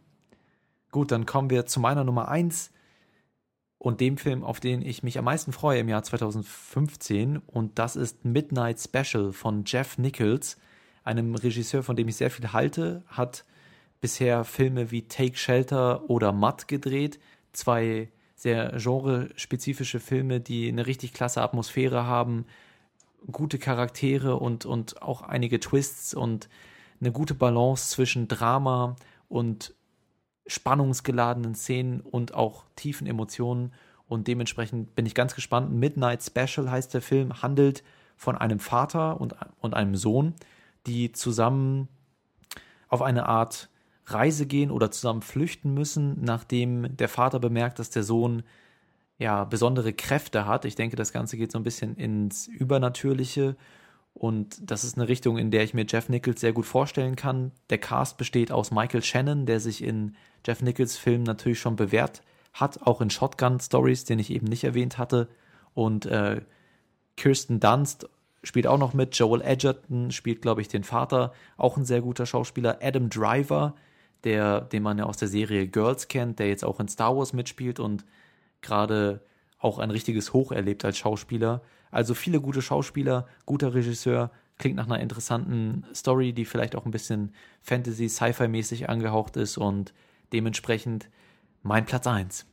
Gut, 0.91 1.11
dann 1.11 1.25
kommen 1.25 1.49
wir 1.49 1.65
zu 1.65 1.79
meiner 1.79 2.03
Nummer 2.03 2.29
1 2.29 2.71
und 3.77 3.99
dem 3.99 4.17
Film, 4.17 4.43
auf 4.43 4.59
den 4.59 4.81
ich 4.81 5.03
mich 5.03 5.17
am 5.17 5.25
meisten 5.25 5.53
freue 5.53 5.79
im 5.79 5.89
Jahr 5.89 6.03
2015. 6.03 7.37
Und 7.37 7.77
das 7.79 7.95
ist 7.95 8.25
Midnight 8.25 8.79
Special 8.79 9.33
von 9.33 9.63
Jeff 9.65 9.97
Nichols, 9.97 10.57
einem 11.03 11.35
Regisseur, 11.35 11.83
von 11.83 11.95
dem 11.95 12.07
ich 12.07 12.15
sehr 12.15 12.31
viel 12.31 12.53
halte, 12.53 13.03
hat 13.07 13.45
bisher 14.06 14.44
Filme 14.44 14.91
wie 14.91 15.07
Take 15.07 15.36
Shelter 15.36 16.07
oder 16.11 16.32
Mud 16.32 16.68
gedreht. 16.68 17.19
Zwei 17.53 18.10
sehr 18.36 18.73
genrespezifische 18.73 19.99
Filme, 19.99 20.40
die 20.40 20.68
eine 20.68 20.86
richtig 20.86 21.11
klasse 21.11 21.41
Atmosphäre 21.41 22.06
haben, 22.06 22.45
gute 23.32 23.57
Charaktere 23.57 24.36
und, 24.36 24.64
und 24.64 25.02
auch 25.02 25.23
einige 25.23 25.60
Twists 25.60 26.14
und 26.14 26.49
eine 27.02 27.11
gute 27.11 27.34
Balance 27.34 27.90
zwischen 27.90 28.27
Drama 28.27 28.95
und 29.27 29.73
spannungsgeladenen 30.45 31.56
Szenen 31.56 32.02
und 32.02 32.36
auch 32.36 32.65
tiefen 32.76 33.07
Emotionen. 33.07 33.73
Und 34.07 34.27
dementsprechend 34.27 34.94
bin 34.94 35.07
ich 35.07 35.15
ganz 35.15 35.34
gespannt. 35.34 35.72
Midnight 35.72 36.22
Special 36.22 36.69
heißt 36.69 36.94
der 36.94 37.02
Film, 37.02 37.41
handelt 37.41 37.84
von 38.18 38.38
einem 38.38 38.60
Vater 38.60 39.19
und, 39.19 39.34
und 39.61 39.73
einem 39.73 39.95
Sohn, 39.95 40.36
die 40.86 41.11
zusammen 41.11 41.88
auf 42.88 43.02
eine 43.02 43.26
Art 43.26 43.68
Reise 44.06 44.45
gehen 44.45 44.72
oder 44.72 44.91
zusammen 44.91 45.22
flüchten 45.22 45.73
müssen, 45.73 46.23
nachdem 46.23 46.95
der 46.95 47.10
Vater 47.10 47.40
bemerkt, 47.40 47.80
dass 47.80 47.90
der 47.90 48.03
Sohn 48.03 48.44
ja 49.18 49.45
besondere 49.45 49.94
Kräfte 49.94 50.45
hat. 50.45 50.65
Ich 50.65 50.76
denke, 50.76 50.95
das 50.95 51.14
Ganze 51.14 51.38
geht 51.38 51.52
so 51.52 51.57
ein 51.57 51.64
bisschen 51.64 51.95
ins 51.95 52.48
Übernatürliche 52.48 53.56
und 54.15 54.72
das 54.72 54.86
ist 54.86 54.98
eine 54.98 55.10
Richtung, 55.10 55.38
in 55.38 55.52
der 55.52 55.64
ich 55.64 55.73
mir 55.73 55.86
Jeff 55.88 56.07
Nichols 56.07 56.40
sehr 56.40 56.53
gut 56.53 56.65
vorstellen 56.65 57.18
kann. 57.18 57.52
Der 57.69 57.80
Cast 57.80 58.18
besteht 58.18 58.52
aus 58.52 58.72
Michael 58.72 59.03
Shannon, 59.03 59.45
der 59.45 59.60
sich 59.60 59.84
in 59.84 60.15
Jeff 60.45 60.61
Nichols 60.61 60.98
Filmen 60.98 61.23
natürlich 61.23 61.60
schon 61.60 61.76
bewährt 61.76 62.23
hat, 62.53 62.82
auch 62.84 63.02
in 63.02 63.10
Shotgun 63.10 63.60
Stories, 63.60 64.06
den 64.06 64.19
ich 64.19 64.32
eben 64.32 64.48
nicht 64.48 64.64
erwähnt 64.64 64.98
hatte. 64.98 65.27
Und 65.73 66.06
äh, 66.06 66.41
Kirsten 67.18 67.60
Dunst 67.60 68.07
spielt 68.44 68.68
auch 68.68 68.77
noch 68.77 68.94
mit. 68.94 69.18
Joel 69.18 69.41
Edgerton 69.41 70.11
spielt, 70.11 70.41
glaube 70.41 70.61
ich, 70.61 70.69
den 70.69 70.86
Vater, 70.86 71.34
auch 71.57 71.76
ein 71.76 71.86
sehr 71.86 72.02
guter 72.02 72.26
Schauspieler. 72.26 72.80
Adam 72.82 73.10
Driver, 73.10 73.76
der, 74.26 74.61
den 74.61 74.84
man 74.84 74.97
ja 74.97 75.06
aus 75.06 75.18
der 75.18 75.27
Serie 75.27 75.68
Girls 75.68 76.07
kennt, 76.07 76.39
der 76.39 76.49
jetzt 76.49 76.65
auch 76.65 76.80
in 76.80 76.88
Star 76.88 77.15
Wars 77.15 77.31
mitspielt 77.31 77.80
und 77.80 78.03
gerade 78.61 79.22
auch 79.60 79.80
ein 79.80 79.91
richtiges 79.91 80.34
Hoch 80.34 80.52
erlebt 80.52 80.84
als 80.84 80.97
Schauspieler. 80.97 81.61
Also 81.91 82.14
viele 82.14 82.41
gute 82.41 82.61
Schauspieler, 82.61 83.27
guter 83.45 83.73
Regisseur, 83.73 84.31
klingt 84.57 84.76
nach 84.76 84.85
einer 84.85 84.99
interessanten 84.99 85.85
Story, 85.93 86.34
die 86.34 86.45
vielleicht 86.45 86.76
auch 86.76 86.85
ein 86.85 86.91
bisschen 86.91 87.34
Fantasy, 87.61 88.10
Sci-Fi-mäßig 88.10 88.89
angehaucht 88.89 89.38
ist 89.38 89.57
und 89.57 89.93
dementsprechend 90.34 91.10
mein 91.61 91.85
Platz 91.85 92.07
1. 92.07 92.45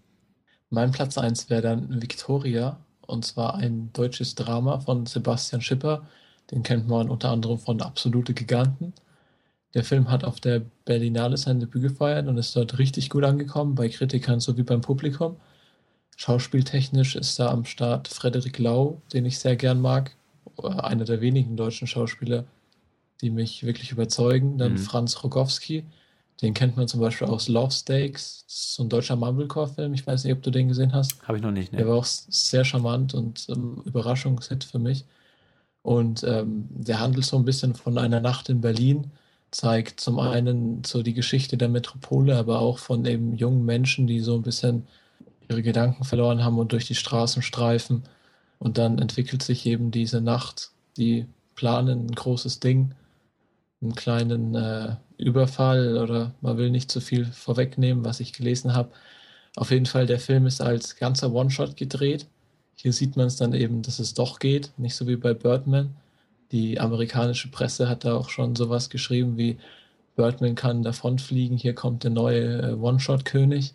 Mein 0.70 0.92
Platz 0.92 1.18
1 1.18 1.50
wäre 1.50 1.62
dann 1.62 2.00
Victoria 2.00 2.78
und 3.06 3.24
zwar 3.24 3.56
ein 3.56 3.92
deutsches 3.92 4.34
Drama 4.34 4.80
von 4.80 5.06
Sebastian 5.06 5.60
Schipper. 5.60 6.06
Den 6.50 6.62
kennt 6.62 6.88
man 6.88 7.10
unter 7.10 7.30
anderem 7.30 7.58
von 7.58 7.80
Absolute 7.80 8.34
Giganten. 8.34 8.94
Der 9.74 9.84
Film 9.84 10.10
hat 10.10 10.24
auf 10.24 10.40
der 10.40 10.62
Berlinale 10.84 11.36
sein 11.36 11.60
Debüt 11.60 11.82
gefeiert 11.82 12.28
und 12.28 12.36
ist 12.36 12.54
dort 12.54 12.78
richtig 12.78 13.08
gut 13.08 13.24
angekommen, 13.24 13.74
bei 13.74 13.88
Kritikern 13.88 14.40
sowie 14.40 14.62
beim 14.62 14.82
Publikum. 14.82 15.36
Schauspieltechnisch 16.16 17.16
ist 17.16 17.38
da 17.38 17.50
am 17.50 17.64
Start 17.64 18.08
Frederik 18.08 18.58
Lau, 18.58 19.00
den 19.12 19.24
ich 19.24 19.38
sehr 19.38 19.56
gern 19.56 19.80
mag. 19.80 20.14
Einer 20.62 21.04
der 21.04 21.20
wenigen 21.20 21.56
deutschen 21.56 21.86
Schauspieler, 21.86 22.44
die 23.22 23.30
mich 23.30 23.64
wirklich 23.64 23.92
überzeugen. 23.92 24.58
Dann 24.58 24.72
mhm. 24.72 24.78
Franz 24.78 25.24
Rogowski, 25.24 25.84
den 26.42 26.54
kennt 26.54 26.76
man 26.76 26.88
zum 26.88 27.00
Beispiel 27.00 27.28
aus 27.28 27.48
Love 27.48 27.72
ist 27.72 28.44
so 28.48 28.82
ein 28.82 28.88
deutscher 28.88 29.16
Mumblecore-Film. 29.16 29.94
Ich 29.94 30.06
weiß 30.06 30.24
nicht, 30.24 30.34
ob 30.34 30.42
du 30.42 30.50
den 30.50 30.68
gesehen 30.68 30.92
hast. 30.92 31.22
Habe 31.26 31.38
ich 31.38 31.42
noch 31.42 31.50
nicht. 31.50 31.72
Ne? 31.72 31.78
Der 31.78 31.88
war 31.88 31.96
auch 31.96 32.04
sehr 32.04 32.64
charmant 32.64 33.14
und 33.14 33.46
ähm, 33.48 33.80
Überraschungshit 33.84 34.64
für 34.64 34.78
mich. 34.78 35.06
Und 35.82 36.22
ähm, 36.24 36.68
der 36.70 37.00
handelt 37.00 37.24
so 37.24 37.36
ein 37.36 37.44
bisschen 37.44 37.74
von 37.74 37.96
einer 37.96 38.20
Nacht 38.20 38.48
in 38.48 38.60
Berlin, 38.60 39.10
zeigt 39.52 40.00
zum 40.00 40.18
einen 40.18 40.82
so 40.84 41.02
die 41.02 41.14
Geschichte 41.14 41.56
der 41.56 41.68
Metropole, 41.68 42.36
aber 42.36 42.60
auch 42.60 42.78
von 42.78 43.04
eben 43.06 43.36
jungen 43.36 43.64
Menschen, 43.64 44.06
die 44.06 44.20
so 44.20 44.34
ein 44.34 44.42
bisschen 44.42 44.86
ihre 45.48 45.62
Gedanken 45.62 46.04
verloren 46.04 46.44
haben 46.44 46.58
und 46.58 46.72
durch 46.72 46.86
die 46.86 46.94
Straßen 46.94 47.42
streifen. 47.42 48.04
Und 48.58 48.78
dann 48.78 48.98
entwickelt 48.98 49.42
sich 49.42 49.66
eben 49.66 49.90
diese 49.90 50.20
Nacht, 50.20 50.70
die 50.96 51.26
planen 51.54 52.06
ein 52.06 52.14
großes 52.14 52.60
Ding 52.60 52.94
einen 53.82 53.94
kleinen 53.94 54.54
äh, 54.54 54.96
Überfall 55.18 55.98
oder 55.98 56.34
man 56.40 56.56
will 56.56 56.70
nicht 56.70 56.90
zu 56.90 57.00
viel 57.00 57.26
vorwegnehmen, 57.26 58.04
was 58.04 58.20
ich 58.20 58.32
gelesen 58.32 58.74
habe. 58.74 58.90
Auf 59.56 59.70
jeden 59.70 59.86
Fall, 59.86 60.06
der 60.06 60.20
Film 60.20 60.46
ist 60.46 60.60
als 60.60 60.96
ganzer 60.96 61.32
One-Shot 61.32 61.76
gedreht. 61.76 62.26
Hier 62.76 62.92
sieht 62.92 63.16
man 63.16 63.26
es 63.26 63.36
dann 63.36 63.52
eben, 63.52 63.82
dass 63.82 63.98
es 63.98 64.14
doch 64.14 64.38
geht, 64.38 64.72
nicht 64.78 64.94
so 64.94 65.06
wie 65.06 65.16
bei 65.16 65.34
Birdman. 65.34 65.94
Die 66.52 66.78
amerikanische 66.78 67.50
Presse 67.50 67.88
hat 67.88 68.04
da 68.04 68.14
auch 68.14 68.28
schon 68.28 68.54
sowas 68.56 68.90
geschrieben 68.90 69.36
wie 69.36 69.58
Birdman 70.16 70.54
kann 70.54 70.82
davonfliegen, 70.82 71.56
hier 71.56 71.74
kommt 71.74 72.04
der 72.04 72.10
neue 72.10 72.60
äh, 72.62 72.74
One-Shot-König. 72.74 73.74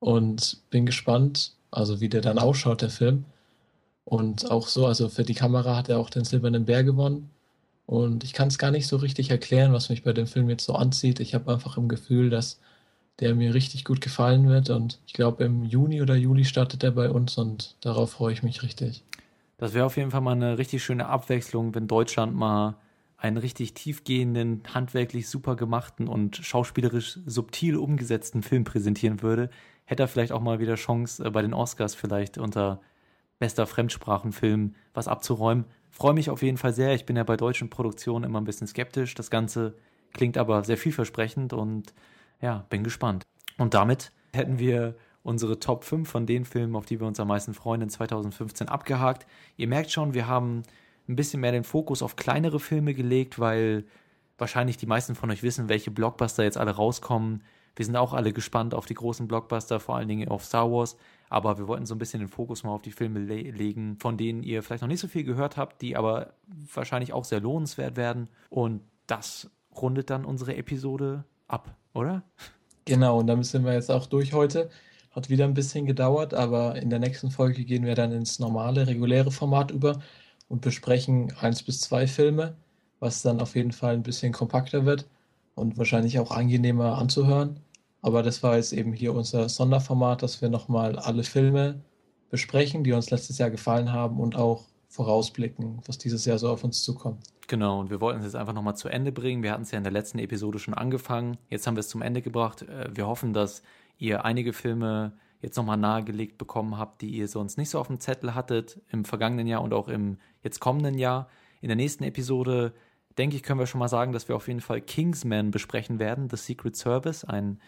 Und 0.00 0.58
bin 0.70 0.84
gespannt, 0.86 1.52
also 1.70 2.00
wie 2.00 2.08
der 2.08 2.22
dann 2.22 2.38
ausschaut, 2.38 2.82
der 2.82 2.90
Film. 2.90 3.24
Und 4.04 4.50
auch 4.50 4.66
so, 4.66 4.86
also 4.86 5.08
für 5.08 5.22
die 5.24 5.34
Kamera 5.34 5.76
hat 5.76 5.88
er 5.88 5.98
auch 5.98 6.10
den 6.10 6.24
Silbernen 6.24 6.64
Bär 6.64 6.82
gewonnen. 6.84 7.30
Und 7.86 8.24
ich 8.24 8.32
kann 8.32 8.48
es 8.48 8.58
gar 8.58 8.70
nicht 8.70 8.86
so 8.88 8.96
richtig 8.96 9.30
erklären, 9.30 9.72
was 9.72 9.90
mich 9.90 10.02
bei 10.02 10.12
dem 10.12 10.26
Film 10.26 10.50
jetzt 10.50 10.64
so 10.64 10.74
anzieht. 10.74 11.20
Ich 11.20 11.34
habe 11.34 11.52
einfach 11.52 11.76
im 11.76 11.88
Gefühl, 11.88 12.30
dass 12.30 12.58
der 13.20 13.34
mir 13.34 13.54
richtig 13.54 13.84
gut 13.84 14.00
gefallen 14.00 14.48
wird. 14.48 14.70
Und 14.70 14.98
ich 15.06 15.12
glaube, 15.12 15.44
im 15.44 15.64
Juni 15.64 16.02
oder 16.02 16.16
Juli 16.16 16.44
startet 16.44 16.82
er 16.82 16.92
bei 16.92 17.10
uns 17.10 17.38
und 17.38 17.76
darauf 17.80 18.12
freue 18.12 18.32
ich 18.32 18.42
mich 18.42 18.62
richtig. 18.62 19.04
Das 19.62 19.74
wäre 19.74 19.86
auf 19.86 19.96
jeden 19.96 20.10
Fall 20.10 20.22
mal 20.22 20.32
eine 20.32 20.58
richtig 20.58 20.82
schöne 20.82 21.06
Abwechslung, 21.06 21.72
wenn 21.76 21.86
Deutschland 21.86 22.34
mal 22.34 22.78
einen 23.16 23.36
richtig 23.36 23.74
tiefgehenden, 23.74 24.64
handwerklich 24.74 25.28
super 25.28 25.54
gemachten 25.54 26.08
und 26.08 26.34
schauspielerisch 26.34 27.20
subtil 27.26 27.76
umgesetzten 27.76 28.42
Film 28.42 28.64
präsentieren 28.64 29.22
würde. 29.22 29.50
Hätte 29.84 30.02
er 30.02 30.08
vielleicht 30.08 30.32
auch 30.32 30.40
mal 30.40 30.58
wieder 30.58 30.74
Chance, 30.74 31.24
äh, 31.24 31.30
bei 31.30 31.42
den 31.42 31.54
Oscars 31.54 31.94
vielleicht 31.94 32.38
unter 32.38 32.80
bester 33.38 33.68
Fremdsprachenfilm 33.68 34.74
was 34.94 35.06
abzuräumen. 35.06 35.66
Freue 35.90 36.14
mich 36.14 36.28
auf 36.28 36.42
jeden 36.42 36.58
Fall 36.58 36.72
sehr. 36.72 36.94
Ich 36.94 37.06
bin 37.06 37.14
ja 37.14 37.22
bei 37.22 37.36
deutschen 37.36 37.70
Produktionen 37.70 38.24
immer 38.24 38.40
ein 38.40 38.44
bisschen 38.44 38.66
skeptisch. 38.66 39.14
Das 39.14 39.30
Ganze 39.30 39.76
klingt 40.12 40.38
aber 40.38 40.64
sehr 40.64 40.76
vielversprechend 40.76 41.52
und 41.52 41.94
ja, 42.40 42.66
bin 42.68 42.82
gespannt. 42.82 43.22
Und 43.58 43.74
damit 43.74 44.10
hätten 44.32 44.58
wir 44.58 44.96
unsere 45.22 45.58
Top 45.58 45.84
5 45.84 46.08
von 46.08 46.26
den 46.26 46.44
Filmen, 46.44 46.76
auf 46.76 46.86
die 46.86 47.00
wir 47.00 47.06
uns 47.06 47.20
am 47.20 47.28
meisten 47.28 47.54
freuen, 47.54 47.82
in 47.82 47.88
2015 47.88 48.68
abgehakt. 48.68 49.26
Ihr 49.56 49.68
merkt 49.68 49.90
schon, 49.90 50.14
wir 50.14 50.26
haben 50.26 50.62
ein 51.08 51.16
bisschen 51.16 51.40
mehr 51.40 51.52
den 51.52 51.64
Fokus 51.64 52.02
auf 52.02 52.16
kleinere 52.16 52.60
Filme 52.60 52.94
gelegt, 52.94 53.38
weil 53.38 53.84
wahrscheinlich 54.38 54.76
die 54.76 54.86
meisten 54.86 55.14
von 55.14 55.30
euch 55.30 55.42
wissen, 55.42 55.68
welche 55.68 55.90
Blockbuster 55.90 56.42
jetzt 56.42 56.58
alle 56.58 56.72
rauskommen. 56.72 57.42
Wir 57.76 57.86
sind 57.86 57.96
auch 57.96 58.12
alle 58.12 58.32
gespannt 58.32 58.74
auf 58.74 58.86
die 58.86 58.94
großen 58.94 59.28
Blockbuster, 59.28 59.80
vor 59.80 59.96
allen 59.96 60.08
Dingen 60.08 60.28
auf 60.28 60.44
Star 60.44 60.70
Wars. 60.70 60.96
Aber 61.30 61.58
wir 61.58 61.68
wollten 61.68 61.86
so 61.86 61.94
ein 61.94 61.98
bisschen 61.98 62.20
den 62.20 62.28
Fokus 62.28 62.64
mal 62.64 62.72
auf 62.72 62.82
die 62.82 62.90
Filme 62.90 63.20
le 63.20 63.50
legen, 63.50 63.96
von 63.98 64.18
denen 64.18 64.42
ihr 64.42 64.62
vielleicht 64.62 64.82
noch 64.82 64.88
nicht 64.88 65.00
so 65.00 65.08
viel 65.08 65.24
gehört 65.24 65.56
habt, 65.56 65.80
die 65.80 65.96
aber 65.96 66.34
wahrscheinlich 66.74 67.12
auch 67.12 67.24
sehr 67.24 67.40
lohnenswert 67.40 67.96
werden. 67.96 68.28
Und 68.50 68.82
das 69.06 69.50
rundet 69.74 70.10
dann 70.10 70.24
unsere 70.24 70.56
Episode 70.56 71.24
ab, 71.48 71.74
oder? 71.94 72.22
Genau, 72.84 73.20
und 73.20 73.26
damit 73.26 73.46
sind 73.46 73.64
wir 73.64 73.72
jetzt 73.72 73.90
auch 73.90 74.06
durch 74.06 74.32
heute. 74.32 74.68
Hat 75.12 75.28
wieder 75.28 75.44
ein 75.44 75.54
bisschen 75.54 75.86
gedauert, 75.86 76.34
aber 76.34 76.76
in 76.76 76.90
der 76.90 76.98
nächsten 76.98 77.30
Folge 77.30 77.64
gehen 77.64 77.84
wir 77.84 77.94
dann 77.94 78.12
ins 78.12 78.38
normale, 78.38 78.86
reguläre 78.86 79.30
Format 79.30 79.70
über 79.70 80.00
und 80.48 80.60
besprechen 80.62 81.32
eins 81.40 81.62
bis 81.62 81.80
zwei 81.80 82.06
Filme, 82.06 82.56
was 82.98 83.22
dann 83.22 83.40
auf 83.40 83.54
jeden 83.54 83.72
Fall 83.72 83.94
ein 83.94 84.02
bisschen 84.02 84.32
kompakter 84.32 84.84
wird 84.86 85.06
und 85.54 85.78
wahrscheinlich 85.78 86.18
auch 86.18 86.30
angenehmer 86.30 86.98
anzuhören. 86.98 87.60
Aber 88.00 88.22
das 88.22 88.42
war 88.42 88.56
jetzt 88.56 88.72
eben 88.72 88.92
hier 88.92 89.14
unser 89.14 89.48
Sonderformat, 89.48 90.22
dass 90.22 90.42
wir 90.42 90.48
nochmal 90.48 90.98
alle 90.98 91.22
Filme 91.24 91.80
besprechen, 92.30 92.82
die 92.82 92.92
uns 92.92 93.10
letztes 93.10 93.38
Jahr 93.38 93.50
gefallen 93.50 93.92
haben 93.92 94.18
und 94.18 94.36
auch 94.36 94.64
vorausblicken, 94.88 95.80
was 95.86 95.98
dieses 95.98 96.24
Jahr 96.24 96.38
so 96.38 96.50
auf 96.50 96.64
uns 96.64 96.82
zukommt. 96.82 97.22
Genau, 97.48 97.80
und 97.80 97.90
wir 97.90 98.00
wollten 98.00 98.20
es 98.20 98.24
jetzt 98.24 98.36
einfach 98.36 98.52
nochmal 98.52 98.76
zu 98.76 98.88
Ende 98.88 99.12
bringen. 99.12 99.42
Wir 99.42 99.52
hatten 99.52 99.62
es 99.62 99.70
ja 99.70 99.78
in 99.78 99.84
der 99.84 99.92
letzten 99.92 100.18
Episode 100.18 100.58
schon 100.58 100.74
angefangen. 100.74 101.36
Jetzt 101.48 101.66
haben 101.66 101.76
wir 101.76 101.80
es 101.80 101.88
zum 101.88 102.02
Ende 102.02 102.22
gebracht. 102.22 102.62
Äh, 102.62 102.88
wir 102.94 103.06
hoffen, 103.06 103.32
dass 103.32 103.62
ihr 103.98 104.24
einige 104.24 104.52
Filme 104.52 105.12
jetzt 105.40 105.56
nochmal 105.56 105.76
nahegelegt 105.76 106.38
bekommen 106.38 106.78
habt, 106.78 107.02
die 107.02 107.10
ihr 107.10 107.28
sonst 107.28 107.58
nicht 107.58 107.70
so 107.70 107.78
auf 107.78 107.88
dem 107.88 108.00
Zettel 108.00 108.34
hattet 108.34 108.80
im 108.90 109.04
vergangenen 109.04 109.46
Jahr 109.46 109.62
und 109.62 109.74
auch 109.74 109.88
im 109.88 110.18
jetzt 110.42 110.60
kommenden 110.60 110.96
Jahr. 110.96 111.28
In 111.60 111.68
der 111.68 111.76
nächsten 111.76 112.04
Episode 112.04 112.72
denke 113.18 113.36
ich, 113.36 113.42
können 113.42 113.58
wir 113.58 113.66
schon 113.66 113.80
mal 113.80 113.88
sagen, 113.88 114.12
dass 114.12 114.28
wir 114.28 114.36
auf 114.36 114.48
jeden 114.48 114.60
Fall 114.60 114.80
Kingsman 114.80 115.50
besprechen 115.50 115.98
werden, 115.98 116.30
The 116.30 116.36
Secret 116.36 116.76
Service, 116.76 117.24
ein 117.24 117.60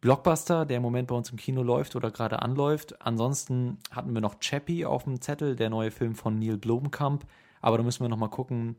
Blockbuster, 0.00 0.66
der 0.66 0.78
im 0.78 0.82
Moment 0.82 1.08
bei 1.08 1.14
uns 1.14 1.30
im 1.30 1.36
Kino 1.36 1.62
läuft 1.62 1.94
oder 1.94 2.10
gerade 2.10 2.42
anläuft. 2.42 3.00
Ansonsten 3.02 3.78
hatten 3.90 4.12
wir 4.12 4.20
noch 4.20 4.40
Chappie 4.40 4.84
auf 4.84 5.04
dem 5.04 5.20
Zettel, 5.20 5.54
der 5.54 5.70
neue 5.70 5.92
Film 5.92 6.16
von 6.16 6.38
Neil 6.38 6.56
Blomkamp. 6.56 7.24
Aber 7.60 7.78
da 7.78 7.84
müssen 7.84 8.02
wir 8.02 8.08
noch 8.08 8.16
mal 8.16 8.28
gucken, 8.28 8.76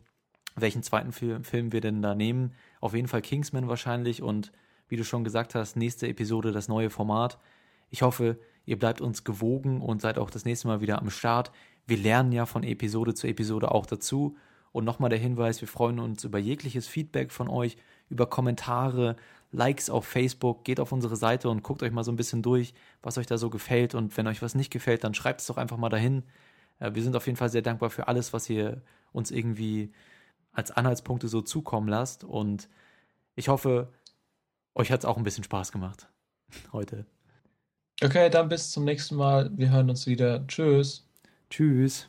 welchen 0.55 0.83
zweiten 0.83 1.13
Film 1.13 1.71
wir 1.71 1.79
denn 1.79 2.01
da 2.01 2.13
nehmen. 2.13 2.53
Auf 2.81 2.93
jeden 2.93 3.07
Fall 3.07 3.21
Kingsman 3.21 3.69
wahrscheinlich 3.69 4.21
und 4.21 4.51
wie 4.87 4.95
du 4.95 5.03
schon 5.03 5.23
gesagt 5.23 5.55
hast, 5.55 5.75
nächste 5.75 6.07
Episode 6.07 6.51
das 6.51 6.67
neue 6.67 6.89
Format. 6.89 7.39
Ich 7.89 8.01
hoffe, 8.01 8.39
ihr 8.65 8.77
bleibt 8.77 9.01
uns 9.01 9.23
gewogen 9.23 9.81
und 9.81 10.01
seid 10.01 10.17
auch 10.17 10.29
das 10.29 10.45
nächste 10.45 10.67
Mal 10.67 10.81
wieder 10.81 10.99
am 10.99 11.09
Start. 11.09 11.51
Wir 11.85 11.97
lernen 11.97 12.31
ja 12.31 12.45
von 12.45 12.63
Episode 12.63 13.13
zu 13.13 13.27
Episode 13.27 13.71
auch 13.71 13.85
dazu 13.85 14.35
und 14.73 14.85
nochmal 14.85 15.11
der 15.11 15.19
Hinweis, 15.19 15.61
wir 15.61 15.67
freuen 15.67 15.99
uns 15.99 16.23
über 16.23 16.39
jegliches 16.39 16.87
Feedback 16.87 17.31
von 17.31 17.47
euch, 17.47 17.77
über 18.09 18.25
Kommentare, 18.25 19.15
Likes 19.51 19.89
auf 19.89 20.05
Facebook. 20.05 20.63
Geht 20.65 20.79
auf 20.79 20.91
unsere 20.91 21.15
Seite 21.15 21.49
und 21.49 21.61
guckt 21.61 21.83
euch 21.83 21.91
mal 21.91 22.03
so 22.03 22.11
ein 22.11 22.15
bisschen 22.15 22.41
durch, 22.41 22.73
was 23.03 23.19
euch 23.19 23.27
da 23.27 23.37
so 23.37 23.51
gefällt. 23.51 23.93
Und 23.93 24.17
wenn 24.17 24.27
euch 24.27 24.41
was 24.41 24.55
nicht 24.55 24.71
gefällt, 24.71 25.03
dann 25.03 25.13
schreibt 25.13 25.41
es 25.41 25.47
doch 25.47 25.57
einfach 25.57 25.77
mal 25.77 25.89
dahin. 25.89 26.23
Äh, 26.79 26.95
wir 26.95 27.03
sind 27.03 27.15
auf 27.15 27.27
jeden 27.27 27.37
Fall 27.37 27.49
sehr 27.49 27.61
dankbar 27.61 27.91
für 27.91 28.07
alles, 28.07 28.33
was 28.33 28.49
ihr 28.49 28.81
uns 29.11 29.29
irgendwie 29.29 29.91
als 30.53 30.71
Anhaltspunkte 30.71 31.27
so 31.27 31.41
zukommen 31.41 31.87
lasst. 31.87 32.23
Und 32.23 32.67
ich 33.35 33.47
hoffe, 33.49 33.93
euch 34.75 34.91
hat 34.91 35.01
es 35.01 35.05
auch 35.05 35.17
ein 35.17 35.23
bisschen 35.23 35.43
Spaß 35.43 35.71
gemacht 35.71 36.07
heute. 36.73 37.05
Okay, 38.01 38.29
dann 38.29 38.49
bis 38.49 38.71
zum 38.71 38.83
nächsten 38.85 39.15
Mal. 39.15 39.49
Wir 39.55 39.71
hören 39.71 39.89
uns 39.89 40.07
wieder. 40.07 40.45
Tschüss. 40.47 41.07
Tschüss. 41.49 42.07